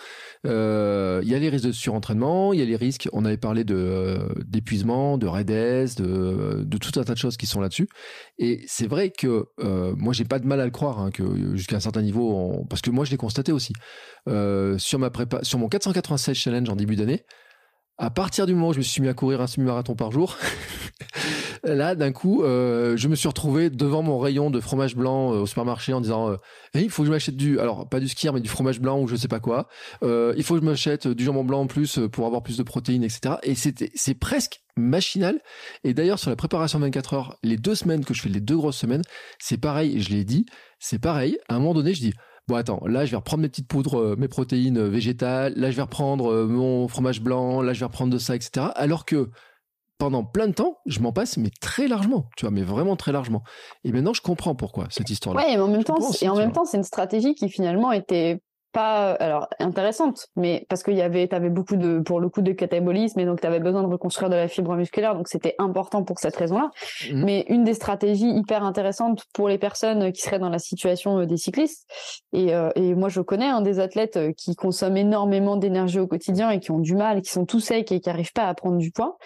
euh, 0.45 1.21
il 1.23 1.29
y 1.29 1.35
a 1.35 1.39
les 1.39 1.49
risques 1.49 1.67
de 1.67 1.71
surentraînement, 1.71 2.53
il 2.53 2.59
y 2.59 2.61
a 2.61 2.65
les 2.65 2.75
risques, 2.75 3.09
on 3.13 3.25
avait 3.25 3.37
parlé 3.37 3.63
de 3.63 4.19
d'épuisement, 4.45 5.17
de 5.17 5.27
raidesse, 5.27 5.95
de, 5.95 6.63
de 6.63 6.77
tout 6.77 6.99
un 6.99 7.03
tas 7.03 7.13
de 7.13 7.19
choses 7.19 7.37
qui 7.37 7.45
sont 7.45 7.61
là-dessus. 7.61 7.87
Et 8.37 8.63
c'est 8.67 8.87
vrai 8.87 9.09
que 9.09 9.45
euh, 9.59 9.93
moi, 9.97 10.13
j'ai 10.13 10.25
pas 10.25 10.39
de 10.39 10.45
mal 10.45 10.59
à 10.61 10.65
le 10.65 10.71
croire, 10.71 10.99
hein, 10.99 11.11
que 11.11 11.55
jusqu'à 11.55 11.77
un 11.77 11.81
certain 11.81 12.01
niveau, 12.01 12.65
parce 12.69 12.81
que 12.81 12.89
moi, 12.89 13.05
je 13.05 13.11
l'ai 13.11 13.17
constaté 13.17 13.51
aussi. 13.51 13.73
Euh, 14.27 14.77
sur, 14.77 14.99
ma 14.99 15.09
prépa... 15.09 15.39
sur 15.43 15.59
mon 15.59 15.69
496 15.69 16.35
challenge 16.35 16.69
en 16.69 16.75
début 16.75 16.95
d'année, 16.95 17.23
à 17.97 18.09
partir 18.09 18.45
du 18.45 18.53
moment 18.53 18.69
où 18.69 18.73
je 18.73 18.77
me 18.77 18.83
suis 18.83 19.01
mis 19.01 19.07
à 19.07 19.13
courir 19.13 19.41
un 19.41 19.47
semi-marathon 19.47 19.95
par 19.95 20.11
jour, 20.11 20.37
là, 21.63 21.95
d'un 21.95 22.11
coup, 22.11 22.43
euh, 22.43 22.95
je 22.95 23.07
me 23.07 23.15
suis 23.15 23.27
retrouvé 23.27 23.69
devant 23.69 24.03
mon 24.03 24.19
rayon 24.19 24.51
de 24.51 24.59
fromage 24.59 24.95
blanc 24.95 25.33
euh, 25.33 25.39
au 25.39 25.45
supermarché 25.45 25.93
en 25.93 26.01
disant 26.01 26.29
euh, 26.29 26.35
il 26.75 26.89
faut 26.89 27.01
que 27.01 27.07
je 27.07 27.11
m'achète 27.11 27.35
du, 27.35 27.59
alors 27.59 27.89
pas 27.89 27.99
du 27.99 28.07
skier, 28.07 28.31
mais 28.31 28.39
du 28.39 28.49
fromage 28.49 28.79
blanc 28.79 28.99
ou 28.99 29.07
je 29.07 29.15
sais 29.15 29.27
pas 29.27 29.39
quoi. 29.39 29.67
il 30.03 30.43
faut 30.43 30.55
que 30.55 30.61
je 30.61 30.65
m'achète 30.65 31.07
du 31.07 31.23
jambon 31.23 31.43
blanc 31.43 31.61
en 31.61 31.67
plus 31.67 31.99
pour 32.11 32.27
avoir 32.27 32.43
plus 32.43 32.57
de 32.57 32.63
protéines, 32.63 33.03
etc. 33.03 33.35
Et 33.43 33.55
c'était, 33.55 33.91
c'est 33.95 34.15
presque 34.15 34.61
machinal. 34.75 35.39
Et 35.83 35.93
d'ailleurs, 35.93 36.19
sur 36.19 36.29
la 36.29 36.35
préparation 36.35 36.79
24 36.79 37.13
heures, 37.13 37.37
les 37.41 37.57
deux 37.57 37.75
semaines 37.75 38.05
que 38.05 38.13
je 38.13 38.21
fais, 38.21 38.29
les 38.29 38.41
deux 38.41 38.57
grosses 38.57 38.77
semaines, 38.77 39.03
c'est 39.39 39.57
pareil, 39.57 40.01
je 40.01 40.09
l'ai 40.09 40.23
dit, 40.23 40.45
c'est 40.79 40.99
pareil. 40.99 41.37
À 41.49 41.55
un 41.55 41.59
moment 41.59 41.73
donné, 41.73 41.95
je 41.95 42.01
dis 42.01 42.13
bon 42.47 42.55
attends, 42.55 42.81
là 42.85 43.05
je 43.05 43.11
vais 43.11 43.17
reprendre 43.17 43.41
mes 43.41 43.49
petites 43.49 43.67
poudres, 43.67 43.99
euh, 43.99 44.15
mes 44.17 44.27
protéines 44.27 44.77
euh, 44.77 44.89
végétales, 44.89 45.53
là 45.55 45.71
je 45.71 45.75
vais 45.75 45.81
reprendre 45.81 46.31
euh, 46.31 46.47
mon 46.47 46.87
fromage 46.87 47.21
blanc, 47.21 47.61
là 47.61 47.73
je 47.73 47.79
vais 47.79 47.85
reprendre 47.85 48.13
de 48.13 48.17
ça, 48.17 48.35
etc. 48.35 48.67
Alors 48.75 49.05
que 49.05 49.29
pendant 49.97 50.23
plein 50.23 50.47
de 50.47 50.53
temps, 50.53 50.77
je 50.85 50.99
m'en 50.99 51.11
passe, 51.11 51.37
mais 51.37 51.49
très 51.59 51.87
largement, 51.87 52.29
tu 52.37 52.45
vois, 52.45 52.51
mais 52.51 52.61
vraiment 52.61 52.95
très 52.95 53.11
largement. 53.11 53.43
Et 53.83 53.91
maintenant, 53.91 54.13
je 54.13 54.21
comprends 54.21 54.53
pourquoi 54.53 54.87
cette 54.91 55.09
histoire-là. 55.09 55.41
Ouais, 55.41 55.53
et 55.53 55.59
en 55.59 55.67
même 55.67 55.83
temps, 55.83 55.97
et 56.21 56.29
en 56.29 56.35
même 56.35 56.51
temps, 56.51 56.65
c'est 56.65 56.77
une 56.77 56.83
stratégie 56.83 57.33
qui 57.33 57.49
finalement 57.49 57.91
était 57.91 58.39
pas 58.71 59.11
alors 59.13 59.47
intéressante 59.59 60.27
mais 60.35 60.65
parce 60.69 60.83
qu'il 60.83 60.95
y 60.95 61.01
avait 61.01 61.27
tu 61.27 61.35
avais 61.35 61.49
beaucoup 61.49 61.75
de 61.75 61.99
pour 61.99 62.19
le 62.19 62.29
coup 62.29 62.41
de 62.41 62.51
catabolisme 62.51 63.19
et 63.19 63.25
donc 63.25 63.41
tu 63.41 63.47
avais 63.47 63.59
besoin 63.59 63.83
de 63.83 63.87
reconstruire 63.87 64.29
de 64.29 64.35
la 64.35 64.47
fibre 64.47 64.75
musculaire 64.75 65.15
donc 65.15 65.27
c'était 65.27 65.55
important 65.57 66.03
pour 66.03 66.19
cette 66.19 66.35
raison-là 66.35 66.69
mmh. 67.11 67.23
mais 67.23 67.45
une 67.49 67.63
des 67.63 67.73
stratégies 67.73 68.29
hyper 68.29 68.63
intéressantes 68.63 69.23
pour 69.33 69.47
les 69.47 69.57
personnes 69.57 70.11
qui 70.11 70.21
seraient 70.21 70.39
dans 70.39 70.49
la 70.49 70.59
situation 70.59 71.19
euh, 71.19 71.25
des 71.25 71.37
cyclistes 71.37 71.87
et, 72.33 72.53
euh, 72.53 72.69
et 72.75 72.93
moi 72.95 73.09
je 73.09 73.21
connais 73.21 73.47
hein, 73.47 73.61
des 73.61 73.79
athlètes 73.79 74.17
euh, 74.17 74.31
qui 74.35 74.55
consomment 74.55 74.97
énormément 74.97 75.55
d'énergie 75.55 75.99
au 75.99 76.07
quotidien 76.07 76.49
et 76.49 76.59
qui 76.59 76.71
ont 76.71 76.79
du 76.79 76.95
mal 76.95 77.21
qui 77.21 77.31
sont 77.31 77.45
tout 77.45 77.59
secs 77.59 77.91
et 77.91 77.99
qui 77.99 78.09
arrivent 78.09 78.33
pas 78.33 78.47
à 78.47 78.53
prendre 78.53 78.77
du 78.77 78.91
poids 78.91 79.17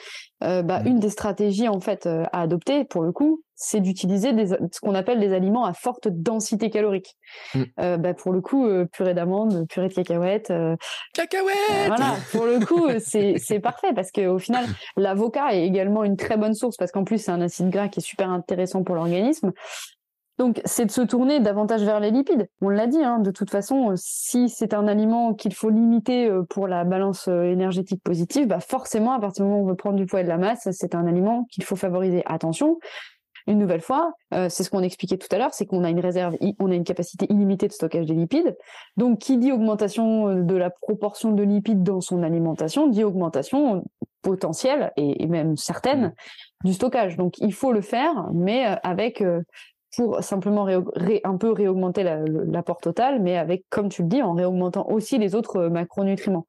euh, 0.43 0.61
bah, 0.61 0.81
mmh. 0.81 0.87
une 0.87 0.99
des 0.99 1.09
stratégies 1.09 1.67
en 1.67 1.79
fait 1.79 2.05
à 2.05 2.41
adopter 2.41 2.85
pour 2.85 3.01
le 3.01 3.11
coup 3.11 3.43
c'est 3.62 3.80
d'utiliser 3.80 4.34
ce 4.47 4.80
qu'on 4.82 4.95
appelle 4.95 5.20
des 5.20 5.34
aliments 5.34 5.66
à 5.66 5.74
forte 5.74 6.07
densité 6.07 6.72
calorique. 6.72 7.16
Mm. 7.53 7.64
Euh, 7.80 7.97
bah, 7.97 8.14
pour 8.16 8.34
le 8.34 8.41
coup, 8.41 8.66
euh, 8.66 8.86
purée 8.86 9.14
d'amandes, 9.14 9.68
purée 9.70 9.88
de 9.88 9.93
cacahuètes. 9.93 10.49
Euh, 10.49 10.76
cacahuètes 11.14 11.88
Voilà, 11.88 12.16
pour 12.32 12.45
le 12.45 12.66
coup, 12.66 12.88
c'est 12.99 13.59
parfait 13.59 13.93
parce 13.93 14.12
qu'au 14.12 14.39
final, 14.39 14.66
l'avocat 14.97 15.53
est 15.53 15.64
également 15.64 16.03
une 16.03 16.18
très 16.18 16.38
bonne 16.38 16.55
source 16.55 16.76
parce 16.76 16.91
qu'en 16.91 17.03
plus, 17.03 17.20
c'est 17.20 17.32
un 17.32 17.41
acide 17.41 17.70
gras 17.70 17.88
qui 17.88 17.99
est 17.99 18.03
super 18.03 18.32
intéressant 18.32 18.84
pour 18.84 18.95
l'organisme. 18.95 19.51
Donc, 20.39 20.59
c'est 20.66 20.88
de 20.88 20.91
se 20.91 21.01
tourner 21.01 21.39
davantage 21.39 21.84
vers 21.84 21.99
les 21.99 22.09
lipides. 22.09 22.49
On 22.62 22.70
l'a 22.70 22.88
dit, 22.88 23.03
hein, 23.03 23.20
de 23.20 23.30
toute 23.30 23.51
façon, 23.51 23.93
si 23.95 24.49
c'est 24.49 24.74
un 24.74 24.88
aliment 24.88 25.36
qu'il 25.36 25.53
faut 25.53 25.70
limiter 25.70 26.32
pour 26.49 26.68
la 26.68 26.84
balance 26.84 27.28
énergétique 27.28 28.01
positive, 28.03 28.47
bah 28.47 28.59
forcément, 28.59 29.12
à 29.12 29.20
partir 29.20 29.45
du 29.45 29.51
moment 29.51 29.62
où 29.62 29.66
on 29.66 29.70
veut 29.70 29.76
prendre 29.76 29.97
du 29.97 30.07
poids 30.07 30.22
et 30.22 30.24
de 30.24 30.30
la 30.30 30.39
masse, 30.39 30.68
c'est 30.72 30.95
un 30.95 31.05
aliment 31.05 31.45
qu'il 31.51 31.64
faut 31.64 31.76
favoriser. 31.76 32.24
Attention, 32.26 32.80
une 33.51 33.59
nouvelle 33.59 33.81
fois, 33.81 34.13
euh, 34.33 34.47
c'est 34.49 34.63
ce 34.63 34.69
qu'on 34.69 34.81
expliquait 34.81 35.17
tout 35.17 35.27
à 35.31 35.37
l'heure, 35.37 35.53
c'est 35.53 35.65
qu'on 35.65 35.83
a 35.83 35.89
une 35.89 35.99
réserve, 35.99 36.35
on 36.59 36.71
a 36.71 36.75
une 36.75 36.85
capacité 36.85 37.27
illimitée 37.29 37.67
de 37.67 37.73
stockage 37.73 38.05
des 38.05 38.13
lipides. 38.13 38.57
Donc, 38.95 39.19
qui 39.19 39.37
dit 39.37 39.51
augmentation 39.51 40.29
euh, 40.29 40.41
de 40.41 40.55
la 40.55 40.69
proportion 40.69 41.31
de 41.31 41.43
lipides 41.43 41.83
dans 41.83 41.99
son 41.99 42.23
alimentation, 42.23 42.87
dit 42.87 43.03
augmentation 43.03 43.83
potentielle 44.21 44.91
et, 44.95 45.27
même 45.27 45.57
certaine 45.57 46.07
mmh. 46.07 46.67
du 46.67 46.73
stockage. 46.73 47.17
Donc, 47.17 47.37
il 47.39 47.53
faut 47.53 47.73
le 47.73 47.81
faire, 47.81 48.29
mais 48.33 48.67
euh, 48.67 48.75
avec 48.83 49.23
pour 49.97 50.23
simplement 50.23 50.67
un 50.67 51.37
peu 51.37 51.51
réaugmenter 51.51 52.03
l'apport 52.03 52.77
total, 52.77 53.21
mais 53.21 53.37
avec, 53.37 53.65
comme 53.69 53.89
tu 53.89 54.03
le 54.03 54.07
dis, 54.07 54.21
en 54.21 54.33
réaugmentant 54.33 54.87
aussi 54.87 55.17
les 55.17 55.35
autres 55.35 55.67
macronutriments. 55.67 56.45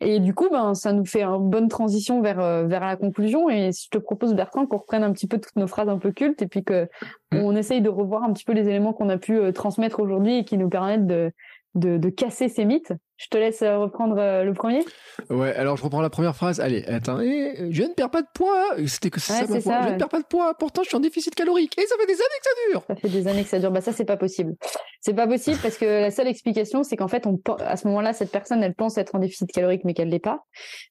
Et 0.00 0.20
du 0.20 0.32
coup, 0.32 0.48
ben, 0.50 0.74
ça 0.74 0.92
nous 0.92 1.04
fait 1.04 1.22
une 1.24 1.50
bonne 1.50 1.68
transition 1.68 2.22
vers, 2.22 2.38
euh, 2.38 2.66
vers 2.66 2.84
la 2.84 2.96
conclusion. 2.96 3.50
Et 3.50 3.72
je 3.72 3.88
te 3.90 3.98
propose, 3.98 4.34
Bertrand, 4.34 4.66
qu'on 4.66 4.78
reprenne 4.78 5.02
un 5.02 5.12
petit 5.12 5.26
peu 5.26 5.38
toutes 5.38 5.56
nos 5.56 5.66
phrases 5.66 5.88
un 5.88 5.98
peu 5.98 6.12
cultes 6.12 6.40
et 6.40 6.46
puis 6.46 6.62
que 6.62 6.84
mmh. 7.32 7.38
on 7.38 7.56
essaye 7.56 7.82
de 7.82 7.88
revoir 7.88 8.22
un 8.22 8.32
petit 8.32 8.44
peu 8.44 8.52
les 8.52 8.68
éléments 8.68 8.92
qu'on 8.92 9.08
a 9.08 9.18
pu 9.18 9.36
euh, 9.36 9.52
transmettre 9.52 10.00
aujourd'hui 10.00 10.38
et 10.38 10.44
qui 10.44 10.56
nous 10.56 10.68
permettent 10.68 11.06
de, 11.06 11.32
de, 11.74 11.96
de 11.96 12.08
casser 12.10 12.48
ces 12.48 12.64
mythes. 12.64 12.92
Je 13.18 13.26
te 13.26 13.36
laisse 13.36 13.62
euh, 13.62 13.78
reprendre 13.78 14.16
euh, 14.16 14.44
le 14.44 14.54
premier. 14.54 14.84
Ouais, 15.28 15.52
alors 15.56 15.76
je 15.76 15.82
reprends 15.82 16.00
la 16.00 16.08
première 16.08 16.36
phrase. 16.36 16.60
Allez, 16.60 16.84
attends, 16.84 17.18
eh, 17.20 17.66
je 17.70 17.82
ne 17.82 17.92
perds 17.92 18.10
pas 18.10 18.22
de 18.22 18.28
poids. 18.32 18.76
C'était 18.86 19.10
que 19.10 19.18
ça, 19.18 19.44
Je 19.44 19.52
ne 19.52 19.98
perds 19.98 20.08
pas 20.08 20.20
de 20.20 20.26
poids. 20.26 20.54
Pourtant, 20.54 20.84
je 20.84 20.88
suis 20.88 20.96
en 20.96 21.00
déficit 21.00 21.34
calorique. 21.34 21.76
Et 21.78 21.86
ça 21.86 21.96
fait 21.98 22.06
des 22.06 22.12
années 22.12 22.22
que 22.40 22.44
ça 22.44 22.70
dure. 22.70 22.84
Ça 22.86 22.94
fait 22.94 23.08
des 23.08 23.26
années 23.26 23.42
que 23.42 23.48
ça 23.48 23.58
dure. 23.58 23.72
Bah 23.72 23.80
ça, 23.80 23.92
c'est 23.92 24.04
pas 24.04 24.16
possible. 24.16 24.54
C'est 25.00 25.14
pas 25.14 25.26
possible 25.26 25.58
parce 25.60 25.76
que 25.78 25.84
la 25.84 26.12
seule 26.12 26.28
explication, 26.28 26.84
c'est 26.84 26.96
qu'en 26.96 27.08
fait, 27.08 27.26
on, 27.26 27.40
à 27.58 27.76
ce 27.76 27.88
moment-là, 27.88 28.12
cette 28.12 28.30
personne, 28.30 28.62
elle 28.62 28.74
pense 28.74 28.96
être 28.98 29.16
en 29.16 29.18
déficit 29.18 29.50
calorique, 29.50 29.82
mais 29.84 29.94
qu'elle 29.94 30.10
l'est 30.10 30.20
pas. 30.20 30.44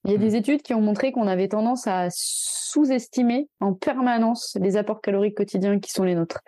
Il 0.03 0.11
y 0.11 0.15
a 0.15 0.17
des 0.17 0.31
mmh. 0.31 0.35
études 0.35 0.61
qui 0.63 0.73
ont 0.73 0.81
montré 0.81 1.13
qu'on 1.13 1.27
avait 1.27 1.47
tendance 1.47 1.87
à 1.87 2.07
sous-estimer 2.11 3.47
en 3.61 3.73
permanence 3.73 4.57
les 4.59 4.75
apports 4.75 4.99
caloriques 5.01 5.35
quotidiens 5.35 5.79
qui 5.79 5.91
sont 5.91 6.03
les 6.03 6.15
nôtres. 6.15 6.41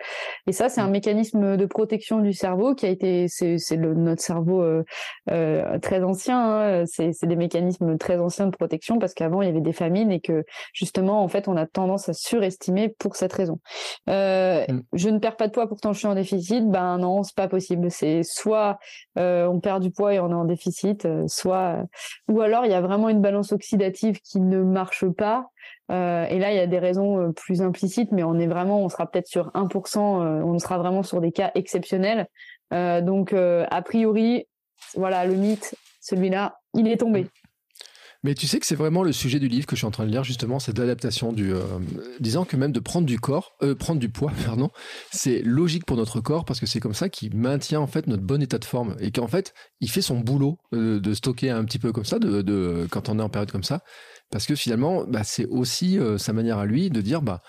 Et 0.46 0.52
ça, 0.52 0.68
c'est 0.68 0.82
un 0.82 0.88
mmh. 0.88 0.92
mécanisme 0.92 1.56
de 1.56 1.66
protection 1.66 2.20
du 2.20 2.34
cerveau 2.34 2.74
qui 2.74 2.84
a 2.84 2.90
été, 2.90 3.28
c'est 3.28 3.76
notre 3.76 4.22
cerveau 4.22 4.62
euh, 4.62 4.84
euh, 5.30 5.69
très 5.78 6.02
ancien. 6.02 6.82
Hein. 6.82 6.84
C'est 6.86 7.26
des 7.26 7.36
mécanismes 7.36 7.98
très 7.98 8.18
anciens 8.18 8.46
de 8.46 8.56
protection 8.56 8.98
parce 8.98 9.14
qu'avant 9.14 9.42
il 9.42 9.46
y 9.46 9.48
avait 9.48 9.60
des 9.60 9.72
famines 9.72 10.10
et 10.10 10.20
que 10.20 10.44
justement 10.72 11.22
en 11.22 11.28
fait 11.28 11.48
on 11.48 11.56
a 11.56 11.66
tendance 11.66 12.08
à 12.08 12.12
surestimer 12.12 12.88
pour 12.88 13.16
cette 13.16 13.32
raison. 13.32 13.58
Euh, 14.08 14.64
mm. 14.68 14.82
Je 14.92 15.08
ne 15.08 15.18
perds 15.18 15.36
pas 15.36 15.46
de 15.46 15.52
poids 15.52 15.68
pourtant 15.68 15.92
je 15.92 15.98
suis 15.98 16.06
en 16.06 16.14
déficit. 16.14 16.68
Ben 16.68 16.98
non, 16.98 17.22
c'est 17.22 17.34
pas 17.34 17.48
possible. 17.48 17.90
C'est 17.90 18.22
soit 18.22 18.78
euh, 19.18 19.46
on 19.46 19.60
perd 19.60 19.82
du 19.82 19.90
poids 19.90 20.14
et 20.14 20.20
on 20.20 20.30
est 20.30 20.34
en 20.34 20.44
déficit, 20.44 21.04
euh, 21.04 21.24
soit 21.26 21.84
ou 22.28 22.40
alors 22.40 22.64
il 22.64 22.70
y 22.70 22.74
a 22.74 22.80
vraiment 22.80 23.08
une 23.08 23.20
balance 23.20 23.52
oxydative 23.52 24.20
qui 24.20 24.40
ne 24.40 24.62
marche 24.62 25.06
pas. 25.08 25.50
et 25.90 26.38
là, 26.38 26.52
il 26.52 26.56
y 26.56 26.60
a 26.60 26.66
des 26.66 26.78
raisons 26.78 27.32
plus 27.32 27.62
implicites, 27.62 28.12
mais 28.12 28.22
on 28.22 28.38
est 28.38 28.46
vraiment, 28.46 28.82
on 28.82 28.88
sera 28.88 29.10
peut-être 29.10 29.26
sur 29.26 29.50
1%, 29.54 29.98
on 29.98 30.58
sera 30.58 30.78
vraiment 30.78 31.02
sur 31.02 31.20
des 31.20 31.32
cas 31.32 31.50
exceptionnels. 31.54 32.26
donc, 32.70 33.32
a 33.32 33.82
priori, 33.82 34.46
voilà, 34.94 35.24
le 35.26 35.34
mythe, 35.34 35.74
celui-là, 36.00 36.58
il 36.74 36.88
est 36.88 36.98
tombé. 36.98 37.26
Mais 38.22 38.34
tu 38.34 38.46
sais 38.46 38.60
que 38.60 38.66
c'est 38.66 38.76
vraiment 38.76 39.02
le 39.02 39.12
sujet 39.12 39.38
du 39.38 39.48
livre 39.48 39.66
que 39.66 39.74
je 39.76 39.80
suis 39.80 39.86
en 39.86 39.90
train 39.90 40.04
de 40.04 40.10
lire 40.10 40.24
justement, 40.24 40.58
cette 40.58 40.78
adaptation 40.78 41.32
du, 41.32 41.54
euh, 41.54 41.62
disant 42.20 42.44
que 42.44 42.56
même 42.56 42.72
de 42.72 42.80
prendre 42.80 43.06
du 43.06 43.18
corps, 43.18 43.52
euh, 43.62 43.74
prendre 43.74 43.98
du 43.98 44.10
poids, 44.10 44.32
pardon, 44.44 44.70
c'est 45.10 45.40
logique 45.42 45.86
pour 45.86 45.96
notre 45.96 46.20
corps 46.20 46.44
parce 46.44 46.60
que 46.60 46.66
c'est 46.66 46.80
comme 46.80 46.92
ça 46.92 47.08
qu'il 47.08 47.34
maintient 47.34 47.80
en 47.80 47.86
fait 47.86 48.06
notre 48.06 48.22
bon 48.22 48.42
état 48.42 48.58
de 48.58 48.64
forme 48.64 48.94
et 49.00 49.10
qu'en 49.10 49.26
fait 49.26 49.54
il 49.80 49.90
fait 49.90 50.02
son 50.02 50.20
boulot 50.20 50.58
euh, 50.74 51.00
de 51.00 51.14
stocker 51.14 51.48
un 51.48 51.64
petit 51.64 51.78
peu 51.78 51.92
comme 51.92 52.04
ça, 52.04 52.18
de, 52.18 52.86
quand 52.90 53.08
on 53.08 53.18
est 53.18 53.22
en 53.22 53.30
période 53.30 53.50
comme 53.50 53.64
ça, 53.64 53.80
parce 54.30 54.46
que 54.46 54.54
finalement 54.54 55.04
bah, 55.06 55.24
c'est 55.24 55.46
aussi 55.46 55.98
sa 56.18 56.34
manière 56.34 56.58
à 56.58 56.66
lui 56.66 56.90
de 56.90 57.00
dire 57.00 57.22
bah 57.22 57.40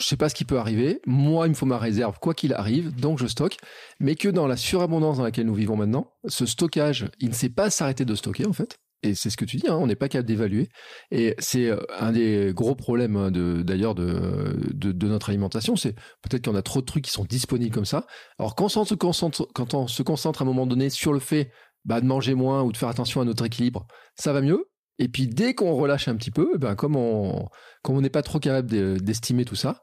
je 0.00 0.06
sais 0.06 0.16
pas 0.16 0.28
ce 0.28 0.34
qui 0.34 0.44
peut 0.44 0.58
arriver. 0.58 1.00
Moi, 1.06 1.46
il 1.46 1.50
me 1.50 1.54
faut 1.54 1.66
ma 1.66 1.78
réserve, 1.78 2.18
quoi 2.20 2.34
qu'il 2.34 2.52
arrive, 2.52 2.94
donc 2.94 3.18
je 3.18 3.26
stocke. 3.26 3.56
Mais 4.00 4.14
que 4.14 4.28
dans 4.28 4.46
la 4.46 4.56
surabondance 4.56 5.18
dans 5.18 5.24
laquelle 5.24 5.46
nous 5.46 5.54
vivons 5.54 5.76
maintenant, 5.76 6.12
ce 6.26 6.46
stockage, 6.46 7.10
il 7.20 7.28
ne 7.28 7.34
sait 7.34 7.48
pas 7.48 7.70
s'arrêter 7.70 8.04
de 8.04 8.14
stocker, 8.14 8.46
en 8.46 8.52
fait. 8.52 8.78
Et 9.02 9.14
c'est 9.14 9.30
ce 9.30 9.36
que 9.36 9.44
tu 9.44 9.58
dis, 9.58 9.68
hein, 9.68 9.76
on 9.76 9.86
n'est 9.86 9.94
pas 9.94 10.08
capable 10.08 10.26
d'évaluer. 10.26 10.68
Et 11.12 11.36
c'est 11.38 11.66
euh, 11.66 11.78
un 11.98 12.10
des 12.10 12.52
gros 12.52 12.74
problèmes 12.74 13.16
hein, 13.16 13.30
d'ailleurs 13.30 13.94
de, 13.94 14.58
de, 14.74 15.06
notre 15.06 15.28
alimentation, 15.28 15.76
c'est 15.76 15.94
peut-être 16.22 16.44
qu'on 16.44 16.56
a 16.56 16.62
trop 16.62 16.80
de 16.80 16.86
trucs 16.86 17.04
qui 17.04 17.12
sont 17.12 17.24
disponibles 17.24 17.72
comme 17.72 17.84
ça. 17.84 18.06
Alors 18.40 18.56
quand 18.56 18.76
on 18.76 18.84
se 18.84 18.94
concentre, 18.94 19.46
quand 19.54 19.74
on 19.74 19.86
se 19.86 20.02
concentre 20.02 20.42
à 20.42 20.44
un 20.44 20.46
moment 20.46 20.66
donné 20.66 20.90
sur 20.90 21.12
le 21.12 21.20
fait 21.20 21.52
bah, 21.84 22.00
de 22.00 22.06
manger 22.06 22.34
moins 22.34 22.62
ou 22.62 22.72
de 22.72 22.76
faire 22.76 22.88
attention 22.88 23.20
à 23.20 23.24
notre 23.24 23.44
équilibre, 23.44 23.86
ça 24.16 24.32
va 24.32 24.40
mieux. 24.40 24.68
Et 24.98 25.08
puis 25.08 25.28
dès 25.28 25.54
qu'on 25.54 25.74
relâche 25.74 26.08
un 26.08 26.16
petit 26.16 26.30
peu, 26.30 26.52
eh 26.54 26.58
ben 26.58 26.74
comme 26.74 26.96
on 26.96 27.46
comme 27.82 27.96
on 27.96 28.00
n'est 28.00 28.10
pas 28.10 28.22
trop 28.22 28.38
capable 28.38 28.68
d'estimer 29.00 29.44
tout 29.44 29.54
ça, 29.54 29.80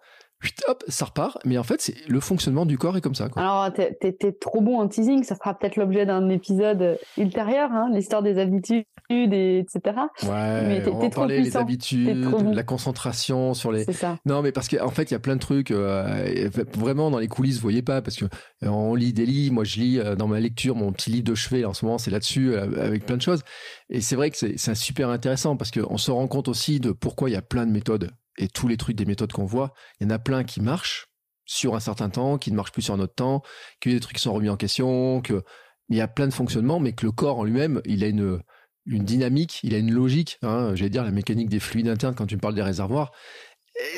hop, 0.68 0.84
ça 0.88 1.05
repart. 1.05 1.38
Mais 1.45 1.57
en 1.57 1.63
fait, 1.63 1.82
c'est 1.82 1.95
le 2.07 2.20
fonctionnement 2.20 2.66
du 2.66 2.78
corps 2.78 2.97
est 2.97 3.01
comme 3.01 3.16
ça. 3.16 3.28
Alors, 3.36 3.72
t'es 3.74 4.32
trop 4.39 4.61
bon 4.61 4.80
en 4.80 4.88
teasing, 4.88 5.24
ça 5.24 5.36
fera 5.36 5.57
peut-être 5.57 5.76
l'objet 5.76 6.05
d'un 6.05 6.30
épisode 6.30 6.97
ultérieur, 7.18 7.72
hein, 7.72 7.89
l'histoire 7.93 8.22
des 8.22 8.38
habitudes, 8.38 8.86
et 9.10 9.60
etc. 9.60 9.82
Ouais, 10.24 10.68
mais 10.68 10.88
on 10.88 10.99
va 10.99 11.10
parler 11.10 11.41
des 11.41 11.58
habitudes, 11.58 12.28
la 12.53 12.64
concentration 12.64 13.53
sur 13.53 13.72
les. 13.72 13.86
Ça. 13.86 14.18
Non, 14.26 14.41
mais 14.41 14.51
parce 14.51 14.68
qu'en 14.68 14.89
fait, 14.89 15.12
il 15.12 15.14
y 15.14 15.18
a 15.18 15.20
plein 15.20 15.36
de 15.36 15.41
trucs. 15.41 15.72
Euh, 15.72 16.49
vraiment, 16.74 17.12
dans 17.12 17.20
les 17.20 17.28
coulisses, 17.28 17.56
vous 17.56 17.62
voyez 17.62 17.82
pas, 17.82 18.01
parce 18.01 18.16
que 18.16 18.26
euh, 18.26 18.68
on 18.68 18.95
lit 18.95 19.14
des 19.14 19.26
livres. 19.26 19.53
Moi, 19.53 19.64
je 19.64 19.80
lis 19.80 19.99
euh, 19.99 20.16
dans 20.16 20.28
ma 20.28 20.39
lecture 20.39 20.76
mon 20.76 20.91
petit 20.91 21.12
livre 21.12 21.26
de 21.26 21.36
chevet. 21.36 21.66
En 21.66 21.74
ce 21.74 21.86
moment, 21.86 21.97
c'est 21.97 22.12
là-dessus, 22.12 22.56
avec 22.56 23.06
plein 23.06 23.18
de 23.18 23.22
choses. 23.22 23.41
Et 23.89 24.01
c'est 24.01 24.16
vrai 24.16 24.32
que 24.32 24.38
c'est 24.38 24.76
super 24.76 25.10
intéressant 25.10 25.56
parce 25.56 25.72
qu'on 25.72 25.97
se 25.97 26.12
rend 26.12 26.28
compte 26.28 26.47
aussi 26.47 26.80
de 26.80 26.91
pourquoi 26.91 27.30
il 27.30 27.34
y 27.34 27.38
a 27.38 27.41
plein 27.41 27.66
de 27.66 27.72
méthodes 27.72 28.12
et 28.38 28.47
tous 28.47 28.68
les 28.68 28.78
trucs 28.78 28.95
des 28.95 29.06
méthodes 29.06 29.32
qu'on 29.32 29.45
voit, 29.45 29.74
il 29.99 30.06
y 30.06 30.08
en 30.08 30.10
a 30.10 30.20
plein 30.20 30.43
qui 30.43 30.62
marchent 30.62 31.08
sur 31.45 31.76
un 31.76 31.80
certain 31.80 32.10
temps, 32.10 32.38
qui 32.38 32.51
ne 32.51 32.56
marchent 32.56 32.72
plus 32.72 32.82
sur 32.82 32.93
un 32.93 32.99
autre 32.99 33.14
temps, 33.14 33.43
qu'il 33.80 33.91
y 33.91 33.95
a 33.95 33.97
des 33.97 34.01
trucs 34.01 34.18
qui 34.18 34.22
sont 34.22 34.34
remis 34.34 34.49
en 34.49 34.58
question, 34.58 35.22
qu'il 35.22 35.41
y 35.89 36.01
a 36.01 36.08
plein 36.08 36.28
de 36.28 36.34
fonctionnements, 36.34 36.80
mais 36.80 36.93
que 36.93 37.06
le 37.06 37.12
corps 37.12 37.39
en 37.39 37.43
lui-même, 37.43 37.82
il 37.86 38.03
a 38.03 38.08
une, 38.08 38.41
une 38.86 39.04
dynamique, 39.04 39.60
il 39.64 39.74
a 39.74 39.78
une 39.78 39.92
logique. 39.92 40.38
Hein, 40.42 40.72
J'allais 40.76 40.90
dire 40.90 41.04
la 41.04 41.12
mécanique 41.12 41.50
des 41.50 41.60
fluides 41.60 41.88
internes 41.88 42.16
quand 42.16 42.28
tu 42.28 42.36
me 42.36 42.42
parles 42.42 42.56
des 42.56 42.62
réservoirs. 42.62 43.12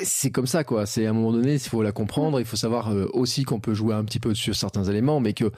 C'est 0.03 0.31
comme 0.31 0.47
ça, 0.47 0.63
quoi. 0.63 0.85
C'est 0.85 1.05
à 1.05 1.11
un 1.11 1.13
moment 1.13 1.31
donné, 1.31 1.53
il 1.53 1.59
faut 1.59 1.83
la 1.83 1.91
comprendre. 1.91 2.39
Il 2.39 2.45
faut 2.45 2.55
savoir 2.55 2.91
euh, 2.91 3.07
aussi 3.13 3.43
qu'on 3.43 3.59
peut 3.59 3.73
jouer 3.73 3.93
un 3.93 4.03
petit 4.03 4.19
peu 4.19 4.33
sur 4.33 4.55
certains 4.55 4.85
éléments, 4.85 5.19
mais 5.19 5.33
que 5.33 5.51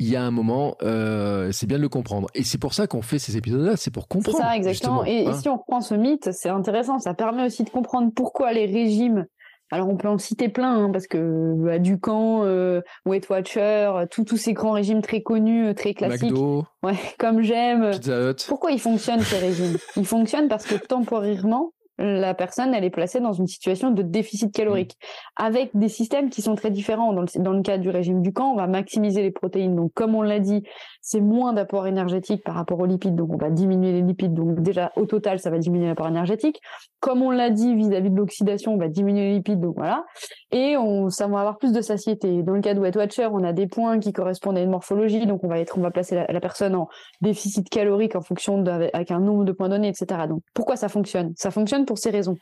il 0.00 0.08
y 0.08 0.16
a 0.16 0.22
un 0.24 0.32
moment, 0.32 0.76
euh, 0.82 1.52
c'est 1.52 1.66
bien 1.66 1.76
de 1.76 1.82
le 1.82 1.88
comprendre. 1.88 2.28
Et 2.34 2.42
c'est 2.42 2.58
pour 2.58 2.74
ça 2.74 2.86
qu'on 2.86 3.02
fait 3.02 3.20
ces 3.20 3.36
épisodes-là, 3.36 3.76
c'est 3.76 3.92
pour 3.92 4.08
comprendre. 4.08 4.38
C'est 4.38 4.42
ça, 4.42 4.56
exactement. 4.56 5.04
Et, 5.04 5.26
hein. 5.26 5.34
si 5.34 5.48
on 5.48 5.56
reprend 5.56 5.80
ce 5.80 5.94
mythe, 5.94 6.32
c'est 6.32 6.48
intéressant. 6.48 6.98
Ça 6.98 7.14
permet 7.14 7.44
aussi 7.44 7.62
de 7.62 7.70
comprendre 7.70 8.10
pourquoi 8.14 8.52
les 8.52 8.66
régimes. 8.66 9.26
Alors 9.70 9.88
on 9.88 9.96
peut 9.96 10.08
en 10.08 10.18
citer 10.18 10.48
plein, 10.48 10.84
hein, 10.84 10.90
parce 10.92 11.06
que 11.06 11.54
bah, 11.56 11.78
Ducan, 11.78 12.42
euh, 12.44 12.80
Weight 13.06 13.28
Watcher, 13.28 13.90
tous 14.10 14.36
ces 14.36 14.52
grands 14.52 14.72
régimes 14.72 15.02
très 15.02 15.22
connus, 15.22 15.68
euh, 15.68 15.74
très 15.74 15.94
classiques. 15.94 16.30
McDo, 16.30 16.64
ouais, 16.82 16.98
comme 17.18 17.42
j'aime. 17.42 17.90
Pizza 17.90 18.30
Hut. 18.30 18.44
Pourquoi 18.46 18.70
ils 18.70 18.80
fonctionnent 18.80 19.20
ces 19.20 19.38
régimes? 19.38 19.76
Ils 19.96 20.06
fonctionnent 20.06 20.48
parce 20.48 20.66
que 20.66 20.74
temporairement, 20.74 21.72
la 21.98 22.34
personne, 22.34 22.74
elle 22.74 22.84
est 22.84 22.90
placée 22.90 23.20
dans 23.20 23.32
une 23.32 23.46
situation 23.46 23.90
de 23.90 24.02
déficit 24.02 24.52
calorique, 24.52 24.96
avec 25.36 25.70
des 25.74 25.88
systèmes 25.88 26.28
qui 26.28 26.42
sont 26.42 26.56
très 26.56 26.70
différents. 26.70 27.12
Dans 27.12 27.22
le, 27.22 27.42
dans 27.42 27.52
le 27.52 27.62
cas 27.62 27.78
du 27.78 27.88
régime 27.88 28.20
du 28.20 28.32
camp, 28.32 28.52
on 28.52 28.56
va 28.56 28.66
maximiser 28.66 29.22
les 29.22 29.30
protéines. 29.30 29.76
Donc, 29.76 29.92
comme 29.94 30.14
on 30.14 30.22
l'a 30.22 30.40
dit, 30.40 30.64
c'est 31.06 31.20
moins 31.20 31.52
d'apport 31.52 31.86
énergétique 31.86 32.42
par 32.42 32.54
rapport 32.54 32.80
aux 32.80 32.86
lipides, 32.86 33.14
donc 33.14 33.30
on 33.30 33.36
va 33.36 33.50
diminuer 33.50 33.92
les 33.92 34.00
lipides. 34.00 34.32
Donc 34.32 34.62
déjà, 34.62 34.90
au 34.96 35.04
total, 35.04 35.38
ça 35.38 35.50
va 35.50 35.58
diminuer 35.58 35.86
l'apport 35.86 36.08
énergétique. 36.08 36.62
Comme 37.00 37.20
on 37.20 37.30
l'a 37.30 37.50
dit, 37.50 37.74
vis-à-vis 37.74 38.08
de 38.08 38.16
l'oxydation, 38.16 38.72
on 38.72 38.78
va 38.78 38.88
diminuer 38.88 39.28
les 39.28 39.34
lipides, 39.34 39.60
donc 39.60 39.74
voilà. 39.76 40.06
Et 40.50 40.76
ça 41.10 41.26
va 41.26 41.40
avoir 41.40 41.58
plus 41.58 41.72
de 41.72 41.82
satiété. 41.82 42.42
Dans 42.42 42.54
le 42.54 42.62
cas 42.62 42.72
de 42.72 42.80
Wet 42.80 42.96
Watcher, 42.96 43.28
on 43.30 43.44
a 43.44 43.52
des 43.52 43.66
points 43.66 43.98
qui 43.98 44.14
correspondent 44.14 44.56
à 44.56 44.62
une 44.62 44.70
morphologie, 44.70 45.26
donc 45.26 45.44
on 45.44 45.48
va 45.48 45.90
placer 45.90 46.14
la, 46.14 46.26
la 46.26 46.40
personne 46.40 46.74
en 46.74 46.88
déficit 47.20 47.68
calorique 47.68 48.16
en 48.16 48.22
fonction 48.22 48.62
de, 48.62 48.88
avec 48.94 49.10
un 49.10 49.20
nombre 49.20 49.44
de 49.44 49.52
points 49.52 49.68
donnés, 49.68 49.88
etc. 49.88 50.22
Donc, 50.26 50.40
pourquoi 50.54 50.76
ça 50.76 50.88
fonctionne? 50.88 51.34
Ça 51.36 51.50
fonctionne 51.50 51.84
pour 51.84 51.98
ces 51.98 52.08
raisons. 52.08 52.36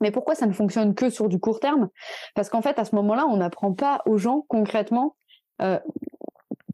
Mais 0.00 0.10
pourquoi 0.10 0.34
ça 0.34 0.46
ne 0.46 0.52
fonctionne 0.52 0.96
que 0.96 1.10
sur 1.10 1.28
du 1.28 1.38
court 1.38 1.60
terme? 1.60 1.90
Parce 2.34 2.48
qu'en 2.48 2.60
fait, 2.60 2.76
à 2.80 2.84
ce 2.84 2.96
moment-là, 2.96 3.24
on 3.28 3.36
n'apprend 3.36 3.72
pas 3.72 4.02
aux 4.04 4.18
gens 4.18 4.44
concrètement 4.48 5.14
euh, 5.62 5.78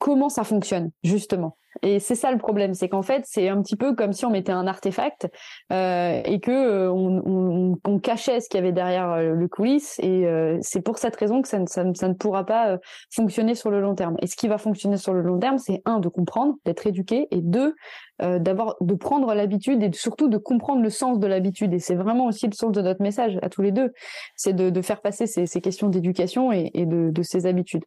comment 0.00 0.28
ça 0.28 0.44
fonctionne, 0.44 0.90
justement. 1.02 1.56
Et 1.82 1.98
c'est 1.98 2.14
ça 2.14 2.30
le 2.30 2.38
problème, 2.38 2.74
c'est 2.74 2.88
qu'en 2.88 3.02
fait, 3.02 3.24
c'est 3.26 3.48
un 3.48 3.60
petit 3.60 3.76
peu 3.76 3.94
comme 3.94 4.12
si 4.12 4.24
on 4.24 4.30
mettait 4.30 4.52
un 4.52 4.66
artefact 4.66 5.28
euh, 5.72 6.22
et 6.24 6.40
que 6.40 6.50
euh, 6.50 6.92
on, 6.92 7.78
on, 7.84 7.98
cachait 7.98 8.40
ce 8.40 8.48
qu'il 8.48 8.58
y 8.58 8.62
avait 8.62 8.72
derrière 8.72 9.10
euh, 9.10 9.32
le 9.32 9.48
coulisse. 9.48 9.98
Et 10.00 10.26
euh, 10.26 10.58
c'est 10.60 10.82
pour 10.82 10.98
cette 10.98 11.16
raison 11.16 11.42
que 11.42 11.48
ça 11.48 11.58
ne, 11.58 11.66
ça, 11.66 11.84
ça 11.94 12.08
ne 12.08 12.14
pourra 12.14 12.44
pas 12.44 12.70
euh, 12.70 12.78
fonctionner 13.10 13.54
sur 13.54 13.70
le 13.70 13.80
long 13.80 13.94
terme. 13.94 14.16
Et 14.22 14.26
ce 14.26 14.36
qui 14.36 14.48
va 14.48 14.58
fonctionner 14.58 14.96
sur 14.96 15.14
le 15.14 15.22
long 15.22 15.38
terme, 15.38 15.58
c'est 15.58 15.82
un 15.84 15.98
de 15.98 16.08
comprendre, 16.08 16.54
d'être 16.64 16.86
éduqué, 16.86 17.26
et 17.30 17.40
deux 17.40 17.74
d'avoir 18.20 18.76
de 18.80 18.94
prendre 18.94 19.34
l'habitude 19.34 19.82
et 19.82 19.90
surtout 19.92 20.28
de 20.28 20.36
comprendre 20.36 20.82
le 20.82 20.88
sens 20.88 21.18
de 21.18 21.26
l'habitude. 21.26 21.74
Et 21.74 21.80
c'est 21.80 21.96
vraiment 21.96 22.26
aussi 22.26 22.46
le 22.46 22.52
sens 22.52 22.70
de 22.70 22.80
notre 22.80 23.02
message 23.02 23.40
à 23.42 23.48
tous 23.48 23.60
les 23.60 23.72
deux, 23.72 23.92
c'est 24.36 24.52
de, 24.52 24.70
de, 24.70 24.82
faire 24.82 25.00
passer 25.00 25.26
ces, 25.26 25.46
ces 25.46 25.60
questions 25.60 25.88
d'éducation 25.88 26.52
et, 26.52 26.70
et 26.74 26.86
de, 26.86 27.10
de 27.10 27.22
ces 27.22 27.44
habitudes. 27.46 27.82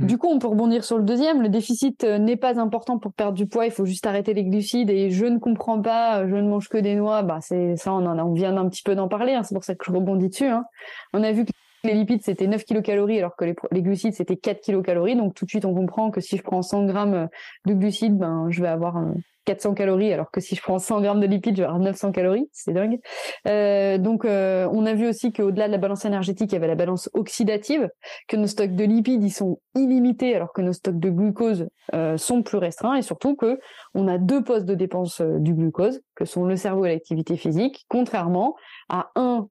Mm. 0.00 0.06
Du 0.06 0.18
coup, 0.18 0.28
on 0.28 0.38
peut 0.38 0.46
rebondir 0.46 0.84
sur 0.84 0.98
le 0.98 1.04
deuxième. 1.04 1.42
Le 1.42 1.48
déficit 1.48 2.04
euh, 2.04 2.18
n'est 2.18 2.36
pas 2.36 2.58
important 2.58 2.98
pour 2.98 3.12
perdre 3.12 3.34
du 3.34 3.46
poids. 3.46 3.66
Il 3.66 3.72
faut 3.72 3.84
juste 3.84 4.06
arrêter 4.06 4.34
les 4.34 4.44
glucides. 4.44 4.90
Et 4.90 5.10
je 5.10 5.26
ne 5.26 5.38
comprends 5.38 5.80
pas. 5.80 6.20
Euh, 6.20 6.28
je 6.28 6.36
ne 6.36 6.48
mange 6.48 6.68
que 6.68 6.78
des 6.78 6.94
noix. 6.94 7.22
Bah, 7.22 7.38
c'est 7.40 7.76
ça. 7.76 7.92
On 7.92 8.06
en 8.06 8.32
vient 8.32 8.56
un 8.56 8.68
petit 8.68 8.82
peu 8.82 8.94
d'en 8.94 9.08
parler. 9.08 9.34
Hein. 9.34 9.42
C'est 9.42 9.54
pour 9.54 9.64
ça 9.64 9.74
que 9.74 9.84
je 9.84 9.92
rebondis 9.92 10.28
dessus. 10.28 10.46
Hein. 10.46 10.64
On 11.12 11.22
a 11.22 11.32
vu 11.32 11.44
les 11.84 11.94
lipides 11.94 12.22
c'était 12.22 12.46
9 12.46 12.64
kilocalories 12.64 13.18
alors 13.18 13.36
que 13.36 13.44
les, 13.44 13.82
glucides 13.82 14.14
c'était 14.14 14.36
4 14.36 14.60
kilocalories. 14.60 15.16
Donc 15.16 15.34
tout 15.34 15.44
de 15.44 15.50
suite, 15.50 15.64
on 15.64 15.74
comprend 15.74 16.10
que 16.10 16.20
si 16.20 16.36
je 16.36 16.42
prends 16.42 16.62
100 16.62 16.86
grammes 16.86 17.28
de 17.66 17.74
glucides, 17.74 18.16
ben 18.16 18.46
je 18.50 18.62
vais 18.62 18.68
avoir 18.68 18.96
400 19.44 19.74
calories, 19.74 20.12
alors 20.12 20.30
que 20.30 20.40
si 20.40 20.54
je 20.54 20.62
prends 20.62 20.78
100 20.78 21.00
grammes 21.00 21.20
de 21.20 21.26
lipides, 21.26 21.56
je 21.56 21.62
vais 21.62 21.66
avoir 21.66 21.80
900 21.80 22.12
calories, 22.12 22.48
c'est 22.52 22.72
dingue. 22.72 22.98
Euh, 23.46 23.98
donc, 23.98 24.24
euh, 24.24 24.68
on 24.72 24.86
a 24.86 24.94
vu 24.94 25.06
aussi 25.06 25.32
qu'au-delà 25.32 25.66
de 25.66 25.72
la 25.72 25.78
balance 25.78 26.04
énergétique, 26.04 26.52
il 26.52 26.54
y 26.54 26.56
avait 26.56 26.66
la 26.66 26.74
balance 26.74 27.10
oxydative, 27.12 27.88
que 28.28 28.36
nos 28.36 28.46
stocks 28.46 28.74
de 28.74 28.84
lipides, 28.84 29.22
ils 29.22 29.30
sont 29.30 29.60
illimités, 29.74 30.34
alors 30.34 30.52
que 30.52 30.62
nos 30.62 30.72
stocks 30.72 30.98
de 30.98 31.10
glucose 31.10 31.68
euh, 31.94 32.16
sont 32.16 32.42
plus 32.42 32.58
restreints, 32.58 32.96
et 32.96 33.02
surtout 33.02 33.36
que 33.36 33.58
on 33.94 34.08
a 34.08 34.18
deux 34.18 34.42
postes 34.42 34.66
de 34.66 34.74
dépense 34.74 35.20
euh, 35.20 35.38
du 35.38 35.54
glucose, 35.54 36.00
que 36.14 36.24
sont 36.24 36.44
le 36.44 36.56
cerveau 36.56 36.86
et 36.86 36.90
l'activité 36.90 37.36
physique, 37.36 37.84
contrairement 37.88 38.54
à 38.88 39.10
un 39.14 39.48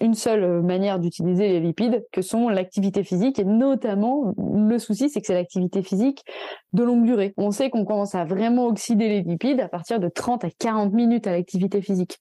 une 0.00 0.14
seule 0.14 0.44
euh, 0.44 0.62
manière 0.62 0.98
d'utiliser 0.98 1.48
les 1.48 1.60
lipides, 1.60 2.04
que 2.12 2.22
sont 2.22 2.48
l'activité 2.48 3.04
physique, 3.04 3.38
et 3.38 3.44
notamment, 3.44 4.34
le 4.38 4.78
souci, 4.78 5.08
c'est 5.10 5.20
que 5.20 5.26
c'est 5.26 5.34
l'activité 5.34 5.82
physique 5.82 6.24
de 6.72 6.82
longue 6.82 7.04
durée. 7.04 7.34
On 7.36 7.50
sait 7.50 7.70
qu'on 7.70 7.84
commence 7.84 8.14
à 8.14 8.24
vraiment 8.24 8.66
oxyder 8.66 9.08
les 9.08 9.22
lipides 9.22 9.60
à 9.60 9.68
partir 9.68 10.00
de 10.00 10.08
30 10.08 10.44
à 10.44 10.50
40 10.50 10.92
minutes 10.92 11.26
à 11.26 11.32
l'activité 11.32 11.82
physique. 11.82 12.18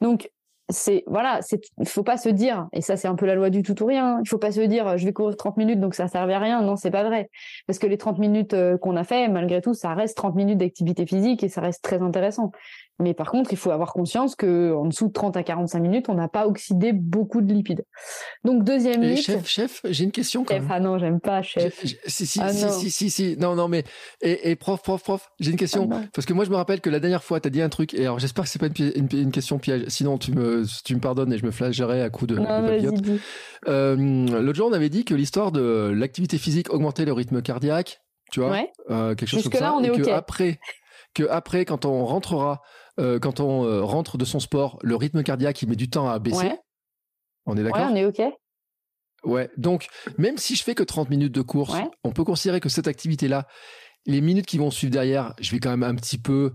Donc, 0.00 0.30
c'est 0.70 1.02
voilà, 1.06 1.40
c'est 1.40 1.60
faut 1.86 2.02
pas 2.02 2.18
se 2.18 2.28
dire 2.28 2.68
et 2.72 2.82
ça 2.82 2.96
c'est 2.96 3.08
un 3.08 3.14
peu 3.14 3.24
la 3.24 3.34
loi 3.34 3.48
du 3.48 3.62
tout 3.62 3.80
ou 3.82 3.86
rien. 3.86 4.16
Hein, 4.16 4.20
il 4.22 4.28
faut 4.28 4.38
pas 4.38 4.52
se 4.52 4.60
dire 4.60 4.98
je 4.98 5.04
vais 5.06 5.12
courir 5.12 5.34
30 5.34 5.56
minutes 5.56 5.80
donc 5.80 5.94
ça 5.94 6.08
servait 6.08 6.34
à 6.34 6.38
rien. 6.38 6.62
Non, 6.62 6.76
c'est 6.76 6.90
pas 6.90 7.04
vrai. 7.04 7.30
Parce 7.66 7.78
que 7.78 7.86
les 7.86 7.96
30 7.96 8.18
minutes 8.18 8.54
euh, 8.54 8.76
qu'on 8.76 8.96
a 8.96 9.04
fait 9.04 9.28
malgré 9.28 9.62
tout, 9.62 9.72
ça 9.72 9.94
reste 9.94 10.16
30 10.18 10.34
minutes 10.34 10.58
d'activité 10.58 11.06
physique 11.06 11.42
et 11.42 11.48
ça 11.48 11.62
reste 11.62 11.82
très 11.82 12.02
intéressant. 12.02 12.52
Mais 13.00 13.14
par 13.14 13.30
contre, 13.30 13.52
il 13.52 13.56
faut 13.56 13.70
avoir 13.70 13.92
conscience 13.92 14.34
que 14.34 14.72
en 14.72 14.86
dessous 14.86 15.08
de 15.08 15.12
30 15.12 15.36
à 15.36 15.42
45 15.44 15.78
minutes, 15.78 16.08
on 16.08 16.14
n'a 16.14 16.28
pas 16.28 16.46
oxydé 16.46 16.92
beaucoup 16.92 17.40
de 17.40 17.52
lipides. 17.52 17.84
Donc 18.44 18.64
deuxième 18.64 19.00
mythe. 19.00 19.22
Chef, 19.22 19.46
chef, 19.46 19.80
j'ai 19.84 20.04
une 20.04 20.10
question. 20.10 20.44
Quand 20.44 20.56
chef, 20.56 20.64
ah 20.68 20.80
non, 20.80 20.98
j'aime 20.98 21.20
pas 21.20 21.42
chef. 21.42 21.84
si 22.06 22.26
si, 22.26 22.40
ah 22.42 22.52
si, 22.52 22.68
si 22.70 22.90
si 22.90 23.10
si 23.10 23.36
non 23.38 23.54
non 23.54 23.68
mais 23.68 23.84
et, 24.20 24.50
et 24.50 24.56
prof 24.56 24.82
prof 24.82 25.02
prof, 25.02 25.30
j'ai 25.38 25.52
une 25.52 25.56
question 25.56 25.88
ah 25.92 26.00
parce 26.12 26.26
que 26.26 26.32
moi 26.32 26.44
je 26.44 26.50
me 26.50 26.56
rappelle 26.56 26.80
que 26.80 26.90
la 26.90 26.98
dernière 26.98 27.22
fois 27.22 27.40
tu 27.40 27.46
as 27.46 27.50
dit 27.50 27.62
un 27.62 27.68
truc 27.68 27.94
et 27.94 28.02
alors 28.02 28.18
j'espère 28.18 28.44
que 28.44 28.50
c'est 28.50 28.58
pas 28.58 28.66
une, 28.66 28.92
une, 28.96 29.18
une, 29.18 29.30
question 29.30 29.58
piège. 29.58 29.84
Sinon 29.88 30.18
tu 30.18 30.32
me 30.32 30.64
tu 30.84 30.94
me 30.94 31.00
pardonnes 31.00 31.32
et 31.32 31.38
je 31.38 31.46
me 31.46 31.50
flasherai 31.52 32.02
à 32.02 32.10
coup 32.10 32.26
de, 32.26 32.36
non, 32.36 32.42
de 32.42 33.18
Euh, 33.68 33.96
L'autre 34.40 34.56
jour 34.56 34.68
on 34.68 34.72
avait 34.72 34.88
dit 34.88 35.04
que 35.04 35.14
l'histoire 35.14 35.52
de 35.52 35.92
l'activité 35.94 36.38
physique 36.38 36.72
augmentait 36.72 37.04
le 37.04 37.12
rythme 37.12 37.42
cardiaque. 37.42 38.00
Tu 38.30 38.40
vois, 38.40 38.50
ouais. 38.50 38.70
euh, 38.90 39.14
quelque 39.14 39.28
chose 39.28 39.40
Jusque 39.40 39.52
comme 39.52 39.60
là, 39.62 39.68
ça, 39.68 39.74
on 39.74 39.82
est 39.82 39.88
et 39.88 39.90
que 39.90 40.02
okay. 40.02 40.12
après, 40.12 40.60
que 41.14 41.22
après, 41.30 41.64
quand 41.64 41.86
on 41.86 42.04
rentrera 42.04 42.60
euh, 42.98 43.18
quand 43.18 43.40
on 43.40 43.64
euh, 43.64 43.82
rentre 43.82 44.18
de 44.18 44.24
son 44.24 44.40
sport, 44.40 44.78
le 44.82 44.96
rythme 44.96 45.22
cardiaque, 45.22 45.62
il 45.62 45.68
met 45.68 45.76
du 45.76 45.88
temps 45.88 46.08
à 46.08 46.18
baisser. 46.18 46.46
Ouais. 46.46 46.58
On 47.46 47.56
est 47.56 47.62
d'accord? 47.62 47.80
Ouais, 47.80 47.86
on 47.92 47.96
est 47.96 48.04
OK. 48.04 48.20
Ouais, 49.24 49.50
donc 49.56 49.88
même 50.16 50.38
si 50.38 50.54
je 50.54 50.62
fais 50.62 50.74
que 50.74 50.82
30 50.84 51.10
minutes 51.10 51.32
de 51.32 51.42
course, 51.42 51.74
Ouais. 51.74 51.88
on 52.04 52.12
peut 52.12 52.24
considérer 52.24 52.60
que 52.60 52.68
cette 52.68 52.86
activité-là, 52.86 53.46
les 54.06 54.20
minutes 54.20 54.46
qui 54.46 54.58
vont 54.58 54.70
suivre 54.70 54.92
derrière, 54.92 55.34
je 55.40 55.50
vais 55.50 55.58
quand 55.58 55.70
même 55.70 55.82
un 55.82 55.94
petit 55.96 56.18
peu 56.18 56.54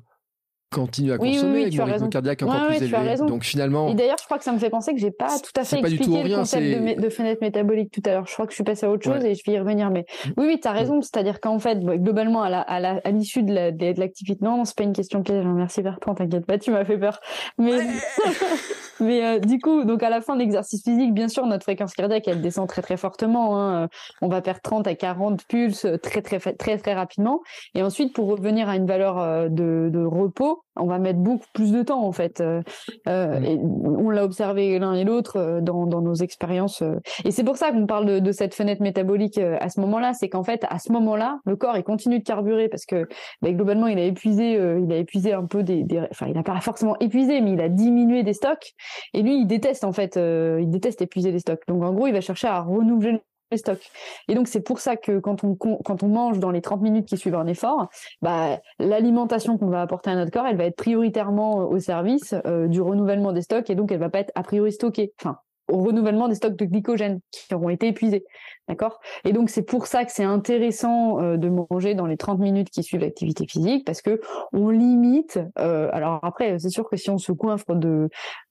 continue 0.73 1.11
à 1.11 1.17
consommer 1.17 1.63
avec 1.63 1.79
un 1.79 1.85
rythme 1.85 2.09
cardiaque 2.09 2.43
encore 2.43 2.67
plus 2.67 2.83
élevé. 2.83 3.15
Donc 3.27 3.43
finalement. 3.43 3.89
Et 3.89 3.95
d'ailleurs, 3.95 4.17
je 4.19 4.25
crois 4.25 4.37
que 4.37 4.43
ça 4.43 4.51
me 4.51 4.59
fait 4.59 4.69
penser 4.69 4.93
que 4.93 4.99
j'ai 4.99 5.11
pas 5.11 5.39
tout 5.39 5.59
à 5.59 5.63
fait 5.63 5.79
expliqué 5.79 6.23
le 6.23 6.35
concept 6.35 7.01
de, 7.01 7.09
fenêtre 7.09 7.41
métabolique 7.41 7.91
tout 7.91 8.01
à 8.05 8.13
l'heure. 8.13 8.27
Je 8.27 8.33
crois 8.33 8.45
que 8.45 8.51
je 8.51 8.55
suis 8.55 8.63
passée 8.63 8.85
à 8.85 8.89
autre 8.89 9.03
chose 9.03 9.23
et 9.23 9.35
je 9.35 9.43
vais 9.45 9.53
y 9.53 9.59
revenir. 9.59 9.89
Mais 9.91 10.05
mm. 10.25 10.29
oui, 10.37 10.45
oui, 10.47 10.59
tu 10.61 10.67
as 10.67 10.71
raison. 10.71 11.01
C'est-à-dire 11.01 11.39
qu'en 11.39 11.59
fait, 11.59 11.79
globalement, 11.79 12.41
à 12.43 13.11
l'issue 13.11 13.43
de 13.43 13.53
l'activité, 13.99 14.43
non, 14.43 14.65
c'est 14.65 14.77
pas 14.77 14.83
une 14.83 14.93
question 14.93 15.21
piège. 15.21 15.45
Hein. 15.45 15.53
Merci 15.55 15.81
Bertrand, 15.81 16.15
t'inquiète 16.15 16.45
pas, 16.45 16.57
tu 16.57 16.71
m'as 16.71 16.85
fait 16.85 16.97
peur. 16.97 17.19
Mais, 17.57 17.71
mais 19.03 19.25
euh, 19.25 19.39
du 19.39 19.59
coup, 19.59 19.83
donc 19.83 20.03
à 20.03 20.09
la 20.09 20.21
fin 20.21 20.35
de 20.35 20.39
l'exercice 20.39 20.83
physique, 20.83 21.13
bien 21.13 21.27
sûr, 21.27 21.45
notre 21.45 21.63
fréquence 21.63 21.93
cardiaque, 21.93 22.27
elle 22.27 22.41
descend 22.41 22.67
très 22.67 22.81
très 22.81 22.97
fortement. 22.97 23.59
Hein. 23.59 23.89
On 24.21 24.27
va 24.27 24.41
perdre 24.41 24.61
30 24.61 24.87
à 24.87 24.95
40 24.95 25.45
pulses 25.45 25.87
très 26.01 26.21
très 26.21 26.39
très 26.39 26.53
très, 26.53 26.77
très 26.77 26.93
rapidement. 26.93 27.41
Et 27.75 27.83
ensuite, 27.83 28.13
pour 28.13 28.27
revenir 28.27 28.69
à 28.69 28.75
une 28.75 28.85
valeur 28.85 29.19
euh, 29.19 29.49
de, 29.49 29.89
de 29.91 30.03
repos, 30.03 30.63
on 30.75 30.85
va 30.85 30.99
mettre 30.99 31.19
beaucoup 31.19 31.45
plus 31.53 31.71
de 31.71 31.83
temps 31.83 32.03
en 32.03 32.11
fait. 32.11 32.41
Euh, 32.41 32.61
euh 33.07 33.39
et 33.41 33.57
on 33.57 34.09
l'a 34.09 34.23
observé 34.23 34.79
l'un 34.79 34.93
et 34.93 35.03
l'autre 35.03 35.37
euh, 35.37 35.61
dans, 35.61 35.85
dans, 35.85 36.01
nos 36.01 36.15
expériences. 36.15 36.81
Euh. 36.81 36.95
Et 37.25 37.31
c'est 37.31 37.43
pour 37.43 37.57
ça 37.57 37.71
qu'on 37.71 37.85
parle 37.85 38.05
de, 38.05 38.19
de, 38.19 38.31
cette 38.31 38.55
fenêtre 38.55 38.81
métabolique 38.81 39.37
à 39.37 39.69
ce 39.69 39.79
moment-là, 39.81 40.13
c'est 40.13 40.29
qu'en 40.29 40.43
fait 40.43 40.65
à 40.69 40.79
ce 40.79 40.91
moment-là, 40.91 41.39
le 41.45 41.55
corps 41.55 41.77
il 41.77 41.83
continue 41.83 42.19
de 42.19 42.23
carburer 42.23 42.69
parce 42.69 42.85
que 42.85 43.07
bah, 43.41 43.51
globalement 43.51 43.87
il 43.87 43.99
a 43.99 44.03
épuisé, 44.03 44.53
il 44.53 44.91
a 44.91 44.97
épuisé 44.97 45.33
un 45.33 45.45
peu 45.45 45.63
des, 45.63 45.83
des 45.83 45.99
enfin 46.11 46.27
il 46.27 46.33
n'a 46.33 46.43
pas 46.43 46.59
forcément 46.61 46.97
épuisé, 46.99 47.41
mais 47.41 47.51
il 47.51 47.61
a 47.61 47.69
diminué 47.69 48.23
des 48.23 48.33
stocks. 48.33 48.73
Et 49.13 49.21
lui 49.21 49.35
il 49.35 49.47
déteste 49.47 49.83
en 49.83 49.91
fait, 49.93 50.15
il 50.15 50.69
déteste 50.69 51.01
épuiser 51.01 51.31
des 51.31 51.39
stocks. 51.39 51.61
Donc 51.67 51.83
en 51.83 51.93
gros 51.93 52.07
il 52.07 52.13
va 52.13 52.21
chercher 52.21 52.47
à 52.47 52.61
renouveler 52.61 53.21
stocks. 53.57 53.91
Et 54.27 54.35
donc, 54.35 54.47
c'est 54.47 54.61
pour 54.61 54.79
ça 54.79 54.95
que 54.95 55.19
quand 55.19 55.43
on, 55.43 55.55
quand 55.55 56.03
on 56.03 56.07
mange 56.07 56.39
dans 56.39 56.51
les 56.51 56.61
30 56.61 56.81
minutes 56.81 57.07
qui 57.07 57.17
suivent 57.17 57.35
un 57.35 57.47
effort, 57.47 57.89
bah, 58.21 58.59
l'alimentation 58.79 59.57
qu'on 59.57 59.69
va 59.69 59.81
apporter 59.81 60.09
à 60.11 60.15
notre 60.15 60.31
corps, 60.31 60.45
elle 60.45 60.57
va 60.57 60.65
être 60.65 60.75
prioritairement 60.75 61.69
au 61.69 61.79
service 61.79 62.35
euh, 62.45 62.67
du 62.67 62.81
renouvellement 62.81 63.31
des 63.31 63.41
stocks 63.41 63.69
et 63.69 63.75
donc 63.75 63.91
elle 63.91 63.99
va 63.99 64.09
pas 64.09 64.19
être 64.19 64.31
a 64.35 64.43
priori 64.43 64.71
stockée. 64.71 65.13
Enfin, 65.21 65.37
au 65.71 65.77
renouvellement 65.77 66.27
des 66.27 66.35
stocks 66.35 66.55
de 66.55 66.65
glycogène 66.65 67.19
qui 67.31 67.53
auront 67.53 67.69
été 67.69 67.87
épuisés. 67.87 68.25
D'accord? 68.67 68.99
Et 69.25 69.33
donc, 69.33 69.49
c'est 69.49 69.63
pour 69.63 69.87
ça 69.87 70.05
que 70.05 70.11
c'est 70.11 70.23
intéressant 70.23 71.21
euh, 71.21 71.35
de 71.35 71.49
manger 71.49 71.95
dans 71.95 72.05
les 72.05 72.15
30 72.15 72.39
minutes 72.39 72.69
qui 72.69 72.81
suivent 72.81 73.01
l'activité 73.01 73.45
physique 73.45 73.85
parce 73.85 74.01
que 74.01 74.21
on 74.53 74.69
limite. 74.69 75.39
Euh, 75.59 75.89
alors 75.91 76.19
après, 76.23 76.57
c'est 76.59 76.69
sûr 76.69 76.89
que 76.89 76.95
si 76.95 77.09
on 77.09 77.17
se 77.17 77.31
coinfre 77.31 77.75
de. 77.75 78.09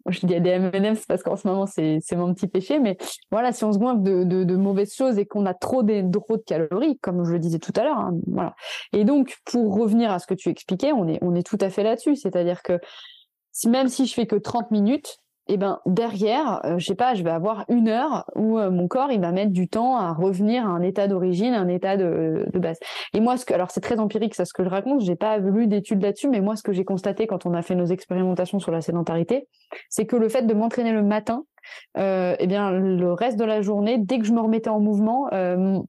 Je 0.08 0.26
dis 0.26 0.40
des 0.40 0.50
M&M's 0.50 1.06
parce 1.06 1.22
qu'en 1.22 1.36
ce 1.36 1.46
moment, 1.46 1.66
c'est 1.66 2.00
mon 2.12 2.34
petit 2.34 2.46
péché. 2.48 2.78
Mais 2.78 2.96
voilà, 3.30 3.52
si 3.52 3.64
on 3.64 3.72
se 3.72 3.78
coinfre 3.78 4.00
de, 4.00 4.24
de, 4.24 4.44
de 4.44 4.56
mauvaises 4.56 4.94
choses 4.94 5.18
et 5.18 5.24
qu'on 5.24 5.46
a 5.46 5.54
trop 5.54 5.82
de, 5.82 6.10
trop 6.10 6.36
de 6.36 6.42
calories, 6.42 6.98
comme 6.98 7.24
je 7.24 7.32
le 7.32 7.38
disais 7.38 7.58
tout 7.58 7.72
à 7.76 7.84
l'heure. 7.84 7.98
Hein, 7.98 8.18
voilà. 8.26 8.54
Et 8.92 9.04
donc, 9.04 9.36
pour 9.44 9.74
revenir 9.76 10.10
à 10.10 10.18
ce 10.18 10.26
que 10.26 10.34
tu 10.34 10.48
expliquais, 10.48 10.92
on 10.92 11.08
est, 11.08 11.18
on 11.22 11.34
est 11.34 11.46
tout 11.46 11.58
à 11.60 11.70
fait 11.70 11.84
là-dessus. 11.84 12.16
C'est-à-dire 12.16 12.62
que 12.62 12.78
même 13.66 13.88
si 13.88 14.06
je 14.06 14.14
fais 14.14 14.26
que 14.26 14.36
30 14.36 14.70
minutes, 14.70 15.18
et 15.48 15.54
eh 15.54 15.56
ben 15.56 15.80
derrière, 15.86 16.60
euh, 16.64 16.78
je 16.78 16.86
sais 16.86 16.94
pas, 16.94 17.14
je 17.14 17.24
vais 17.24 17.30
avoir 17.30 17.64
une 17.68 17.88
heure 17.88 18.24
où 18.36 18.60
euh, 18.60 18.70
mon 18.70 18.86
corps 18.86 19.10
il 19.10 19.20
va 19.20 19.32
mettre 19.32 19.50
du 19.50 19.66
temps 19.66 19.96
à 19.96 20.12
revenir 20.12 20.64
à 20.64 20.68
un 20.68 20.82
état 20.82 21.08
d'origine, 21.08 21.52
un 21.52 21.66
état 21.66 21.96
de, 21.96 22.46
base. 22.54 22.78
Et 23.12 23.18
moi, 23.18 23.36
ce 23.36 23.44
que, 23.44 23.52
alors 23.52 23.72
c'est 23.72 23.80
très 23.80 23.98
empirique 23.98 24.36
ça 24.36 24.44
ce 24.44 24.52
que 24.52 24.62
je 24.62 24.68
raconte, 24.68 25.00
j'ai 25.00 25.16
pas 25.16 25.38
lu 25.38 25.66
d'études 25.66 26.00
là-dessus, 26.00 26.28
mais 26.28 26.40
moi 26.40 26.54
ce 26.54 26.62
que 26.62 26.72
j'ai 26.72 26.84
constaté 26.84 27.26
quand 27.26 27.44
on 27.44 27.54
a 27.54 27.62
fait 27.62 27.74
nos 27.74 27.86
expérimentations 27.86 28.60
sur 28.60 28.70
la 28.70 28.80
sédentarité, 28.80 29.48
c'est 29.88 30.06
que 30.06 30.14
le 30.14 30.28
fait 30.28 30.42
de 30.42 30.54
m'entraîner 30.54 30.92
le 30.92 31.02
matin, 31.02 31.44
euh, 31.98 32.36
eh 32.38 32.46
bien 32.46 32.70
le 32.70 33.12
reste 33.12 33.36
de 33.36 33.44
la 33.44 33.62
journée, 33.62 33.98
dès 33.98 34.20
que 34.20 34.24
je 34.24 34.32
me 34.32 34.40
remettais 34.40 34.70
en 34.70 34.78
mouvement, 34.78 35.28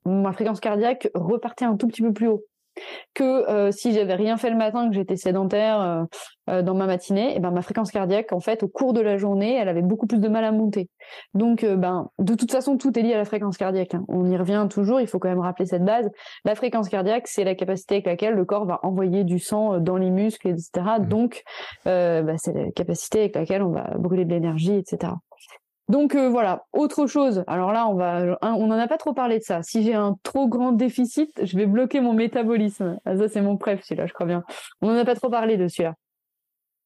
ma 0.06 0.32
fréquence 0.32 0.62
cardiaque 0.62 1.10
repartait 1.14 1.66
un 1.66 1.78
tout 1.78 1.88
petit 1.88 2.02
peu 2.02 2.12
plus 2.12 2.28
haut 2.28 2.44
que 3.14 3.24
euh, 3.24 3.72
si 3.72 3.94
j'avais 3.94 4.16
rien 4.16 4.38
fait 4.38 4.50
le 4.50 4.56
matin, 4.56 4.90
que 4.90 4.96
j'étais 4.96 5.16
sédentaire 5.16 5.82
euh, 5.82 6.04
euh, 6.50 6.62
dans 6.62 6.74
ma 6.74 6.88
matinée, 6.88 7.32
et 7.32 7.36
eh 7.36 7.40
ben 7.40 7.52
ma 7.52 7.62
fréquence 7.62 7.92
cardiaque, 7.92 8.34
en 8.34 8.40
fait, 8.40 8.64
au 8.64 8.68
cours 8.68 8.94
de 8.94 9.02
la 9.02 9.18
journée, 9.18 9.56
elle 9.56 9.70
avait 9.70 9.82
beaucoup 9.82 10.08
plus 10.08 10.20
de 10.20 10.28
mal 10.28 10.44
à 10.44 10.52
monter. 10.52 10.90
Donc, 11.34 11.66
ben, 11.66 12.10
de 12.20 12.36
toute 12.36 12.52
façon, 12.52 12.78
tout 12.78 12.98
est 12.98 13.02
lié 13.02 13.14
à 13.14 13.18
la 13.18 13.26
fréquence 13.26 13.58
cardiaque. 13.58 13.94
Hein. 13.94 14.04
On 14.08 14.26
y 14.26 14.38
revient 14.38 14.68
toujours. 14.70 15.00
Il 15.00 15.08
faut 15.08 15.20
quand 15.20 15.30
même 15.30 15.40
rappeler 15.40 15.66
cette 15.66 15.84
base. 15.84 16.10
La 16.46 16.56
fréquence 16.56 16.90
cardiaque, 16.90 17.28
c'est 17.28 17.44
la 17.44 17.56
capacité 17.56 17.96
avec 17.96 18.06
laquelle 18.06 18.34
le 18.34 18.46
corps 18.46 18.66
va 18.66 18.80
envoyer 18.84 19.24
du 19.24 19.40
sang 19.40 19.80
dans 19.80 19.98
les 19.98 20.10
muscles, 20.10 20.48
etc. 20.48 20.70
Mmh. 21.00 21.06
Donc, 21.06 21.44
ben, 21.86 22.36
c'est 22.38 22.54
la 22.54 22.72
capacité 22.72 23.20
avec 23.20 23.36
laquelle 23.36 23.64
on 23.64 23.72
va 23.72 23.92
brûler 23.98 24.26
de 24.26 24.32
l'énergie, 24.32 24.76
etc. 24.76 25.14
Donc 25.90 26.16
euh, 26.16 26.30
voilà, 26.30 26.66
autre 26.72 27.08
chose. 27.08 27.44
Alors 27.48 27.74
là, 27.74 27.88
on 27.88 27.96
va, 27.96 28.38
on 28.42 28.68
n'en 28.68 28.78
a 28.78 28.88
pas 28.88 28.98
trop 28.98 29.14
parlé 29.14 29.40
de 29.40 29.44
ça. 29.44 29.64
Si 29.64 29.84
j'ai 29.84 29.94
un 29.94 30.16
trop 30.24 30.48
grand 30.48 30.72
déficit, 30.72 31.32
je 31.44 31.58
vais 31.58 31.66
bloquer 31.66 32.00
mon 32.00 32.14
métabolisme. 32.14 32.98
Ah, 33.06 33.18
ça, 33.18 33.28
c'est 33.28 33.42
mon 33.42 33.58
préf, 33.58 33.84
celui-là, 33.84 34.08
je 34.08 34.14
crois 34.14 34.26
bien. 34.26 34.44
On 34.82 34.88
n'en 34.88 34.98
a 34.98 35.06
pas 35.06 35.16
trop 35.16 35.30
parlé 35.30 35.58
de 35.58 35.68
celui-là. 35.68 35.96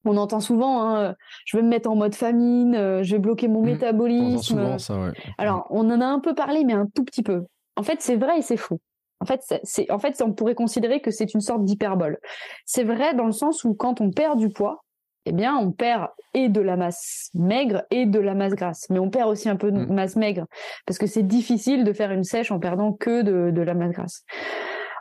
On 0.05 0.17
entend 0.17 0.39
souvent, 0.39 0.83
hein, 0.83 1.15
je 1.45 1.57
vais 1.57 1.63
me 1.63 1.69
mettre 1.69 1.89
en 1.89 1.95
mode 1.95 2.15
famine, 2.15 2.75
euh, 2.75 3.03
je 3.03 3.11
vais 3.13 3.19
bloquer 3.19 3.47
mon 3.47 3.61
mmh. 3.61 3.65
métabolisme. 3.65 4.35
On 4.35 4.41
souvent 4.41 4.77
ça, 4.79 4.99
ouais. 4.99 5.11
Alors, 5.37 5.67
on 5.69 5.89
en 5.91 6.01
a 6.01 6.05
un 6.05 6.19
peu 6.19 6.33
parlé, 6.33 6.63
mais 6.63 6.73
un 6.73 6.87
tout 6.95 7.03
petit 7.03 7.23
peu. 7.23 7.45
En 7.75 7.83
fait, 7.83 8.01
c'est 8.01 8.15
vrai 8.15 8.39
et 8.39 8.41
c'est 8.41 8.57
faux. 8.57 8.79
En 9.19 9.25
fait, 9.25 9.41
c'est, 9.63 9.91
en 9.91 9.99
fait, 9.99 10.21
on 10.21 10.33
pourrait 10.33 10.55
considérer 10.55 11.01
que 11.01 11.11
c'est 11.11 11.33
une 11.33 11.41
sorte 11.41 11.63
d'hyperbole. 11.63 12.19
C'est 12.65 12.83
vrai 12.83 13.15
dans 13.15 13.25
le 13.25 13.31
sens 13.31 13.63
où 13.63 13.73
quand 13.73 13.99
on 13.99 14.11
perd 14.11 14.37
du 14.37 14.49
poids, 14.49 14.83
eh 15.27 15.33
bien, 15.33 15.57
on 15.57 15.71
perd 15.71 16.07
et 16.33 16.47
de 16.47 16.61
la 16.61 16.77
masse 16.77 17.29
maigre 17.33 17.83
et 17.91 18.05
de 18.05 18.19
la 18.19 18.33
masse 18.33 18.53
grasse. 18.53 18.89
Mais 18.89 18.99
on 18.99 19.09
perd 19.09 19.29
aussi 19.29 19.49
un 19.49 19.57
peu 19.57 19.71
de 19.71 19.79
mm. 19.79 19.93
masse 19.93 20.15
maigre 20.15 20.45
parce 20.85 20.97
que 20.97 21.05
c'est 21.07 21.23
difficile 21.23 21.83
de 21.83 21.91
faire 21.91 22.11
une 22.11 22.23
sèche 22.23 22.51
en 22.51 22.59
perdant 22.59 22.93
que 22.93 23.23
de, 23.23 23.61
la 23.61 23.73
masse 23.73 23.91
grasse. 23.91 24.23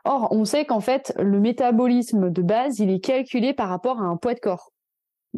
Or, 0.04 0.28
on 0.32 0.44
sait 0.44 0.64
qu'en 0.64 0.80
fait, 0.80 1.12
le 1.18 1.38
métabolisme 1.38 2.30
de 2.30 2.42
base, 2.42 2.80
il 2.80 2.90
est 2.90 3.04
calculé 3.04 3.54
par 3.54 3.68
rapport 3.68 4.00
à 4.00 4.04
un 4.04 4.16
poids 4.16 4.34
de 4.34 4.40
corps. 4.40 4.72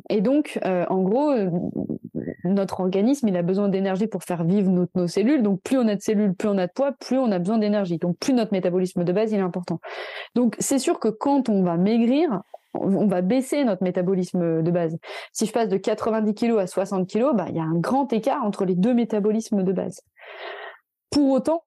Et 0.09 0.21
donc, 0.21 0.59
euh, 0.65 0.87
en 0.89 1.03
gros, 1.03 1.31
euh, 1.31 1.51
notre 2.45 2.81
organisme, 2.81 3.29
il 3.29 3.37
a 3.37 3.43
besoin 3.43 3.69
d'énergie 3.69 4.07
pour 4.07 4.23
faire 4.23 4.45
vivre 4.45 4.71
nos, 4.71 4.87
nos, 4.95 5.07
cellules. 5.07 5.43
Donc, 5.43 5.61
plus 5.63 5.77
on 5.77 5.89
a 5.89 5.97
de 5.97 6.01
cellules, 6.01 6.35
plus 6.35 6.49
on 6.49 6.57
a 6.57 6.67
de 6.67 6.73
poids, 6.73 6.93
plus 6.93 7.19
on 7.19 7.31
a 7.33 7.39
besoin 7.39 7.59
d'énergie. 7.59 7.99
Donc, 7.99 8.17
plus 8.19 8.33
notre 8.33 8.53
métabolisme 8.53 9.05
de 9.05 9.13
base, 9.13 9.33
il 9.33 9.39
est 9.39 9.43
important. 9.43 9.81
Donc, 10.35 10.55
c'est 10.61 10.79
sûr 10.79 10.99
que 11.01 11.09
quand 11.09 11.49
on 11.49 11.63
va 11.63 11.77
maigrir, 11.77 12.43
on 12.75 13.07
va 13.07 13.23
baisser 13.23 13.65
notre 13.65 13.83
métabolisme 13.83 14.63
de 14.63 14.71
base. 14.71 14.97
Si 15.33 15.47
je 15.47 15.53
passe 15.53 15.69
de 15.69 15.77
90 15.77 16.35
kg 16.35 16.59
à 16.59 16.67
60 16.67 17.09
kg, 17.09 17.35
bah, 17.35 17.47
il 17.49 17.57
y 17.57 17.61
a 17.61 17.65
un 17.65 17.79
grand 17.79 18.13
écart 18.13 18.45
entre 18.45 18.65
les 18.65 18.75
deux 18.75 18.95
métabolismes 18.95 19.63
de 19.63 19.73
base. 19.73 20.01
Pour 21.11 21.31
autant, 21.31 21.65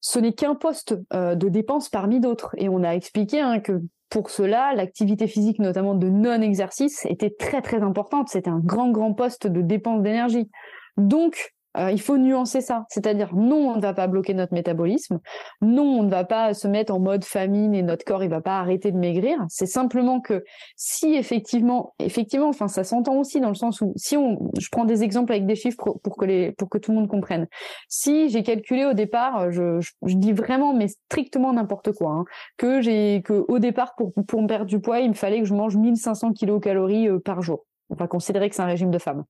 ce 0.00 0.18
n'est 0.18 0.32
qu'un 0.32 0.54
poste 0.54 0.96
euh, 1.12 1.34
de 1.34 1.48
dépense 1.48 1.88
parmi 1.88 2.20
d'autres. 2.20 2.54
Et 2.56 2.68
on 2.68 2.82
a 2.82 2.90
expliqué 2.90 3.40
hein, 3.40 3.60
que 3.60 3.80
pour 4.10 4.30
cela, 4.30 4.74
l'activité 4.74 5.26
physique, 5.26 5.58
notamment 5.58 5.94
de 5.94 6.08
non-exercice, 6.08 7.04
était 7.06 7.34
très 7.38 7.60
très 7.60 7.82
importante. 7.82 8.28
C'était 8.28 8.50
un 8.50 8.60
grand 8.60 8.90
grand 8.90 9.12
poste 9.12 9.46
de 9.46 9.60
dépense 9.60 10.02
d'énergie. 10.02 10.48
Donc, 10.96 11.54
euh, 11.78 11.90
il 11.92 12.00
faut 12.00 12.18
nuancer 12.18 12.60
ça. 12.60 12.86
C'est-à-dire, 12.88 13.34
non, 13.34 13.72
on 13.72 13.76
ne 13.76 13.80
va 13.80 13.94
pas 13.94 14.06
bloquer 14.06 14.34
notre 14.34 14.52
métabolisme. 14.52 15.20
Non, 15.62 16.00
on 16.00 16.02
ne 16.02 16.10
va 16.10 16.24
pas 16.24 16.54
se 16.54 16.66
mettre 16.66 16.92
en 16.92 17.00
mode 17.00 17.24
famine 17.24 17.74
et 17.74 17.82
notre 17.82 18.04
corps, 18.04 18.24
il 18.24 18.30
va 18.30 18.40
pas 18.40 18.58
arrêter 18.58 18.90
de 18.90 18.98
maigrir. 18.98 19.38
C'est 19.48 19.66
simplement 19.66 20.20
que 20.20 20.44
si 20.76 21.14
effectivement, 21.14 21.94
effectivement, 21.98 22.48
enfin, 22.48 22.68
ça 22.68 22.84
s'entend 22.84 23.16
aussi 23.16 23.40
dans 23.40 23.48
le 23.48 23.54
sens 23.54 23.80
où 23.80 23.92
si 23.96 24.16
on, 24.16 24.50
je 24.58 24.68
prends 24.70 24.84
des 24.84 25.02
exemples 25.02 25.32
avec 25.32 25.46
des 25.46 25.54
chiffres 25.54 25.76
pour, 26.02 26.16
que 26.16 26.24
les, 26.24 26.52
pour 26.52 26.68
que 26.68 26.78
tout 26.78 26.90
le 26.90 26.98
monde 26.98 27.08
comprenne. 27.08 27.46
Si 27.88 28.28
j'ai 28.30 28.42
calculé 28.42 28.84
au 28.84 28.94
départ, 28.94 29.50
je, 29.50 29.80
je, 29.80 30.14
dis 30.14 30.32
vraiment, 30.32 30.74
mais 30.74 30.88
strictement 30.88 31.52
n'importe 31.52 31.92
quoi, 31.92 32.10
hein, 32.10 32.24
que 32.56 32.80
j'ai, 32.80 33.22
que 33.24 33.44
au 33.48 33.58
départ, 33.58 33.94
pour, 33.96 34.12
pour 34.26 34.42
me 34.42 34.48
perdre 34.48 34.66
du 34.66 34.80
poids, 34.80 35.00
il 35.00 35.10
me 35.10 35.14
fallait 35.14 35.40
que 35.40 35.46
je 35.46 35.54
mange 35.54 35.76
1500 35.76 36.32
kilocalories 36.32 37.08
euh, 37.08 37.18
par 37.18 37.42
jour 37.42 37.67
on 37.90 37.94
va 37.94 38.06
considérer 38.06 38.48
que 38.48 38.54
c'est 38.54 38.62
un 38.62 38.66
régime 38.66 38.90
de 38.90 38.98
femme. 38.98 39.24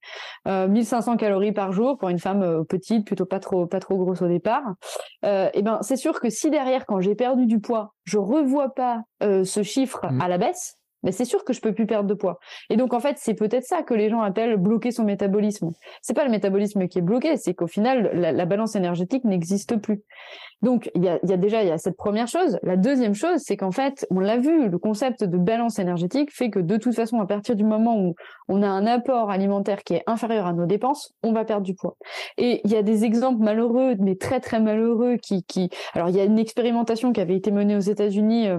Euh, 0.46 0.68
1500 0.68 1.16
calories 1.16 1.52
par 1.52 1.72
jour 1.72 1.98
pour 1.98 2.08
une 2.08 2.18
femme 2.18 2.42
euh, 2.42 2.64
petite, 2.64 3.06
plutôt 3.06 3.26
pas 3.26 3.40
trop 3.40 3.66
pas 3.66 3.80
trop 3.80 3.96
grosse 3.96 4.22
au 4.22 4.28
départ. 4.28 4.74
Euh, 5.24 5.48
et 5.54 5.62
ben 5.62 5.78
c'est 5.82 5.96
sûr 5.96 6.20
que 6.20 6.30
si 6.30 6.50
derrière 6.50 6.86
quand 6.86 7.00
j'ai 7.00 7.14
perdu 7.14 7.46
du 7.46 7.60
poids, 7.60 7.94
je 8.04 8.18
revois 8.18 8.74
pas 8.74 9.02
euh, 9.22 9.44
ce 9.44 9.62
chiffre 9.62 10.06
mmh. 10.10 10.20
à 10.20 10.28
la 10.28 10.38
baisse, 10.38 10.77
mais 11.02 11.12
c'est 11.12 11.24
sûr 11.24 11.44
que 11.44 11.52
je 11.52 11.60
peux 11.60 11.72
plus 11.72 11.86
perdre 11.86 12.08
de 12.08 12.14
poids. 12.14 12.38
Et 12.70 12.76
donc 12.76 12.94
en 12.94 13.00
fait, 13.00 13.16
c'est 13.18 13.34
peut-être 13.34 13.64
ça 13.64 13.82
que 13.82 13.94
les 13.94 14.08
gens 14.08 14.20
appellent 14.20 14.56
bloquer 14.56 14.90
son 14.90 15.04
métabolisme. 15.04 15.70
C'est 16.02 16.14
pas 16.14 16.24
le 16.24 16.30
métabolisme 16.30 16.88
qui 16.88 16.98
est 16.98 17.02
bloqué, 17.02 17.36
c'est 17.36 17.54
qu'au 17.54 17.66
final 17.66 18.10
la, 18.14 18.46
balance 18.46 18.76
énergétique 18.76 19.24
n'existe 19.24 19.76
plus. 19.76 20.02
Donc 20.62 20.90
il 20.94 21.04
y 21.04 21.08
a, 21.08 21.36
déjà 21.36 21.62
il 21.62 21.68
y 21.68 21.70
a 21.70 21.78
cette 21.78 21.96
première 21.96 22.26
chose. 22.26 22.58
La 22.62 22.76
deuxième 22.76 23.14
chose, 23.14 23.40
c'est 23.44 23.56
qu'en 23.56 23.70
fait, 23.70 24.06
on 24.10 24.18
l'a 24.18 24.38
vu, 24.38 24.68
le 24.68 24.78
concept 24.78 25.22
de 25.22 25.38
balance 25.38 25.78
énergétique 25.78 26.34
fait 26.34 26.50
que 26.50 26.58
de 26.58 26.76
toute 26.76 26.94
façon, 26.94 27.20
à 27.20 27.26
partir 27.26 27.54
du 27.54 27.64
moment 27.64 27.96
où 27.96 28.14
on 28.48 28.62
a 28.62 28.68
un 28.68 28.86
apport 28.86 29.30
alimentaire 29.30 29.84
qui 29.84 29.94
est 29.94 30.02
inférieur 30.06 30.46
à 30.46 30.52
nos 30.52 30.66
dépenses, 30.66 31.14
on 31.22 31.32
va 31.32 31.44
perdre 31.44 31.64
du 31.64 31.74
poids. 31.74 31.96
Et 32.38 32.60
il 32.64 32.70
y 32.72 32.76
a 32.76 32.82
des 32.82 33.04
exemples 33.04 33.42
malheureux, 33.42 33.94
mais 34.00 34.16
très 34.16 34.40
très 34.40 34.60
malheureux, 34.60 35.16
qui, 35.22 35.44
qui... 35.44 35.70
alors 35.94 36.08
il 36.08 36.16
y 36.16 36.20
a 36.20 36.24
une 36.24 36.38
expérimentation 36.38 37.12
qui 37.12 37.20
avait 37.20 37.36
été 37.36 37.50
menée 37.52 37.76
aux 37.76 37.80
États-Unis. 37.80 38.48
Euh, 38.48 38.58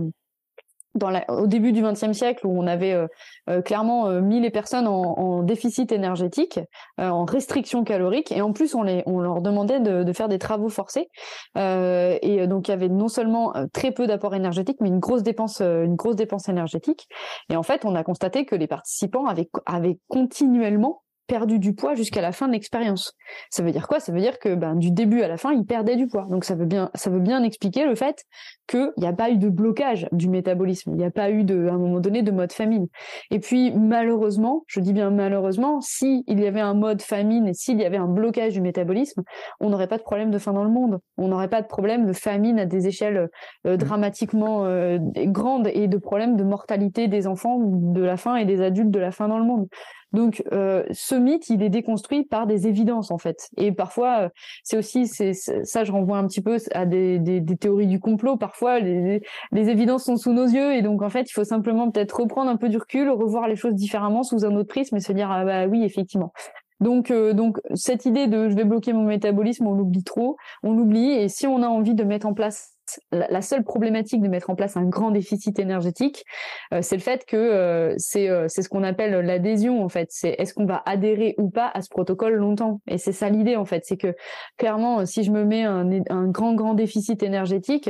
au 1.30 1.48
début 1.48 1.72
du 1.72 1.82
XXe 1.82 2.14
siècle 2.14 2.48
où 2.48 2.60
on 2.60 2.68
avait 2.68 2.94
euh, 2.94 3.08
euh, 3.50 3.62
clairement 3.62 4.08
euh, 4.08 4.22
mis 4.22 4.40
les 4.40 4.50
personnes 4.50 4.88
en, 4.88 5.44
déficit 5.44 5.92
énergétique, 5.92 6.60
en 6.98 7.24
restriction 7.24 7.84
calorique, 7.84 8.32
et 8.32 8.42
en 8.42 8.52
plus 8.52 8.76
on, 8.76 8.84
les, 8.84 9.04
on 9.06 9.20
leur 9.20 9.42
demandait 9.42 9.80
de, 9.80 10.12
faire 10.14 10.28
des 10.28 10.38
travaux 10.38 10.70
forcés. 10.70 11.10
et 11.56 12.48
donc 12.48 12.68
il 12.68 12.72
y 12.72 12.74
avait 12.74 12.90
non 12.90 13.08
seulement 13.08 13.54
très 13.74 13.92
peu 13.92 14.06
d'apport 14.06 14.36
énergétique, 14.36 14.78
mais 14.82 14.90
une 14.90 15.00
grosse 15.00 15.24
dépense, 15.24 15.62
une 15.62 15.96
grosse 15.96 16.18
dépense 16.18 16.50
énergétique. 16.50 17.08
Et 17.50 17.56
en 17.56 17.64
fait, 17.64 17.86
on 17.86 17.96
a 17.96 18.04
constaté 18.04 18.46
que 18.46 18.56
les 18.56 18.68
participants 18.68 19.26
avaient, 19.26 19.50
avaient 19.66 19.98
continuellement 20.10 21.02
perdu 21.30 21.60
du 21.60 21.74
poids 21.74 21.96
jusqu'à 21.96 22.22
la 22.22 22.34
fin 22.34 22.48
de 22.48 22.54
l'expérience. 22.54 23.16
Ça 23.50 23.64
veut 23.64 23.72
dire 23.72 23.88
quoi? 23.88 24.00
Ça 24.00 24.12
veut 24.12 24.20
dire 24.20 24.40
que 24.40 24.56
ben, 24.56 24.76
du 24.76 24.92
début 24.92 25.22
à 25.22 25.28
la 25.28 25.38
fin, 25.38 25.54
il 25.54 25.64
perdait 25.64 25.96
du 25.96 26.08
poids. 26.08 26.26
Donc 26.30 26.44
ça 26.44 26.56
veut 26.56 26.66
bien, 26.66 26.90
ça 26.96 27.10
veut 27.10 27.20
bien 27.20 27.44
expliquer 27.44 27.86
le 27.86 27.96
fait 27.96 28.26
qu'il 28.68 28.92
n'y 28.98 29.08
a 29.08 29.14
pas 29.14 29.30
eu 29.30 29.38
de 29.38 29.50
blocage 29.50 30.08
du 30.12 30.30
métabolisme, 30.30 30.92
il 30.92 30.98
n'y 30.98 31.06
a 31.06 31.12
pas 31.12 31.32
eu 31.32 31.44
de, 31.44 31.68
à 31.68 31.74
un 31.74 31.78
moment 31.78 32.00
donné 32.00 32.22
de 32.22 32.32
mode 32.32 32.52
famine. 32.52 32.88
Et 33.32 33.40
puis 33.40 33.72
malheureusement, 33.72 34.64
je 34.68 34.80
dis 34.80 34.94
bien 34.94 35.10
malheureusement, 35.12 35.82
s'il 35.82 36.24
y 36.28 36.46
avait 36.46 36.60
un 36.60 36.74
mode 36.74 37.02
famine 37.02 37.48
et 37.48 37.54
s'il 37.54 37.80
y 37.80 37.86
avait 37.86 37.98
un 37.98 38.08
blocage 38.08 38.54
du 38.54 38.62
métabolisme, 38.62 39.24
on 39.60 39.70
n'aurait 39.70 39.88
pas 39.88 39.98
de 39.98 40.04
problème 40.04 40.32
de 40.32 40.38
faim 40.38 40.54
dans 40.54 40.64
le 40.64 40.70
monde. 40.70 41.00
On 41.18 41.28
n'aurait 41.28 41.48
pas 41.48 41.62
de 41.62 41.68
problème 41.68 42.06
de 42.06 42.14
famine 42.14 42.60
à 42.60 42.66
des 42.66 42.88
échelles 42.88 43.30
euh, 43.66 43.74
mmh. 43.74 43.78
dramatiquement 43.78 44.66
euh, 44.66 44.98
grandes 45.26 45.70
et 45.74 45.88
de 45.88 45.98
problèmes 45.98 46.36
de 46.36 46.44
mortalité 46.44 47.08
des 47.08 47.28
enfants 47.28 47.60
de 47.60 48.02
la 48.02 48.18
faim 48.18 48.36
et 48.36 48.46
des 48.46 48.62
adultes 48.62 48.92
de 48.92 49.00
la 49.00 49.12
faim 49.12 49.28
dans 49.28 49.40
le 49.40 49.46
monde. 49.46 49.68
Donc 50.12 50.44
euh, 50.52 50.84
ce 50.92 51.16
mythe, 51.16 51.50
il 51.50 51.62
est 51.62 51.70
déconstruit 51.70 52.24
par 52.24 52.48
des 52.48 52.68
évidences 52.68 53.12
en 53.12 53.18
fait. 53.18 53.50
Et 53.58 53.72
parfois, 53.72 54.22
euh, 54.22 54.30
c'est 54.64 54.78
aussi, 54.78 55.08
c'est 55.08 55.34
ça, 55.34 55.84
je 55.84 55.92
renvoie 55.92 56.18
un 56.18 56.28
petit 56.28 56.42
peu 56.42 56.58
à 56.72 56.86
des, 56.86 57.20
des, 57.20 57.40
des 57.42 57.58
théories 57.58 57.88
du 57.88 58.00
complot. 58.00 58.38
Parfois, 58.38 58.80
les, 58.80 59.22
les, 59.52 59.70
évidences 59.70 60.06
sont 60.06 60.18
sous 60.18 60.34
nos 60.34 60.48
yeux 60.48 60.74
et 60.74 60.82
donc 60.82 61.02
en 61.02 61.10
fait, 61.10 61.30
il 61.30 61.34
faut 61.34 61.44
simplement 61.44 61.92
peut-être 61.92 62.20
reprendre 62.20 62.50
un 62.50 62.58
peu 62.58 62.70
du 62.70 62.78
recul, 62.78 63.10
revoir 63.10 63.48
les 63.48 63.56
choses 63.56 63.76
différemment 63.76 64.24
sous 64.24 64.46
un 64.46 64.56
autre 64.56 64.70
prisme 64.70 64.96
et 64.96 65.00
se 65.00 65.12
dire 65.12 65.30
ah 65.32 65.46
bah 65.46 65.68
oui 65.68 65.84
effectivement. 65.84 66.34
Donc, 66.80 67.12
euh, 67.12 67.34
donc 67.34 67.60
cette 67.74 68.06
idée 68.06 68.28
de 68.28 68.50
je 68.50 68.56
vais 68.56 68.64
bloquer 68.64 68.94
mon 68.94 69.04
métabolisme, 69.04 69.68
on 69.68 69.74
l'oublie 69.74 70.04
trop, 70.04 70.38
on 70.64 70.74
l'oublie. 70.74 71.12
Et 71.12 71.28
si 71.28 71.46
on 71.46 71.62
a 71.62 71.68
envie 71.68 71.94
de 71.94 72.04
mettre 72.04 72.26
en 72.26 72.34
place 72.34 72.79
la 73.12 73.42
seule 73.42 73.64
problématique 73.64 74.22
de 74.22 74.28
mettre 74.28 74.50
en 74.50 74.56
place 74.56 74.78
un 74.78 74.86
grand 74.86 75.12
déficit 75.12 75.60
énergétique, 75.60 76.26
euh, 76.74 76.82
c'est 76.82 76.96
le 76.96 77.02
fait 77.02 77.26
que 77.26 77.38
euh, 77.38 77.94
c'est 77.98 78.30
euh, 78.30 78.46
c'est 78.48 78.62
ce 78.62 78.70
qu'on 78.70 78.84
appelle 78.84 79.26
l'adhésion 79.26 79.84
en 79.84 79.90
fait. 79.90 80.08
C'est 80.12 80.36
est-ce 80.38 80.54
qu'on 80.54 80.66
va 80.66 80.82
adhérer 80.86 81.36
ou 81.38 81.50
pas 81.50 81.70
à 81.74 81.82
ce 81.82 81.90
protocole 81.90 82.36
longtemps? 82.36 82.82
Et 82.88 82.98
c'est 82.98 83.12
ça 83.12 83.30
l'idée 83.30 83.56
en 83.56 83.66
fait, 83.66 83.84
c'est 83.86 83.98
que 83.98 84.16
clairement, 84.58 85.06
si 85.06 85.24
je 85.24 85.32
me 85.32 85.44
mets 85.44 85.64
un, 85.64 85.88
un 86.10 86.28
grand 86.28 86.54
grand 86.54 86.74
déficit 86.74 87.24
énergétique, 87.24 87.90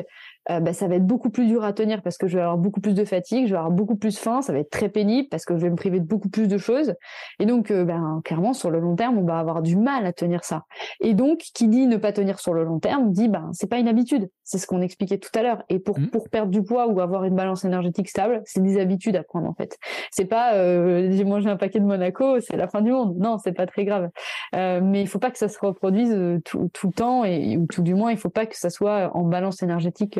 euh, 0.49 0.59
bah, 0.59 0.73
ça 0.73 0.87
va 0.87 0.95
être 0.95 1.05
beaucoup 1.05 1.29
plus 1.29 1.47
dur 1.47 1.63
à 1.63 1.73
tenir 1.73 2.01
parce 2.01 2.17
que 2.17 2.27
je 2.27 2.35
vais 2.37 2.41
avoir 2.41 2.57
beaucoup 2.57 2.81
plus 2.81 2.93
de 2.93 3.05
fatigue, 3.05 3.45
je 3.45 3.51
vais 3.51 3.57
avoir 3.57 3.71
beaucoup 3.71 3.95
plus 3.95 4.17
faim, 4.17 4.41
ça 4.41 4.51
va 4.51 4.59
être 4.59 4.69
très 4.69 4.89
pénible 4.89 5.27
parce 5.29 5.45
que 5.45 5.55
je 5.55 5.61
vais 5.61 5.69
me 5.69 5.75
priver 5.75 5.99
de 5.99 6.05
beaucoup 6.05 6.29
plus 6.29 6.47
de 6.47 6.57
choses. 6.57 6.95
Et 7.39 7.45
donc, 7.45 7.71
euh, 7.71 7.83
ben, 7.83 8.21
clairement, 8.23 8.53
sur 8.53 8.71
le 8.71 8.79
long 8.79 8.95
terme, 8.95 9.17
on 9.17 9.25
va 9.25 9.39
avoir 9.39 9.61
du 9.61 9.75
mal 9.75 10.05
à 10.05 10.13
tenir 10.13 10.43
ça. 10.43 10.65
Et 11.01 11.13
donc, 11.13 11.39
qui 11.53 11.67
dit 11.67 11.87
ne 11.87 11.97
pas 11.97 12.11
tenir 12.11 12.39
sur 12.39 12.53
le 12.53 12.63
long 12.63 12.79
terme, 12.79 13.11
dit, 13.11 13.27
ben, 13.27 13.49
c'est 13.53 13.69
pas 13.69 13.77
une 13.77 13.87
habitude. 13.87 14.29
C'est 14.43 14.57
ce 14.57 14.65
qu'on 14.65 14.81
expliquait 14.81 15.19
tout 15.19 15.29
à 15.37 15.43
l'heure. 15.43 15.63
Et 15.69 15.79
pour, 15.79 15.99
mmh. 15.99 16.07
pour 16.07 16.29
perdre 16.29 16.51
du 16.51 16.63
poids 16.63 16.87
ou 16.87 16.99
avoir 16.99 17.25
une 17.25 17.35
balance 17.35 17.63
énergétique 17.65 18.09
stable, 18.09 18.41
c'est 18.45 18.63
des 18.63 18.79
habitudes 18.79 19.15
à 19.15 19.23
prendre, 19.23 19.47
en 19.47 19.53
fait. 19.53 19.77
C'est 20.11 20.25
pas, 20.25 20.55
euh, 20.55 21.09
j'ai 21.11 21.23
mangé 21.23 21.49
un 21.49 21.57
paquet 21.57 21.79
de 21.79 21.85
Monaco, 21.85 22.39
c'est 22.39 22.57
la 22.57 22.67
fin 22.67 22.81
du 22.81 22.91
monde. 22.91 23.15
Non, 23.17 23.37
c'est 23.37 23.51
pas 23.51 23.67
très 23.67 23.85
grave. 23.85 24.09
Euh, 24.55 24.81
mais 24.83 25.01
il 25.01 25.07
faut 25.07 25.19
pas 25.19 25.29
que 25.29 25.37
ça 25.37 25.47
se 25.47 25.59
reproduise 25.61 26.17
tout, 26.43 26.69
tout 26.73 26.87
le 26.87 26.93
temps 26.93 27.23
et, 27.23 27.57
ou 27.57 27.67
tout 27.67 27.83
du 27.83 27.93
moins, 27.93 28.11
il 28.11 28.17
faut 28.17 28.29
pas 28.29 28.45
que 28.45 28.57
ça 28.57 28.69
soit 28.69 29.11
en 29.15 29.23
balance 29.23 29.61
énergétique 29.61 30.19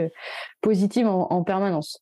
positive 0.62 1.08
en, 1.08 1.44
permanence. 1.44 2.00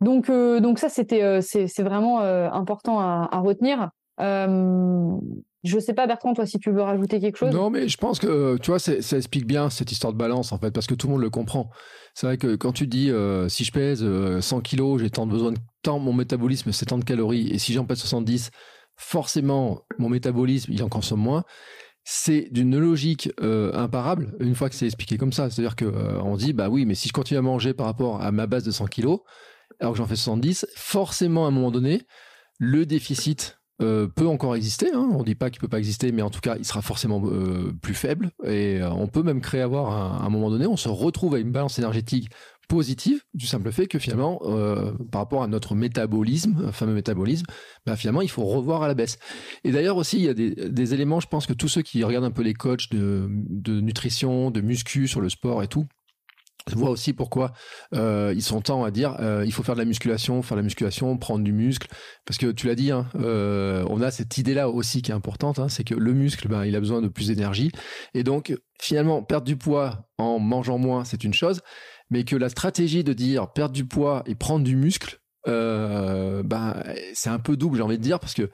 Donc, 0.00 0.30
euh, 0.30 0.60
donc 0.60 0.78
ça, 0.78 0.88
c'était, 0.88 1.22
euh, 1.22 1.40
c'est, 1.42 1.82
vraiment 1.82 2.20
euh, 2.20 2.48
important 2.50 3.00
à, 3.00 3.40
retenir. 3.40 3.90
Je 5.62 5.78
sais 5.78 5.92
pas, 5.92 6.06
Bertrand, 6.06 6.32
toi, 6.32 6.46
si 6.46 6.58
tu 6.58 6.70
veux 6.70 6.80
rajouter 6.80 7.20
quelque 7.20 7.36
chose. 7.36 7.54
Non, 7.54 7.68
mais 7.68 7.86
je 7.86 7.98
pense 7.98 8.18
que, 8.18 8.56
tu 8.58 8.70
vois, 8.70 8.78
ça 8.78 9.16
explique 9.16 9.46
bien 9.46 9.68
cette 9.68 9.92
histoire 9.92 10.12
de 10.14 10.18
balance, 10.18 10.52
en 10.52 10.58
fait, 10.58 10.70
parce 10.70 10.86
que 10.86 10.94
tout 10.94 11.06
le 11.06 11.12
monde 11.12 11.22
le 11.22 11.28
comprend. 11.28 11.68
C'est 12.14 12.26
vrai 12.26 12.38
que 12.38 12.56
quand 12.56 12.72
tu 12.72 12.86
dis, 12.86 13.12
si 13.48 13.64
je 13.64 13.72
pèse 13.72 14.04
100 14.40 14.60
kilos, 14.60 15.02
j'ai 15.02 15.10
tant 15.10 15.26
de 15.26 15.32
besoin 15.32 15.52
de 15.52 15.58
mon 15.90 16.14
métabolisme, 16.14 16.72
c'est 16.72 16.86
tant 16.86 16.98
de 16.98 17.04
calories, 17.04 17.50
et 17.50 17.58
si 17.58 17.74
j'en 17.74 17.84
pèse 17.84 17.98
70, 17.98 18.50
forcément, 18.96 19.82
mon 19.98 20.08
métabolisme, 20.08 20.72
il 20.72 20.82
en 20.82 20.88
consomme 20.88 21.20
moins 21.20 21.44
c'est 22.12 22.48
d'une 22.50 22.76
logique 22.76 23.30
euh, 23.40 23.72
imparable 23.72 24.34
une 24.40 24.56
fois 24.56 24.68
que 24.68 24.74
c'est 24.74 24.84
expliqué 24.86 25.16
comme 25.16 25.32
ça. 25.32 25.48
C'est-à-dire 25.48 25.76
qu'on 25.76 26.34
euh, 26.34 26.36
dit, 26.36 26.52
bah 26.52 26.68
oui, 26.68 26.84
mais 26.84 26.96
si 26.96 27.06
je 27.06 27.12
continue 27.12 27.38
à 27.38 27.42
manger 27.42 27.72
par 27.72 27.86
rapport 27.86 28.20
à 28.20 28.32
ma 28.32 28.48
base 28.48 28.64
de 28.64 28.72
100 28.72 28.86
kilos, 28.86 29.20
alors 29.78 29.92
que 29.92 29.98
j'en 29.98 30.08
fais 30.08 30.16
70, 30.16 30.66
forcément 30.74 31.44
à 31.44 31.48
un 31.48 31.52
moment 31.52 31.70
donné, 31.70 32.02
le 32.58 32.84
déficit 32.84 33.60
euh, 33.80 34.08
peut 34.08 34.26
encore 34.26 34.56
exister. 34.56 34.90
Hein. 34.92 35.08
On 35.12 35.20
ne 35.20 35.24
dit 35.24 35.36
pas 35.36 35.50
qu'il 35.50 35.60
peut 35.60 35.68
pas 35.68 35.78
exister, 35.78 36.10
mais 36.10 36.22
en 36.22 36.30
tout 36.30 36.40
cas, 36.40 36.56
il 36.58 36.64
sera 36.64 36.82
forcément 36.82 37.22
plus 37.80 37.94
faible. 37.94 38.32
Et 38.44 38.80
on 38.82 39.06
peut 39.06 39.22
même 39.22 39.40
créer 39.40 39.60
avoir 39.60 40.20
à 40.20 40.26
un 40.26 40.30
moment 40.30 40.50
donné, 40.50 40.66
on 40.66 40.76
se 40.76 40.88
retrouve 40.88 41.36
à 41.36 41.38
une 41.38 41.52
balance 41.52 41.78
énergétique 41.78 42.28
positive 42.70 43.20
du 43.34 43.46
simple 43.46 43.72
fait 43.72 43.88
que 43.88 43.98
finalement, 43.98 44.38
euh, 44.44 44.92
par 45.10 45.22
rapport 45.22 45.42
à 45.42 45.48
notre 45.48 45.74
métabolisme, 45.74 46.70
fameux 46.70 46.94
métabolisme, 46.94 47.44
bah 47.84 47.96
finalement, 47.96 48.22
il 48.22 48.30
faut 48.30 48.44
revoir 48.44 48.84
à 48.84 48.88
la 48.88 48.94
baisse. 48.94 49.18
Et 49.64 49.72
d'ailleurs 49.72 49.96
aussi, 49.96 50.18
il 50.18 50.22
y 50.22 50.28
a 50.28 50.34
des, 50.34 50.94
éléments, 50.94 51.18
je 51.18 51.26
pense 51.26 51.48
que 51.48 51.52
tous 51.52 51.66
ceux 51.66 51.82
qui 51.82 52.04
regardent 52.04 52.26
un 52.26 52.30
peu 52.30 52.42
les 52.42 52.54
coachs 52.54 52.88
de, 52.92 53.28
nutrition, 53.80 54.52
de 54.52 54.60
muscu 54.60 55.08
sur 55.08 55.20
le 55.20 55.28
sport 55.28 55.64
et 55.64 55.66
tout, 55.66 55.86
voient 56.72 56.90
aussi 56.90 57.12
pourquoi 57.12 57.52
euh, 57.94 58.32
ils 58.36 58.42
sont 58.42 58.60
temps 58.60 58.84
à 58.84 58.92
dire 58.92 59.16
euh, 59.18 59.42
il 59.44 59.52
faut 59.52 59.64
faire 59.64 59.74
de 59.74 59.80
la 59.80 59.86
musculation, 59.86 60.40
faire 60.42 60.56
de 60.56 60.60
la 60.60 60.64
musculation, 60.64 61.16
prendre 61.18 61.42
du 61.42 61.52
muscle, 61.52 61.88
parce 62.24 62.38
que 62.38 62.52
tu 62.52 62.68
l'as 62.68 62.76
dit, 62.76 62.92
hein, 62.92 63.08
on 63.14 64.00
a 64.00 64.12
cette 64.12 64.38
idée-là 64.38 64.68
aussi 64.68 65.02
qui 65.02 65.10
est 65.10 65.14
importante, 65.14 65.58
hein, 65.58 65.68
c'est 65.68 65.82
que 65.82 65.94
le 65.94 66.12
muscle, 66.12 66.46
ben, 66.46 66.64
il 66.64 66.76
a 66.76 66.80
besoin 66.80 67.02
de 67.02 67.08
plus 67.08 67.26
d'énergie, 67.26 67.72
et 68.14 68.22
donc 68.22 68.56
finalement 68.80 69.24
perdre 69.24 69.46
du 69.46 69.56
poids 69.56 70.08
en 70.18 70.38
mangeant 70.38 70.78
moins, 70.78 71.04
c'est 71.04 71.24
une 71.24 71.34
chose, 71.34 71.60
mais 72.10 72.24
que 72.24 72.36
la 72.36 72.48
stratégie 72.48 73.04
de 73.04 73.12
dire 73.12 73.52
perdre 73.52 73.74
du 73.74 73.86
poids 73.86 74.22
et 74.26 74.34
prendre 74.34 74.64
du 74.64 74.76
muscle, 74.76 75.20
euh, 75.48 76.42
ben, 76.42 76.82
c'est 77.14 77.30
un 77.30 77.38
peu 77.38 77.56
double, 77.56 77.76
j'ai 77.76 77.82
envie 77.82 77.98
de 77.98 78.02
dire, 78.02 78.20
parce 78.20 78.34
que 78.34 78.50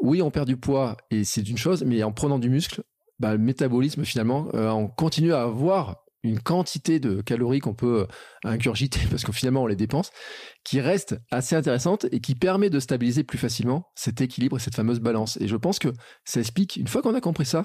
oui, 0.00 0.22
on 0.22 0.30
perd 0.30 0.46
du 0.46 0.56
poids 0.56 0.96
et 1.10 1.24
c'est 1.24 1.48
une 1.48 1.58
chose, 1.58 1.84
mais 1.84 2.02
en 2.02 2.12
prenant 2.12 2.38
du 2.38 2.48
muscle, 2.48 2.82
ben, 3.18 3.32
le 3.32 3.38
métabolisme, 3.38 4.04
finalement, 4.04 4.48
euh, 4.54 4.70
on 4.70 4.88
continue 4.88 5.32
à 5.32 5.42
avoir 5.42 6.04
une 6.24 6.40
quantité 6.40 7.00
de 7.00 7.20
calories 7.20 7.60
qu'on 7.60 7.74
peut 7.74 8.00
euh, 8.00 8.06
incurgiter 8.48 9.00
parce 9.10 9.24
que 9.24 9.32
finalement 9.32 9.62
on 9.62 9.66
les 9.66 9.76
dépense, 9.76 10.10
qui 10.64 10.80
reste 10.80 11.16
assez 11.30 11.54
intéressante 11.54 12.06
et 12.10 12.20
qui 12.20 12.34
permet 12.34 12.70
de 12.70 12.80
stabiliser 12.80 13.24
plus 13.24 13.38
facilement 13.38 13.90
cet 13.94 14.20
équilibre 14.20 14.56
et 14.56 14.60
cette 14.60 14.74
fameuse 14.74 15.00
balance. 15.00 15.36
Et 15.40 15.48
je 15.48 15.56
pense 15.56 15.78
que 15.78 15.92
ça 16.24 16.40
explique, 16.40 16.76
une 16.76 16.88
fois 16.88 17.02
qu'on 17.02 17.14
a 17.14 17.20
compris 17.20 17.46
ça, 17.46 17.64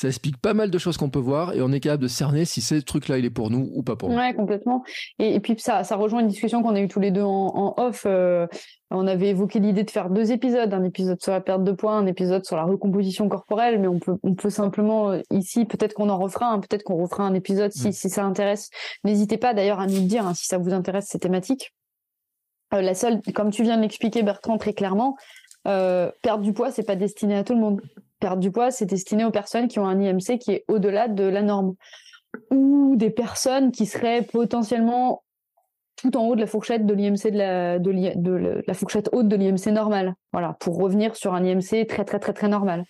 ça 0.00 0.08
explique 0.08 0.38
pas 0.38 0.54
mal 0.54 0.70
de 0.70 0.78
choses 0.78 0.96
qu'on 0.96 1.10
peut 1.10 1.18
voir 1.18 1.52
et 1.52 1.60
on 1.60 1.70
est 1.72 1.80
capable 1.80 2.02
de 2.02 2.08
cerner 2.08 2.46
si 2.46 2.62
ce 2.62 2.76
truc-là 2.76 3.18
il 3.18 3.26
est 3.26 3.30
pour 3.30 3.50
nous 3.50 3.70
ou 3.74 3.82
pas 3.82 3.96
pour 3.96 4.08
nous. 4.08 4.16
Ouais, 4.16 4.32
complètement. 4.32 4.82
Et, 5.18 5.38
puis 5.40 5.56
ça, 5.58 5.84
ça 5.84 5.96
rejoint 5.96 6.20
une 6.20 6.28
discussion 6.28 6.62
qu'on 6.62 6.74
a 6.74 6.80
eue 6.80 6.88
tous 6.88 7.00
les 7.00 7.10
deux 7.10 7.22
en, 7.22 7.74
off. 7.76 8.04
Euh, 8.06 8.46
on 8.90 9.06
avait 9.06 9.28
évoqué 9.28 9.58
l'idée 9.60 9.84
de 9.84 9.90
faire 9.90 10.08
deux 10.08 10.32
épisodes, 10.32 10.72
un 10.72 10.84
épisode 10.84 11.20
sur 11.20 11.32
la 11.32 11.42
perte 11.42 11.64
de 11.64 11.72
poids, 11.72 11.92
un 11.92 12.06
épisode 12.06 12.46
sur 12.46 12.56
la 12.56 12.64
recomposition 12.64 13.28
corporelle, 13.28 13.78
mais 13.78 13.88
on 13.88 13.98
peut, 13.98 14.16
on 14.22 14.34
peut 14.34 14.48
simplement 14.48 15.10
euh, 15.10 15.20
ici, 15.30 15.66
peut-être 15.66 15.92
qu'on 15.92 16.08
en 16.08 16.18
refera, 16.18 16.46
un, 16.46 16.60
peut-être 16.60 16.82
qu'on 16.82 16.96
refera 16.96 17.24
un 17.24 17.34
épisode 17.34 17.70
si, 17.70 17.88
mm. 17.88 17.92
si 17.92 18.08
ça 18.08 18.24
intéresse. 18.24 18.70
N'hésitez 19.04 19.36
pas 19.36 19.52
d'ailleurs 19.52 19.80
à 19.80 19.86
nous 19.86 20.06
dire 20.06 20.26
hein, 20.26 20.32
si 20.32 20.46
ça 20.46 20.56
vous 20.56 20.72
intéresse 20.72 21.08
ces 21.08 21.18
thématiques. 21.18 21.74
Euh, 22.72 22.80
la 22.80 22.94
seule, 22.94 23.20
comme 23.34 23.50
tu 23.50 23.64
viens 23.64 23.76
de 23.76 23.82
l'expliquer 23.82 24.22
Bertrand 24.22 24.56
très 24.56 24.72
clairement, 24.72 25.18
euh, 25.68 26.10
perdre 26.22 26.42
du 26.42 26.54
poids, 26.54 26.70
c'est 26.70 26.84
pas 26.86 26.96
destiné 26.96 27.36
à 27.36 27.44
tout 27.44 27.52
le 27.52 27.60
monde 27.60 27.82
perdre 28.20 28.40
du 28.40 28.50
poids, 28.50 28.70
c'est 28.70 28.86
destiné 28.86 29.24
aux 29.24 29.30
personnes 29.30 29.68
qui 29.68 29.78
ont 29.78 29.86
un 29.86 30.00
IMC 30.00 30.38
qui 30.38 30.52
est 30.52 30.64
au-delà 30.68 31.08
de 31.08 31.24
la 31.24 31.42
norme. 31.42 31.74
Ou 32.52 32.94
des 32.96 33.10
personnes 33.10 33.72
qui 33.72 33.86
seraient 33.86 34.22
potentiellement 34.22 35.24
tout 35.96 36.16
en 36.16 36.26
haut 36.26 36.34
de 36.34 36.40
la 36.40 36.46
fourchette 36.46 36.86
de 36.86 36.94
l'IMC 36.94 37.30
de 37.30 38.62
la, 38.66 38.74
fourchette 38.74 39.10
haute 39.12 39.28
de 39.28 39.36
l'IMC 39.36 39.66
normal. 39.66 40.14
Voilà, 40.32 40.56
pour 40.60 40.78
revenir 40.78 41.16
sur 41.16 41.34
un 41.34 41.44
IMC 41.44 41.86
très 41.86 42.04
très 42.04 42.18
très 42.18 42.32
très 42.32 42.48
normal. 42.48 42.84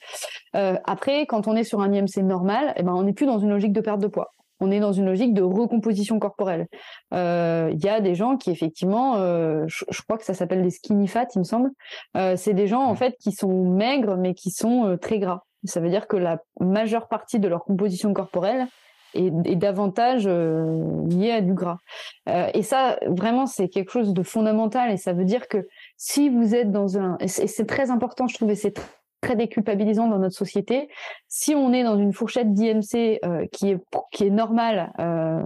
Euh, 0.56 0.76
après, 0.84 1.26
quand 1.26 1.48
on 1.48 1.56
est 1.56 1.64
sur 1.64 1.80
un 1.80 1.92
IMC 1.92 2.18
normal, 2.22 2.72
eh 2.76 2.82
ben 2.82 2.92
on 2.92 3.02
n'est 3.02 3.12
plus 3.12 3.26
dans 3.26 3.38
une 3.38 3.50
logique 3.50 3.72
de 3.72 3.80
perte 3.80 4.00
de 4.00 4.06
poids 4.06 4.30
on 4.60 4.70
est 4.70 4.80
dans 4.80 4.92
une 4.92 5.06
logique 5.06 5.34
de 5.34 5.42
recomposition 5.42 6.18
corporelle. 6.18 6.66
Euh, 7.14 7.70
il 7.72 7.82
y 7.82 7.88
a 7.88 8.00
des 8.00 8.14
gens 8.14 8.36
qui 8.36 8.50
effectivement, 8.50 9.16
euh, 9.16 9.64
je, 9.66 10.02
crois 10.02 10.18
que 10.18 10.24
ça 10.24 10.34
s'appelle 10.34 10.62
des 10.62 10.70
skinny 10.70 11.08
fat, 11.08 11.26
il 11.34 11.40
me 11.40 11.44
semble. 11.44 11.70
Euh, 12.16 12.36
c'est 12.36 12.54
des 12.54 12.66
gens 12.66 12.82
en 12.82 12.94
fait 12.94 13.16
qui 13.18 13.32
sont 13.32 13.64
maigres 13.64 14.16
mais 14.16 14.34
qui 14.34 14.50
sont 14.50 14.98
très 15.00 15.18
gras. 15.18 15.42
Ça 15.64 15.80
veut 15.80 15.90
dire 15.90 16.06
que 16.06 16.16
la 16.16 16.40
majeure 16.60 17.08
partie 17.08 17.38
de 17.38 17.48
leur 17.48 17.64
composition 17.64 18.12
corporelle 18.14 18.66
est, 19.14 19.56
davantage 19.56 20.26
liée 20.26 21.32
à 21.32 21.40
du 21.40 21.52
gras. 21.52 21.78
et 22.26 22.62
ça, 22.62 22.96
vraiment, 23.08 23.46
c'est 23.46 23.68
quelque 23.68 23.90
chose 23.90 24.14
de 24.14 24.22
fondamental. 24.22 24.90
Et 24.90 24.96
ça 24.96 25.12
veut 25.12 25.24
dire 25.24 25.48
que 25.48 25.66
si 25.96 26.30
vous 26.30 26.54
êtes 26.54 26.70
dans 26.70 26.96
un, 26.96 27.18
et 27.18 27.28
c'est 27.28 27.66
très 27.66 27.90
important, 27.90 28.26
je 28.26 28.36
trouve, 28.36 28.50
et 28.50 28.54
c'est 28.54 28.80
très 29.20 29.36
déculpabilisant 29.36 30.08
dans 30.08 30.18
notre 30.18 30.36
société. 30.36 30.88
Si 31.28 31.54
on 31.54 31.72
est 31.72 31.84
dans 31.84 31.96
une 31.96 32.12
fourchette 32.12 32.52
d'IMC 32.52 33.20
euh, 33.24 33.46
qui 33.52 33.70
est 33.70 33.78
qui 34.12 34.24
est 34.24 34.30
normale, 34.30 34.92
euh, 34.98 35.40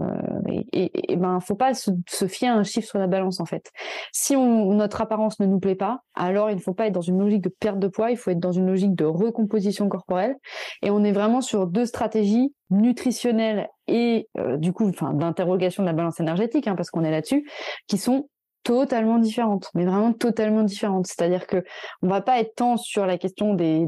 et, 0.73 1.17
ben 1.17 1.41
faut 1.41 1.55
pas 1.55 1.75
se, 1.75 1.91
se, 2.09 2.27
fier 2.27 2.49
à 2.49 2.55
un 2.55 2.63
chiffre 2.63 2.89
sur 2.89 2.99
la 2.99 3.07
balance 3.07 3.41
en 3.41 3.45
fait. 3.45 3.71
Si 4.13 4.37
on, 4.37 4.73
notre 4.75 5.01
apparence 5.01 5.41
ne 5.41 5.47
nous 5.47 5.61
plaît 5.61 5.75
pas, 5.75 6.01
alors 6.15 6.51
il 6.51 6.57
ne 6.57 6.61
faut 6.61 6.75
pas 6.75 6.87
être 6.87 6.93
dans 6.93 7.01
une 7.01 7.19
logique 7.19 7.43
de 7.43 7.49
perte 7.49 7.79
de 7.79 7.89
poids, 7.89 8.11
il 8.11 8.17
faut 8.17 8.31
être 8.31 8.41
dans 8.41 8.53
une 8.53 8.67
logique 8.67 8.95
de 8.95 9.05
recomposition 9.05 9.89
corporelle. 9.89 10.37
Et 10.83 10.91
on 10.91 11.03
est 11.05 11.13
vraiment 11.13 11.41
sur 11.41 11.67
deux 11.67 11.87
stratégies 11.87 12.55
nutritionnelles 12.71 13.69
et 13.87 14.29
euh, 14.39 14.57
du 14.57 14.73
coup, 14.73 14.89
enfin 14.89 15.13
d'interrogation 15.13 15.83
de 15.83 15.89
la 15.89 15.93
balance 15.93 16.21
énergétique, 16.21 16.67
hein, 16.67 16.75
parce 16.75 16.91
qu'on 16.91 17.05
est 17.05 17.11
là-dessus, 17.11 17.49
qui 17.87 17.99
sont 17.99 18.29
totalement 18.65 19.19
différentes, 19.19 19.71
mais 19.75 19.85
vraiment 19.85 20.13
totalement 20.13 20.63
différentes. 20.63 21.07
C'est-à-dire 21.07 21.47
que 21.47 21.65
on 22.03 22.09
va 22.09 22.21
pas 22.21 22.41
être 22.41 22.55
tant 22.57 22.77
sur 22.77 23.07
la 23.07 23.19
question 23.19 23.55
des 23.55 23.87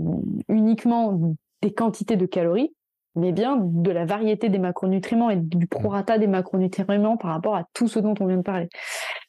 uniquement 0.49 1.35
des 1.63 1.73
quantités 1.73 2.17
de 2.17 2.27
calories, 2.27 2.73
mais 3.17 3.33
bien 3.33 3.57
de 3.61 3.91
la 3.91 4.05
variété 4.05 4.49
des 4.49 4.59
macronutriments 4.59 5.31
et 5.31 5.37
du 5.37 5.67
prorata 5.67 6.19
des 6.19 6.27
macronutriments 6.27 7.17
par 7.17 7.33
rapport 7.33 7.57
à 7.57 7.65
tout 7.73 7.89
ce 7.89 7.99
dont 7.99 8.15
on 8.21 8.27
vient 8.27 8.37
de 8.37 8.43
parler. 8.43 8.69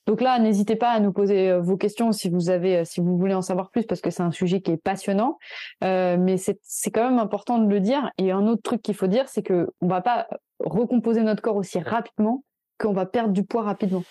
Donc 0.05 0.21
là, 0.21 0.39
n'hésitez 0.39 0.75
pas 0.75 0.91
à 0.91 0.99
nous 0.99 1.11
poser 1.11 1.49
euh, 1.49 1.61
vos 1.61 1.75
questions 1.75 2.11
si 2.13 2.29
vous 2.29 2.49
avez, 2.49 2.77
euh, 2.77 2.83
si 2.85 3.01
vous 3.01 3.17
voulez 3.17 3.33
en 3.33 3.41
savoir 3.41 3.71
plus, 3.71 3.83
parce 3.83 3.99
que 3.99 4.09
c'est 4.09 4.23
un 4.23 4.31
sujet 4.31 4.61
qui 4.61 4.71
est 4.71 4.77
passionnant. 4.77 5.37
Euh, 5.83 6.17
mais 6.17 6.37
c'est 6.37 6.91
quand 6.91 7.09
même 7.09 7.19
important 7.19 7.59
de 7.59 7.69
le 7.69 7.79
dire. 7.81 8.09
Et 8.17 8.31
un 8.31 8.47
autre 8.47 8.61
truc 8.61 8.81
qu'il 8.81 8.95
faut 8.95 9.07
dire, 9.07 9.27
c'est 9.27 9.43
que 9.43 9.67
on 9.81 9.87
va 9.87 10.01
pas 10.01 10.27
recomposer 10.59 11.23
notre 11.23 11.41
corps 11.41 11.57
aussi 11.57 11.79
rapidement 11.79 12.43
qu'on 12.77 12.93
va 12.93 13.05
perdre 13.05 13.33
du 13.33 13.43
poids 13.43 13.63
rapidement. 13.63 14.03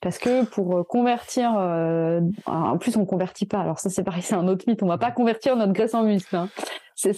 Parce 0.00 0.18
que 0.18 0.44
pour 0.44 0.78
euh, 0.78 0.82
convertir, 0.82 1.54
euh, 1.58 2.20
en 2.46 2.78
plus 2.78 2.96
on 2.96 3.04
convertit 3.04 3.46
pas. 3.46 3.60
Alors 3.60 3.78
ça 3.78 3.90
c'est 3.90 4.04
pareil, 4.04 4.22
c'est 4.24 4.34
un 4.34 4.48
autre 4.48 4.64
mythe. 4.66 4.82
On 4.82 4.88
va 4.88 4.98
pas 4.98 5.10
convertir 5.10 5.56
notre 5.56 5.72
graisse 5.72 5.94
en 5.94 6.02
muscle. 6.02 6.36
Hein. 6.36 6.48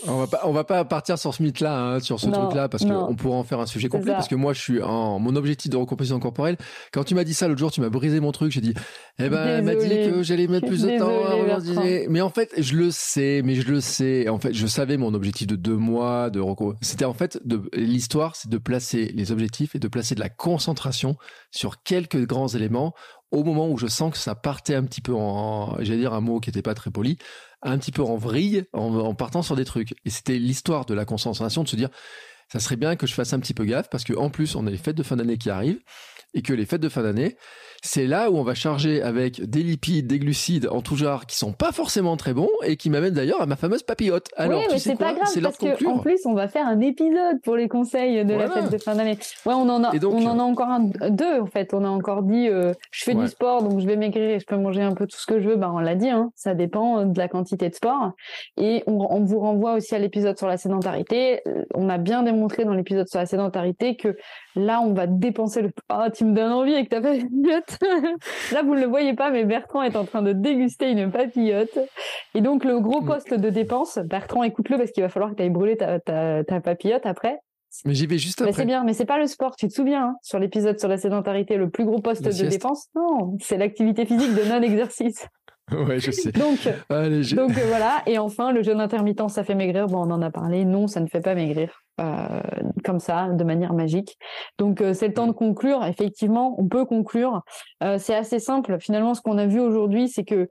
On 0.07 0.19
va 0.19 0.27
pas, 0.27 0.41
on 0.45 0.53
va 0.53 0.65
pas 0.65 0.85
partir 0.85 1.19
sur 1.19 1.35
ce 1.35 1.43
mythe-là, 1.43 1.79
hein, 1.79 2.01
sur 2.01 2.21
ce 2.21 2.29
truc-là, 2.29 2.69
parce 2.69 2.85
qu'on 2.85 3.15
pourra 3.15 3.37
en 3.37 3.45
faire 3.45 3.61
un 3.61 3.67
sujet 3.67 3.89
complet. 3.89 4.13
Parce 4.13 4.29
que 4.29 4.35
moi, 4.35 4.53
je 4.53 4.61
suis 4.61 4.83
en 4.83 5.19
mon 5.19 5.37
objectif 5.37 5.71
de 5.71 5.77
recomposition 5.77 6.19
corporelle. 6.21 6.57
Quand 6.93 7.05
tu 7.05 7.15
m'as 7.15 7.25
dit 7.25 7.35
ça 7.35 7.49
l'autre 7.49 7.61
jour, 7.61 7.71
tu 7.71 7.81
m'as 7.81 7.89
brisé 7.89 8.21
mon 8.21 8.33
truc. 8.33 8.53
J'ai 8.53 8.61
dit, 8.61 8.75
eh 9.19 9.29
ben, 9.29 9.47
elle 9.47 9.65
m'a 9.65 9.75
dit 9.75 9.89
que 9.89 10.23
j'allais 10.23 10.47
mettre 10.47 10.67
plus 10.67 10.83
de 10.83 10.99
temps 10.99 11.25
à 11.25 12.09
Mais 12.09 12.21
en 12.21 12.31
fait, 12.31 12.53
je 12.59 12.77
le 12.77 12.91
sais, 12.91 13.43
mais 13.45 13.55
je 13.55 13.71
le 13.71 13.81
sais. 13.81 14.29
En 14.29 14.39
fait, 14.39 14.53
je 14.53 14.67
savais 14.67 14.97
mon 14.97 15.15
objectif 15.15 15.47
de 15.47 15.57
deux 15.57 15.77
mois 15.77 16.31
de 16.31 16.43
C'était 16.81 17.05
en 17.05 17.15
fait 17.15 17.39
de 17.45 17.63
l'histoire, 17.75 18.37
c'est 18.37 18.51
de 18.51 18.59
placer 18.59 19.13
les 19.15 19.33
objectifs 19.33 19.75
et 19.75 19.79
de 19.79 19.89
placer 19.89 20.15
de 20.15 20.21
la 20.21 20.29
concentration 20.29 21.17
sur 21.51 21.83
quelques 21.83 22.27
grands 22.27 22.49
éléments 22.49 22.95
au 23.33 23.45
moment 23.45 23.69
où 23.69 23.79
je 23.79 23.87
sens 23.87 24.13
que 24.13 24.19
ça 24.19 24.35
partait 24.35 24.75
un 24.75 24.85
petit 24.85 25.01
peu 25.01 25.15
en, 25.15 25.77
j'allais 25.81 26.01
dire 26.01 26.13
un 26.13 26.21
mot 26.21 26.39
qui 26.39 26.51
était 26.51 26.63
pas 26.63 26.75
très 26.75 26.91
poli, 26.91 27.17
un 27.63 27.79
petit 27.79 27.93
peu 27.93 28.03
en 28.03 28.17
vrille, 28.17 28.65
en, 28.73 29.15
partant 29.15 29.43
sur 29.43 29.57
des 29.57 29.65
trucs. 29.65 29.95
Et 30.05 30.11
c'était 30.11 30.39
l'histoire 30.39 30.85
de 30.85 30.95
la 30.95 31.05
concentration, 31.05 31.63
de 31.63 31.69
se 31.69 31.77
dire, 31.77 31.91
ça 32.49 32.61
serait 32.61 32.77
bien 32.77 32.97
que 32.97 33.07
je 33.07 33.15
fasse 33.15 33.33
un 33.33 33.41
petit 33.41 33.55
peu 33.55 33.65
gaffe, 33.65 33.89
parce 33.89 34.05
que 34.05 34.15
en 34.15 34.31
plus, 34.31 34.57
on 34.57 34.67
a 34.67 34.71
les 34.71 34.79
fêtes 34.79 34.97
de 34.97 35.03
fin 35.03 35.17
d'année 35.17 35.39
qui 35.39 35.51
arrivent, 35.51 35.81
et 36.35 36.43
que 36.43 36.53
les 36.53 36.67
fêtes 36.67 36.81
de 36.81 36.89
fin 36.89 37.03
d'année, 37.03 37.37
c'est 37.83 38.07
là 38.07 38.31
où 38.31 38.37
on 38.37 38.45
va 38.45 38.55
charger 38.55 39.03
avec 39.03 39.43
des 39.43 39.63
lipides, 39.63 40.07
des 40.07 40.21
glucides 40.21 40.69
en 40.71 40.81
tout 40.81 40.97
genre 40.97 41.27
qui 41.27 41.37
sont 41.37 41.53
pas 41.53 41.73
forcément 41.73 42.17
très 42.17 42.33
bons 42.33 42.49
et 42.65 42.77
qui 42.77 42.91
m'amènent 42.91 43.13
d'ailleurs 43.13 43.43
à 43.43 43.47
ma 43.47 43.57
fameuse 43.57 43.83
papillote. 43.83 44.29
Alors, 44.37 44.61
oui, 44.61 44.67
mais 44.71 44.79
c'est 44.79 44.97
pas 44.97 45.15
grave 45.15 45.29
parce 45.43 45.59
que 45.59 45.87
en 45.87 45.99
plus 45.99 46.21
on 46.25 46.35
va 46.35 46.49
faire 46.49 46.67
un 46.67 46.81
épisode 46.81 47.41
pour 47.43 47.57
les 47.57 47.69
conseils 47.69 48.25
de 48.25 48.35
la 48.35 48.49
fête 48.49 48.71
de 48.71 48.79
fin 48.79 48.95
d'année. 48.95 49.19
Ouais, 49.45 49.55
on 49.55 49.69
en 49.69 49.83
a, 49.83 49.91
on 50.05 50.27
en 50.27 50.39
a 50.39 50.43
encore 50.43 50.69
un, 50.69 50.91
deux 51.11 51.41
en 51.41 51.47
fait. 51.47 51.75
On 51.75 51.85
a 51.85 51.89
encore 51.89 52.23
dit, 52.23 52.49
euh, 52.49 52.73
je 52.93 53.05
fais 53.05 53.15
du 53.15 53.27
sport 53.27 53.63
donc 53.63 53.81
je 53.81 53.87
vais 53.87 53.97
maigrir 53.97 54.31
et 54.31 54.39
je 54.39 54.47
peux 54.47 54.57
manger 54.57 54.83
un 54.83 54.95
peu 54.95 55.07
tout 55.07 55.19
ce 55.19 55.27
que 55.27 55.41
je 55.41 55.49
veux. 55.49 55.57
Ben 55.57 55.73
on 55.75 55.81
l'a 55.81 55.97
dit, 55.97 56.09
hein, 56.09 56.31
ça 56.37 56.55
dépend 56.55 57.05
de 57.05 57.19
la 57.19 57.29
quantité 57.29 57.69
de 57.69 57.75
sport. 57.75 58.13
Et 58.61 58.85
on, 58.87 59.09
on 59.11 59.25
vous 59.25 59.41
renvoie 59.41 59.75
aussi 59.75 59.95
à 59.95 59.99
l'épisode 59.99 60.39
sur 60.39 60.47
la 60.47 60.57
sédentarité. 60.57 61.41
Euh, 61.49 61.65
on 61.75 61.89
a 61.89 61.99
bien 61.99 62.23
démontré 62.23 62.65
dans 62.65 62.75
l'épisode 62.75 63.09
sur 63.09 63.19
la 63.19 63.27
sédentarité 63.27 63.97
que 63.97 64.17
là 64.57 64.81
on 64.81 64.93
va 64.93 65.07
dépenser 65.07 65.63
le. 65.63 65.71
Ah, 65.89 66.11
tu 66.11 66.25
me 66.25 66.35
donnes 66.35 66.53
envie 66.53 66.75
avec 66.75 66.89
ta 66.89 67.01
papillote. 67.01 67.79
Là, 68.53 68.63
vous 68.63 68.75
ne 68.75 68.81
le 68.81 68.87
voyez 68.87 69.15
pas, 69.15 69.31
mais 69.31 69.45
Bertrand 69.45 69.83
est 69.83 69.97
en 69.97 70.05
train 70.05 70.23
de 70.23 70.33
déguster 70.33 70.91
une 70.91 71.11
papillote. 71.11 71.79
Et 72.35 72.41
donc, 72.41 72.65
le 72.65 72.81
gros 72.81 73.03
mm. 73.03 73.07
poste 73.07 73.35
de 73.35 73.51
dépense, 73.51 73.99
Bertrand, 73.99 74.43
écoute-le 74.43 74.79
parce 74.79 74.91
qu'il 74.91 75.03
va 75.03 75.09
falloir 75.09 75.31
que 75.31 75.37
tu 75.37 75.43
ailles 75.43 75.51
brûler 75.51 75.77
ta, 75.77 76.01
ta, 76.01 76.61
papillote 76.61 77.07
après. 77.07 77.39
Mais 77.87 77.95
j'y 77.95 78.07
vais 78.07 78.19
juste 78.19 78.41
après. 78.43 78.53
c'est 78.53 78.67
bien, 78.67 78.85
mais 78.85 78.93
c'est 78.93 79.07
pas 79.07 79.19
le 79.19 79.27
sport. 79.27 79.57
Tu 79.57 79.67
te 79.69 79.73
souviens, 79.73 80.09
hein, 80.09 80.15
sur 80.23 80.39
l'épisode 80.39 80.79
sur 80.79 80.89
la 80.89 80.99
sédentarité, 80.99 81.57
le 81.57 81.71
plus 81.71 81.85
gros 81.85 82.01
poste 82.01 82.23
de 82.23 82.49
dépense 82.49 82.89
Non, 82.95 83.37
c'est 83.41 83.57
l'activité 83.57 84.05
physique 84.05 84.35
de 84.35 84.45
non-exercice. 84.49 85.27
ouais, 85.89 85.99
je 85.99 86.11
sais. 86.11 86.33
Donc, 86.33 86.65
donc 86.65 87.59
euh, 87.59 87.67
voilà. 87.67 88.03
Et 88.07 88.19
enfin, 88.19 88.53
le 88.53 88.63
jeûne 88.63 88.81
intermittent, 88.81 89.29
ça 89.29 89.45
fait 89.45 89.55
maigrir. 89.55 89.87
Bon, 89.87 89.99
on 90.07 90.11
en 90.11 90.23
a 90.23 90.31
parlé. 90.31 90.65
Non, 90.65 90.87
ça 90.87 91.01
ne 91.01 91.07
fait 91.07 91.21
pas 91.21 91.35
maigrir 91.35 91.83
euh, 92.01 92.41
comme 92.85 93.01
ça, 93.01 93.29
de 93.29 93.45
manière 93.45 93.73
magique. 93.73 94.17
Donc, 94.59 94.81
euh, 94.81 94.95
c'est 94.95 95.09
le 95.09 95.15
temps 95.15 95.27
de 95.27 95.33
conclure. 95.33 95.85
Effectivement, 95.85 96.55
on 96.59 96.69
peut 96.69 96.85
conclure. 96.85 97.43
c'est 97.99 98.15
assez 98.15 98.39
simple. 98.39 98.79
Finalement, 98.81 99.15
ce 99.15 99.21
qu'on 99.21 99.39
a 99.39 99.47
vu 99.47 99.61
aujourd'hui, 99.61 100.09
c'est 100.09 100.25
que 100.25 100.49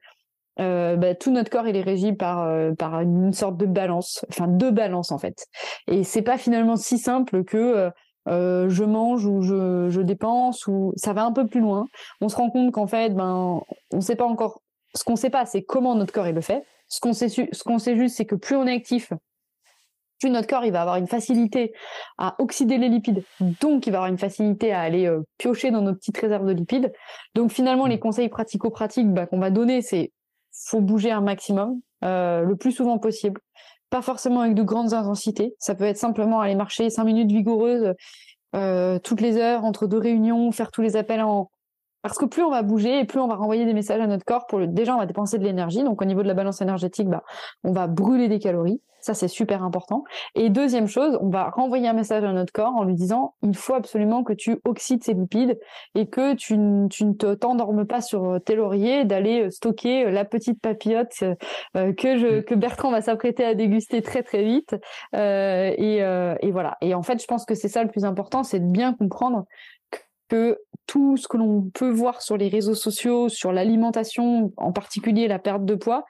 bah, 0.58 1.16
tout 1.16 1.32
notre 1.32 1.50
corps 1.50 1.68
il 1.68 1.76
est 1.76 1.82
régi 1.82 2.14
par 2.14 2.48
par 2.78 3.02
une 3.02 3.34
sorte 3.34 3.58
de 3.58 3.66
balance, 3.66 4.24
enfin 4.30 4.48
deux 4.48 4.70
balances 4.70 5.12
en 5.12 5.18
fait. 5.18 5.48
Et 5.88 6.04
c'est 6.04 6.22
pas 6.22 6.38
finalement 6.38 6.76
si 6.76 7.00
simple 7.00 7.44
que 7.44 7.90
je 8.28 8.84
mange 8.84 9.26
ou 9.26 9.42
je, 9.42 9.90
je 9.90 10.02
dépense 10.02 10.68
ou 10.68 10.94
ça 10.98 11.14
va 11.14 11.24
un 11.24 11.32
peu 11.32 11.48
plus 11.48 11.62
loin. 11.62 11.88
On 12.20 12.30
se 12.30 12.36
rend 12.36 12.52
compte 12.52 12.72
qu'en 12.72 12.86
fait, 12.86 13.16
ben, 13.16 13.62
on 13.92 14.02
sait 14.02 14.16
pas 14.16 14.26
encore 14.26 14.62
ce 14.96 15.04
qu'on 15.04 15.14
ne 15.14 15.18
sait 15.18 15.30
pas, 15.30 15.46
c'est 15.46 15.64
comment 15.64 15.96
notre 15.96 16.14
corps 16.14 16.28
il 16.28 16.36
le 16.36 16.42
fait. 16.42 16.64
Ce 16.88 17.00
qu'on 17.00 17.14
sait, 17.14 17.30
ce 17.30 17.64
qu'on 17.64 17.80
sait 17.80 17.96
juste, 17.96 18.18
c'est 18.18 18.26
que 18.26 18.36
plus 18.36 18.56
on 18.56 18.68
est 18.68 18.76
actif, 18.76 19.14
plus 20.20 20.30
notre 20.30 20.48
corps 20.48 20.66
il 20.66 20.72
va 20.72 20.82
avoir 20.82 20.98
une 20.98 21.08
facilité 21.08 21.74
à 22.18 22.36
oxyder 22.40 22.78
les 22.78 22.90
lipides, 22.90 23.24
donc 23.62 23.88
il 23.88 23.92
va 23.92 24.00
avoir 24.00 24.12
une 24.12 24.18
facilité 24.18 24.72
à 24.72 24.82
aller 24.82 25.08
euh, 25.08 25.22
piocher 25.38 25.72
dans 25.72 25.82
nos 25.82 25.94
petites 25.94 26.18
réserves 26.18 26.46
de 26.46 26.54
lipides. 26.54 26.92
Donc 27.34 27.52
finalement, 27.52 27.88
les 27.88 28.00
conseils 28.00 28.30
pratico-pratiques 28.30 29.12
bah, 29.12 29.26
qu'on 29.26 29.40
va 29.40 29.50
donner, 29.50 29.82
c'est 29.82 30.12
faut 30.54 30.82
bouger 30.82 31.12
un 31.12 31.22
maximum, 31.22 31.80
euh, 32.04 32.42
le 32.42 32.56
plus 32.56 32.72
souvent 32.72 33.00
possible, 33.00 33.40
pas 33.90 34.02
forcément 34.02 34.42
avec 34.42 34.54
de 34.54 34.64
grandes 34.64 34.94
intensités. 34.94 35.56
Ça 35.60 35.76
peut 35.76 35.86
être 35.86 35.98
simplement 35.98 36.42
aller 36.42 36.56
marcher 36.56 36.90
cinq 36.90 37.06
minutes 37.06 37.32
vigoureuses 37.32 37.94
euh, 38.54 39.00
toutes 39.00 39.22
les 39.22 39.38
heures 39.38 39.64
entre 39.64 39.88
deux 39.88 39.98
réunions, 39.98 40.52
faire 40.52 40.72
tous 40.72 40.82
les 40.82 40.98
appels 40.98 41.22
en, 41.22 41.50
parce 42.02 42.18
que 42.18 42.26
plus 42.26 42.44
on 42.44 42.50
va 42.50 42.62
bouger 42.62 43.00
et 43.00 43.06
plus 43.06 43.20
on 43.20 43.28
va 43.28 43.36
renvoyer 43.36 43.66
des 43.66 43.74
messages 43.74 44.02
à 44.02 44.08
notre 44.08 44.26
corps 44.26 44.48
pour 44.48 44.60
le, 44.60 44.68
déjà 44.68 44.96
on 44.96 45.00
va 45.00 45.06
dépenser 45.06 45.38
de 45.38 45.44
l'énergie. 45.44 45.84
Donc 45.84 46.02
au 46.02 46.06
niveau 46.06 46.24
de 46.24 46.28
la 46.28 46.34
balance 46.34 46.62
énergétique, 46.62 47.08
bah, 47.08 47.24
on 47.64 47.72
va 47.72 47.88
brûler 47.88 48.28
des 48.28 48.40
calories. 48.40 48.82
Ça, 49.02 49.16
c'est 49.16 49.28
super 49.28 49.64
important. 49.64 50.04
Et 50.36 50.50
deuxième 50.50 50.88
chose, 50.88 51.18
on 51.22 51.30
va 51.30 51.50
renvoyer 51.50 51.88
un 51.88 51.94
message 51.94 52.24
à 52.24 52.32
notre 52.34 52.54
corps 52.54 52.76
en 52.76 52.84
lui 52.84 52.94
disant, 52.94 53.34
il 53.42 53.56
faut 53.56 53.74
absolument 53.74 54.24
que 54.24 54.32
tu 54.32 54.60
oxydes 54.64 55.04
ces 55.04 55.16
lipides 55.16 55.60
et 55.96 56.08
que 56.08 56.36
tu, 56.36 56.56
tu 56.90 57.06
ne 57.06 57.14
te 57.14 57.34
t'endormes 57.34 57.88
pas 57.88 58.02
sur 58.02 58.40
tes 58.46 58.56
lauriers 58.56 59.04
d'aller 59.04 59.50
stocker 59.50 60.12
la 60.12 60.24
petite 60.24 60.62
papillote 60.62 61.24
euh, 61.76 61.94
que 61.94 62.18
je, 62.18 62.28
mm. 62.28 62.44
que 62.44 62.54
Bertrand 62.54 62.92
va 62.92 63.02
s'apprêter 63.02 63.44
à 63.44 63.56
déguster 63.56 64.04
très 64.04 64.22
très 64.22 64.44
vite. 64.44 64.76
Euh, 65.16 65.74
et, 65.76 66.04
euh, 66.04 66.36
et 66.42 66.52
voilà. 66.52 66.78
Et 66.82 66.94
en 66.94 67.02
fait, 67.02 67.20
je 67.20 67.26
pense 67.26 67.46
que 67.46 67.56
c'est 67.56 67.70
ça 67.70 67.84
le 67.84 67.90
plus 67.90 68.06
important, 68.06 68.44
c'est 68.44 68.60
de 68.60 68.72
bien 68.72 68.94
comprendre 68.94 69.46
que 70.32 70.58
tout 70.88 71.18
ce 71.18 71.28
que 71.28 71.36
l'on 71.36 71.70
peut 71.74 71.90
voir 71.90 72.22
sur 72.22 72.38
les 72.38 72.48
réseaux 72.48 72.74
sociaux, 72.74 73.28
sur 73.28 73.52
l'alimentation, 73.52 74.54
en 74.56 74.72
particulier 74.72 75.28
la 75.28 75.40
perte 75.40 75.66
de 75.66 75.76
poids, 75.76 76.06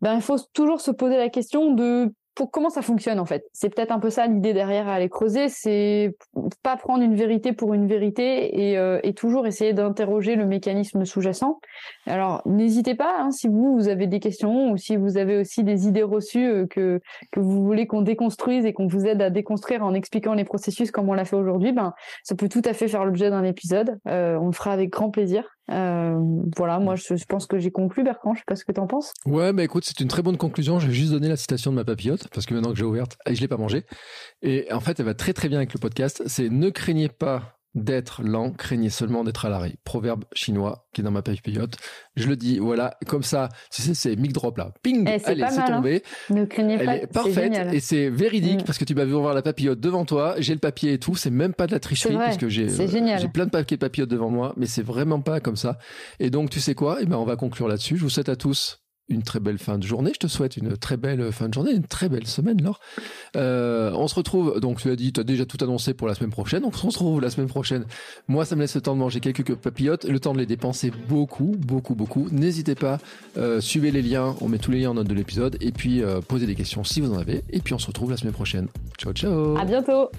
ben, 0.00 0.16
il 0.16 0.22
faut 0.22 0.38
toujours 0.52 0.80
se 0.80 0.90
poser 0.90 1.16
la 1.16 1.28
question 1.28 1.72
de 1.72 2.12
pour 2.34 2.50
comment 2.50 2.70
ça 2.70 2.82
fonctionne 2.82 3.20
en 3.20 3.26
fait. 3.26 3.44
C'est 3.52 3.68
peut-être 3.68 3.92
un 3.92 3.98
peu 3.98 4.10
ça 4.10 4.26
l'idée 4.26 4.52
derrière 4.52 4.88
à 4.88 4.94
aller 4.94 5.08
creuser, 5.08 5.48
c'est 5.48 6.16
pas 6.62 6.76
prendre 6.76 7.02
une 7.02 7.14
vérité 7.14 7.52
pour 7.52 7.74
une 7.74 7.86
vérité 7.86 8.70
et, 8.70 8.78
euh, 8.78 9.00
et 9.02 9.12
toujours 9.14 9.46
essayer 9.46 9.72
d'interroger 9.72 10.36
le 10.36 10.46
mécanisme 10.46 11.04
sous-jacent. 11.04 11.60
Alors 12.06 12.42
n'hésitez 12.46 12.94
pas 12.94 13.16
hein, 13.18 13.30
si 13.30 13.48
vous 13.48 13.74
vous 13.74 13.88
avez 13.88 14.06
des 14.06 14.20
questions 14.20 14.70
ou 14.70 14.76
si 14.76 14.96
vous 14.96 15.16
avez 15.16 15.38
aussi 15.38 15.64
des 15.64 15.86
idées 15.86 16.02
reçues 16.02 16.48
euh, 16.48 16.66
que 16.66 17.00
que 17.30 17.40
vous 17.40 17.64
voulez 17.64 17.86
qu'on 17.86 18.02
déconstruise 18.02 18.64
et 18.64 18.72
qu'on 18.72 18.86
vous 18.86 19.06
aide 19.06 19.22
à 19.22 19.30
déconstruire 19.30 19.84
en 19.84 19.94
expliquant 19.94 20.34
les 20.34 20.44
processus 20.44 20.90
comme 20.90 21.08
on 21.08 21.14
l'a 21.14 21.24
fait 21.24 21.36
aujourd'hui, 21.36 21.72
ben 21.72 21.92
ça 22.22 22.34
peut 22.34 22.48
tout 22.48 22.62
à 22.64 22.72
fait 22.72 22.88
faire 22.88 23.04
l'objet 23.04 23.30
d'un 23.30 23.44
épisode. 23.44 23.98
Euh, 24.08 24.36
on 24.36 24.46
le 24.46 24.52
fera 24.52 24.72
avec 24.72 24.90
grand 24.90 25.10
plaisir. 25.10 25.44
Euh, 25.70 26.18
voilà, 26.56 26.78
moi 26.78 26.96
je, 26.96 27.24
pense 27.26 27.46
que 27.46 27.58
j'ai 27.58 27.70
conclu, 27.70 28.02
Bertrand. 28.02 28.34
Je 28.34 28.40
sais 28.40 28.44
pas 28.46 28.56
ce 28.56 28.64
que 28.64 28.72
tu 28.72 28.80
en 28.80 28.86
penses. 28.86 29.12
Ouais, 29.26 29.52
mais 29.52 29.64
écoute, 29.64 29.84
c'est 29.84 30.00
une 30.00 30.08
très 30.08 30.22
bonne 30.22 30.36
conclusion. 30.36 30.78
Je 30.78 30.88
vais 30.88 30.92
juste 30.92 31.12
donner 31.12 31.28
la 31.28 31.36
citation 31.36 31.70
de 31.70 31.76
ma 31.76 31.84
papillote 31.84 32.28
parce 32.28 32.46
que 32.46 32.54
maintenant 32.54 32.72
que 32.72 32.78
j'ai 32.78 32.84
ouverte, 32.84 33.16
je 33.28 33.40
l'ai 33.40 33.48
pas 33.48 33.56
mangée. 33.56 33.84
Et 34.42 34.72
en 34.72 34.80
fait, 34.80 34.98
elle 35.00 35.06
va 35.06 35.14
très 35.14 35.32
très 35.32 35.48
bien 35.48 35.58
avec 35.58 35.72
le 35.72 35.78
podcast. 35.78 36.22
C'est 36.26 36.48
ne 36.48 36.70
craignez 36.70 37.08
pas 37.08 37.58
d'être 37.74 38.22
lent, 38.22 38.50
craignez 38.50 38.90
seulement 38.90 39.24
d'être 39.24 39.46
à 39.46 39.48
l'arrêt. 39.48 39.76
Proverbe 39.84 40.24
chinois 40.34 40.86
qui 40.92 41.00
est 41.00 41.04
dans 41.04 41.10
ma 41.10 41.22
papillote. 41.22 41.76
Je 42.16 42.28
le 42.28 42.36
dis, 42.36 42.58
voilà, 42.58 42.96
comme 43.06 43.22
ça, 43.22 43.48
c'est 43.70 44.16
mic 44.16 44.32
drop 44.32 44.58
là. 44.58 44.72
Ping, 44.82 45.08
eh, 45.08 45.24
allez, 45.24 45.44
c'est 45.48 45.58
hein. 45.58 45.64
tombé. 45.66 46.02
Ne 46.30 46.44
craignez 46.44 46.76
Elle 46.80 46.88
est 46.88 47.06
parfaite 47.06 47.54
et 47.72 47.80
c'est 47.80 48.10
véridique 48.10 48.62
mm. 48.62 48.64
parce 48.64 48.78
que 48.78 48.84
tu 48.84 48.94
m'as 48.94 49.04
vu 49.04 49.12
voir 49.12 49.34
la 49.34 49.42
papillote 49.42 49.80
devant 49.80 50.04
toi, 50.04 50.34
j'ai 50.38 50.52
le 50.52 50.60
papier 50.60 50.94
et 50.94 50.98
tout, 50.98 51.14
c'est 51.14 51.30
même 51.30 51.54
pas 51.54 51.66
de 51.66 51.72
la 51.72 51.80
tricherie 51.80 52.16
parce 52.16 52.36
que 52.36 52.48
j'ai 52.48 52.68
euh, 52.68 53.18
j'ai 53.18 53.28
plein 53.28 53.46
de 53.46 53.50
papiers 53.50 53.76
de 53.76 53.80
papillote 53.80 54.10
devant 54.10 54.30
moi, 54.30 54.52
mais 54.56 54.66
c'est 54.66 54.82
vraiment 54.82 55.20
pas 55.20 55.40
comme 55.40 55.56
ça. 55.56 55.78
Et 56.20 56.30
donc 56.30 56.50
tu 56.50 56.60
sais 56.60 56.74
quoi? 56.74 56.98
Eh 57.00 57.06
ben 57.06 57.16
on 57.16 57.24
va 57.24 57.36
conclure 57.36 57.68
là-dessus. 57.68 57.96
Je 57.96 58.02
vous 58.02 58.10
souhaite 58.10 58.28
à 58.28 58.36
tous 58.36 58.81
une 59.12 59.22
très 59.22 59.40
belle 59.40 59.58
fin 59.58 59.78
de 59.78 59.84
journée. 59.84 60.10
Je 60.14 60.18
te 60.18 60.26
souhaite 60.26 60.56
une 60.56 60.76
très 60.76 60.96
belle 60.96 61.32
fin 61.32 61.48
de 61.48 61.54
journée, 61.54 61.72
une 61.72 61.84
très 61.84 62.08
belle 62.08 62.26
semaine, 62.26 62.60
Laure. 62.62 62.80
Euh, 63.36 63.92
on 63.94 64.08
se 64.08 64.14
retrouve, 64.14 64.60
donc 64.60 64.80
tu 64.80 64.90
as 64.90 64.96
dit, 64.96 65.12
tu 65.12 65.20
as 65.20 65.24
déjà 65.24 65.44
tout 65.44 65.58
annoncé 65.62 65.94
pour 65.94 66.08
la 66.08 66.14
semaine 66.14 66.30
prochaine. 66.30 66.62
Donc 66.62 66.74
on 66.82 66.90
se 66.90 66.98
retrouve 66.98 67.20
la 67.20 67.30
semaine 67.30 67.48
prochaine. 67.48 67.84
Moi, 68.28 68.44
ça 68.44 68.56
me 68.56 68.62
laisse 68.62 68.74
le 68.74 68.80
temps 68.80 68.94
de 68.94 69.00
manger 69.00 69.20
quelques 69.20 69.54
papillotes, 69.54 70.04
le 70.04 70.18
temps 70.20 70.32
de 70.32 70.38
les 70.38 70.46
dépenser 70.46 70.92
beaucoup, 71.08 71.54
beaucoup, 71.58 71.94
beaucoup. 71.94 72.28
N'hésitez 72.30 72.74
pas, 72.74 72.98
euh, 73.36 73.60
suivez 73.60 73.90
les 73.90 74.02
liens, 74.02 74.34
on 74.40 74.48
met 74.48 74.58
tous 74.58 74.70
les 74.70 74.80
liens 74.80 74.90
en 74.90 74.94
note 74.94 75.08
de 75.08 75.14
l'épisode, 75.14 75.56
et 75.60 75.72
puis 75.72 76.02
euh, 76.02 76.20
posez 76.20 76.46
des 76.46 76.54
questions 76.54 76.84
si 76.84 77.00
vous 77.00 77.12
en 77.12 77.18
avez. 77.18 77.44
Et 77.50 77.60
puis 77.60 77.74
on 77.74 77.78
se 77.78 77.86
retrouve 77.86 78.10
la 78.10 78.16
semaine 78.16 78.34
prochaine. 78.34 78.68
Ciao, 78.98 79.12
ciao. 79.12 79.56
À 79.56 79.64
bientôt. 79.64 80.10